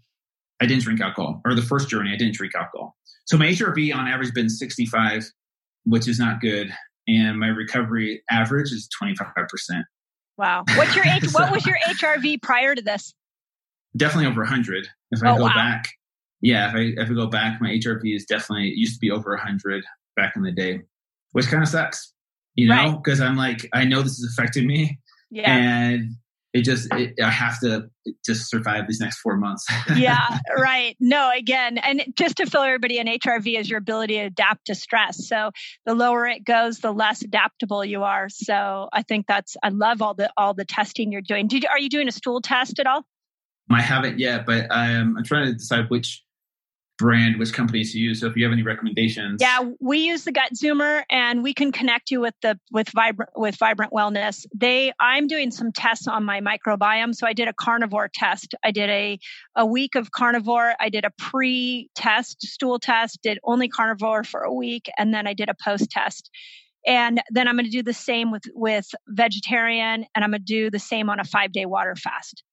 I 0.61 0.65
didn't 0.65 0.83
drink 0.83 0.99
alcohol, 0.99 1.41
or 1.45 1.55
the 1.55 1.61
first 1.61 1.89
journey, 1.89 2.11
I 2.11 2.17
didn't 2.17 2.35
drink 2.35 2.53
alcohol. 2.55 2.95
So 3.25 3.37
my 3.37 3.47
HRV 3.47 3.95
on 3.95 4.07
average 4.07 4.33
been 4.33 4.49
65, 4.49 5.29
which 5.85 6.07
is 6.07 6.19
not 6.19 6.41
good. 6.41 6.73
And 7.07 7.39
my 7.39 7.47
recovery 7.47 8.23
average 8.29 8.71
is 8.71 8.87
25%. 9.01 9.83
Wow. 10.37 10.63
What's 10.75 10.95
your 10.95 11.05
H- 11.07 11.25
so, 11.25 11.39
what 11.39 11.51
was 11.51 11.65
your 11.65 11.77
HRV 11.87 12.41
prior 12.41 12.75
to 12.75 12.81
this? 12.81 13.13
Definitely 13.95 14.27
over 14.27 14.41
100. 14.41 14.87
If 15.11 15.23
I 15.23 15.31
oh, 15.31 15.37
go 15.37 15.43
wow. 15.43 15.53
back, 15.53 15.89
yeah, 16.43 16.67
if 16.67 16.75
I 16.75 17.01
if 17.01 17.09
I 17.09 17.13
go 17.13 17.27
back, 17.27 17.61
my 17.61 17.69
HRV 17.69 18.15
is 18.15 18.25
definitely 18.25 18.67
it 18.67 18.75
used 18.75 18.95
to 18.95 18.99
be 18.99 19.09
over 19.09 19.31
100 19.31 19.83
back 20.17 20.35
in 20.35 20.43
the 20.43 20.51
day, 20.51 20.81
which 21.31 21.47
kind 21.47 21.63
of 21.63 21.69
sucks, 21.69 22.13
you 22.53 22.67
know, 22.67 22.99
because 23.01 23.21
right. 23.21 23.27
I'm 23.27 23.37
like 23.37 23.67
I 23.73 23.85
know 23.85 24.01
this 24.01 24.17
has 24.21 24.29
affected 24.37 24.65
me, 24.65 24.99
yeah. 25.31 25.55
and 25.55 26.15
it 26.51 26.63
just 26.63 26.93
it, 26.93 27.15
i 27.23 27.31
have 27.31 27.59
to 27.61 27.89
just 28.25 28.47
survive 28.49 28.87
these 28.87 28.99
next 28.99 29.19
four 29.19 29.37
months. 29.37 29.65
Yeah 29.95 30.37
right. 30.57 30.97
No 30.99 31.31
again 31.33 31.77
and 31.77 32.03
just 32.17 32.35
to 32.37 32.45
fill 32.45 32.61
everybody 32.61 32.99
in 32.99 33.07
hrv 33.07 33.59
is 33.59 33.69
your 33.69 33.79
ability 33.79 34.15
to 34.15 34.25
adapt 34.25 34.65
to 34.65 34.75
stress. 34.75 35.25
So 35.25 35.51
the 35.85 35.95
lower 35.95 36.27
it 36.27 36.43
goes 36.43 36.79
the 36.79 36.91
less 36.91 37.21
adaptable 37.21 37.85
you 37.85 38.03
are. 38.03 38.27
So 38.27 38.89
i 38.91 39.01
think 39.01 39.27
that's 39.27 39.55
i 39.63 39.69
love 39.69 40.01
all 40.01 40.13
the 40.13 40.29
all 40.35 40.53
the 40.53 40.65
testing 40.65 41.13
you're 41.13 41.21
doing. 41.21 41.47
Did, 41.47 41.65
are 41.65 41.79
you 41.79 41.89
doing 41.89 42.09
a 42.09 42.11
stool 42.11 42.41
test 42.41 42.79
at 42.79 42.85
all? 42.85 43.05
I 43.71 43.81
haven't 43.81 44.19
yet, 44.19 44.45
but 44.45 44.71
I'm, 44.71 45.17
I'm 45.17 45.23
trying 45.23 45.45
to 45.45 45.53
decide 45.53 45.89
which 45.89 46.21
brand, 46.97 47.39
which 47.39 47.53
companies 47.53 47.91
to 47.93 47.99
use. 47.99 48.21
So 48.21 48.27
if 48.27 48.35
you 48.35 48.43
have 48.43 48.53
any 48.53 48.63
recommendations. 48.63 49.41
Yeah, 49.41 49.71
we 49.79 49.99
use 49.99 50.23
the 50.23 50.31
Gut 50.31 50.51
Zoomer 50.53 51.03
and 51.09 51.43
we 51.43 51.53
can 51.53 51.71
connect 51.71 52.11
you 52.11 52.21
with 52.21 52.35
the 52.41 52.59
with 52.71 52.89
Vibrant 52.89 53.31
with 53.35 53.55
Vibrant 53.55 53.91
Wellness. 53.91 54.45
They 54.55 54.93
I'm 54.99 55.27
doing 55.27 55.51
some 55.51 55.71
tests 55.71 56.07
on 56.07 56.23
my 56.23 56.41
microbiome. 56.41 57.15
So 57.15 57.25
I 57.27 57.33
did 57.33 57.47
a 57.47 57.53
carnivore 57.53 58.09
test. 58.13 58.55
I 58.63 58.71
did 58.71 58.89
a 58.89 59.19
a 59.55 59.65
week 59.65 59.95
of 59.95 60.11
carnivore. 60.11 60.73
I 60.79 60.89
did 60.89 61.05
a 61.05 61.11
pre-test 61.17 62.41
stool 62.41 62.79
test, 62.79 63.19
did 63.23 63.39
only 63.43 63.67
carnivore 63.67 64.23
for 64.23 64.41
a 64.41 64.53
week, 64.53 64.89
and 64.97 65.13
then 65.13 65.27
I 65.27 65.33
did 65.33 65.49
a 65.49 65.55
post-test. 65.63 66.29
And 66.85 67.21
then 67.29 67.47
I'm 67.47 67.55
going 67.55 67.65
to 67.65 67.71
do 67.71 67.83
the 67.83 67.93
same 67.93 68.31
with 68.31 68.43
with 68.53 68.87
vegetarian 69.07 70.05
and 70.13 70.23
I'm 70.23 70.31
going 70.31 70.41
to 70.41 70.45
do 70.45 70.69
the 70.69 70.79
same 70.79 71.09
on 71.09 71.19
a 71.19 71.23
5-day 71.23 71.65
water 71.65 71.95
fast 71.95 72.43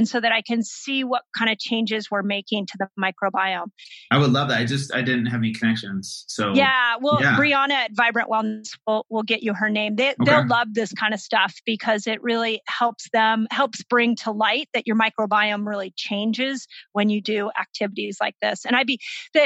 and 0.00 0.08
so 0.08 0.18
that 0.18 0.32
I 0.32 0.40
can 0.40 0.62
see 0.62 1.04
what 1.04 1.24
kind 1.36 1.50
of 1.50 1.58
changes 1.58 2.10
we're 2.10 2.22
making 2.22 2.64
to 2.64 2.78
the 2.78 2.88
microbiome. 2.98 3.66
I 4.10 4.16
would 4.16 4.32
love 4.32 4.48
that. 4.48 4.58
I 4.58 4.64
just 4.64 4.94
I 4.94 5.02
didn't 5.02 5.26
have 5.26 5.40
any 5.40 5.52
connections. 5.52 6.24
So 6.26 6.54
yeah, 6.54 6.94
well, 6.98 7.18
yeah. 7.20 7.36
Brianna 7.36 7.72
at 7.72 7.90
Vibrant 7.92 8.30
Wellness 8.30 8.70
will 8.86 9.04
will 9.10 9.24
get 9.24 9.42
you 9.42 9.52
her 9.52 9.68
name. 9.68 9.96
They 9.96 10.12
okay. 10.12 10.16
they'll 10.24 10.46
love 10.46 10.68
this 10.72 10.90
kind 10.94 11.12
of 11.12 11.20
stuff 11.20 11.54
because 11.66 12.06
it 12.06 12.22
really 12.22 12.62
helps 12.66 13.10
them 13.12 13.46
helps 13.50 13.82
bring 13.82 14.16
to 14.16 14.30
light 14.30 14.70
that 14.72 14.86
your 14.86 14.96
microbiome 14.96 15.66
really 15.66 15.92
changes 15.94 16.66
when 16.92 17.10
you 17.10 17.20
do 17.20 17.50
activities 17.60 18.16
like 18.22 18.36
this. 18.40 18.64
And 18.64 18.74
I'd 18.74 18.86
be 18.86 19.00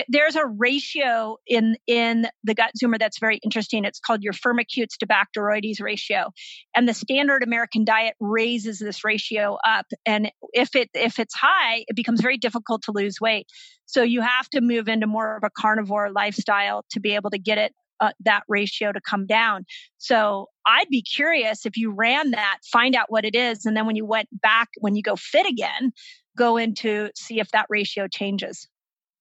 there's 0.08 0.36
a 0.36 0.46
ratio 0.46 1.38
in 1.48 1.74
in 1.88 2.28
the 2.44 2.54
gut 2.54 2.70
zoomer 2.80 2.96
that's 2.96 3.18
very 3.18 3.38
interesting. 3.38 3.84
It's 3.84 3.98
called 3.98 4.22
your 4.22 4.34
firmicutes 4.34 4.98
to 5.00 5.08
bacteroides 5.08 5.80
ratio, 5.80 6.30
and 6.76 6.88
the 6.88 6.94
standard 6.94 7.42
American 7.42 7.84
diet 7.84 8.14
raises 8.20 8.78
this 8.78 9.02
ratio 9.02 9.58
up 9.66 9.86
and 10.06 10.30
if 10.52 10.74
it 10.74 10.90
if 10.94 11.18
it's 11.18 11.34
high, 11.34 11.84
it 11.88 11.96
becomes 11.96 12.20
very 12.20 12.38
difficult 12.38 12.82
to 12.82 12.92
lose 12.92 13.20
weight. 13.20 13.46
So 13.86 14.02
you 14.02 14.20
have 14.20 14.48
to 14.50 14.60
move 14.60 14.88
into 14.88 15.06
more 15.06 15.36
of 15.36 15.44
a 15.44 15.50
carnivore 15.56 16.10
lifestyle 16.10 16.84
to 16.90 17.00
be 17.00 17.14
able 17.14 17.30
to 17.30 17.38
get 17.38 17.58
it 17.58 17.72
uh, 18.00 18.12
that 18.24 18.42
ratio 18.48 18.92
to 18.92 19.00
come 19.00 19.26
down. 19.26 19.64
So 19.98 20.46
I'd 20.66 20.88
be 20.90 21.02
curious 21.02 21.64
if 21.64 21.76
you 21.76 21.90
ran 21.90 22.32
that, 22.32 22.58
find 22.72 22.94
out 22.94 23.06
what 23.08 23.24
it 23.24 23.34
is, 23.34 23.64
and 23.64 23.76
then 23.76 23.86
when 23.86 23.96
you 23.96 24.06
went 24.06 24.28
back, 24.32 24.68
when 24.80 24.96
you 24.96 25.02
go 25.02 25.16
fit 25.16 25.46
again, 25.46 25.92
go 26.36 26.56
into 26.56 27.10
see 27.16 27.40
if 27.40 27.50
that 27.50 27.66
ratio 27.68 28.08
changes. 28.08 28.68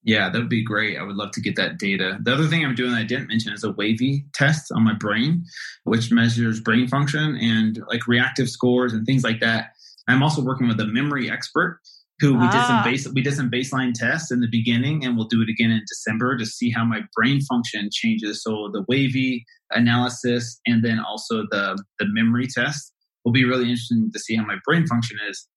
Yeah, 0.06 0.30
that 0.30 0.38
would 0.38 0.50
be 0.50 0.64
great. 0.64 0.98
I 0.98 1.04
would 1.04 1.16
love 1.16 1.32
to 1.32 1.42
get 1.42 1.56
that 1.56 1.80
data. 1.80 2.18
The 2.22 2.34
other 2.34 2.48
thing 2.48 2.66
I'm 2.66 2.76
doing 2.76 2.92
that 2.92 3.00
I 3.00 3.04
didn't 3.04 3.28
mention 3.28 3.54
is 3.54 3.64
a 3.64 3.72
WAVi 3.72 4.26
test 4.34 4.70
on 4.74 4.84
my 4.84 4.94
brain, 4.94 5.46
which 5.86 6.12
measures 6.12 6.60
brain 6.60 6.90
function 6.90 7.38
and 7.38 7.80
like 7.88 8.06
reactive 8.06 8.50
scores 8.50 8.92
and 8.92 9.06
things 9.06 9.24
like 9.24 9.40
that. 9.40 9.73
I'm 10.08 10.24
also 10.24 10.42
working 10.42 10.68
with 10.68 10.80
a 10.80 10.86
memory 10.86 11.30
expert 11.30 11.80
who 12.20 12.34
we 12.34 12.46
ah. 12.46 12.52
did 12.52 12.68
some 12.68 12.78
ah. 12.78 12.84
base 12.84 13.08
we 13.14 13.22
did 13.22 13.34
some 13.34 13.50
baseline 13.50 13.94
tests 13.94 14.32
in 14.32 14.40
the 14.40 14.48
beginning 14.50 15.06
and 15.06 15.18
we'll 15.18 15.28
do 15.28 15.42
it 15.42 15.50
again 15.50 15.72
in 15.72 15.82
December 15.88 16.38
to 16.38 16.46
see 16.46 16.70
how 16.70 16.86
my 16.86 17.02
brain 17.16 17.42
function 17.42 17.90
changes. 17.92 18.44
So 18.44 18.70
the 18.72 18.84
WAVi 18.90 19.44
analysis 19.72 20.60
and 20.66 20.84
then 20.84 21.00
also 21.00 21.44
the 21.50 21.82
the 22.00 22.06
memory 22.08 22.48
test 22.48 22.94
will 23.26 23.32
be 23.32 23.46
really 23.46 23.64
interesting 23.64 24.10
to 24.12 24.20
see 24.20 24.36
how 24.36 24.46
my 24.46 24.58
brain 24.66 24.86
function 24.86 25.18
is, 25.30 25.48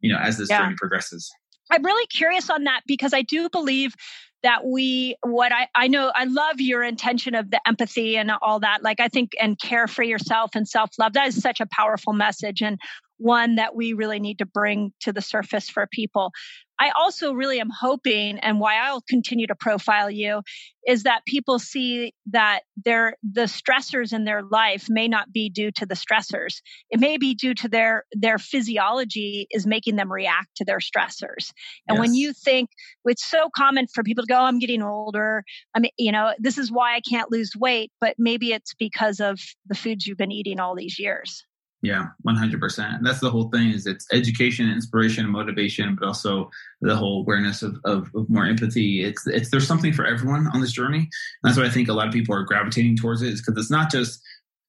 you 0.00 0.12
know, 0.12 0.18
as 0.18 0.38
this 0.38 0.50
yeah. 0.50 0.62
journey 0.62 0.74
progresses. 0.76 1.30
I'm 1.70 1.84
really 1.84 2.06
curious 2.06 2.50
on 2.50 2.64
that 2.64 2.82
because 2.86 3.14
I 3.14 3.22
do 3.22 3.48
believe 3.48 3.94
that 4.42 4.66
we 4.66 5.16
what 5.24 5.52
I, 5.52 5.68
I 5.74 5.86
know 5.86 6.10
i 6.14 6.24
love 6.24 6.60
your 6.60 6.82
intention 6.82 7.36
of 7.36 7.50
the 7.50 7.60
empathy 7.66 8.16
and 8.16 8.30
all 8.42 8.58
that 8.60 8.82
like 8.82 8.98
i 8.98 9.06
think 9.06 9.32
and 9.40 9.58
care 9.58 9.86
for 9.86 10.02
yourself 10.02 10.50
and 10.54 10.66
self-love 10.66 11.12
that 11.12 11.28
is 11.28 11.40
such 11.40 11.60
a 11.60 11.66
powerful 11.66 12.12
message 12.12 12.60
and 12.60 12.78
one 13.22 13.54
that 13.54 13.74
we 13.74 13.92
really 13.92 14.20
need 14.20 14.38
to 14.38 14.46
bring 14.46 14.92
to 15.00 15.12
the 15.12 15.22
surface 15.22 15.68
for 15.68 15.86
people. 15.90 16.32
I 16.80 16.90
also 16.98 17.32
really 17.32 17.60
am 17.60 17.70
hoping, 17.70 18.40
and 18.40 18.58
why 18.58 18.76
I'll 18.76 19.02
continue 19.08 19.46
to 19.46 19.54
profile 19.54 20.10
you, 20.10 20.42
is 20.84 21.04
that 21.04 21.24
people 21.26 21.60
see 21.60 22.12
that 22.32 22.62
their 22.84 23.14
the 23.22 23.42
stressors 23.42 24.12
in 24.12 24.24
their 24.24 24.42
life 24.42 24.86
may 24.88 25.06
not 25.06 25.30
be 25.32 25.48
due 25.48 25.70
to 25.76 25.86
the 25.86 25.94
stressors. 25.94 26.60
It 26.90 26.98
may 26.98 27.18
be 27.18 27.34
due 27.34 27.54
to 27.54 27.68
their 27.68 28.04
their 28.12 28.38
physiology 28.38 29.46
is 29.52 29.64
making 29.64 29.94
them 29.94 30.10
react 30.10 30.56
to 30.56 30.64
their 30.64 30.80
stressors. 30.80 31.52
And 31.86 31.96
yes. 31.96 31.98
when 32.00 32.14
you 32.14 32.32
think 32.32 32.70
it's 33.04 33.24
so 33.24 33.48
common 33.54 33.86
for 33.86 34.02
people 34.02 34.24
to 34.24 34.32
go, 34.32 34.40
"I'm 34.40 34.58
getting 34.58 34.82
older," 34.82 35.44
I 35.76 35.78
mean, 35.78 35.92
you 35.98 36.10
know, 36.10 36.34
this 36.38 36.58
is 36.58 36.72
why 36.72 36.96
I 36.96 37.00
can't 37.00 37.30
lose 37.30 37.52
weight, 37.56 37.92
but 38.00 38.16
maybe 38.18 38.52
it's 38.52 38.74
because 38.74 39.20
of 39.20 39.38
the 39.66 39.76
foods 39.76 40.04
you've 40.06 40.18
been 40.18 40.32
eating 40.32 40.58
all 40.58 40.74
these 40.74 40.98
years. 40.98 41.44
Yeah, 41.82 42.06
100%. 42.24 42.96
And 42.96 43.04
that's 43.04 43.18
the 43.18 43.30
whole 43.30 43.48
thing 43.50 43.70
is 43.70 43.86
it's 43.86 44.06
education, 44.12 44.70
inspiration, 44.70 45.28
motivation, 45.28 45.96
but 45.98 46.06
also 46.06 46.48
the 46.80 46.94
whole 46.94 47.22
awareness 47.22 47.60
of, 47.62 47.76
of, 47.84 48.08
of, 48.14 48.30
more 48.30 48.46
empathy. 48.46 49.02
It's, 49.02 49.26
it's, 49.26 49.50
there's 49.50 49.66
something 49.66 49.92
for 49.92 50.06
everyone 50.06 50.46
on 50.54 50.60
this 50.60 50.70
journey. 50.70 50.98
And 50.98 51.08
that's 51.42 51.58
why 51.58 51.64
I 51.64 51.70
think 51.70 51.88
a 51.88 51.92
lot 51.92 52.06
of 52.06 52.12
people 52.12 52.36
are 52.36 52.44
gravitating 52.44 52.98
towards 52.98 53.20
it 53.20 53.32
is 53.32 53.42
because 53.42 53.60
it's 53.60 53.70
not 53.70 53.90
just, 53.90 54.22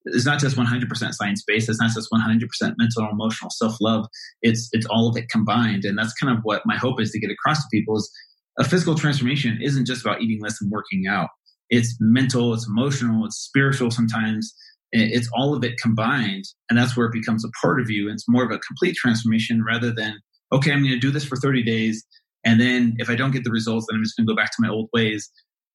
it's 0.06 0.26
not 0.26 0.40
just 0.40 0.56
100% 0.56 1.12
science 1.12 1.44
based. 1.46 1.68
It's 1.68 1.80
not 1.80 1.92
just 1.92 2.10
100% 2.12 2.74
mental 2.78 3.04
and 3.04 3.12
emotional 3.12 3.50
self 3.50 3.76
love. 3.80 4.06
It's, 4.42 4.68
it's 4.72 4.86
all 4.86 5.08
of 5.08 5.16
it 5.16 5.28
combined. 5.28 5.84
And 5.84 5.96
that's 5.96 6.14
kind 6.14 6.36
of 6.36 6.42
what 6.42 6.62
my 6.66 6.76
hope 6.76 7.00
is 7.00 7.12
to 7.12 7.20
get 7.20 7.30
across 7.30 7.58
to 7.58 7.68
people 7.70 7.96
is 7.96 8.10
a 8.58 8.64
physical 8.64 8.96
transformation 8.96 9.60
isn't 9.62 9.86
just 9.86 10.04
about 10.04 10.20
eating 10.20 10.40
less 10.42 10.60
and 10.60 10.70
working 10.70 11.06
out. 11.08 11.28
It's 11.70 11.96
mental, 12.00 12.54
it's 12.54 12.66
emotional, 12.66 13.24
it's 13.24 13.36
spiritual 13.36 13.92
sometimes 13.92 14.54
it's 15.02 15.28
all 15.36 15.54
of 15.54 15.64
it 15.64 15.78
combined 15.78 16.44
and 16.70 16.78
that's 16.78 16.96
where 16.96 17.06
it 17.06 17.12
becomes 17.12 17.44
a 17.44 17.50
part 17.60 17.80
of 17.80 17.90
you. 17.90 18.10
It's 18.10 18.28
more 18.28 18.44
of 18.44 18.50
a 18.50 18.58
complete 18.58 18.96
transformation 18.96 19.64
rather 19.64 19.92
than 19.92 20.18
okay 20.54 20.72
i'm 20.72 20.82
going 20.82 20.92
to 20.92 20.98
do 20.98 21.10
this 21.10 21.24
for 21.24 21.36
30 21.36 21.62
days 21.62 22.04
and 22.44 22.60
then 22.60 22.94
if 22.98 23.10
i 23.10 23.14
don't 23.14 23.32
get 23.32 23.44
the 23.44 23.50
results 23.50 23.86
then 23.88 23.96
i'm 23.96 24.04
just 24.04 24.16
going 24.16 24.26
to 24.26 24.32
go 24.32 24.36
back 24.36 24.50
to 24.50 24.56
my 24.60 24.68
old 24.68 24.88
ways. 24.92 25.30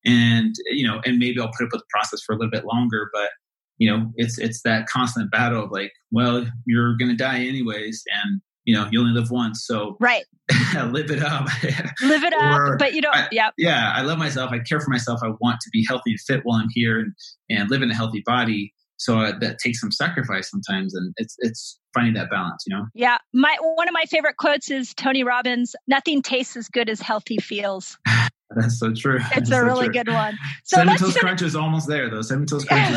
And 0.05 0.55
you 0.71 0.87
know 0.87 1.01
and 1.05 1.17
maybe 1.17 1.39
i'll 1.39 1.51
put 1.57 1.65
up 1.65 1.69
with 1.73 1.81
the 1.81 1.87
process 1.89 2.21
for 2.25 2.33
a 2.33 2.37
little 2.37 2.49
bit 2.49 2.63
longer 2.65 3.09
but 3.13 3.29
you 3.77 3.91
know 3.91 4.11
it's 4.15 4.39
it's 4.39 4.61
that 4.61 4.87
constant 4.87 5.29
battle 5.29 5.65
of 5.65 5.71
like 5.71 5.91
well 6.11 6.47
you're 6.65 6.95
going 6.95 7.09
to 7.09 7.17
die 7.17 7.39
anyways 7.39 8.01
and 8.07 8.39
you 8.63 8.73
know 8.73 8.87
you 8.91 9.01
only 9.01 9.11
live 9.11 9.29
once 9.29 9.65
so 9.65 9.97
right. 9.99 10.23
live 10.91 11.11
it 11.11 11.21
up. 11.21 11.47
Live 12.01 12.23
it 12.23 12.33
up 12.33 12.59
or, 12.59 12.77
but 12.77 12.93
you 12.93 13.01
don't 13.01 13.15
yeah 13.31 13.49
yeah 13.57 13.91
i 13.93 14.01
love 14.01 14.17
myself 14.17 14.51
i 14.51 14.59
care 14.59 14.79
for 14.79 14.89
myself 14.89 15.19
i 15.21 15.29
want 15.41 15.59
to 15.59 15.69
be 15.71 15.85
healthy 15.87 16.11
and 16.11 16.19
fit 16.21 16.41
while 16.43 16.59
i'm 16.59 16.69
here 16.73 16.99
and, 16.99 17.13
and 17.49 17.69
live 17.69 17.81
in 17.81 17.91
a 17.91 17.95
healthy 17.95 18.23
body 18.25 18.73
so 18.99 19.19
uh, 19.19 19.37
that 19.39 19.57
takes 19.59 19.79
some 19.79 19.91
sacrifice 19.91 20.49
sometimes 20.49 20.93
and 20.93 21.13
it's 21.17 21.35
it's 21.39 21.79
finding 21.93 22.13
that 22.13 22.29
balance 22.29 22.63
you 22.67 22.75
know? 22.75 22.85
Yeah. 22.93 23.17
My 23.33 23.55
one 23.61 23.87
of 23.87 23.93
my 23.93 24.05
favorite 24.05 24.37
quotes 24.37 24.69
is 24.69 24.93
tony 24.93 25.23
robbins 25.23 25.75
nothing 25.87 26.21
tastes 26.21 26.55
as 26.55 26.67
good 26.67 26.89
as 26.89 27.01
healthy 27.01 27.37
feels 27.37 27.97
That's 28.55 28.79
so 28.79 28.91
true. 28.91 29.17
It's 29.17 29.29
That's 29.29 29.49
a 29.49 29.53
so 29.53 29.61
really 29.61 29.85
true. 29.85 30.03
good 30.03 30.09
one. 30.09 30.35
So 30.63 30.77
Cinnamon 30.77 30.97
Toast 30.97 31.19
Crunch 31.19 31.41
is 31.43 31.55
almost 31.55 31.87
there, 31.87 32.09
though. 32.09 32.23
Cinnamon 32.23 32.47
Toast 32.47 32.67
Crunch 32.67 32.95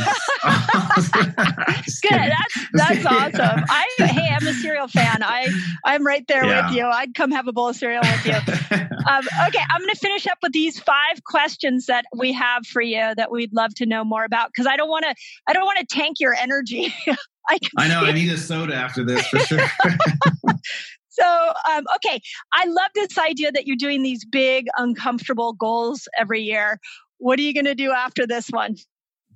is 1.86 2.00
good. 2.02 2.10
That's 2.10 2.68
that's 2.72 3.06
awesome. 3.06 3.64
I 3.68 3.86
hey, 3.98 4.34
I'm 4.34 4.46
a 4.46 4.54
cereal 4.54 4.88
fan. 4.88 5.22
I 5.22 5.48
I'm 5.84 6.06
right 6.06 6.26
there 6.26 6.46
yeah. 6.46 6.66
with 6.66 6.76
you. 6.76 6.86
I'd 6.86 7.14
come 7.14 7.30
have 7.32 7.48
a 7.48 7.52
bowl 7.52 7.68
of 7.68 7.76
cereal 7.76 8.00
with 8.00 8.26
you. 8.26 8.32
um, 8.32 9.24
okay, 9.48 9.62
I'm 9.70 9.80
going 9.80 9.90
to 9.90 9.98
finish 10.00 10.26
up 10.26 10.38
with 10.42 10.52
these 10.52 10.80
five 10.80 11.22
questions 11.24 11.84
that 11.84 12.06
we 12.16 12.32
have 12.32 12.66
for 12.66 12.80
you 12.80 13.14
that 13.16 13.30
we'd 13.30 13.52
love 13.52 13.74
to 13.74 13.86
know 13.86 14.04
more 14.04 14.24
about 14.24 14.48
because 14.54 14.66
I 14.66 14.76
don't 14.76 14.88
want 14.88 15.04
to 15.04 15.14
I 15.46 15.52
don't 15.52 15.66
want 15.66 15.78
to 15.80 15.86
tank 15.86 16.16
your 16.18 16.34
energy. 16.34 16.94
I, 17.50 17.58
I 17.76 17.88
know. 17.88 18.04
I 18.04 18.12
need 18.12 18.30
a 18.32 18.38
soda 18.38 18.74
after 18.74 19.04
this 19.04 19.26
for 19.26 19.40
sure. 19.40 19.66
So, 21.12 21.52
um, 21.70 21.84
okay, 21.96 22.20
I 22.52 22.64
love 22.64 22.90
this 22.94 23.18
idea 23.18 23.52
that 23.52 23.66
you're 23.66 23.76
doing 23.76 24.02
these 24.02 24.24
big, 24.24 24.66
uncomfortable 24.76 25.52
goals 25.52 26.08
every 26.18 26.42
year. 26.42 26.80
What 27.18 27.38
are 27.38 27.42
you 27.42 27.54
going 27.54 27.66
to 27.66 27.74
do 27.74 27.92
after 27.92 28.26
this 28.26 28.48
one? 28.48 28.76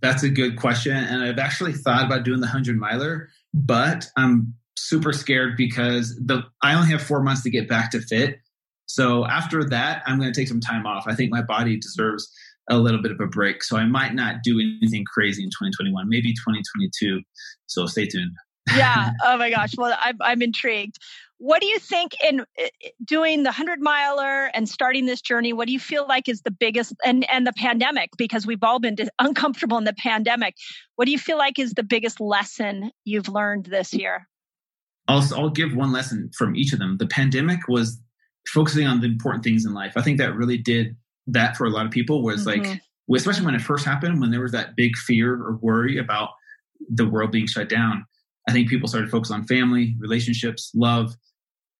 That's 0.01 0.23
a 0.23 0.31
good 0.31 0.59
question. 0.59 0.97
And 0.97 1.23
I've 1.23 1.39
actually 1.39 1.73
thought 1.73 2.05
about 2.05 2.25
doing 2.25 2.41
the 2.41 2.47
100 2.47 2.79
miler, 2.79 3.29
but 3.55 4.07
I'm 4.17 4.55
super 4.79 5.13
scared 5.13 5.57
because 5.57 6.17
the 6.17 6.43
I 6.63 6.75
only 6.75 6.89
have 6.91 7.03
four 7.03 7.23
months 7.23 7.43
to 7.43 7.51
get 7.51 7.69
back 7.69 7.91
to 7.93 8.01
fit. 8.01 8.39
So 8.87 9.27
after 9.27 9.65
that, 9.65 10.03
I'm 10.07 10.19
going 10.19 10.33
to 10.33 10.39
take 10.39 10.49
some 10.49 10.61
time 10.61 10.87
off. 10.87 11.05
I 11.07 11.15
think 11.15 11.31
my 11.31 11.43
body 11.43 11.77
deserves 11.77 12.31
a 12.69 12.79
little 12.79 13.03
bit 13.03 13.13
of 13.13 13.21
a 13.21 13.27
break. 13.27 13.63
So 13.63 13.77
I 13.77 13.87
might 13.87 14.15
not 14.15 14.37
do 14.43 14.61
anything 14.61 15.05
crazy 15.05 15.43
in 15.43 15.51
2021, 15.51 16.09
maybe 16.09 16.33
2022. 16.33 17.21
So 17.67 17.87
stay 17.87 18.07
tuned. 18.07 18.33
yeah. 18.77 19.11
Oh 19.25 19.37
my 19.37 19.51
gosh. 19.51 19.73
Well, 19.77 19.97
I'm, 20.01 20.17
I'm 20.21 20.43
intrigued. 20.43 20.97
What 21.39 21.61
do 21.61 21.67
you 21.67 21.79
think 21.79 22.13
in 22.25 22.45
doing 23.05 23.43
the 23.43 23.49
100 23.49 23.81
miler 23.81 24.47
and 24.55 24.69
starting 24.69 25.05
this 25.05 25.21
journey? 25.21 25.53
What 25.53 25.67
do 25.67 25.73
you 25.73 25.81
feel 25.81 26.07
like 26.09 26.29
is 26.29 26.43
the 26.43 26.51
biggest, 26.51 26.95
and, 27.05 27.29
and 27.31 27.47
the 27.47 27.53
pandemic, 27.53 28.11
because 28.17 28.47
we've 28.47 28.63
all 28.63 28.79
been 28.79 28.97
uncomfortable 29.19 29.77
in 29.77 29.85
the 29.85 29.95
pandemic. 29.95 30.55
What 30.97 31.05
do 31.05 31.13
you 31.13 31.19
feel 31.19 31.37
like 31.37 31.59
is 31.59 31.75
the 31.75 31.83
biggest 31.83 32.21
lesson 32.21 32.91
you've 33.05 33.29
learned 33.29 33.67
this 33.67 33.93
year? 33.93 34.27
I'll, 35.09 35.23
I'll 35.35 35.51
give 35.51 35.75
one 35.77 35.93
lesson 35.93 36.31
from 36.37 36.57
each 36.57 36.73
of 36.73 36.79
them. 36.79 36.97
The 36.99 37.07
pandemic 37.07 37.69
was 37.69 38.01
focusing 38.49 38.87
on 38.87 39.01
the 39.01 39.07
important 39.07 39.45
things 39.45 39.67
in 39.67 39.75
life. 39.75 39.93
I 39.97 40.03
think 40.03 40.19
that 40.19 40.35
really 40.35 40.59
did 40.59 40.97
that 41.27 41.57
for 41.57 41.67
a 41.67 41.71
lot 41.71 41.87
of 41.87 41.93
people 41.93 42.23
was 42.23 42.47
mm-hmm. 42.47 42.63
like, 42.63 42.81
especially 43.15 43.45
when 43.45 43.55
it 43.55 43.61
first 43.61 43.85
happened, 43.85 44.21
when 44.21 44.31
there 44.31 44.41
was 44.41 44.53
that 44.53 44.75
big 44.75 44.97
fear 44.97 45.35
or 45.35 45.59
worry 45.61 45.99
about 45.99 46.31
the 46.89 47.07
world 47.07 47.31
being 47.31 47.47
shut 47.47 47.69
down. 47.69 48.05
I 48.49 48.53
think 48.53 48.69
people 48.69 48.89
started 48.89 49.07
to 49.07 49.11
focus 49.11 49.31
on 49.31 49.45
family, 49.45 49.97
relationships, 49.99 50.71
love, 50.75 51.15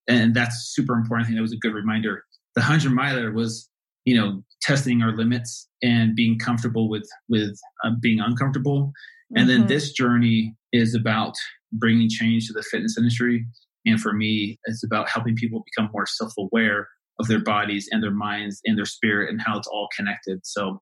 and 0.09 0.35
that's 0.35 0.73
super 0.75 0.95
important. 0.95 1.27
I 1.27 1.29
think 1.29 1.39
that 1.39 1.43
was 1.43 1.53
a 1.53 1.59
good 1.59 1.75
reminder. 1.75 2.25
The 2.55 2.63
hundred 2.63 2.93
miler 2.93 3.33
was, 3.33 3.69
you 4.05 4.17
know, 4.17 4.43
testing 4.63 5.03
our 5.03 5.15
limits 5.15 5.69
and 5.83 6.15
being 6.15 6.39
comfortable 6.39 6.89
with 6.89 7.09
with 7.29 7.57
uh, 7.85 7.91
being 8.01 8.21
uncomfortable. 8.21 8.87
Mm-hmm. 8.87 9.39
And 9.39 9.49
then 9.51 9.59
mm-hmm. 9.61 9.69
this 9.69 9.93
journey 9.93 10.55
is 10.73 10.95
about 10.95 11.35
bringing 11.73 12.09
change 12.09 12.47
to 12.47 12.53
the 12.53 12.63
fitness 12.63 12.97
industry. 12.97 13.47
And 13.85 14.01
for 14.01 14.13
me, 14.13 14.59
it's 14.65 14.85
about 14.85 15.09
helping 15.09 15.37
people 15.37 15.65
become 15.65 15.91
more 15.93 16.07
self 16.07 16.33
aware 16.39 16.89
of 17.19 17.29
their 17.29 17.43
bodies 17.43 17.89
and 17.91 18.03
their 18.03 18.11
minds 18.11 18.61
and 18.65 18.77
their 18.77 18.85
spirit 18.85 19.31
and 19.31 19.41
how 19.41 19.57
it's 19.59 19.69
all 19.69 19.89
connected. 19.97 20.41
So 20.45 20.81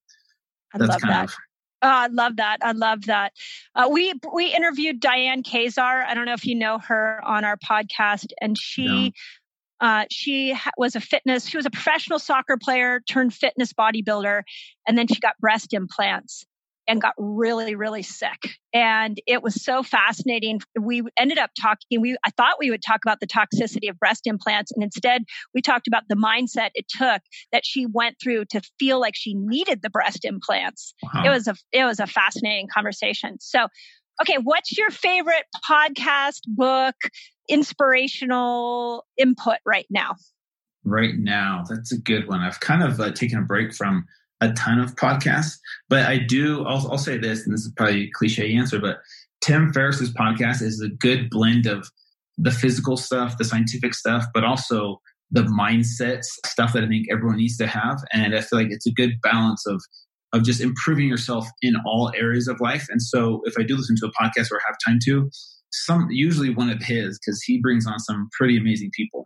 I 0.75 0.79
that's 0.79 0.97
kind 0.97 1.13
that. 1.13 1.25
of 1.25 1.37
Oh, 1.85 1.87
I 1.87 2.07
love 2.07 2.37
that. 2.37 2.59
I 2.63 2.73
love 2.73 3.05
that. 3.07 3.35
Uh, 3.75 3.91
we 3.93 4.15
we 4.33 4.47
interviewed 4.55 5.01
Diane 5.01 5.43
Kazer. 5.43 6.05
I 6.07 6.15
don't 6.15 6.25
know 6.25 6.33
if 6.33 6.47
you 6.47 6.55
know 6.55 6.79
her 6.79 7.21
on 7.23 7.45
our 7.45 7.59
podcast, 7.59 8.33
and 8.41 8.57
she 8.57 9.13
no. 9.83 9.87
uh, 9.87 10.05
she 10.11 10.55
ha- 10.55 10.71
was 10.79 10.97
a 10.97 11.01
fitness. 11.01 11.47
She 11.47 11.59
was 11.59 11.67
a 11.67 11.71
professional 11.71 12.19
soccer 12.19 12.57
player 12.57 13.03
turned 13.07 13.35
fitness 13.35 13.75
bodybuilder, 13.75 14.45
and 14.89 14.97
then 14.97 15.07
she 15.09 15.21
got 15.21 15.39
breast 15.41 15.75
implants 15.75 16.47
and 16.87 17.01
got 17.01 17.15
really, 17.17 17.75
really 17.75 18.03
sick. 18.03 18.57
And 18.73 19.19
it 19.27 19.43
was 19.43 19.63
so 19.63 19.83
fascinating. 19.83 20.61
We 20.79 21.03
ended 21.19 21.39
up 21.39 21.51
talking, 21.61 22.01
we 22.01 22.17
I 22.25 22.31
thought 22.31 22.57
we 22.59 22.71
would 22.71 22.83
talk 22.83 23.01
about 23.05 23.21
the 23.21 23.27
toxicity 23.27 23.89
of 23.89 23.99
breast 23.99 24.27
implants. 24.27 24.73
And 24.73 24.83
instead 24.83 25.25
we 25.55 25.63
talked 25.63 25.87
about 25.89 26.03
the 26.09 26.17
mindset 26.17 26.71
it 26.75 26.87
took 26.89 27.23
that 27.53 27.65
she 27.65 27.87
went 27.87 28.17
through 28.23 28.47
to 28.47 28.61
feel 28.79 29.01
like 29.01 29.15
she 29.17 29.35
needed 29.35 29.81
the 29.83 29.91
breast 29.91 30.25
implants. 30.25 30.95
Wow. 31.03 31.23
It 31.25 31.29
was 31.31 31.49
a 31.49 31.55
it 31.73 31.85
was 31.85 32.01
a 32.01 32.07
fascinating 32.07 32.69
conversation. 32.73 33.37
So 33.41 33.67
okay, 34.21 34.39
what's 34.43 34.77
your 34.77 34.91
favorite 34.91 35.45
podcast, 35.69 36.41
book, 36.47 36.95
inspirational 37.49 39.05
input 39.17 39.59
right 39.65 39.87
now? 39.91 40.15
Right 40.85 41.15
now, 41.17 41.65
that's 41.69 41.93
a 41.93 41.99
good 41.99 42.29
one. 42.29 42.41
I've 42.41 42.61
kind 42.61 42.83
of 42.83 43.01
uh, 43.01 43.11
taken 43.13 43.39
a 43.39 43.43
break 43.43 43.75
from 43.75 44.05
a 44.41 44.53
ton 44.53 44.79
of 44.79 44.95
podcasts, 44.97 45.59
but 45.89 46.07
I 46.07 46.19
do. 46.19 46.65
I'll, 46.65 46.91
I'll 46.91 46.99
say 46.99 47.19
this, 47.19 47.45
and 47.45 47.55
this 47.55 47.63
is 47.63 47.73
probably 47.77 48.05
a 48.05 48.11
cliche 48.11 48.55
answer, 48.55 48.79
but 48.79 48.99
Tim 49.41 49.73
Ferriss's 49.73 50.13
podcast 50.13 50.63
is 50.63 50.81
a 50.81 50.89
good 50.89 51.31
blend 51.31 51.67
of 51.67 51.89
the 52.37 52.51
physical 52.51 52.97
stuff, 52.97 53.39
the 53.39 53.45
scientific 53.45 53.95
stuff, 53.95 54.25
but 54.35 54.45
also 54.45 55.01
the 55.31 55.43
mindset 55.43 56.23
stuff 56.47 56.73
that 56.73 56.85
I 56.85 56.89
think 56.89 57.07
everyone 57.11 57.37
needs 57.37 57.57
to 57.59 57.67
have. 57.67 57.99
And 58.13 58.35
I 58.35 58.41
feel 58.41 58.59
like 58.59 58.71
it's 58.71 58.87
a 58.87 58.93
good 58.93 59.21
balance 59.23 59.67
of 59.67 59.83
of 60.33 60.43
just 60.43 60.61
improving 60.61 61.07
yourself 61.07 61.47
in 61.63 61.75
all 61.87 62.13
areas 62.17 62.49
of 62.49 62.61
life. 62.61 62.87
And 62.91 63.01
so 63.01 63.41
if 63.45 63.55
I 63.57 63.63
do 63.63 63.77
listen 63.77 63.95
to 64.01 64.07
a 64.07 64.11
podcast 64.11 64.51
or 64.51 64.61
have 64.67 64.75
time 64.85 64.99
to, 65.05 65.31
some 65.71 66.09
usually 66.11 66.51
one 66.51 66.71
of 66.71 66.83
his 66.83 67.19
because 67.19 67.41
he 67.43 67.61
brings 67.61 67.87
on 67.87 68.01
some 68.01 68.29
pretty 68.37 68.57
amazing 68.57 68.91
people. 68.95 69.23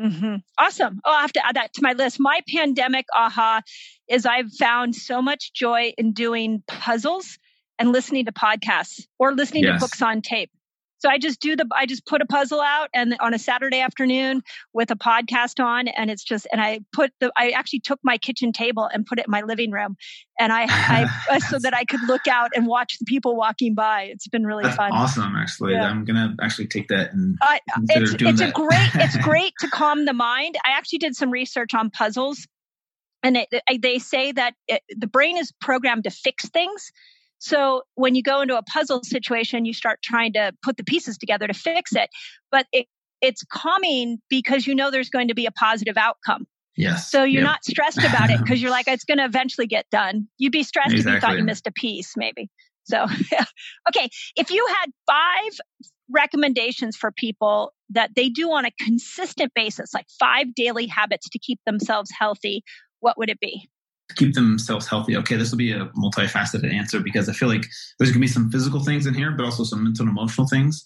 Mm-hmm. 0.00 0.36
Awesome. 0.58 1.00
Oh, 1.04 1.12
i 1.12 1.20
have 1.20 1.32
to 1.34 1.46
add 1.46 1.56
that 1.56 1.74
to 1.74 1.82
my 1.82 1.92
list. 1.92 2.18
My 2.18 2.40
pandemic 2.48 3.06
aha 3.14 3.60
is 4.08 4.24
I've 4.24 4.52
found 4.52 4.94
so 4.94 5.20
much 5.20 5.52
joy 5.52 5.92
in 5.98 6.12
doing 6.12 6.62
puzzles 6.66 7.38
and 7.78 7.92
listening 7.92 8.24
to 8.26 8.32
podcasts 8.32 9.06
or 9.18 9.32
listening 9.32 9.64
yes. 9.64 9.80
to 9.80 9.86
books 9.86 10.02
on 10.02 10.22
tape. 10.22 10.50
So 11.00 11.08
I 11.08 11.18
just 11.18 11.40
do 11.40 11.56
the, 11.56 11.66
I 11.74 11.86
just 11.86 12.06
put 12.06 12.20
a 12.20 12.26
puzzle 12.26 12.60
out 12.60 12.90
and 12.92 13.16
on 13.20 13.32
a 13.32 13.38
Saturday 13.38 13.80
afternoon 13.80 14.42
with 14.74 14.90
a 14.90 14.96
podcast 14.96 15.62
on 15.62 15.88
and 15.88 16.10
it's 16.10 16.22
just, 16.22 16.46
and 16.52 16.60
I 16.60 16.80
put 16.92 17.10
the, 17.20 17.32
I 17.36 17.50
actually 17.50 17.80
took 17.80 17.98
my 18.02 18.18
kitchen 18.18 18.52
table 18.52 18.88
and 18.92 19.06
put 19.06 19.18
it 19.18 19.26
in 19.26 19.30
my 19.30 19.40
living 19.40 19.70
room 19.70 19.96
and 20.38 20.52
I, 20.52 20.66
I 20.68 21.38
so 21.50 21.58
that 21.58 21.74
I 21.74 21.84
could 21.84 22.02
look 22.06 22.28
out 22.28 22.50
and 22.54 22.66
watch 22.66 22.98
the 22.98 23.06
people 23.06 23.34
walking 23.34 23.74
by. 23.74 24.02
It's 24.04 24.28
been 24.28 24.46
really 24.46 24.64
That's 24.64 24.76
fun. 24.76 24.92
Awesome. 24.92 25.34
Actually, 25.36 25.72
yeah. 25.72 25.88
I'm 25.88 26.04
going 26.04 26.16
to 26.16 26.44
actually 26.44 26.66
take 26.66 26.88
that 26.88 27.12
and 27.12 27.36
uh, 27.40 27.56
it's, 27.88 28.14
it's 28.20 28.40
that. 28.40 28.50
a 28.50 28.52
great, 28.52 28.90
it's 28.94 29.16
great 29.24 29.54
to 29.60 29.68
calm 29.68 30.04
the 30.04 30.12
mind. 30.12 30.56
I 30.66 30.72
actually 30.76 30.98
did 30.98 31.16
some 31.16 31.30
research 31.30 31.72
on 31.72 31.88
puzzles 31.88 32.46
and 33.22 33.36
it, 33.36 33.48
they 33.80 33.98
say 33.98 34.32
that 34.32 34.54
it, 34.68 34.82
the 34.90 35.06
brain 35.06 35.36
is 35.36 35.52
programmed 35.60 36.04
to 36.04 36.10
fix 36.10 36.48
things 36.48 36.92
so 37.40 37.82
when 37.94 38.14
you 38.14 38.22
go 38.22 38.42
into 38.42 38.56
a 38.56 38.62
puzzle 38.62 39.02
situation, 39.02 39.64
you 39.64 39.72
start 39.72 40.00
trying 40.02 40.34
to 40.34 40.52
put 40.62 40.76
the 40.76 40.84
pieces 40.84 41.16
together 41.18 41.46
to 41.46 41.54
fix 41.54 41.94
it. 41.94 42.10
But 42.52 42.66
it, 42.70 42.86
it's 43.22 43.42
calming 43.50 44.18
because 44.28 44.66
you 44.66 44.74
know 44.74 44.90
there's 44.90 45.08
going 45.08 45.28
to 45.28 45.34
be 45.34 45.46
a 45.46 45.50
positive 45.50 45.96
outcome. 45.96 46.46
Yes. 46.76 47.10
So 47.10 47.24
you're 47.24 47.42
yep. 47.42 47.50
not 47.50 47.64
stressed 47.64 47.98
about 47.98 48.30
it 48.30 48.38
because 48.38 48.62
you're 48.62 48.70
like, 48.70 48.86
it's 48.88 49.04
going 49.04 49.18
to 49.18 49.24
eventually 49.24 49.66
get 49.66 49.86
done. 49.90 50.28
You'd 50.38 50.52
be 50.52 50.62
stressed 50.62 50.92
exactly. 50.92 51.12
if 51.12 51.14
you 51.16 51.20
thought 51.20 51.38
you 51.38 51.44
missed 51.44 51.66
a 51.66 51.72
piece, 51.72 52.12
maybe. 52.16 52.50
So, 52.84 53.04
okay. 53.88 54.08
If 54.36 54.50
you 54.50 54.66
had 54.68 54.90
five 55.06 55.60
recommendations 56.10 56.96
for 56.96 57.10
people 57.10 57.72
that 57.90 58.10
they 58.14 58.28
do 58.28 58.50
on 58.52 58.66
a 58.66 58.70
consistent 58.80 59.52
basis, 59.54 59.94
like 59.94 60.06
five 60.18 60.54
daily 60.54 60.86
habits 60.86 61.28
to 61.30 61.38
keep 61.38 61.58
themselves 61.64 62.10
healthy, 62.16 62.62
what 63.00 63.16
would 63.16 63.30
it 63.30 63.40
be? 63.40 63.68
Keep 64.16 64.34
themselves 64.34 64.86
healthy. 64.86 65.16
Okay, 65.16 65.36
this 65.36 65.50
will 65.50 65.58
be 65.58 65.72
a 65.72 65.86
multifaceted 65.96 66.72
answer 66.72 67.00
because 67.00 67.28
I 67.28 67.32
feel 67.32 67.48
like 67.48 67.64
there's 67.98 68.10
going 68.10 68.20
to 68.20 68.26
be 68.26 68.26
some 68.26 68.50
physical 68.50 68.84
things 68.84 69.06
in 69.06 69.14
here, 69.14 69.32
but 69.32 69.44
also 69.44 69.64
some 69.64 69.84
mental 69.84 70.06
and 70.06 70.10
emotional 70.10 70.46
things 70.46 70.82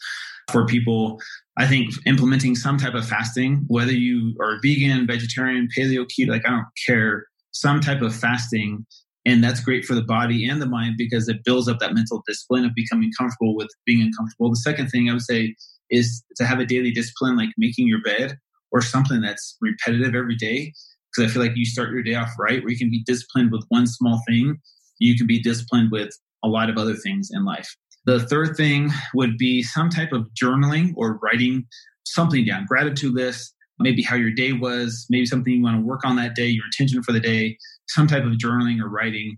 for 0.51 0.67
people. 0.67 1.21
I 1.57 1.67
think 1.67 1.91
implementing 2.07 2.55
some 2.55 2.79
type 2.79 2.95
of 2.95 3.07
fasting, 3.07 3.65
whether 3.69 3.93
you 3.93 4.35
are 4.41 4.59
vegan, 4.63 5.07
vegetarian, 5.07 5.69
paleo, 5.77 6.07
keto, 6.07 6.31
like 6.31 6.47
I 6.47 6.51
don't 6.51 6.67
care, 6.87 7.27
some 7.53 7.81
type 7.81 8.03
of 8.03 8.15
fasting. 8.15 8.85
And 9.27 9.43
that's 9.43 9.61
great 9.61 9.85
for 9.85 9.95
the 9.95 10.03
body 10.03 10.47
and 10.47 10.61
the 10.61 10.67
mind 10.67 10.97
because 10.99 11.29
it 11.29 11.45
builds 11.45 11.69
up 11.69 11.79
that 11.79 11.95
mental 11.95 12.23
discipline 12.27 12.65
of 12.65 12.75
becoming 12.75 13.11
comfortable 13.19 13.57
with 13.57 13.69
being 13.87 14.03
uncomfortable. 14.03 14.51
The 14.51 14.57
second 14.57 14.89
thing 14.89 15.09
I 15.09 15.15
would 15.15 15.23
say 15.23 15.55
is 15.91 16.23
to 16.37 16.45
have 16.45 16.59
a 16.59 16.67
daily 16.67 16.91
discipline 16.91 17.37
like 17.37 17.51
making 17.57 17.89
your 17.89 18.03
bed 18.03 18.37
or 18.73 18.83
something 18.83 19.21
that's 19.21 19.57
repetitive 19.61 20.15
every 20.15 20.37
day 20.37 20.73
because 21.15 21.31
I 21.31 21.33
feel 21.33 21.43
like 21.43 21.57
you 21.57 21.65
start 21.65 21.91
your 21.91 22.03
day 22.03 22.15
off 22.15 22.31
right, 22.39 22.63
where 22.63 22.71
you 22.71 22.79
can 22.79 22.91
be 22.91 23.03
disciplined 23.05 23.53
with 23.53 23.65
one 23.69 23.87
small 23.87 24.21
thing, 24.29 24.59
you 24.99 25.17
can 25.17 25.27
be 25.27 25.41
disciplined 25.41 25.91
with 25.91 26.11
a 26.43 26.49
lot 26.49 26.71
of 26.71 26.77
other 26.77 26.95
things 26.95 27.31
in 27.33 27.45
life. 27.45 27.75
The 28.07 28.21
third 28.21 28.57
thing 28.57 28.91
would 29.15 29.39
be 29.39 29.63
some 29.63 29.89
type 29.89 30.13
of 30.13 30.29
journaling 30.41 30.93
or 30.97 31.19
writing 31.23 31.67
something 32.05 32.45
down, 32.45 32.67
gratitude 32.67 33.15
list, 33.15 33.55
maybe 33.79 34.03
how 34.03 34.17
your 34.17 34.31
day 34.31 34.53
was, 34.53 35.07
maybe 35.09 35.27
something 35.27 35.53
you 35.53 35.63
want 35.63 35.77
to 35.77 35.87
work 35.87 36.05
on 36.05 36.17
that 36.17 36.35
day, 36.35 36.47
your 36.47 36.67
intention 36.67 37.03
for 37.03 37.13
the 37.13 37.21
day, 37.21 37.57
some 37.89 38.07
type 38.07 38.25
of 38.25 38.33
journaling 38.33 38.81
or 38.81 38.89
writing. 38.89 39.37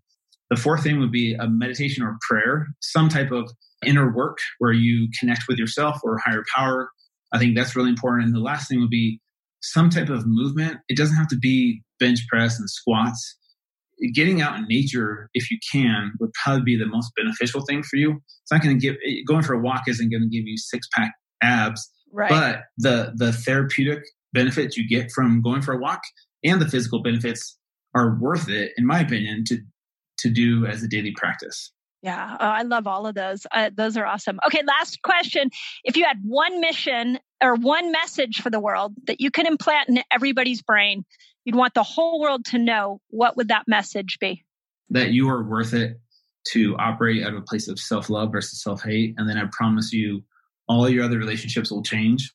The 0.50 0.56
fourth 0.56 0.82
thing 0.82 0.98
would 1.00 1.12
be 1.12 1.34
a 1.34 1.48
meditation 1.48 2.02
or 2.02 2.18
prayer, 2.28 2.66
some 2.80 3.08
type 3.08 3.30
of 3.30 3.50
inner 3.84 4.12
work 4.12 4.38
where 4.58 4.72
you 4.72 5.08
connect 5.18 5.42
with 5.48 5.58
yourself 5.58 6.00
or 6.02 6.18
higher 6.18 6.44
power. 6.54 6.90
I 7.32 7.38
think 7.38 7.56
that's 7.56 7.76
really 7.76 7.90
important. 7.90 8.26
And 8.26 8.34
the 8.34 8.40
last 8.40 8.68
thing 8.68 8.80
would 8.80 8.90
be 8.90 9.20
some 9.72 9.90
type 9.90 10.08
of 10.08 10.26
movement. 10.26 10.78
It 10.88 10.96
doesn't 10.96 11.16
have 11.16 11.28
to 11.28 11.38
be 11.38 11.82
bench 11.98 12.20
press 12.28 12.58
and 12.58 12.68
squats. 12.68 13.36
Getting 14.12 14.42
out 14.42 14.58
in 14.58 14.66
nature, 14.68 15.30
if 15.32 15.50
you 15.50 15.58
can, 15.72 16.12
would 16.20 16.30
probably 16.44 16.62
be 16.62 16.76
the 16.76 16.86
most 16.86 17.10
beneficial 17.16 17.62
thing 17.62 17.82
for 17.82 17.96
you. 17.96 18.12
It's 18.12 18.52
not 18.52 18.62
going 18.62 18.78
to 18.78 18.80
give 18.80 18.96
going 19.26 19.42
for 19.42 19.54
a 19.54 19.60
walk 19.60 19.82
isn't 19.88 20.10
going 20.10 20.22
to 20.22 20.28
give 20.28 20.46
you 20.46 20.56
six 20.58 20.86
pack 20.94 21.12
abs, 21.42 21.90
right. 22.12 22.28
but 22.28 22.64
the 22.76 23.12
the 23.16 23.32
therapeutic 23.32 24.02
benefits 24.32 24.76
you 24.76 24.86
get 24.86 25.10
from 25.12 25.40
going 25.40 25.62
for 25.62 25.72
a 25.72 25.78
walk 25.78 26.00
and 26.44 26.60
the 26.60 26.68
physical 26.68 27.02
benefits 27.02 27.58
are 27.94 28.18
worth 28.20 28.50
it, 28.50 28.72
in 28.76 28.86
my 28.86 29.00
opinion, 29.00 29.44
to 29.46 29.58
to 30.18 30.30
do 30.30 30.66
as 30.66 30.82
a 30.82 30.88
daily 30.88 31.12
practice. 31.16 31.72
Yeah, 32.06 32.36
oh, 32.38 32.46
I 32.46 32.62
love 32.62 32.86
all 32.86 33.08
of 33.08 33.16
those. 33.16 33.48
Uh, 33.50 33.70
those 33.76 33.96
are 33.96 34.06
awesome. 34.06 34.38
Okay, 34.46 34.62
last 34.64 35.02
question. 35.02 35.50
If 35.82 35.96
you 35.96 36.04
had 36.04 36.18
one 36.22 36.60
mission 36.60 37.18
or 37.42 37.56
one 37.56 37.90
message 37.90 38.40
for 38.40 38.48
the 38.48 38.60
world 38.60 38.94
that 39.08 39.20
you 39.20 39.32
can 39.32 39.44
implant 39.44 39.88
in 39.88 39.98
everybody's 40.12 40.62
brain, 40.62 41.04
you'd 41.44 41.56
want 41.56 41.74
the 41.74 41.82
whole 41.82 42.20
world 42.20 42.44
to 42.44 42.58
know, 42.58 43.00
what 43.08 43.36
would 43.36 43.48
that 43.48 43.64
message 43.66 44.18
be? 44.20 44.44
That 44.90 45.10
you 45.10 45.28
are 45.28 45.42
worth 45.42 45.74
it 45.74 45.98
to 46.52 46.76
operate 46.76 47.24
out 47.24 47.32
of 47.32 47.38
a 47.38 47.42
place 47.42 47.66
of 47.66 47.80
self 47.80 48.08
love 48.08 48.30
versus 48.30 48.62
self 48.62 48.84
hate. 48.84 49.14
And 49.16 49.28
then 49.28 49.36
I 49.36 49.46
promise 49.50 49.92
you, 49.92 50.22
all 50.68 50.88
your 50.88 51.02
other 51.02 51.18
relationships 51.18 51.72
will 51.72 51.82
change 51.82 52.32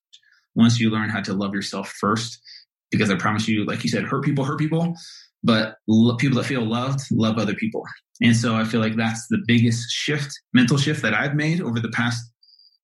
once 0.53 0.81
you 0.81 0.89
learn 0.89 1.07
how 1.07 1.21
to 1.21 1.33
love 1.33 1.53
yourself 1.53 1.87
first. 1.97 2.41
Because 2.89 3.09
I 3.09 3.15
promise 3.15 3.47
you, 3.47 3.63
like 3.63 3.85
you 3.85 3.89
said, 3.89 4.03
hurt 4.03 4.25
people 4.25 4.43
hurt 4.43 4.59
people, 4.59 4.97
but 5.43 5.75
people 6.19 6.37
that 6.37 6.45
feel 6.45 6.65
loved 6.65 7.01
love 7.11 7.37
other 7.37 7.55
people. 7.55 7.83
And 8.21 8.35
so 8.35 8.55
I 8.55 8.63
feel 8.63 8.79
like 8.79 8.95
that's 8.95 9.27
the 9.29 9.41
biggest 9.47 9.89
shift, 9.89 10.31
mental 10.53 10.77
shift 10.77 11.01
that 11.01 11.13
I've 11.13 11.35
made 11.35 11.61
over 11.61 11.79
the 11.79 11.89
past 11.89 12.23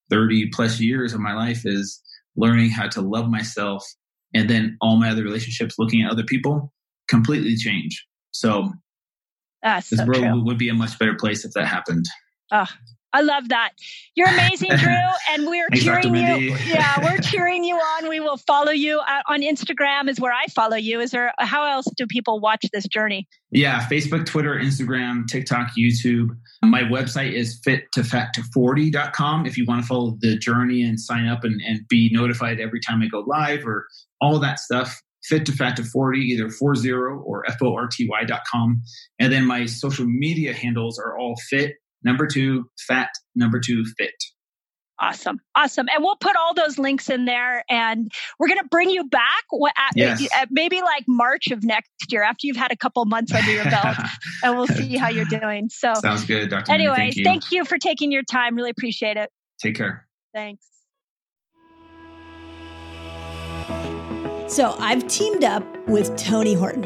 30 0.10 0.50
plus 0.54 0.80
years 0.80 1.14
of 1.14 1.20
my 1.20 1.34
life 1.34 1.62
is 1.66 2.02
learning 2.36 2.70
how 2.70 2.88
to 2.88 3.02
love 3.02 3.30
myself 3.30 3.84
and 4.34 4.50
then 4.50 4.78
all 4.82 4.98
my 4.98 5.10
other 5.10 5.24
relationships 5.24 5.76
looking 5.78 6.04
at 6.04 6.12
other 6.12 6.24
people 6.24 6.72
completely 7.08 7.56
change 7.56 8.06
so 8.32 8.72
That's 9.64 9.90
this 9.90 10.00
so 10.00 10.06
world 10.06 10.22
true. 10.22 10.44
would 10.46 10.58
be 10.58 10.70
a 10.70 10.74
much 10.74 10.98
better 11.00 11.16
place 11.16 11.46
if 11.46 11.52
that 11.54 11.66
happened 11.66 12.06
oh 12.52 12.68
I 13.14 13.22
love 13.22 13.50
that. 13.50 13.72
You're 14.16 14.28
amazing, 14.28 14.72
Drew, 14.78 14.94
and 15.32 15.48
we're 15.48 15.68
Thanks, 15.70 15.86
cheering 15.86 16.16
you. 16.16 16.56
Yeah, 16.66 17.04
we're 17.04 17.18
cheering 17.22 17.64
you 17.64 17.76
on. 17.76 18.10
We 18.10 18.20
will 18.20 18.38
follow 18.38 18.72
you 18.72 19.00
uh, 19.00 19.22
on 19.28 19.42
Instagram. 19.42 20.10
Is 20.10 20.20
where 20.20 20.34
I 20.34 20.46
follow 20.48 20.76
you. 20.76 21.00
Is 21.00 21.12
there? 21.12 21.34
How 21.40 21.66
else 21.66 21.88
do 21.96 22.06
people 22.06 22.40
watch 22.40 22.66
this 22.74 22.88
journey? 22.88 23.28
Yeah, 23.52 23.88
Facebook, 23.88 24.26
Twitter, 24.26 24.56
Instagram, 24.56 25.26
TikTok, 25.28 25.70
YouTube. 25.78 26.30
My 26.64 26.82
website 26.84 27.32
is 27.32 27.62
fit2fat 27.66 28.32
to40.com 28.36 29.46
if 29.46 29.58
you 29.58 29.66
want 29.66 29.82
to 29.82 29.88
follow 29.88 30.18
the 30.20 30.38
journey 30.38 30.82
and 30.84 31.00
sign 31.00 31.28
up 31.28 31.44
and, 31.44 31.62
and 31.62 31.88
be 31.88 32.10
notified 32.12 32.60
every 32.60 32.82
time 32.82 33.02
I 33.02 33.08
go 33.08 33.24
live 33.26 33.66
or 33.66 33.88
all 34.22 34.40
that 34.40 34.60
stuff. 34.60 35.02
Fit 35.24 35.46
to 35.46 35.52
fat 35.52 35.76
to 35.76 35.84
40, 35.84 36.20
either 36.20 36.50
40 36.50 36.92
or 36.92 37.44
F-O-R-T-Y.com. 37.50 38.82
And 39.20 39.34
then 39.34 39.46
my 39.46 39.66
social 39.66 40.06
media 40.06 40.54
handles 40.54 40.98
are 41.00 41.18
all 41.18 41.36
fit, 41.50 41.74
number 42.04 42.28
two, 42.28 42.70
fat, 42.88 43.10
number 43.36 43.60
two, 43.60 43.86
fit. 43.98 44.14
Awesome. 45.00 45.40
Awesome. 45.56 45.86
And 45.94 46.04
we'll 46.04 46.16
put 46.16 46.36
all 46.36 46.56
those 46.56 46.80
links 46.80 47.08
in 47.08 47.26
there 47.26 47.64
and 47.70 48.12
we're 48.40 48.48
going 48.48 48.60
to 48.60 48.68
bring 48.72 48.90
you 48.90 49.04
back 49.08 49.44
at, 49.78 49.92
Yes. 49.96 50.28
at 50.36 50.48
maybe 50.50 50.82
like 50.82 51.04
March 51.08 51.52
of 51.52 51.64
next 51.64 51.92
year 52.12 52.24
after 52.24 52.48
you've 52.48 52.58
had 52.58 52.72
a 52.72 52.76
couple 52.76 53.06
months 53.06 53.32
under 53.32 53.52
your 53.52 53.66
belt 53.66 53.96
and 54.44 54.58
we'll 54.58 54.66
see 54.66 54.98
how 54.98 55.08
you're 55.10 55.26
doing. 55.26 55.70
So, 55.70 55.94
Sounds 55.94 56.26
good, 56.26 56.50
Dr. 56.50 56.72
Mindy. 56.72 56.86
anyways, 56.88 56.98
Thank 57.14 57.18
you. 57.18 57.24
thank 57.26 57.52
you 57.52 57.66
for 57.66 57.78
taking 57.78 58.12
your 58.12 58.24
time. 58.24 58.56
Really 58.56 58.72
appreciate 58.72 59.18
it. 59.18 59.30
Take 59.62 59.76
care. 59.76 60.08
Thanks. 60.34 60.66
So 64.48 64.76
I've 64.80 65.08
teamed 65.08 65.44
up 65.44 65.64
with 65.88 66.16
Tony 66.18 66.56
Horton. 66.56 66.86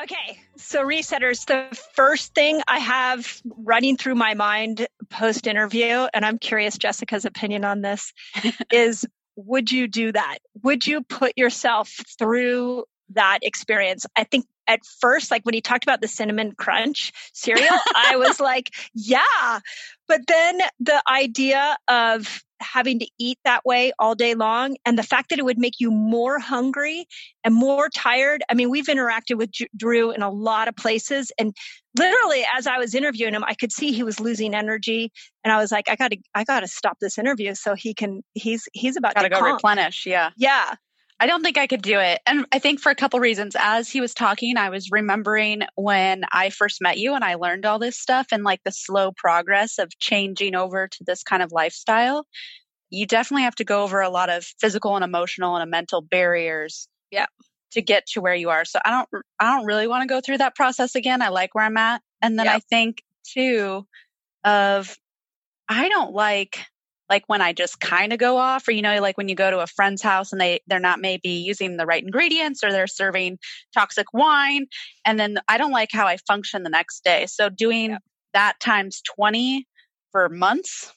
Okay, 0.00 0.38
so 0.56 0.84
resetters, 0.84 1.44
the 1.46 1.76
first 1.94 2.32
thing 2.32 2.60
I 2.68 2.78
have 2.78 3.42
running 3.44 3.96
through 3.96 4.14
my 4.14 4.34
mind 4.34 4.86
post 5.10 5.48
interview, 5.48 6.06
and 6.14 6.24
I'm 6.24 6.38
curious 6.38 6.78
Jessica's 6.78 7.24
opinion 7.24 7.64
on 7.64 7.80
this, 7.80 8.12
is 8.72 9.04
would 9.34 9.72
you 9.72 9.88
do 9.88 10.12
that? 10.12 10.38
Would 10.62 10.86
you 10.86 11.02
put 11.02 11.36
yourself 11.36 11.92
through 12.16 12.84
that 13.10 13.40
experience? 13.42 14.06
I 14.14 14.24
think 14.24 14.46
at 14.68 14.80
first, 15.00 15.30
like 15.32 15.42
when 15.44 15.54
he 15.54 15.60
talked 15.60 15.84
about 15.84 16.00
the 16.00 16.08
cinnamon 16.08 16.52
crunch 16.56 17.12
cereal, 17.32 17.78
I 17.94 18.16
was 18.16 18.38
like, 18.40 18.70
yeah. 18.94 19.60
But 20.08 20.22
then 20.26 20.60
the 20.80 21.02
idea 21.06 21.76
of 21.88 22.42
having 22.60 22.98
to 22.98 23.06
eat 23.18 23.38
that 23.44 23.64
way 23.64 23.92
all 23.98 24.14
day 24.14 24.34
long 24.34 24.76
and 24.84 24.98
the 24.98 25.02
fact 25.02 25.30
that 25.30 25.38
it 25.38 25.44
would 25.44 25.58
make 25.58 25.74
you 25.78 25.90
more 25.90 26.38
hungry 26.38 27.06
and 27.44 27.54
more 27.54 27.88
tired. 27.94 28.42
I 28.50 28.54
mean, 28.54 28.70
we've 28.70 28.86
interacted 28.86 29.36
with 29.36 29.50
Drew 29.76 30.10
in 30.10 30.22
a 30.22 30.30
lot 30.30 30.68
of 30.68 30.76
places 30.76 31.30
and 31.38 31.54
literally 31.96 32.44
as 32.56 32.66
I 32.66 32.78
was 32.78 32.94
interviewing 32.94 33.34
him, 33.34 33.44
I 33.44 33.54
could 33.54 33.72
see 33.72 33.92
he 33.92 34.02
was 34.02 34.18
losing 34.20 34.54
energy 34.54 35.12
and 35.44 35.52
I 35.52 35.58
was 35.58 35.70
like, 35.70 35.88
I 35.88 35.96
got 35.96 36.10
to, 36.10 36.18
I 36.34 36.44
got 36.44 36.60
to 36.60 36.68
stop 36.68 36.98
this 37.00 37.18
interview 37.18 37.54
so 37.54 37.74
he 37.74 37.94
can, 37.94 38.22
he's, 38.34 38.68
he's 38.72 38.96
about 38.96 39.14
Gotta 39.14 39.28
to 39.28 39.34
go 39.34 39.40
replenish. 39.40 40.06
Yeah. 40.06 40.30
Yeah. 40.36 40.74
I 41.20 41.26
don't 41.26 41.42
think 41.42 41.58
I 41.58 41.66
could 41.66 41.82
do 41.82 41.98
it. 41.98 42.20
And 42.26 42.46
I 42.52 42.60
think 42.60 42.80
for 42.80 42.90
a 42.90 42.94
couple 42.94 43.18
reasons. 43.18 43.56
As 43.58 43.90
he 43.90 44.00
was 44.00 44.14
talking, 44.14 44.56
I 44.56 44.70
was 44.70 44.90
remembering 44.92 45.62
when 45.74 46.24
I 46.30 46.50
first 46.50 46.80
met 46.80 46.98
you 46.98 47.14
and 47.14 47.24
I 47.24 47.34
learned 47.34 47.66
all 47.66 47.78
this 47.78 47.98
stuff 47.98 48.28
and 48.30 48.44
like 48.44 48.60
the 48.64 48.70
slow 48.70 49.10
progress 49.12 49.78
of 49.78 49.90
changing 49.98 50.54
over 50.54 50.86
to 50.86 51.04
this 51.04 51.24
kind 51.24 51.42
of 51.42 51.50
lifestyle. 51.50 52.24
You 52.90 53.04
definitely 53.04 53.42
have 53.42 53.56
to 53.56 53.64
go 53.64 53.82
over 53.82 54.00
a 54.00 54.10
lot 54.10 54.30
of 54.30 54.44
physical 54.60 54.94
and 54.94 55.04
emotional 55.04 55.56
and 55.56 55.70
mental 55.70 56.02
barriers. 56.02 56.88
Yeah. 57.10 57.26
To 57.72 57.82
get 57.82 58.06
to 58.12 58.20
where 58.20 58.34
you 58.34 58.50
are. 58.50 58.64
So 58.64 58.78
I 58.84 58.90
don't 58.90 59.24
I 59.40 59.54
don't 59.54 59.66
really 59.66 59.88
want 59.88 60.02
to 60.02 60.08
go 60.08 60.20
through 60.20 60.38
that 60.38 60.54
process 60.54 60.94
again. 60.94 61.20
I 61.20 61.28
like 61.28 61.54
where 61.54 61.64
I'm 61.64 61.76
at. 61.76 62.00
And 62.22 62.38
then 62.38 62.46
Yeah. 62.46 62.54
I 62.54 62.60
think 62.60 63.02
too 63.34 63.86
of 64.44 64.96
I 65.68 65.88
don't 65.88 66.12
like 66.12 66.64
like 67.08 67.24
when 67.26 67.40
I 67.40 67.52
just 67.52 67.80
kind 67.80 68.12
of 68.12 68.18
go 68.18 68.36
off, 68.36 68.68
or 68.68 68.72
you 68.72 68.82
know, 68.82 69.00
like 69.00 69.16
when 69.16 69.28
you 69.28 69.34
go 69.34 69.50
to 69.50 69.60
a 69.60 69.66
friend's 69.66 70.02
house 70.02 70.32
and 70.32 70.40
they 70.40 70.60
they're 70.66 70.78
not 70.80 71.00
maybe 71.00 71.30
using 71.30 71.76
the 71.76 71.86
right 71.86 72.02
ingredients 72.02 72.62
or 72.62 72.70
they're 72.70 72.86
serving 72.86 73.38
toxic 73.74 74.06
wine, 74.12 74.66
and 75.04 75.18
then 75.18 75.38
I 75.48 75.58
don't 75.58 75.72
like 75.72 75.90
how 75.92 76.06
I 76.06 76.16
function 76.26 76.62
the 76.62 76.70
next 76.70 77.04
day. 77.04 77.26
So 77.26 77.48
doing 77.48 77.96
that 78.34 78.60
times 78.60 79.02
twenty 79.16 79.66
for 80.12 80.28
months, 80.28 80.92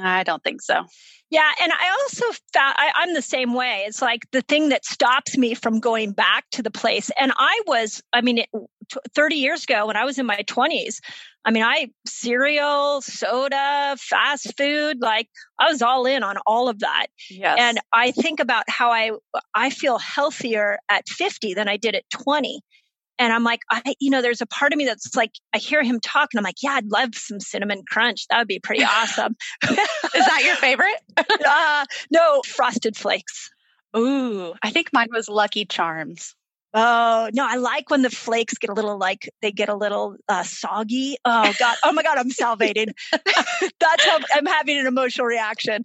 I 0.00 0.24
don't 0.24 0.42
think 0.42 0.62
so. 0.62 0.84
Yeah, 1.30 1.50
and 1.60 1.72
I 1.72 1.90
also 1.90 2.26
found 2.52 2.74
I, 2.76 2.92
I'm 2.94 3.14
the 3.14 3.22
same 3.22 3.54
way. 3.54 3.84
It's 3.86 4.02
like 4.02 4.20
the 4.30 4.42
thing 4.42 4.68
that 4.68 4.84
stops 4.84 5.36
me 5.36 5.54
from 5.54 5.80
going 5.80 6.12
back 6.12 6.44
to 6.52 6.62
the 6.62 6.70
place. 6.70 7.10
And 7.18 7.32
I 7.36 7.60
was, 7.66 8.02
I 8.12 8.20
mean, 8.20 8.38
it, 8.38 8.48
t- 8.90 8.98
30 9.14 9.36
years 9.36 9.64
ago 9.64 9.86
when 9.86 9.96
I 9.96 10.04
was 10.04 10.18
in 10.18 10.26
my 10.26 10.44
20s, 10.46 11.00
I 11.44 11.50
mean, 11.50 11.62
I 11.62 11.90
cereal, 12.06 13.02
soda, 13.02 13.96
fast 13.98 14.56
food, 14.56 15.00
like 15.00 15.28
I 15.58 15.70
was 15.70 15.82
all 15.82 16.06
in 16.06 16.22
on 16.22 16.36
all 16.46 16.68
of 16.68 16.78
that. 16.80 17.06
Yes. 17.30 17.58
And 17.60 17.80
I 17.92 18.12
think 18.12 18.40
about 18.40 18.64
how 18.68 18.90
I 18.90 19.12
I 19.54 19.70
feel 19.70 19.98
healthier 19.98 20.78
at 20.88 21.08
50 21.08 21.54
than 21.54 21.68
I 21.68 21.76
did 21.76 21.94
at 21.94 22.04
20. 22.10 22.60
And 23.18 23.32
I'm 23.32 23.44
like, 23.44 23.60
I, 23.70 23.94
you 24.00 24.10
know, 24.10 24.22
there's 24.22 24.40
a 24.40 24.46
part 24.46 24.72
of 24.72 24.76
me 24.76 24.86
that's 24.86 25.14
like, 25.14 25.32
I 25.54 25.58
hear 25.58 25.84
him 25.84 26.00
talk 26.00 26.30
and 26.32 26.38
I'm 26.38 26.44
like, 26.44 26.62
yeah, 26.62 26.72
I'd 26.72 26.90
love 26.90 27.14
some 27.14 27.38
cinnamon 27.38 27.82
crunch. 27.88 28.26
That 28.28 28.38
would 28.38 28.48
be 28.48 28.58
pretty 28.58 28.84
awesome. 28.84 29.36
is 29.62 29.76
that 29.76 30.42
your 30.44 30.56
favorite? 30.56 30.96
uh, 31.46 31.84
no, 32.10 32.42
frosted 32.42 32.96
flakes. 32.96 33.50
Ooh, 33.96 34.54
I 34.62 34.70
think 34.70 34.90
mine 34.92 35.08
was 35.12 35.28
Lucky 35.28 35.64
Charms. 35.64 36.34
Oh 36.76 37.30
no, 37.32 37.46
I 37.48 37.54
like 37.54 37.88
when 37.88 38.02
the 38.02 38.10
flakes 38.10 38.54
get 38.58 38.68
a 38.68 38.72
little 38.72 38.98
like 38.98 39.30
they 39.42 39.52
get 39.52 39.68
a 39.68 39.76
little 39.76 40.16
uh, 40.28 40.42
soggy. 40.42 41.16
Oh 41.24 41.54
god, 41.58 41.76
oh 41.84 41.92
my 41.92 42.02
god, 42.02 42.18
I'm 42.18 42.30
salivating. 42.30 42.92
That's 43.12 44.04
how 44.04 44.18
I'm 44.34 44.46
having 44.46 44.78
an 44.78 44.86
emotional 44.86 45.26
reaction. 45.26 45.84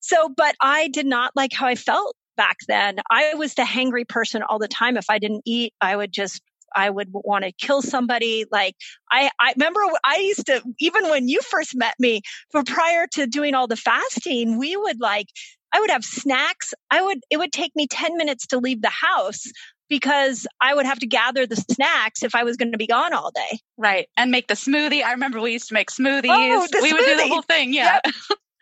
So, 0.00 0.28
but 0.36 0.56
I 0.60 0.88
did 0.88 1.06
not 1.06 1.30
like 1.36 1.52
how 1.52 1.66
I 1.66 1.76
felt 1.76 2.16
back 2.36 2.56
then. 2.66 2.96
I 3.10 3.34
was 3.34 3.54
the 3.54 3.62
hangry 3.62 4.06
person 4.06 4.42
all 4.42 4.58
the 4.58 4.66
time. 4.68 4.96
If 4.96 5.08
I 5.08 5.20
didn't 5.20 5.42
eat, 5.46 5.72
I 5.80 5.94
would 5.94 6.12
just 6.12 6.42
I 6.74 6.90
would 6.90 7.08
want 7.12 7.44
to 7.44 7.52
kill 7.52 7.82
somebody. 7.82 8.44
Like 8.50 8.74
I, 9.12 9.30
I 9.40 9.52
remember 9.56 9.80
I 10.04 10.16
used 10.16 10.46
to, 10.46 10.62
even 10.80 11.08
when 11.10 11.28
you 11.28 11.40
first 11.42 11.76
met 11.76 11.94
me, 11.98 12.22
for 12.50 12.64
prior 12.64 13.06
to 13.12 13.26
doing 13.26 13.54
all 13.54 13.68
the 13.68 13.76
fasting, 13.76 14.58
we 14.58 14.76
would 14.76 15.00
like, 15.00 15.28
I 15.72 15.80
would 15.80 15.90
have 15.90 16.04
snacks. 16.04 16.74
I 16.90 17.02
would, 17.02 17.18
it 17.30 17.36
would 17.36 17.52
take 17.52 17.74
me 17.74 17.86
10 17.86 18.16
minutes 18.16 18.46
to 18.48 18.58
leave 18.58 18.82
the 18.82 18.90
house 18.90 19.44
because 19.88 20.46
I 20.60 20.74
would 20.74 20.86
have 20.86 20.98
to 21.00 21.06
gather 21.06 21.46
the 21.46 21.56
snacks 21.56 22.22
if 22.22 22.34
I 22.34 22.44
was 22.44 22.56
going 22.56 22.72
to 22.72 22.78
be 22.78 22.86
gone 22.86 23.12
all 23.12 23.30
day. 23.34 23.58
Right. 23.76 24.08
And 24.16 24.30
make 24.30 24.46
the 24.48 24.54
smoothie. 24.54 25.02
I 25.02 25.12
remember 25.12 25.40
we 25.40 25.52
used 25.52 25.68
to 25.68 25.74
make 25.74 25.90
smoothies. 25.90 26.24
Oh, 26.28 26.66
we 26.82 26.92
would 26.92 27.04
do 27.04 27.16
the 27.16 27.28
whole 27.28 27.42
thing. 27.42 27.72
Yeah. 27.74 28.00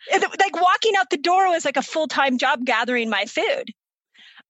It- 0.08 0.22
like 0.40 0.60
walking 0.60 0.94
out 0.98 1.10
the 1.10 1.16
door 1.16 1.48
was 1.50 1.64
like 1.64 1.76
a 1.76 1.82
full 1.82 2.08
time 2.08 2.38
job 2.38 2.64
gathering 2.64 3.08
my 3.08 3.24
food. 3.26 3.70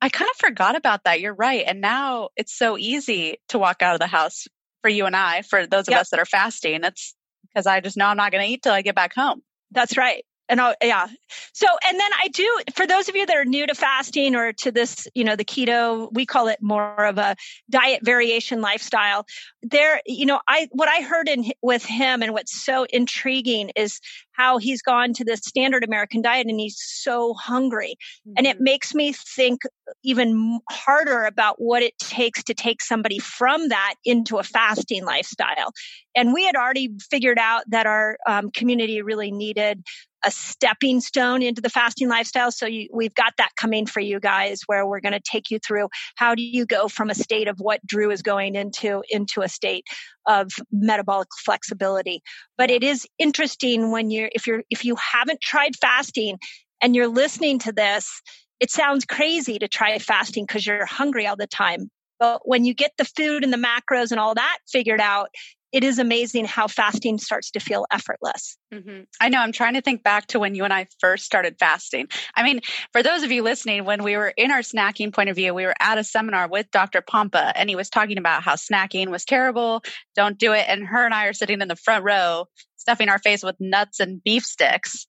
I 0.01 0.09
kind 0.09 0.29
of 0.31 0.37
forgot 0.39 0.75
about 0.75 1.05
that. 1.05 1.21
You're 1.21 1.35
right. 1.35 1.65
And 1.67 1.81
now 1.81 2.31
it's 2.37 2.57
so 2.57 2.77
easy 2.77 3.37
to 3.51 3.59
walk 3.59 3.83
out 3.83 3.95
of 3.95 4.01
the 4.01 4.07
house 4.07 4.49
for 4.81 4.89
you 4.89 5.07
and 5.07 5.15
I, 5.15 5.43
for 5.43 5.67
those 5.67 5.87
of 5.87 5.93
Yep. 5.93 6.01
us 6.01 6.11
that 6.11 6.19
are 6.21 6.25
fasting. 6.27 6.83
It's 6.83 7.15
because 7.49 7.67
I 7.67 7.81
just 7.81 7.97
know 7.97 8.07
I'm 8.07 8.17
not 8.17 8.33
going 8.33 8.45
to 8.45 8.51
eat 8.51 8.63
till 8.63 8.73
I 8.73 8.83
get 8.83 8.97
back 8.97 9.15
home. 9.15 9.43
That's 9.71 9.97
right. 9.97 10.25
And 10.49 10.61
I'll, 10.61 10.75
yeah. 10.83 11.07
So, 11.55 11.67
and 11.89 11.99
then 11.99 12.11
I 12.21 12.29
do, 12.29 12.61
for 12.75 12.87
those 12.87 13.09
of 13.09 13.17
you 13.17 13.25
that 13.25 13.37
are 13.37 13.45
new 13.45 13.67
to 13.67 13.75
fasting 13.75 14.35
or 14.35 14.53
to 14.55 14.71
this, 14.71 15.09
you 15.15 15.25
know, 15.25 15.37
the 15.37 15.45
keto, 15.45 16.09
we 16.13 16.27
call 16.27 16.49
it 16.49 16.59
more 16.61 17.05
of 17.07 17.17
a 17.17 17.37
diet 17.71 18.05
variation 18.05 18.61
lifestyle. 18.61 19.25
There, 19.63 20.03
you 20.05 20.27
know, 20.27 20.41
I, 20.49 20.69
what 20.73 20.89
I 20.89 21.01
heard 21.03 21.29
in, 21.29 21.53
with 21.63 21.85
him 21.85 22.23
and 22.23 22.33
what's 22.33 22.65
so 22.65 22.87
intriguing 22.91 23.71
is 23.77 23.99
how 24.33 24.59
he's 24.59 24.83
gone 24.83 25.13
to 25.15 25.25
the 25.25 25.37
standard 25.37 25.85
American 25.85 26.23
diet 26.23 26.47
and 26.47 26.59
he's 26.59 26.77
so 26.79 27.35
hungry. 27.35 27.97
And 28.37 28.47
it 28.47 28.57
Mhm. 28.57 28.61
makes 28.61 28.95
me 28.95 29.13
think 29.13 29.63
even 30.03 30.59
harder 30.71 31.25
about 31.25 31.61
what 31.61 31.83
it 31.83 31.99
takes 31.99 32.43
to 32.45 32.55
take 32.55 32.83
somebody 32.83 33.19
from 33.19 33.69
that 33.69 33.95
into 34.05 34.39
a 34.39 34.43
fasting 34.43 35.05
lifestyle. 35.05 35.73
And 36.15 36.33
we 36.33 36.45
had 36.45 36.57
already 36.57 36.91
figured 37.11 37.39
out 37.39 37.63
that 37.69 37.87
our 37.87 38.19
um, 38.27 38.51
community 38.51 39.03
really 39.03 39.31
needed 39.31 39.85
a 40.25 40.31
stepping 40.31 41.01
stone 41.01 41.43
into 41.43 41.61
the 41.61 41.71
fasting 41.71 42.09
lifestyle. 42.09 42.51
So 42.51 42.67
you, 42.67 42.89
we've 42.93 43.15
got 43.15 43.35
that 43.39 43.51
coming 43.57 43.87
for 43.87 44.01
you 44.01 44.21
guys 44.21 44.61
where 44.67 44.87
we're 44.87 45.01
going 45.01 45.13
to 45.13 45.21
take 45.21 45.51
you 45.51 45.59
through 45.59 45.89
how 46.17 46.35
do 46.35 46.43
you 46.43 46.65
go 46.67 46.89
from 46.89 47.11
a 47.11 47.15
state 47.15 47.49
of 47.49 47.59
what 47.59 47.85
Drew 47.87 48.11
is 48.11 48.23
going 48.23 48.55
into 48.55 49.03
into 49.11 49.43
a 49.43 49.49
state 49.49 49.87
of 50.27 50.53
metabolic 50.71 51.29
flexibility. 51.45 52.23
But 52.57 52.71
it 52.71 52.83
is 52.83 53.07
interesting 53.19 53.91
when 53.91 54.11
you're 54.11 54.31
if 54.33 54.47
you're 54.47 54.63
if 54.71 54.85
you 54.85 54.97
haven't 54.97 55.41
tried 55.41 55.77
fasting 55.77 56.39
and 56.81 56.95
you're 56.95 57.09
listening 57.09 57.59
to 57.61 57.73
this, 57.73 58.21
it 58.61 58.71
sounds 58.71 59.05
crazy 59.05 59.59
to 59.59 59.69
try 59.69 59.99
fasting 59.99 60.45
because 60.47 60.67
you're 60.67 60.87
hungry 60.87 61.27
all 61.27 61.37
the 61.37 61.47
time. 61.47 61.91
But 62.21 62.43
when 62.45 62.65
you 62.65 62.75
get 62.75 62.93
the 62.99 63.05
food 63.05 63.43
and 63.43 63.53
the 63.53 63.57
macros 63.57 64.13
and 64.13 64.21
all 64.21 64.35
that 64.35 64.59
figured 64.71 65.01
out, 65.01 65.31
it 65.73 65.83
is 65.85 65.99
amazing 65.99 66.45
how 66.45 66.67
fasting 66.69 67.19
starts 67.19 67.51
to 67.53 67.61
feel 67.61 67.87
effortless. 67.91 68.59
Mhm. 68.73 69.07
I 69.21 69.29
know. 69.31 69.39
I'm 69.41 69.53
trying 69.53 69.75
to 69.75 69.81
think 69.81 70.03
back 70.03 70.27
to 70.29 70.39
when 70.39 70.55
you 70.55 70.65
and 70.65 70.73
I 70.73 70.87
first 71.01 71.25
started 71.25 71.57
fasting. 71.59 72.09
I 72.35 72.43
mean, 72.43 72.61
for 72.93 73.03
those 73.03 73.23
of 73.23 73.33
you 73.33 73.43
listening, 73.43 73.85
when 73.85 74.03
we 74.03 74.17
were 74.17 74.29
in 74.37 74.51
our 74.51 74.61
snacking 74.61 75.13
point 75.15 75.31
of 75.31 75.37
view, 75.37 75.55
we 75.55 75.65
were 75.65 75.75
at 75.81 75.97
a 75.99 76.05
seminar 76.05 76.47
with 76.49 76.71
Dr. 76.71 77.01
Pompa, 77.03 77.53
and 77.55 77.71
he 77.71 77.77
was 77.77 77.89
talking 77.89 78.19
about 78.19 78.43
how 78.43 78.55
snacking 78.55 79.09
was 79.09 79.25
terrible. 79.25 79.83
Don't 80.15 80.39
do 80.39 80.53
it. 80.53 80.67
And 80.69 80.87
her 80.87 81.05
and 81.05 81.15
I 81.15 81.27
are 81.27 81.33
sitting 81.33 81.61
in 81.63 81.69
the 81.69 81.77
front 81.77 82.05
row, 82.05 82.49
stuffing 82.77 83.09
our 83.09 83.19
face 83.19 83.43
with 83.43 83.57
nuts 83.59 83.99
and 84.01 84.23
beef 84.23 84.45
sticks. 84.45 85.07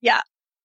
Yeah. 0.00 0.22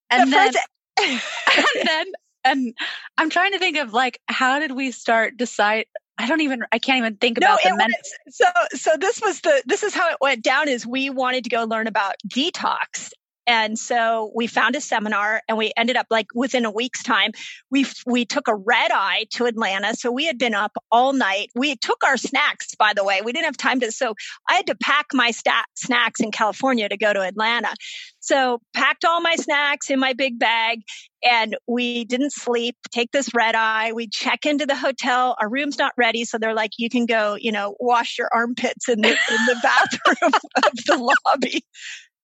And 0.10 0.28
The 0.28 0.36
then, 0.36 0.54
first- 0.54 0.68
and 1.78 1.88
then, 1.88 2.06
and 2.44 2.74
I'm 3.18 3.30
trying 3.30 3.52
to 3.54 3.60
think 3.60 3.78
of 3.78 3.94
like, 3.94 4.20
how 4.28 4.60
did 4.60 4.72
we 4.72 4.92
start 4.92 5.38
decide? 5.38 5.86
I 6.22 6.28
don't 6.28 6.42
even, 6.42 6.64
I 6.72 6.80
can't 6.80 7.00
even 7.00 7.16
think 7.16 7.40
no, 7.40 7.48
about 7.48 7.60
the 7.64 7.70
it 7.70 7.76
men- 7.76 7.90
was, 8.26 8.36
so 8.36 8.46
so 8.74 8.92
this 9.00 9.22
was 9.22 9.42
the 9.42 9.64
this 9.66 9.82
is 9.84 9.94
how 9.94 10.10
it 10.12 10.18
went 10.22 10.44
down 10.44 10.70
is 10.70 10.86
we 10.86 11.10
wanted 11.10 11.44
to 11.46 11.50
go 11.50 11.64
learn 11.64 11.88
about 11.88 12.16
detox. 12.28 13.10
And 13.48 13.78
so 13.78 14.32
we 14.36 14.48
found 14.48 14.76
a 14.76 14.82
seminar 14.82 15.42
and 15.48 15.58
we 15.58 15.72
ended 15.76 15.96
up 15.96 16.08
like 16.10 16.28
within 16.36 16.66
a 16.66 16.72
week's 16.72 17.04
time, 17.04 17.32
we 17.70 17.86
we 18.06 18.26
took 18.26 18.48
a 18.48 18.56
red 18.56 18.92
eye 18.92 19.26
to 19.32 19.46
Atlanta. 19.46 19.96
So 19.96 20.12
we 20.12 20.26
had 20.26 20.38
been 20.38 20.54
up 20.54 20.72
all 20.92 21.14
night. 21.14 21.50
We 21.56 21.76
took 21.76 22.04
our 22.04 22.18
snacks, 22.18 22.76
by 22.76 22.94
the 22.94 23.04
way. 23.04 23.22
We 23.24 23.32
didn't 23.32 23.46
have 23.46 23.58
time 23.58 23.80
to, 23.80 23.92
so 23.92 24.14
I 24.50 24.56
had 24.56 24.68
to 24.68 24.76
pack 24.76 25.08
my 25.14 25.32
sta- 25.32 25.66
snacks 25.76 26.20
in 26.20 26.32
California 26.32 26.88
to 26.88 26.98
go 26.98 27.14
to 27.14 27.22
Atlanta. 27.22 27.74
So 28.20 28.62
packed 28.74 29.06
all 29.06 29.22
my 29.22 29.36
snacks 29.36 29.90
in 29.90 30.00
my 30.00 30.14
big 30.14 30.38
bag 30.38 30.82
and 31.24 31.58
we 31.68 32.06
didn't 32.06 32.34
sleep, 32.34 32.76
take 32.92 33.12
this 33.12 33.34
red 33.34 33.56
eye. 33.56 33.92
We 33.94 34.08
check 34.08 34.46
into 34.46 34.66
the 34.66 34.76
hotel. 34.76 35.36
Our 35.40 35.50
room's 35.50 35.78
not 35.78 35.94
ready. 35.98 36.26
So 36.26 36.38
they're 36.38 36.54
like, 36.54 36.72
you 36.78 36.90
can 36.90 37.06
go, 37.06 37.36
you 37.40 37.52
know, 37.52 37.76
wash 37.80 38.18
your 38.18 38.30
armpits 38.34 38.90
in 38.90 39.02
the, 39.02 39.10
in 39.10 39.46
the 39.46 39.60
bathroom 39.64 40.34
of 40.58 40.72
the 40.86 41.16
lobby. 41.26 41.64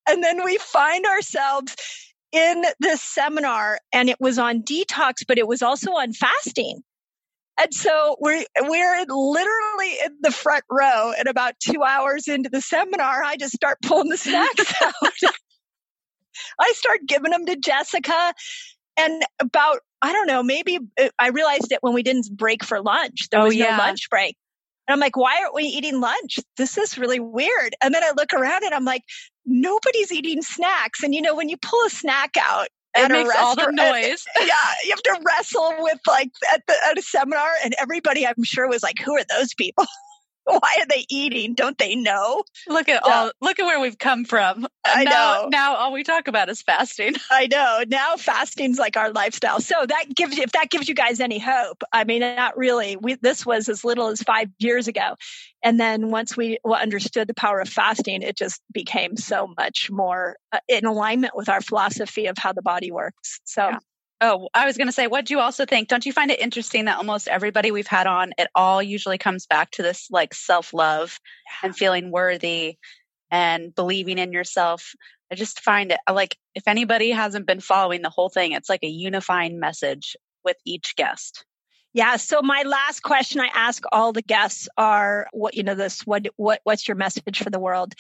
And 0.07 0.23
then 0.23 0.43
we 0.43 0.57
find 0.57 1.05
ourselves 1.05 1.75
in 2.31 2.63
this 2.79 3.01
seminar 3.01 3.79
and 3.93 4.09
it 4.09 4.17
was 4.19 4.38
on 4.38 4.61
detox, 4.63 5.15
but 5.27 5.38
it 5.38 5.47
was 5.47 5.61
also 5.61 5.91
on 5.91 6.13
fasting. 6.13 6.81
And 7.59 7.73
so 7.73 8.15
we're, 8.19 8.43
we're 8.61 9.05
literally 9.07 9.93
in 10.05 10.17
the 10.21 10.31
front 10.31 10.63
row 10.69 11.11
and 11.17 11.27
about 11.27 11.53
two 11.59 11.84
hours 11.84 12.27
into 12.27 12.49
the 12.49 12.61
seminar, 12.61 13.23
I 13.23 13.35
just 13.38 13.53
start 13.55 13.79
pulling 13.84 14.09
the 14.09 14.17
snacks 14.17 14.73
out. 14.84 14.93
I 16.59 16.71
start 16.75 16.99
giving 17.07 17.31
them 17.31 17.45
to 17.47 17.55
Jessica 17.55 18.34
and 18.95 19.23
about, 19.39 19.79
I 20.01 20.13
don't 20.13 20.27
know, 20.27 20.43
maybe 20.43 20.79
uh, 21.01 21.09
I 21.19 21.29
realized 21.29 21.71
it 21.71 21.79
when 21.81 21.93
we 21.93 22.03
didn't 22.03 22.29
break 22.35 22.63
for 22.63 22.81
lunch. 22.81 23.29
There 23.31 23.41
Oh, 23.41 23.45
was 23.45 23.55
yeah. 23.55 23.75
no 23.77 23.84
lunch 23.84 24.09
break. 24.09 24.35
And 24.88 24.93
I'm 24.93 24.99
like, 24.99 25.17
why 25.17 25.38
aren't 25.41 25.55
we 25.55 25.63
eating 25.63 25.99
lunch? 25.99 26.38
This 26.57 26.77
is 26.77 26.97
really 26.97 27.19
weird. 27.19 27.75
And 27.84 27.93
then 27.93 28.03
I 28.03 28.11
look 28.15 28.34
around 28.34 28.63
and 28.63 28.73
I'm 28.73 28.85
like, 28.85 29.01
nobody's 29.48 30.11
eating 30.11 30.41
snacks. 30.41 31.02
And 31.02 31.15
you 31.15 31.22
know, 31.22 31.34
when 31.34 31.49
you 31.49 31.57
pull 31.57 31.80
a 31.86 31.90
snack 31.90 32.36
out, 32.40 32.68
it 32.95 33.11
makes 33.11 33.36
all 33.36 33.56
the 33.56 33.72
noise. 33.72 34.26
yeah, 34.40 34.74
you 34.84 34.91
have 34.91 35.03
to 35.03 35.19
wrestle 35.26 35.74
with 35.80 35.99
like 36.07 36.30
at 36.53 36.61
the 36.68 36.76
at 36.90 36.98
a 36.98 37.02
seminar, 37.02 37.49
and 37.64 37.74
everybody 37.80 38.28
I'm 38.28 38.44
sure 38.44 38.68
was 38.68 38.84
like, 38.84 38.99
"Who 39.03 39.15
are 39.15 39.26
those 39.30 39.53
people? 39.53 39.86
Why 40.60 40.78
are 40.80 40.86
they 40.88 41.06
eating? 41.10 41.53
Don't 41.53 41.78
they 41.78 41.95
know?" 41.95 42.44
Look 42.68 42.90
at 42.90 43.02
Yeah. 43.06 43.24
all, 43.24 43.32
look 43.41 43.60
at 43.60 43.65
where 43.65 43.80
we've 43.80 43.98
come 43.98 44.26
from. 44.26 44.68
I 44.86 45.03
now, 45.03 45.11
know. 45.44 45.49
Now 45.49 45.76
all 45.76 45.91
we 45.91 46.03
talk 46.03 46.28
about 46.28 46.49
is 46.49 46.61
fasting. 46.61 47.15
I 47.32 47.48
know. 47.48 47.84
Now 47.88 48.15
fasting's 48.15 48.80
like 48.80 48.95
our 48.98 49.11
lifestyle. 49.11 49.60
So 49.60 49.86
that 49.86 50.06
gives 50.15 50.38
you, 50.38 50.44
if 50.44 50.53
that 50.53 50.69
gives 50.69 50.88
you 50.88 50.95
guys 50.95 51.19
any 51.19 51.40
hope, 51.40 51.84
I 51.91 52.06
mean, 52.06 52.22
not 52.22 52.57
really. 52.57 52.95
We, 52.95 53.15
this 53.15 53.45
was 53.45 53.68
as 53.68 53.84
little 53.84 54.07
as 54.07 54.22
five 54.24 54.49
years 54.60 54.88
ago. 54.88 55.15
And 55.64 55.80
then 55.80 56.10
once 56.10 56.38
we 56.38 56.60
understood 56.65 57.28
the 57.28 57.34
power 57.34 57.60
of 57.60 57.68
fasting, 57.68 58.22
it 58.22 58.38
just 58.38 58.61
became 58.72 59.18
so 59.18 59.53
much 59.57 59.90
more 59.91 60.38
uh, 60.53 60.60
in 60.69 60.86
alignment 60.86 61.36
with 61.36 61.49
our 61.49 61.61
philosophy 61.61 62.28
of 62.28 62.38
how 62.38 62.53
the 62.53 62.61
body 62.61 62.91
works. 62.91 63.41
So 63.44 63.68
Yeah. 63.69 63.80
Oh, 64.19 64.49
I 64.53 64.65
was 64.65 64.77
going 64.77 64.88
to 64.88 64.94
say, 64.94 65.06
what 65.06 65.26
do 65.26 65.34
you 65.35 65.39
also 65.39 65.65
think? 65.65 65.89
Don't 65.89 66.06
you 66.06 66.11
find 66.11 66.31
it 66.31 66.39
interesting 66.39 66.85
that 66.85 66.98
almost 66.98 67.27
everybody 67.27 67.69
we've 67.69 67.88
had 67.88 68.07
on, 68.07 68.34
it 68.39 68.48
all 68.56 68.81
usually 68.81 69.19
comes 69.19 69.45
back 69.45 69.69
to 69.72 69.84
this 69.84 70.07
like 70.10 70.34
self 70.34 70.73
love 70.73 71.19
and 71.61 71.76
feeling 71.76 72.11
worthy 72.11 72.77
and 73.30 73.76
believing 73.76 74.18
in 74.18 74.31
yourself? 74.31 74.94
I 75.31 75.35
just 75.35 75.60
find 75.60 75.91
it 75.91 75.99
like 76.11 76.35
if 76.56 76.68
anybody 76.68 77.11
hasn't 77.11 77.45
been 77.45 77.60
following 77.60 78.02
the 78.02 78.10
whole 78.10 78.30
thing, 78.30 78.53
it's 78.53 78.69
like 78.69 78.84
a 78.84 78.88
unifying 78.88 79.60
message 79.60 80.15
with 80.44 80.57
each 80.65 80.95
guest. 80.95 81.45
Yeah. 81.94 82.18
So 82.18 82.41
my 82.41 82.64
last 82.64 83.02
question 83.02 83.41
I 83.41 83.49
ask 83.53 83.84
all 83.91 84.14
the 84.14 84.22
guests 84.22 84.68
are 84.77 85.27
what, 85.31 85.56
you 85.56 85.64
know, 85.64 85.76
this, 85.76 86.02
what, 86.02 86.27
what, 86.35 86.61
what's 86.64 86.88
your 86.88 86.95
message 86.95 87.39
for 87.44 87.49
the 87.49 87.60
world? 87.60 87.94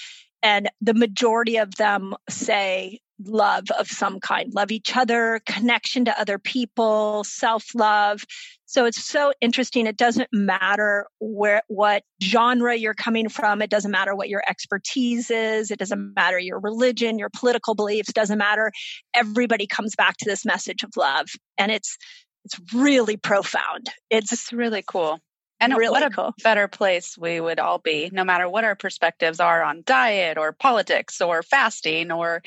And 0.43 0.69
the 0.81 0.93
majority 0.93 1.57
of 1.57 1.75
them 1.75 2.15
say 2.29 2.99
love 3.25 3.65
of 3.77 3.87
some 3.87 4.19
kind, 4.19 4.53
love 4.53 4.71
each 4.71 4.95
other, 4.95 5.41
connection 5.45 6.05
to 6.05 6.19
other 6.19 6.37
people, 6.37 7.23
self 7.23 7.73
love. 7.73 8.23
So 8.65 8.85
it's 8.85 9.03
so 9.03 9.31
interesting. 9.39 9.87
It 9.87 9.95
doesn't 9.97 10.29
matter 10.33 11.07
where, 11.19 11.61
what 11.67 12.03
genre 12.21 12.75
you're 12.75 12.93
coming 12.93 13.29
from. 13.29 13.61
It 13.61 13.69
doesn't 13.69 13.91
matter 13.91 14.13
what 14.13 14.29
your 14.29 14.43
expertise 14.47 15.31
is. 15.31 15.71
It 15.71 15.79
doesn't 15.79 16.13
matter 16.15 16.37
your 16.37 16.59
religion, 16.59 17.17
your 17.17 17.29
political 17.29 17.75
beliefs, 17.75 18.11
doesn't 18.11 18.37
matter. 18.37 18.71
Everybody 19.13 19.67
comes 19.67 19.95
back 19.95 20.17
to 20.17 20.25
this 20.25 20.45
message 20.45 20.83
of 20.83 20.91
love. 20.97 21.27
And 21.57 21.71
it's, 21.71 21.97
it's 22.43 22.59
really 22.73 23.17
profound. 23.17 23.89
It's 24.09 24.33
It's 24.33 24.51
really 24.51 24.83
cool. 24.85 25.19
And 25.59 25.75
really 25.75 25.91
what 25.91 26.03
a 26.03 26.09
cool. 26.09 26.33
better 26.43 26.67
place 26.67 27.17
we 27.17 27.39
would 27.39 27.59
all 27.59 27.79
be, 27.79 28.09
no 28.13 28.23
matter 28.23 28.47
what 28.47 28.63
our 28.63 28.75
perspectives 28.75 29.39
are 29.39 29.63
on 29.63 29.81
diet 29.85 30.37
or 30.37 30.51
politics 30.51 31.19
or 31.19 31.41
fasting 31.41 32.11
or 32.11 32.43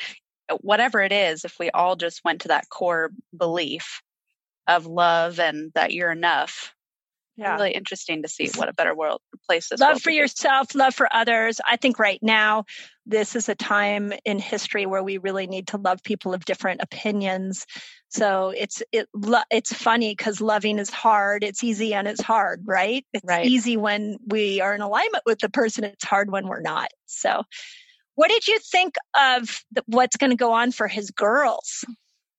Uh, 0.50 0.56
whatever 0.60 1.00
it 1.00 1.12
is, 1.12 1.44
if 1.44 1.58
we 1.58 1.70
all 1.70 1.96
just 1.96 2.24
went 2.24 2.42
to 2.42 2.48
that 2.48 2.68
core 2.68 3.10
belief 3.36 4.02
of 4.66 4.86
love 4.86 5.40
and 5.40 5.72
that 5.74 5.92
you're 5.92 6.12
enough. 6.12 6.74
Yeah. 7.36 7.54
Really 7.54 7.70
interesting 7.70 8.22
to 8.22 8.28
see 8.28 8.50
what 8.56 8.68
a 8.68 8.74
better 8.74 8.94
world 8.94 9.22
place 9.46 9.70
this 9.70 9.80
love 9.80 10.02
for 10.02 10.10
yourself, 10.10 10.74
love 10.74 10.94
for 10.94 11.08
others. 11.10 11.58
I 11.66 11.76
think 11.76 11.98
right 11.98 12.18
now, 12.22 12.64
this 13.06 13.34
is 13.34 13.48
a 13.48 13.54
time 13.54 14.12
in 14.26 14.38
history 14.38 14.84
where 14.84 15.02
we 15.02 15.16
really 15.16 15.46
need 15.46 15.68
to 15.68 15.78
love 15.78 16.02
people 16.02 16.34
of 16.34 16.44
different 16.44 16.82
opinions. 16.82 17.64
So 18.08 18.52
it's 18.54 18.82
it 18.92 19.08
it's 19.50 19.72
funny 19.72 20.10
because 20.10 20.42
loving 20.42 20.78
is 20.78 20.90
hard. 20.90 21.42
It's 21.42 21.64
easy 21.64 21.94
and 21.94 22.06
it's 22.06 22.20
hard, 22.20 22.62
right? 22.66 23.06
It's 23.14 23.24
Right. 23.24 23.46
easy 23.46 23.78
when 23.78 24.18
we 24.26 24.60
are 24.60 24.74
in 24.74 24.82
alignment 24.82 25.22
with 25.24 25.38
the 25.38 25.48
person. 25.48 25.84
It's 25.84 26.04
hard 26.04 26.30
when 26.30 26.46
we're 26.46 26.60
not. 26.60 26.90
So, 27.06 27.44
what 28.20 28.28
did 28.28 28.46
you 28.46 28.58
think 28.58 28.96
of 29.18 29.64
the, 29.72 29.82
what's 29.86 30.18
going 30.18 30.28
to 30.28 30.36
go 30.36 30.52
on 30.52 30.72
for 30.72 30.88
his 30.88 31.10
girls? 31.10 31.86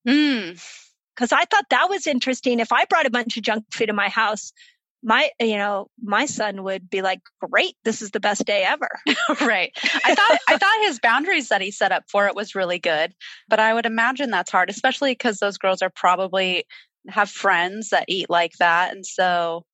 Mm. 0.08 0.64
because 1.16 1.32
I 1.32 1.46
thought 1.46 1.66
that 1.72 1.90
was 1.90 2.06
interesting. 2.06 2.60
If 2.60 2.72
I 2.72 2.86
brought 2.86 3.08
a 3.08 3.12
bunch 3.12 3.36
of 3.36 3.42
junk 3.42 3.66
food 3.72 3.88
to 3.88 3.94
my 3.94 4.08
house, 4.08 4.54
my 5.02 5.32
you 5.40 5.58
know 5.58 5.88
my 6.04 6.28
son 6.28 6.62
would 6.64 6.88
be 6.88 7.02
like 7.02 7.22
great 7.50 7.74
this 7.84 8.04
is 8.04 8.12
the 8.12 8.20
best 8.20 8.46
day 8.46 8.64
ever 8.64 8.88
right 9.42 9.72
i 10.06 10.14
thought 10.14 10.38
i 10.48 10.58
thought 10.60 10.86
his 10.86 11.00
boundaries 11.00 11.50
that 11.50 11.60
he 11.60 11.72
set 11.72 11.92
up 11.92 12.04
for 12.08 12.28
it 12.28 12.36
was 12.36 12.54
really 12.54 12.78
good 12.78 13.12
but 13.50 13.60
i 13.60 13.74
would 13.74 13.88
imagine 13.88 14.30
that's 14.30 14.52
hard 14.52 14.70
especially 14.70 15.12
because 15.12 15.40
those 15.40 15.58
girls 15.58 15.82
are 15.82 15.90
probably 15.90 16.66
have 17.08 17.32
friends 17.32 17.90
that 17.90 18.06
eat 18.08 18.30
like 18.30 18.52
that 18.60 18.94
and 18.94 19.04
so 19.04 19.66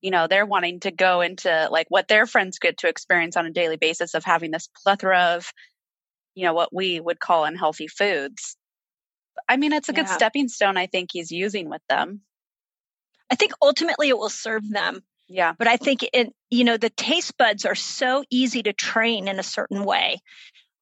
you 0.00 0.10
know 0.10 0.26
they're 0.26 0.46
wanting 0.46 0.80
to 0.80 0.90
go 0.90 1.20
into 1.20 1.68
like 1.70 1.86
what 1.88 2.08
their 2.08 2.26
friends 2.26 2.58
get 2.58 2.78
to 2.78 2.88
experience 2.88 3.36
on 3.36 3.46
a 3.46 3.50
daily 3.50 3.76
basis 3.76 4.14
of 4.14 4.24
having 4.24 4.50
this 4.50 4.68
plethora 4.82 5.34
of 5.36 5.52
you 6.34 6.44
know 6.44 6.54
what 6.54 6.74
we 6.74 7.00
would 7.00 7.18
call 7.18 7.44
unhealthy 7.44 7.88
foods 7.88 8.56
i 9.48 9.56
mean 9.56 9.72
it's 9.72 9.88
a 9.88 9.92
yeah. 9.92 10.02
good 10.02 10.08
stepping 10.08 10.48
stone 10.48 10.76
i 10.76 10.86
think 10.86 11.10
he's 11.12 11.30
using 11.30 11.68
with 11.68 11.82
them 11.88 12.20
I 13.30 13.34
think 13.34 13.52
ultimately 13.60 14.08
it 14.08 14.18
will 14.18 14.30
serve 14.30 14.68
them. 14.68 15.00
Yeah. 15.28 15.52
But 15.58 15.68
I 15.68 15.76
think 15.76 16.04
it, 16.12 16.32
you 16.50 16.64
know, 16.64 16.76
the 16.76 16.90
taste 16.90 17.36
buds 17.36 17.66
are 17.66 17.74
so 17.74 18.24
easy 18.30 18.62
to 18.62 18.72
train 18.72 19.28
in 19.28 19.38
a 19.38 19.42
certain 19.42 19.84
way. 19.84 20.20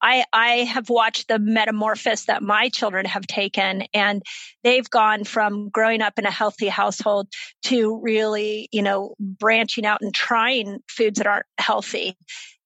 I, 0.03 0.25
I 0.33 0.49
have 0.65 0.91
watched 0.91 1.29
the 1.29 1.39
metamorphosis 1.39 2.27
that 2.27 2.43
my 2.43 2.69
children 2.69 3.07
have 3.07 3.27
taken 3.27 3.85
and 3.95 4.23
they've 4.63 4.89
gone 4.89 5.25
from 5.25 5.69
growing 5.71 6.03
up 6.03 6.19
in 6.19 6.27
a 6.27 6.31
healthy 6.31 6.69
household 6.69 7.29
to 7.65 7.99
really, 8.03 8.69
you 8.73 8.83
know, 8.83 9.15
branching 9.19 9.87
out 9.87 10.03
and 10.03 10.15
trying 10.15 10.81
foods 10.89 11.19
that 11.19 11.27
aren't 11.27 11.47
healthy. 11.59 12.17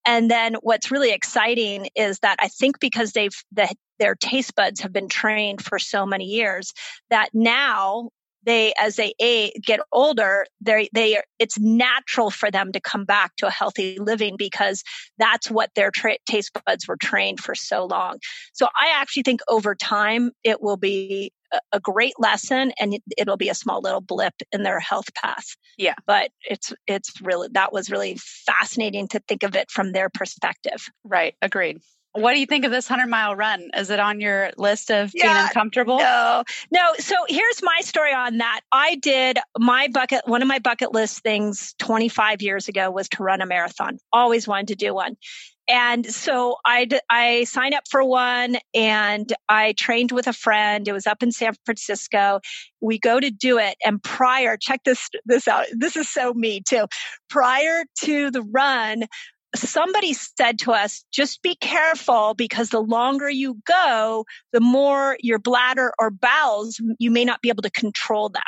And 0.06 0.30
then 0.30 0.54
what's 0.62 0.90
really 0.90 1.12
exciting 1.12 1.88
is 1.94 2.18
that 2.20 2.36
I 2.40 2.48
think 2.48 2.80
because 2.80 3.12
they've, 3.12 3.36
the, 3.52 3.72
their 3.98 4.14
taste 4.14 4.54
buds 4.54 4.80
have 4.80 4.92
been 4.92 5.08
trained 5.08 5.62
for 5.62 5.78
so 5.78 6.06
many 6.06 6.24
years 6.24 6.72
that 7.10 7.28
now 7.34 8.10
they 8.44 8.72
as 8.78 8.96
they 8.96 9.14
age, 9.20 9.52
get 9.64 9.80
older 9.92 10.46
they 10.60 10.88
they 10.94 11.20
it's 11.38 11.58
natural 11.58 12.30
for 12.30 12.50
them 12.50 12.72
to 12.72 12.80
come 12.80 13.04
back 13.04 13.34
to 13.36 13.46
a 13.46 13.50
healthy 13.50 13.98
living 13.98 14.36
because 14.36 14.82
that's 15.18 15.50
what 15.50 15.70
their 15.74 15.90
tra- 15.90 16.18
taste 16.26 16.52
buds 16.66 16.86
were 16.86 16.96
trained 16.96 17.40
for 17.40 17.54
so 17.54 17.84
long. 17.84 18.18
So 18.52 18.66
i 18.80 18.90
actually 18.94 19.22
think 19.22 19.40
over 19.48 19.74
time 19.74 20.30
it 20.44 20.62
will 20.62 20.76
be 20.76 21.32
a, 21.52 21.60
a 21.72 21.80
great 21.80 22.14
lesson 22.18 22.72
and 22.78 22.94
it, 22.94 23.02
it'll 23.16 23.36
be 23.36 23.48
a 23.48 23.54
small 23.54 23.80
little 23.80 24.00
blip 24.00 24.34
in 24.52 24.62
their 24.62 24.80
health 24.80 25.12
path. 25.14 25.56
Yeah. 25.78 25.94
But 26.06 26.30
it's 26.42 26.72
it's 26.86 27.20
really 27.20 27.48
that 27.52 27.72
was 27.72 27.90
really 27.90 28.16
fascinating 28.18 29.08
to 29.08 29.20
think 29.28 29.42
of 29.42 29.56
it 29.56 29.70
from 29.70 29.92
their 29.92 30.08
perspective. 30.08 30.88
Right. 31.04 31.34
Agreed 31.42 31.80
what 32.12 32.32
do 32.32 32.40
you 32.40 32.46
think 32.46 32.64
of 32.64 32.72
this 32.72 32.90
100 32.90 33.08
mile 33.08 33.36
run? 33.36 33.70
Is 33.76 33.90
it 33.90 34.00
on 34.00 34.20
your 34.20 34.50
list 34.56 34.90
of 34.90 35.12
yeah, 35.14 35.22
being 35.22 35.36
uncomfortable? 35.46 35.98
No, 35.98 36.44
no. 36.72 36.92
So 36.98 37.14
here's 37.28 37.62
my 37.62 37.80
story 37.82 38.12
on 38.12 38.38
that. 38.38 38.60
I 38.72 38.96
did 38.96 39.38
my 39.58 39.88
bucket, 39.88 40.22
one 40.26 40.42
of 40.42 40.48
my 40.48 40.58
bucket 40.58 40.92
list 40.92 41.20
things 41.20 41.74
25 41.78 42.42
years 42.42 42.68
ago 42.68 42.90
was 42.90 43.08
to 43.10 43.22
run 43.22 43.40
a 43.40 43.46
marathon. 43.46 43.98
Always 44.12 44.48
wanted 44.48 44.68
to 44.68 44.76
do 44.76 44.94
one. 44.94 45.16
And 45.68 46.04
so 46.12 46.56
I, 46.66 46.88
I 47.10 47.44
signed 47.44 47.74
up 47.74 47.84
for 47.88 48.02
one 48.02 48.56
and 48.74 49.32
I 49.48 49.72
trained 49.74 50.10
with 50.10 50.26
a 50.26 50.32
friend. 50.32 50.88
It 50.88 50.92
was 50.92 51.06
up 51.06 51.22
in 51.22 51.30
San 51.30 51.52
Francisco. 51.64 52.40
We 52.80 52.98
go 52.98 53.20
to 53.20 53.30
do 53.30 53.56
it. 53.58 53.76
And 53.84 54.02
prior, 54.02 54.56
check 54.56 54.82
this, 54.84 55.08
this 55.26 55.46
out. 55.46 55.66
This 55.72 55.96
is 55.96 56.08
so 56.08 56.34
me 56.34 56.60
too. 56.60 56.86
Prior 57.28 57.84
to 58.02 58.32
the 58.32 58.42
run, 58.42 59.04
somebody 59.54 60.12
said 60.12 60.58
to 60.60 60.72
us, 60.72 61.04
just 61.12 61.42
be 61.42 61.56
careful 61.56 62.34
because 62.34 62.70
the 62.70 62.80
longer 62.80 63.28
you 63.28 63.60
go, 63.66 64.24
the 64.52 64.60
more 64.60 65.16
your 65.20 65.38
bladder 65.38 65.92
or 65.98 66.10
bowels, 66.10 66.80
you 66.98 67.10
may 67.10 67.24
not 67.24 67.42
be 67.42 67.48
able 67.48 67.62
to 67.62 67.70
control 67.70 68.28
them. 68.28 68.42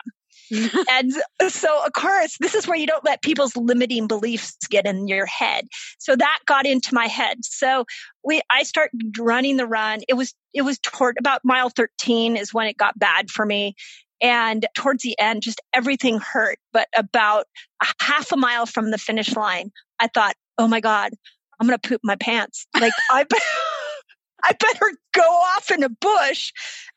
and 0.90 1.12
so, 1.48 1.84
of 1.84 1.92
course, 1.92 2.36
this 2.40 2.54
is 2.54 2.66
where 2.66 2.76
you 2.76 2.86
don't 2.86 3.04
let 3.04 3.22
people's 3.22 3.56
limiting 3.56 4.06
beliefs 4.06 4.56
get 4.68 4.86
in 4.86 5.08
your 5.08 5.26
head. 5.26 5.66
So 5.98 6.14
that 6.14 6.40
got 6.46 6.66
into 6.66 6.94
my 6.94 7.06
head. 7.06 7.38
So 7.42 7.84
we, 8.22 8.42
I 8.50 8.62
start 8.62 8.90
running 9.18 9.56
the 9.56 9.66
run. 9.66 10.00
It 10.08 10.14
was, 10.14 10.34
it 10.52 10.62
was 10.62 10.78
toward 10.80 11.16
about 11.18 11.40
mile 11.44 11.70
13 11.70 12.36
is 12.36 12.52
when 12.52 12.66
it 12.66 12.76
got 12.76 12.98
bad 12.98 13.30
for 13.30 13.46
me. 13.46 13.74
And 14.20 14.66
towards 14.74 15.02
the 15.02 15.18
end, 15.18 15.42
just 15.42 15.60
everything 15.72 16.20
hurt. 16.20 16.58
But 16.72 16.88
about 16.94 17.46
a 17.82 17.86
half 18.00 18.30
a 18.30 18.36
mile 18.36 18.66
from 18.66 18.90
the 18.90 18.98
finish 18.98 19.34
line, 19.34 19.72
I 19.98 20.08
thought, 20.08 20.34
oh 20.58 20.68
my 20.68 20.80
God, 20.80 21.12
I'm 21.60 21.66
going 21.66 21.78
to 21.78 21.88
poop 21.88 22.00
my 22.04 22.16
pants. 22.16 22.66
Like 22.78 22.92
I, 23.10 23.24
I 24.44 24.52
better 24.52 24.92
go 25.14 25.22
off 25.22 25.70
in 25.70 25.82
a 25.84 25.88
bush 25.88 26.52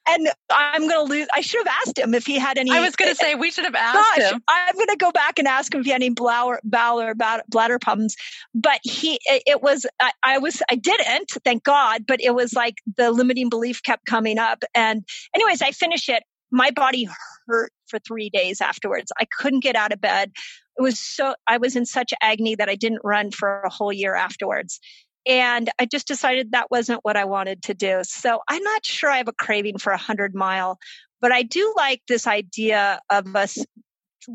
and 0.07 0.30
I'm 0.49 0.88
going 0.88 1.07
to 1.07 1.14
lose. 1.14 1.27
I 1.36 1.41
should 1.41 1.65
have 1.65 1.76
asked 1.82 1.98
him 1.98 2.14
if 2.14 2.26
he 2.26 2.38
had 2.40 2.57
any. 2.57 2.72
I 2.72 2.80
was 2.80 2.95
going 2.95 3.14
to 3.14 3.22
eh, 3.22 3.27
say 3.27 3.36
we 3.36 3.52
should 3.52 3.65
have 3.65 3.76
asked 3.76 4.18
gosh, 4.18 4.32
him. 4.32 4.41
I'm 4.48 4.76
going 4.76 4.88
to 4.88 4.98
go 4.98 5.11
back 5.11 5.38
and 5.40 5.48
ask 5.48 5.73
him 5.73 5.82
if 5.82 5.86
he 5.86 5.91
had 5.91 6.02
any 6.02 6.10
bladder, 6.10 6.60
bladder, 6.64 7.15
bladder 7.48 7.80
problems. 7.80 8.15
But 8.53 8.80
he, 8.84 9.19
it, 9.26 9.61
was, 9.61 9.86
I, 10.02 10.11
I, 10.23 10.38
was, 10.38 10.61
I 10.72 10.76
didn't, 10.76 11.32
thank 11.44 11.64
God. 11.64 12.06
But 12.07 12.22
it 12.22 12.34
was 12.34 12.53
like 12.53 12.76
the 12.98 13.11
limiting 13.11 13.49
belief 13.49 13.84
kept 13.84 14.06
coming 14.06 14.38
up. 14.38 14.64
And 14.73 15.03
anyways, 15.36 15.61
I 15.61 15.72
finished 15.72 16.10
it. 16.10 16.23
My 16.52 16.72
body 16.72 17.07
hurt 17.48 17.72
for 17.88 17.99
three 17.99 18.30
days 18.30 18.61
afterwards. 18.61 19.11
I 19.19 19.26
couldn't 19.40 19.61
get 19.61 19.76
out 19.76 19.91
of 19.91 20.02
bed 20.02 20.32
it 20.77 20.81
was 20.81 20.99
so 20.99 21.35
I 21.47 21.57
was 21.57 21.76
in 21.76 21.85
such 21.85 22.14
agony 22.22 22.56
that 22.56 22.69
I 22.69 22.76
didn't 22.76 23.02
run 23.03 23.31
for 23.31 23.61
a 23.61 23.69
whole 23.69 23.93
year 23.93 24.15
afterwards. 24.15 24.80
And 25.27 25.72
I 25.80 25.85
just 25.85 26.07
decided 26.07 26.52
that 26.52 26.69
wasn't 26.69 26.99
what 27.03 27.18
I 27.18 27.26
wanted 27.26 27.64
to 27.64 27.73
do. 27.73 28.02
So 28.03 28.41
I'm 28.47 28.61
not 28.61 28.85
sure 28.85 29.10
I 29.10 29.18
have 29.18 29.27
a 29.27 29.34
craving 29.34 29.80
for 29.80 29.91
a 29.91 29.97
hundred 29.97 30.35
mile, 30.35 30.77
but 31.19 31.31
I 31.31 31.41
do 31.41 31.73
like 31.76 32.02
this 32.07 32.27
idea 32.27 32.99
of 33.10 33.35
us 33.35 33.57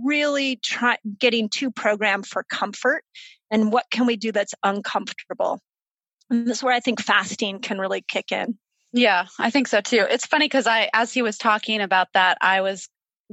really 0.04 0.56
try, 0.56 0.96
getting 1.18 1.48
too 1.48 1.70
programmed 1.70 2.26
for 2.26 2.44
comfort 2.50 3.04
and 3.50 3.72
what 3.72 3.86
can 3.90 4.06
we 4.06 4.16
do 4.16 4.32
that's 4.32 4.54
uncomfortable. 4.64 5.60
And 6.28 6.46
this 6.46 6.58
is 6.58 6.62
where 6.62 6.74
I 6.74 6.80
think 6.80 7.00
fasting 7.00 7.60
can 7.60 7.78
really 7.78 8.02
kick 8.06 8.32
in. 8.32 8.58
Yeah, 8.92 9.26
I 9.38 9.50
think 9.50 9.68
so 9.68 9.80
too. 9.80 10.06
It's 10.08 10.26
funny 10.26 10.46
because 10.46 10.66
I, 10.66 10.90
as 10.92 11.12
he 11.12 11.22
was 11.22 11.38
talking 11.38 11.80
about 11.80 12.08
that, 12.14 12.38
I 12.40 12.60
was 12.60 12.88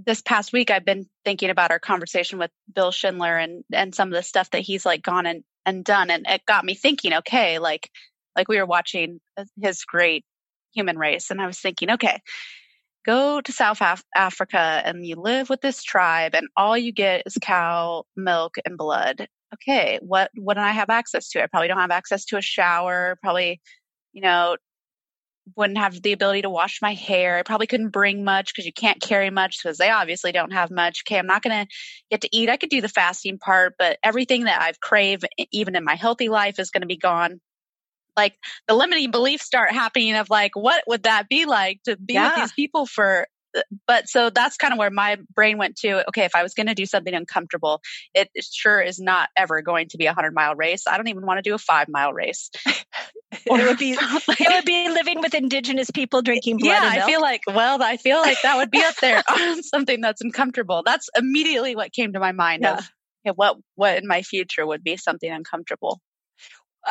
this 0.06 0.22
past 0.22 0.54
week 0.54 0.70
I've 0.70 0.86
been 0.86 1.08
thinking 1.26 1.50
about 1.50 1.72
our 1.72 1.80
conversation 1.80 2.38
with 2.38 2.52
Bill 2.74 2.92
Schindler 2.92 3.38
and 3.38 3.64
and 3.74 3.96
some 3.96 4.10
of 4.10 4.14
the 4.14 4.24
stuff 4.24 4.52
that 4.52 4.62
he's 4.62 4.86
like 4.86 5.02
gone 5.02 5.26
and, 5.26 5.44
and 5.66 5.84
done 5.84 6.12
and 6.12 6.26
it 6.28 6.46
got 6.46 6.64
me 6.64 6.76
thinking 6.76 7.14
okay 7.14 7.58
like 7.60 7.90
like 8.36 8.48
we 8.48 8.58
were 8.58 8.66
watching 8.66 9.20
uh, 9.38 9.46
his 9.60 9.84
great 9.86 10.24
human 10.74 10.98
race 10.98 11.32
and 11.32 11.42
I 11.42 11.48
was 11.48 11.60
thinking 11.60 11.90
okay 11.92 12.20
go 13.06 13.42
to 13.42 13.52
South 13.52 13.80
Af- 13.82 14.04
Africa 14.16 14.82
and 14.86 15.06
you 15.06 15.16
live 15.16 15.50
with 15.50 15.62
this 15.62 15.82
tribe 15.82 16.36
and 16.36 16.48
all 16.56 16.78
you 16.78 16.92
get 16.92 17.24
is 17.26 17.38
cow 17.42 18.04
milk 18.16 18.56
and 18.66 18.78
blood. 18.78 19.28
Okay 19.56 20.00
what 20.02 20.30
what 20.36 20.56
do 20.56 20.60
I 20.62 20.72
have 20.72 20.92
access 20.92 21.30
to? 21.30 21.42
I 21.42 21.48
probably 21.48 21.70
don't 21.70 21.80
have 21.80 21.92
access 21.92 22.26
to 22.26 22.38
a 22.38 22.42
shower 22.42 23.18
probably 23.24 23.62
you 24.14 24.22
know 24.22 24.58
wouldn't 25.56 25.78
have 25.78 26.02
the 26.02 26.14
ability 26.14 26.42
to 26.44 26.50
wash 26.50 26.82
my 26.82 26.94
hair. 26.94 27.38
I 27.38 27.44
probably 27.44 27.68
couldn't 27.68 27.90
bring 27.90 28.24
much 28.24 28.54
because 28.54 28.66
you 28.66 28.74
can't 28.74 29.02
carry 29.02 29.30
much 29.30 29.62
because 29.62 29.78
they 29.78 29.90
obviously 29.90 30.32
don't 30.32 30.54
have 30.54 30.72
much. 30.72 31.04
Okay, 31.06 31.18
I'm 31.18 31.28
not 31.28 31.42
going 31.42 31.66
to 31.66 31.72
get 32.12 32.22
to 32.22 32.30
eat. 32.32 32.50
I 32.50 32.58
could 32.58 32.70
do 32.70 32.82
the 32.82 32.90
fasting 32.90 33.38
part, 33.38 33.76
but 33.78 33.98
everything 34.04 34.46
that 34.46 34.62
I've 34.62 34.80
craved, 34.80 35.28
even 35.52 35.76
in 35.76 35.84
my 35.84 35.96
healthy 35.96 36.30
life, 36.30 36.60
is 36.60 36.72
going 36.72 36.82
to 36.82 36.88
be 36.88 36.98
gone. 36.98 37.40
Like 38.16 38.36
the 38.68 38.74
limiting 38.74 39.12
beliefs 39.12 39.46
start 39.46 39.72
happening 39.72 40.16
of 40.16 40.30
like, 40.30 40.56
what 40.56 40.84
would 40.88 41.04
that 41.04 41.30
be 41.30 41.46
like 41.46 41.82
to 41.84 41.96
be 41.98 42.16
yeah. 42.16 42.30
with 42.30 42.36
these 42.36 42.54
people 42.54 42.86
for 42.86 43.28
uh, 43.56 43.62
but 43.86 44.10
so 44.10 44.30
that's 44.30 44.58
kind 44.58 44.74
of 44.74 44.80
where 44.80 44.90
my 44.90 45.18
brain 45.34 45.58
went 45.58 45.78
to 45.78 46.06
okay 46.10 46.26
if 46.26 46.36
i 46.36 46.44
was 46.44 46.54
going 46.54 46.68
to 46.68 46.74
do 46.74 46.86
something 46.86 47.14
uncomfortable 47.14 47.80
it 48.14 48.30
sure 48.44 48.82
is 48.82 49.00
not 49.00 49.30
ever 49.38 49.62
going 49.62 49.88
to 49.88 49.98
be 49.98 50.06
a 50.06 50.10
100 50.10 50.34
mile 50.34 50.54
race 50.54 50.84
i 50.86 50.98
don't 50.98 51.08
even 51.08 51.26
want 51.26 51.38
to 51.38 51.50
do 51.50 51.56
a 51.56 51.58
five 51.58 51.88
mile 51.88 52.12
race 52.12 52.52
it 53.46 53.68
would 53.68 53.78
be 53.78 53.92
it 54.00 54.54
would 54.54 54.66
be 54.66 54.90
living 54.90 55.20
with 55.20 55.34
indigenous 55.34 55.92
people 55.92 56.22
drinking 56.22 56.58
blood 56.58 56.70
yeah 56.70 57.04
i 57.04 57.06
feel 57.06 57.22
like 57.22 57.42
well 57.48 57.82
i 57.84 57.98
feel 57.98 58.20
like 58.20 58.38
that 58.42 58.56
would 58.56 58.72
be 58.72 58.82
up 58.82 58.96
there 59.02 59.22
on 59.30 59.64
something 59.64 60.02
that's 60.02 60.22
uncomfortable. 60.22 60.82
That's 60.86 61.10
immediately 61.18 61.76
what 61.76 61.92
came 61.92 62.14
to 62.14 62.20
my 62.20 62.32
mind 62.32 62.64
yeah. 62.64 62.80
of 63.26 63.36
what 63.36 63.58
what 63.76 63.98
in 63.98 64.08
my 64.08 64.22
future 64.22 64.66
would 64.66 64.84
be 64.84 64.96
something 64.96 65.30
uncomfortable 65.30 66.00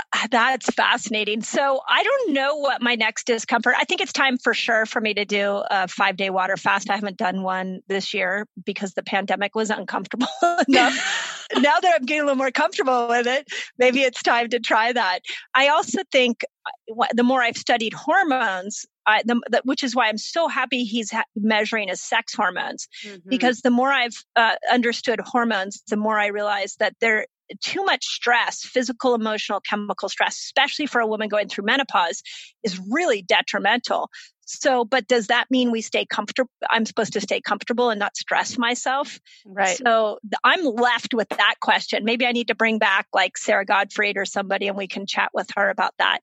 that's 0.30 0.66
fascinating. 0.70 1.42
So 1.42 1.80
I 1.88 2.02
don't 2.02 2.32
know 2.32 2.56
what 2.56 2.82
my 2.82 2.94
next 2.94 3.26
discomfort. 3.26 3.74
I 3.78 3.84
think 3.84 4.00
it's 4.00 4.12
time 4.12 4.38
for 4.38 4.54
sure 4.54 4.86
for 4.86 5.00
me 5.00 5.14
to 5.14 5.24
do 5.24 5.62
a 5.70 5.88
five 5.88 6.16
day 6.16 6.30
water 6.30 6.56
fast. 6.56 6.90
I 6.90 6.94
haven't 6.94 7.16
done 7.16 7.42
one 7.42 7.80
this 7.88 8.14
year 8.14 8.46
because 8.64 8.94
the 8.94 9.02
pandemic 9.02 9.54
was 9.54 9.70
uncomfortable 9.70 10.26
enough. 10.68 11.46
now 11.56 11.78
that 11.80 11.94
I'm 11.98 12.04
getting 12.04 12.22
a 12.22 12.24
little 12.24 12.36
more 12.36 12.50
comfortable 12.50 13.08
with 13.08 13.26
it, 13.26 13.48
maybe 13.78 14.00
it's 14.00 14.22
time 14.22 14.48
to 14.50 14.60
try 14.60 14.92
that. 14.92 15.20
I 15.54 15.68
also 15.68 16.02
think 16.10 16.44
uh, 16.66 17.06
the 17.12 17.22
more 17.22 17.42
I've 17.42 17.56
studied 17.56 17.92
hormones, 17.92 18.86
I, 19.06 19.22
the, 19.24 19.40
the, 19.50 19.62
which 19.64 19.84
is 19.84 19.94
why 19.94 20.08
I'm 20.08 20.18
so 20.18 20.48
happy 20.48 20.84
he's 20.84 21.12
ha- 21.12 21.24
measuring 21.36 21.88
his 21.88 22.02
sex 22.02 22.34
hormones, 22.34 22.88
mm-hmm. 23.04 23.28
because 23.28 23.60
the 23.60 23.70
more 23.70 23.92
I've 23.92 24.16
uh, 24.34 24.56
understood 24.70 25.20
hormones, 25.20 25.82
the 25.88 25.96
more 25.96 26.18
I 26.18 26.28
realize 26.28 26.74
that 26.80 26.96
there 27.00 27.26
too 27.60 27.84
much 27.84 28.04
stress, 28.04 28.64
physical, 28.64 29.14
emotional, 29.14 29.60
chemical 29.60 30.08
stress, 30.08 30.36
especially 30.36 30.86
for 30.86 31.00
a 31.00 31.06
woman 31.06 31.28
going 31.28 31.48
through 31.48 31.64
menopause, 31.64 32.22
is 32.62 32.80
really 32.90 33.22
detrimental. 33.22 34.10
So, 34.48 34.84
but 34.84 35.08
does 35.08 35.26
that 35.26 35.50
mean 35.50 35.72
we 35.72 35.80
stay 35.80 36.06
comfortable? 36.06 36.50
I'm 36.70 36.86
supposed 36.86 37.12
to 37.14 37.20
stay 37.20 37.40
comfortable 37.40 37.90
and 37.90 37.98
not 37.98 38.16
stress 38.16 38.56
myself. 38.56 39.18
Right. 39.44 39.76
So 39.76 40.18
I'm 40.44 40.64
left 40.64 41.14
with 41.14 41.28
that 41.30 41.56
question. 41.60 42.04
Maybe 42.04 42.26
I 42.26 42.32
need 42.32 42.48
to 42.48 42.54
bring 42.54 42.78
back 42.78 43.06
like 43.12 43.36
Sara 43.36 43.64
Gottfried 43.64 44.16
or 44.16 44.24
somebody 44.24 44.68
and 44.68 44.76
we 44.76 44.86
can 44.86 45.06
chat 45.06 45.30
with 45.34 45.48
her 45.56 45.68
about 45.68 45.94
that. 45.98 46.20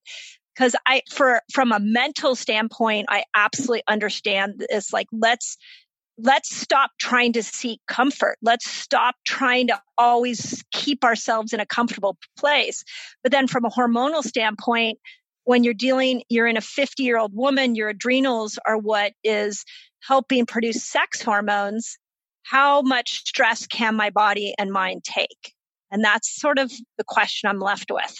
Cause 0.57 0.75
I, 0.87 1.01
for, 1.11 1.41
from 1.51 1.71
a 1.71 1.79
mental 1.79 2.35
standpoint, 2.35 3.07
I 3.09 3.25
absolutely 3.35 3.83
understand 3.87 4.63
this. 4.69 4.93
Like, 4.93 5.07
let's, 5.11 5.57
let's 6.18 6.56
stop 6.56 6.91
trying 6.99 7.34
to 7.34 7.44
seek 7.44 7.80
comfort. 7.88 8.38
Let's 8.41 8.69
stop 8.69 9.15
trying 9.26 9.68
to 9.68 9.81
always 9.98 10.64
keep 10.72 11.03
ourselves 11.03 11.53
in 11.53 11.60
a 11.60 11.65
comfortable 11.65 12.18
place. 12.38 12.84
But 13.23 13.31
then 13.31 13.48
from 13.48 13.65
a 13.65 13.69
hormonal 13.69 14.23
standpoint, 14.23 14.99
when 15.45 15.64
you're 15.64 15.73
dealing, 15.73 16.23
you're 16.30 16.48
in 16.48 16.57
a 16.57 16.61
50 16.61 17.03
year 17.03 17.18
old 17.18 17.35
woman, 17.35 17.76
your 17.76 17.90
adrenals 17.90 18.57
are 18.65 18.77
what 18.77 19.14
is 19.23 19.65
helping 20.02 20.45
produce 20.45 20.84
sex 20.84 21.22
hormones. 21.22 21.98
How 22.44 22.81
much 22.81 23.26
stress 23.26 23.68
can 23.68 23.95
my 23.95 24.10
body 24.10 24.53
and 24.57 24.72
mind 24.72 25.03
take? 25.03 25.53
And 25.91 26.03
that's 26.03 26.40
sort 26.40 26.60
of 26.60 26.72
the 26.98 27.03
question 27.03 27.49
I'm 27.49 27.60
left 27.60 27.91
with. 27.91 28.15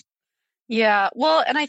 Yeah. 0.68 1.10
Well, 1.14 1.44
and 1.46 1.58
I, 1.58 1.68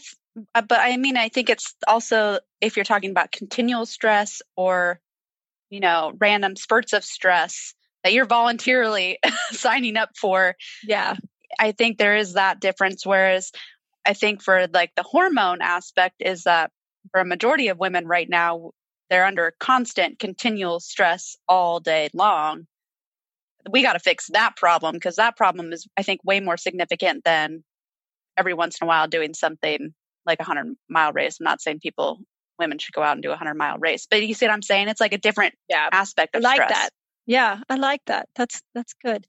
uh, 0.54 0.62
but 0.62 0.80
I 0.80 0.96
mean, 0.96 1.16
I 1.16 1.28
think 1.28 1.50
it's 1.50 1.74
also 1.86 2.38
if 2.60 2.76
you're 2.76 2.84
talking 2.84 3.10
about 3.10 3.32
continual 3.32 3.86
stress 3.86 4.40
or, 4.56 5.00
you 5.74 5.80
know, 5.80 6.12
random 6.20 6.54
spurts 6.54 6.92
of 6.92 7.04
stress 7.04 7.74
that 8.04 8.12
you're 8.12 8.26
voluntarily 8.26 9.18
signing 9.50 9.96
up 9.96 10.10
for. 10.16 10.54
Yeah. 10.84 11.16
I 11.58 11.72
think 11.72 11.98
there 11.98 12.16
is 12.16 12.34
that 12.34 12.60
difference. 12.60 13.04
Whereas 13.04 13.50
I 14.06 14.14
think 14.14 14.40
for 14.40 14.68
like 14.72 14.92
the 14.94 15.02
hormone 15.02 15.62
aspect 15.62 16.16
is 16.20 16.44
that 16.44 16.70
for 17.10 17.20
a 17.20 17.24
majority 17.24 17.68
of 17.68 17.78
women 17.78 18.06
right 18.06 18.28
now, 18.28 18.70
they're 19.10 19.26
under 19.26 19.52
constant 19.58 20.20
continual 20.20 20.78
stress 20.78 21.36
all 21.48 21.80
day 21.80 22.08
long. 22.14 22.68
We 23.68 23.82
got 23.82 23.94
to 23.94 23.98
fix 23.98 24.28
that 24.28 24.54
problem 24.56 24.94
because 24.94 25.16
that 25.16 25.36
problem 25.36 25.72
is, 25.72 25.88
I 25.96 26.04
think, 26.04 26.20
way 26.22 26.38
more 26.38 26.56
significant 26.56 27.24
than 27.24 27.64
every 28.36 28.54
once 28.54 28.78
in 28.80 28.84
a 28.84 28.88
while 28.88 29.08
doing 29.08 29.34
something 29.34 29.92
like 30.24 30.38
a 30.38 30.44
hundred 30.44 30.76
mile 30.88 31.12
race. 31.12 31.38
I'm 31.40 31.44
not 31.44 31.60
saying 31.60 31.80
people, 31.80 32.20
women 32.58 32.78
should 32.78 32.94
go 32.94 33.02
out 33.02 33.12
and 33.12 33.22
do 33.22 33.32
a 33.32 33.36
hundred 33.36 33.54
mile 33.54 33.78
race, 33.78 34.06
but 34.08 34.26
you 34.26 34.34
see 34.34 34.46
what 34.46 34.52
I'm 34.52 34.62
saying? 34.62 34.88
It's 34.88 35.00
like 35.00 35.12
a 35.12 35.18
different 35.18 35.54
yeah. 35.68 35.88
aspect 35.92 36.34
of 36.34 36.44
I 36.44 36.48
like 36.48 36.56
stress. 36.56 36.70
that. 36.70 36.90
Yeah, 37.26 37.60
I 37.68 37.76
like 37.76 38.02
that. 38.06 38.28
That's 38.36 38.60
that's 38.74 38.94
good. 39.04 39.26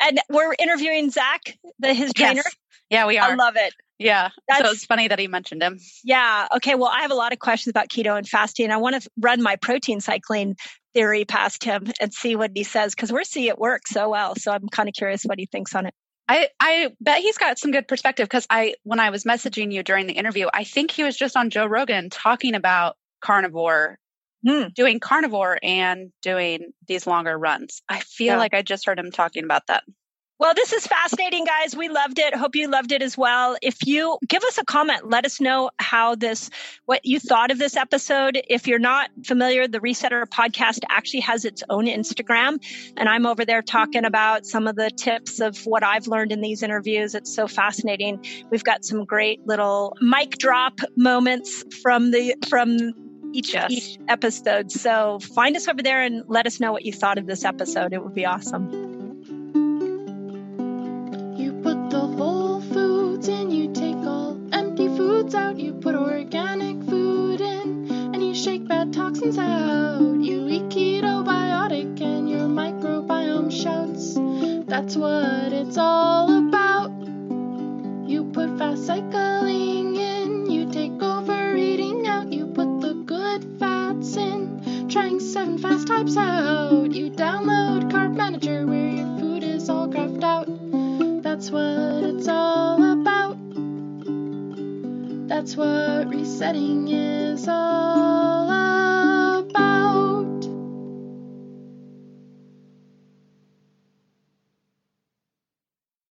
And 0.00 0.20
we're 0.28 0.54
interviewing 0.58 1.10
Zach, 1.10 1.56
the 1.78 1.94
his 1.94 2.12
trainer. 2.12 2.42
Yes. 2.44 2.56
Yeah, 2.90 3.06
we 3.06 3.18
are. 3.18 3.30
I 3.30 3.34
love 3.34 3.54
it. 3.56 3.72
Yeah. 3.98 4.30
That's, 4.48 4.62
so 4.62 4.70
it's 4.72 4.84
funny 4.84 5.08
that 5.08 5.18
he 5.18 5.28
mentioned 5.28 5.62
him. 5.62 5.78
Yeah. 6.02 6.48
Okay. 6.56 6.74
Well, 6.74 6.90
I 6.90 7.02
have 7.02 7.10
a 7.10 7.16
lot 7.16 7.32
of 7.32 7.38
questions 7.38 7.70
about 7.70 7.88
keto 7.88 8.16
and 8.16 8.28
fasting. 8.28 8.70
I 8.70 8.76
want 8.76 9.00
to 9.00 9.08
run 9.18 9.42
my 9.42 9.56
protein 9.56 10.00
cycling 10.00 10.56
theory 10.94 11.24
past 11.24 11.64
him 11.64 11.90
and 12.00 12.12
see 12.12 12.36
what 12.36 12.50
he 12.54 12.64
says 12.64 12.94
because 12.94 13.12
we're 13.12 13.24
seeing 13.24 13.48
it 13.48 13.58
work 13.58 13.86
so 13.86 14.10
well. 14.10 14.34
So 14.36 14.52
I'm 14.52 14.68
kind 14.68 14.88
of 14.88 14.94
curious 14.94 15.22
what 15.24 15.38
he 15.38 15.46
thinks 15.46 15.74
on 15.74 15.86
it. 15.86 15.94
I, 16.28 16.48
I 16.58 16.90
bet 17.00 17.20
he's 17.20 17.38
got 17.38 17.58
some 17.58 17.70
good 17.70 17.86
perspective 17.86 18.26
because 18.26 18.46
I 18.48 18.76
when 18.82 19.00
I 19.00 19.10
was 19.10 19.24
messaging 19.24 19.72
you 19.72 19.82
during 19.82 20.06
the 20.06 20.14
interview, 20.14 20.48
I 20.52 20.64
think 20.64 20.90
he 20.90 21.04
was 21.04 21.16
just 21.16 21.36
on 21.36 21.50
Joe 21.50 21.66
Rogan 21.66 22.08
talking 22.10 22.54
about 22.54 22.96
carnivore, 23.20 23.98
hmm. 24.46 24.68
doing 24.74 25.00
carnivore 25.00 25.58
and 25.62 26.12
doing 26.22 26.72
these 26.88 27.06
longer 27.06 27.36
runs. 27.36 27.82
I 27.88 28.00
feel 28.00 28.34
yeah. 28.34 28.38
like 28.38 28.54
I 28.54 28.62
just 28.62 28.86
heard 28.86 28.98
him 28.98 29.10
talking 29.10 29.44
about 29.44 29.66
that. 29.68 29.84
Well, 30.40 30.52
this 30.52 30.72
is 30.72 30.84
fascinating, 30.84 31.44
guys. 31.44 31.76
We 31.76 31.88
loved 31.88 32.18
it. 32.18 32.34
Hope 32.34 32.56
you 32.56 32.68
loved 32.68 32.90
it 32.90 33.02
as 33.02 33.16
well. 33.16 33.56
If 33.62 33.86
you 33.86 34.18
give 34.28 34.42
us 34.42 34.58
a 34.58 34.64
comment, 34.64 35.08
let 35.08 35.24
us 35.24 35.40
know 35.40 35.70
how 35.78 36.16
this, 36.16 36.50
what 36.86 37.06
you 37.06 37.20
thought 37.20 37.52
of 37.52 37.58
this 37.60 37.76
episode. 37.76 38.42
If 38.48 38.66
you're 38.66 38.80
not 38.80 39.10
familiar, 39.24 39.68
the 39.68 39.78
Resetter 39.78 40.26
podcast 40.26 40.80
actually 40.90 41.20
has 41.20 41.44
its 41.44 41.62
own 41.70 41.86
Instagram. 41.86 42.58
And 42.96 43.08
I'm 43.08 43.26
over 43.26 43.44
there 43.44 43.62
talking 43.62 44.04
about 44.04 44.44
some 44.44 44.66
of 44.66 44.74
the 44.74 44.90
tips 44.90 45.38
of 45.38 45.56
what 45.66 45.84
I've 45.84 46.08
learned 46.08 46.32
in 46.32 46.40
these 46.40 46.64
interviews. 46.64 47.14
It's 47.14 47.32
so 47.32 47.46
fascinating. 47.46 48.24
We've 48.50 48.64
got 48.64 48.84
some 48.84 49.04
great 49.04 49.46
little 49.46 49.96
mic 50.00 50.38
drop 50.38 50.80
moments 50.96 51.62
from 51.80 52.10
the, 52.10 52.34
from 52.48 53.30
each, 53.32 53.54
yes. 53.54 53.70
each 53.70 53.98
episode. 54.08 54.72
So 54.72 55.20
find 55.20 55.56
us 55.56 55.68
over 55.68 55.80
there 55.80 56.02
and 56.02 56.24
let 56.26 56.48
us 56.48 56.58
know 56.58 56.72
what 56.72 56.84
you 56.84 56.92
thought 56.92 57.18
of 57.18 57.26
this 57.26 57.44
episode. 57.44 57.92
It 57.92 58.02
would 58.02 58.14
be 58.14 58.26
awesome. 58.26 59.03
Foods 62.08 63.28
in, 63.28 63.50
you 63.50 63.72
take 63.72 63.96
all 63.96 64.38
empty 64.52 64.88
foods 64.88 65.34
out, 65.34 65.58
you 65.58 65.72
put 65.72 65.94
organic 65.94 66.82
food 66.84 67.40
in, 67.40 67.90
and 67.90 68.22
you 68.24 68.34
shake 68.34 68.66
bad 68.68 68.92
toxins 68.92 69.38
out. 69.38 70.00
You 70.00 70.48
eat 70.48 70.64
keto 70.64 71.24
biotic, 71.24 72.00
and 72.00 72.28
your 72.28 72.48
microbiome 72.48 73.50
shouts. 73.50 74.14
That's 74.68 74.96
what 74.96 75.52
it's 75.52 75.78
all 75.78 76.48
about. 76.48 76.90
You 78.08 78.24
put 78.32 78.58
fast 78.58 78.86
cycling 78.86 79.96
in, 79.96 80.50
you 80.50 80.70
take 80.70 81.02
over 81.02 81.56
eating 81.56 82.06
out, 82.06 82.32
you 82.32 82.46
put 82.46 82.80
the 82.80 82.94
good 83.06 83.58
fats 83.58 84.16
in, 84.16 84.88
trying 84.88 85.20
seven 85.20 85.58
fast 85.58 85.86
types 85.86 86.16
out. 86.16 86.92
You 86.92 87.10
download 87.10 87.90
Carb 87.90 88.14
Manager 88.14 88.66
where 88.66 88.90
your 88.90 89.18
food 89.18 89.42
is 89.42 89.68
all 89.70 89.88
graphed 89.88 90.22
out. 90.22 90.63
That's 91.34 91.50
what 91.50 92.04
it's 92.04 92.28
all 92.28 92.92
about. 92.92 93.36
That's 95.26 95.56
what 95.56 96.08
resetting 96.08 96.86
is 96.86 97.48
all 97.48 98.50
about. 99.40 100.33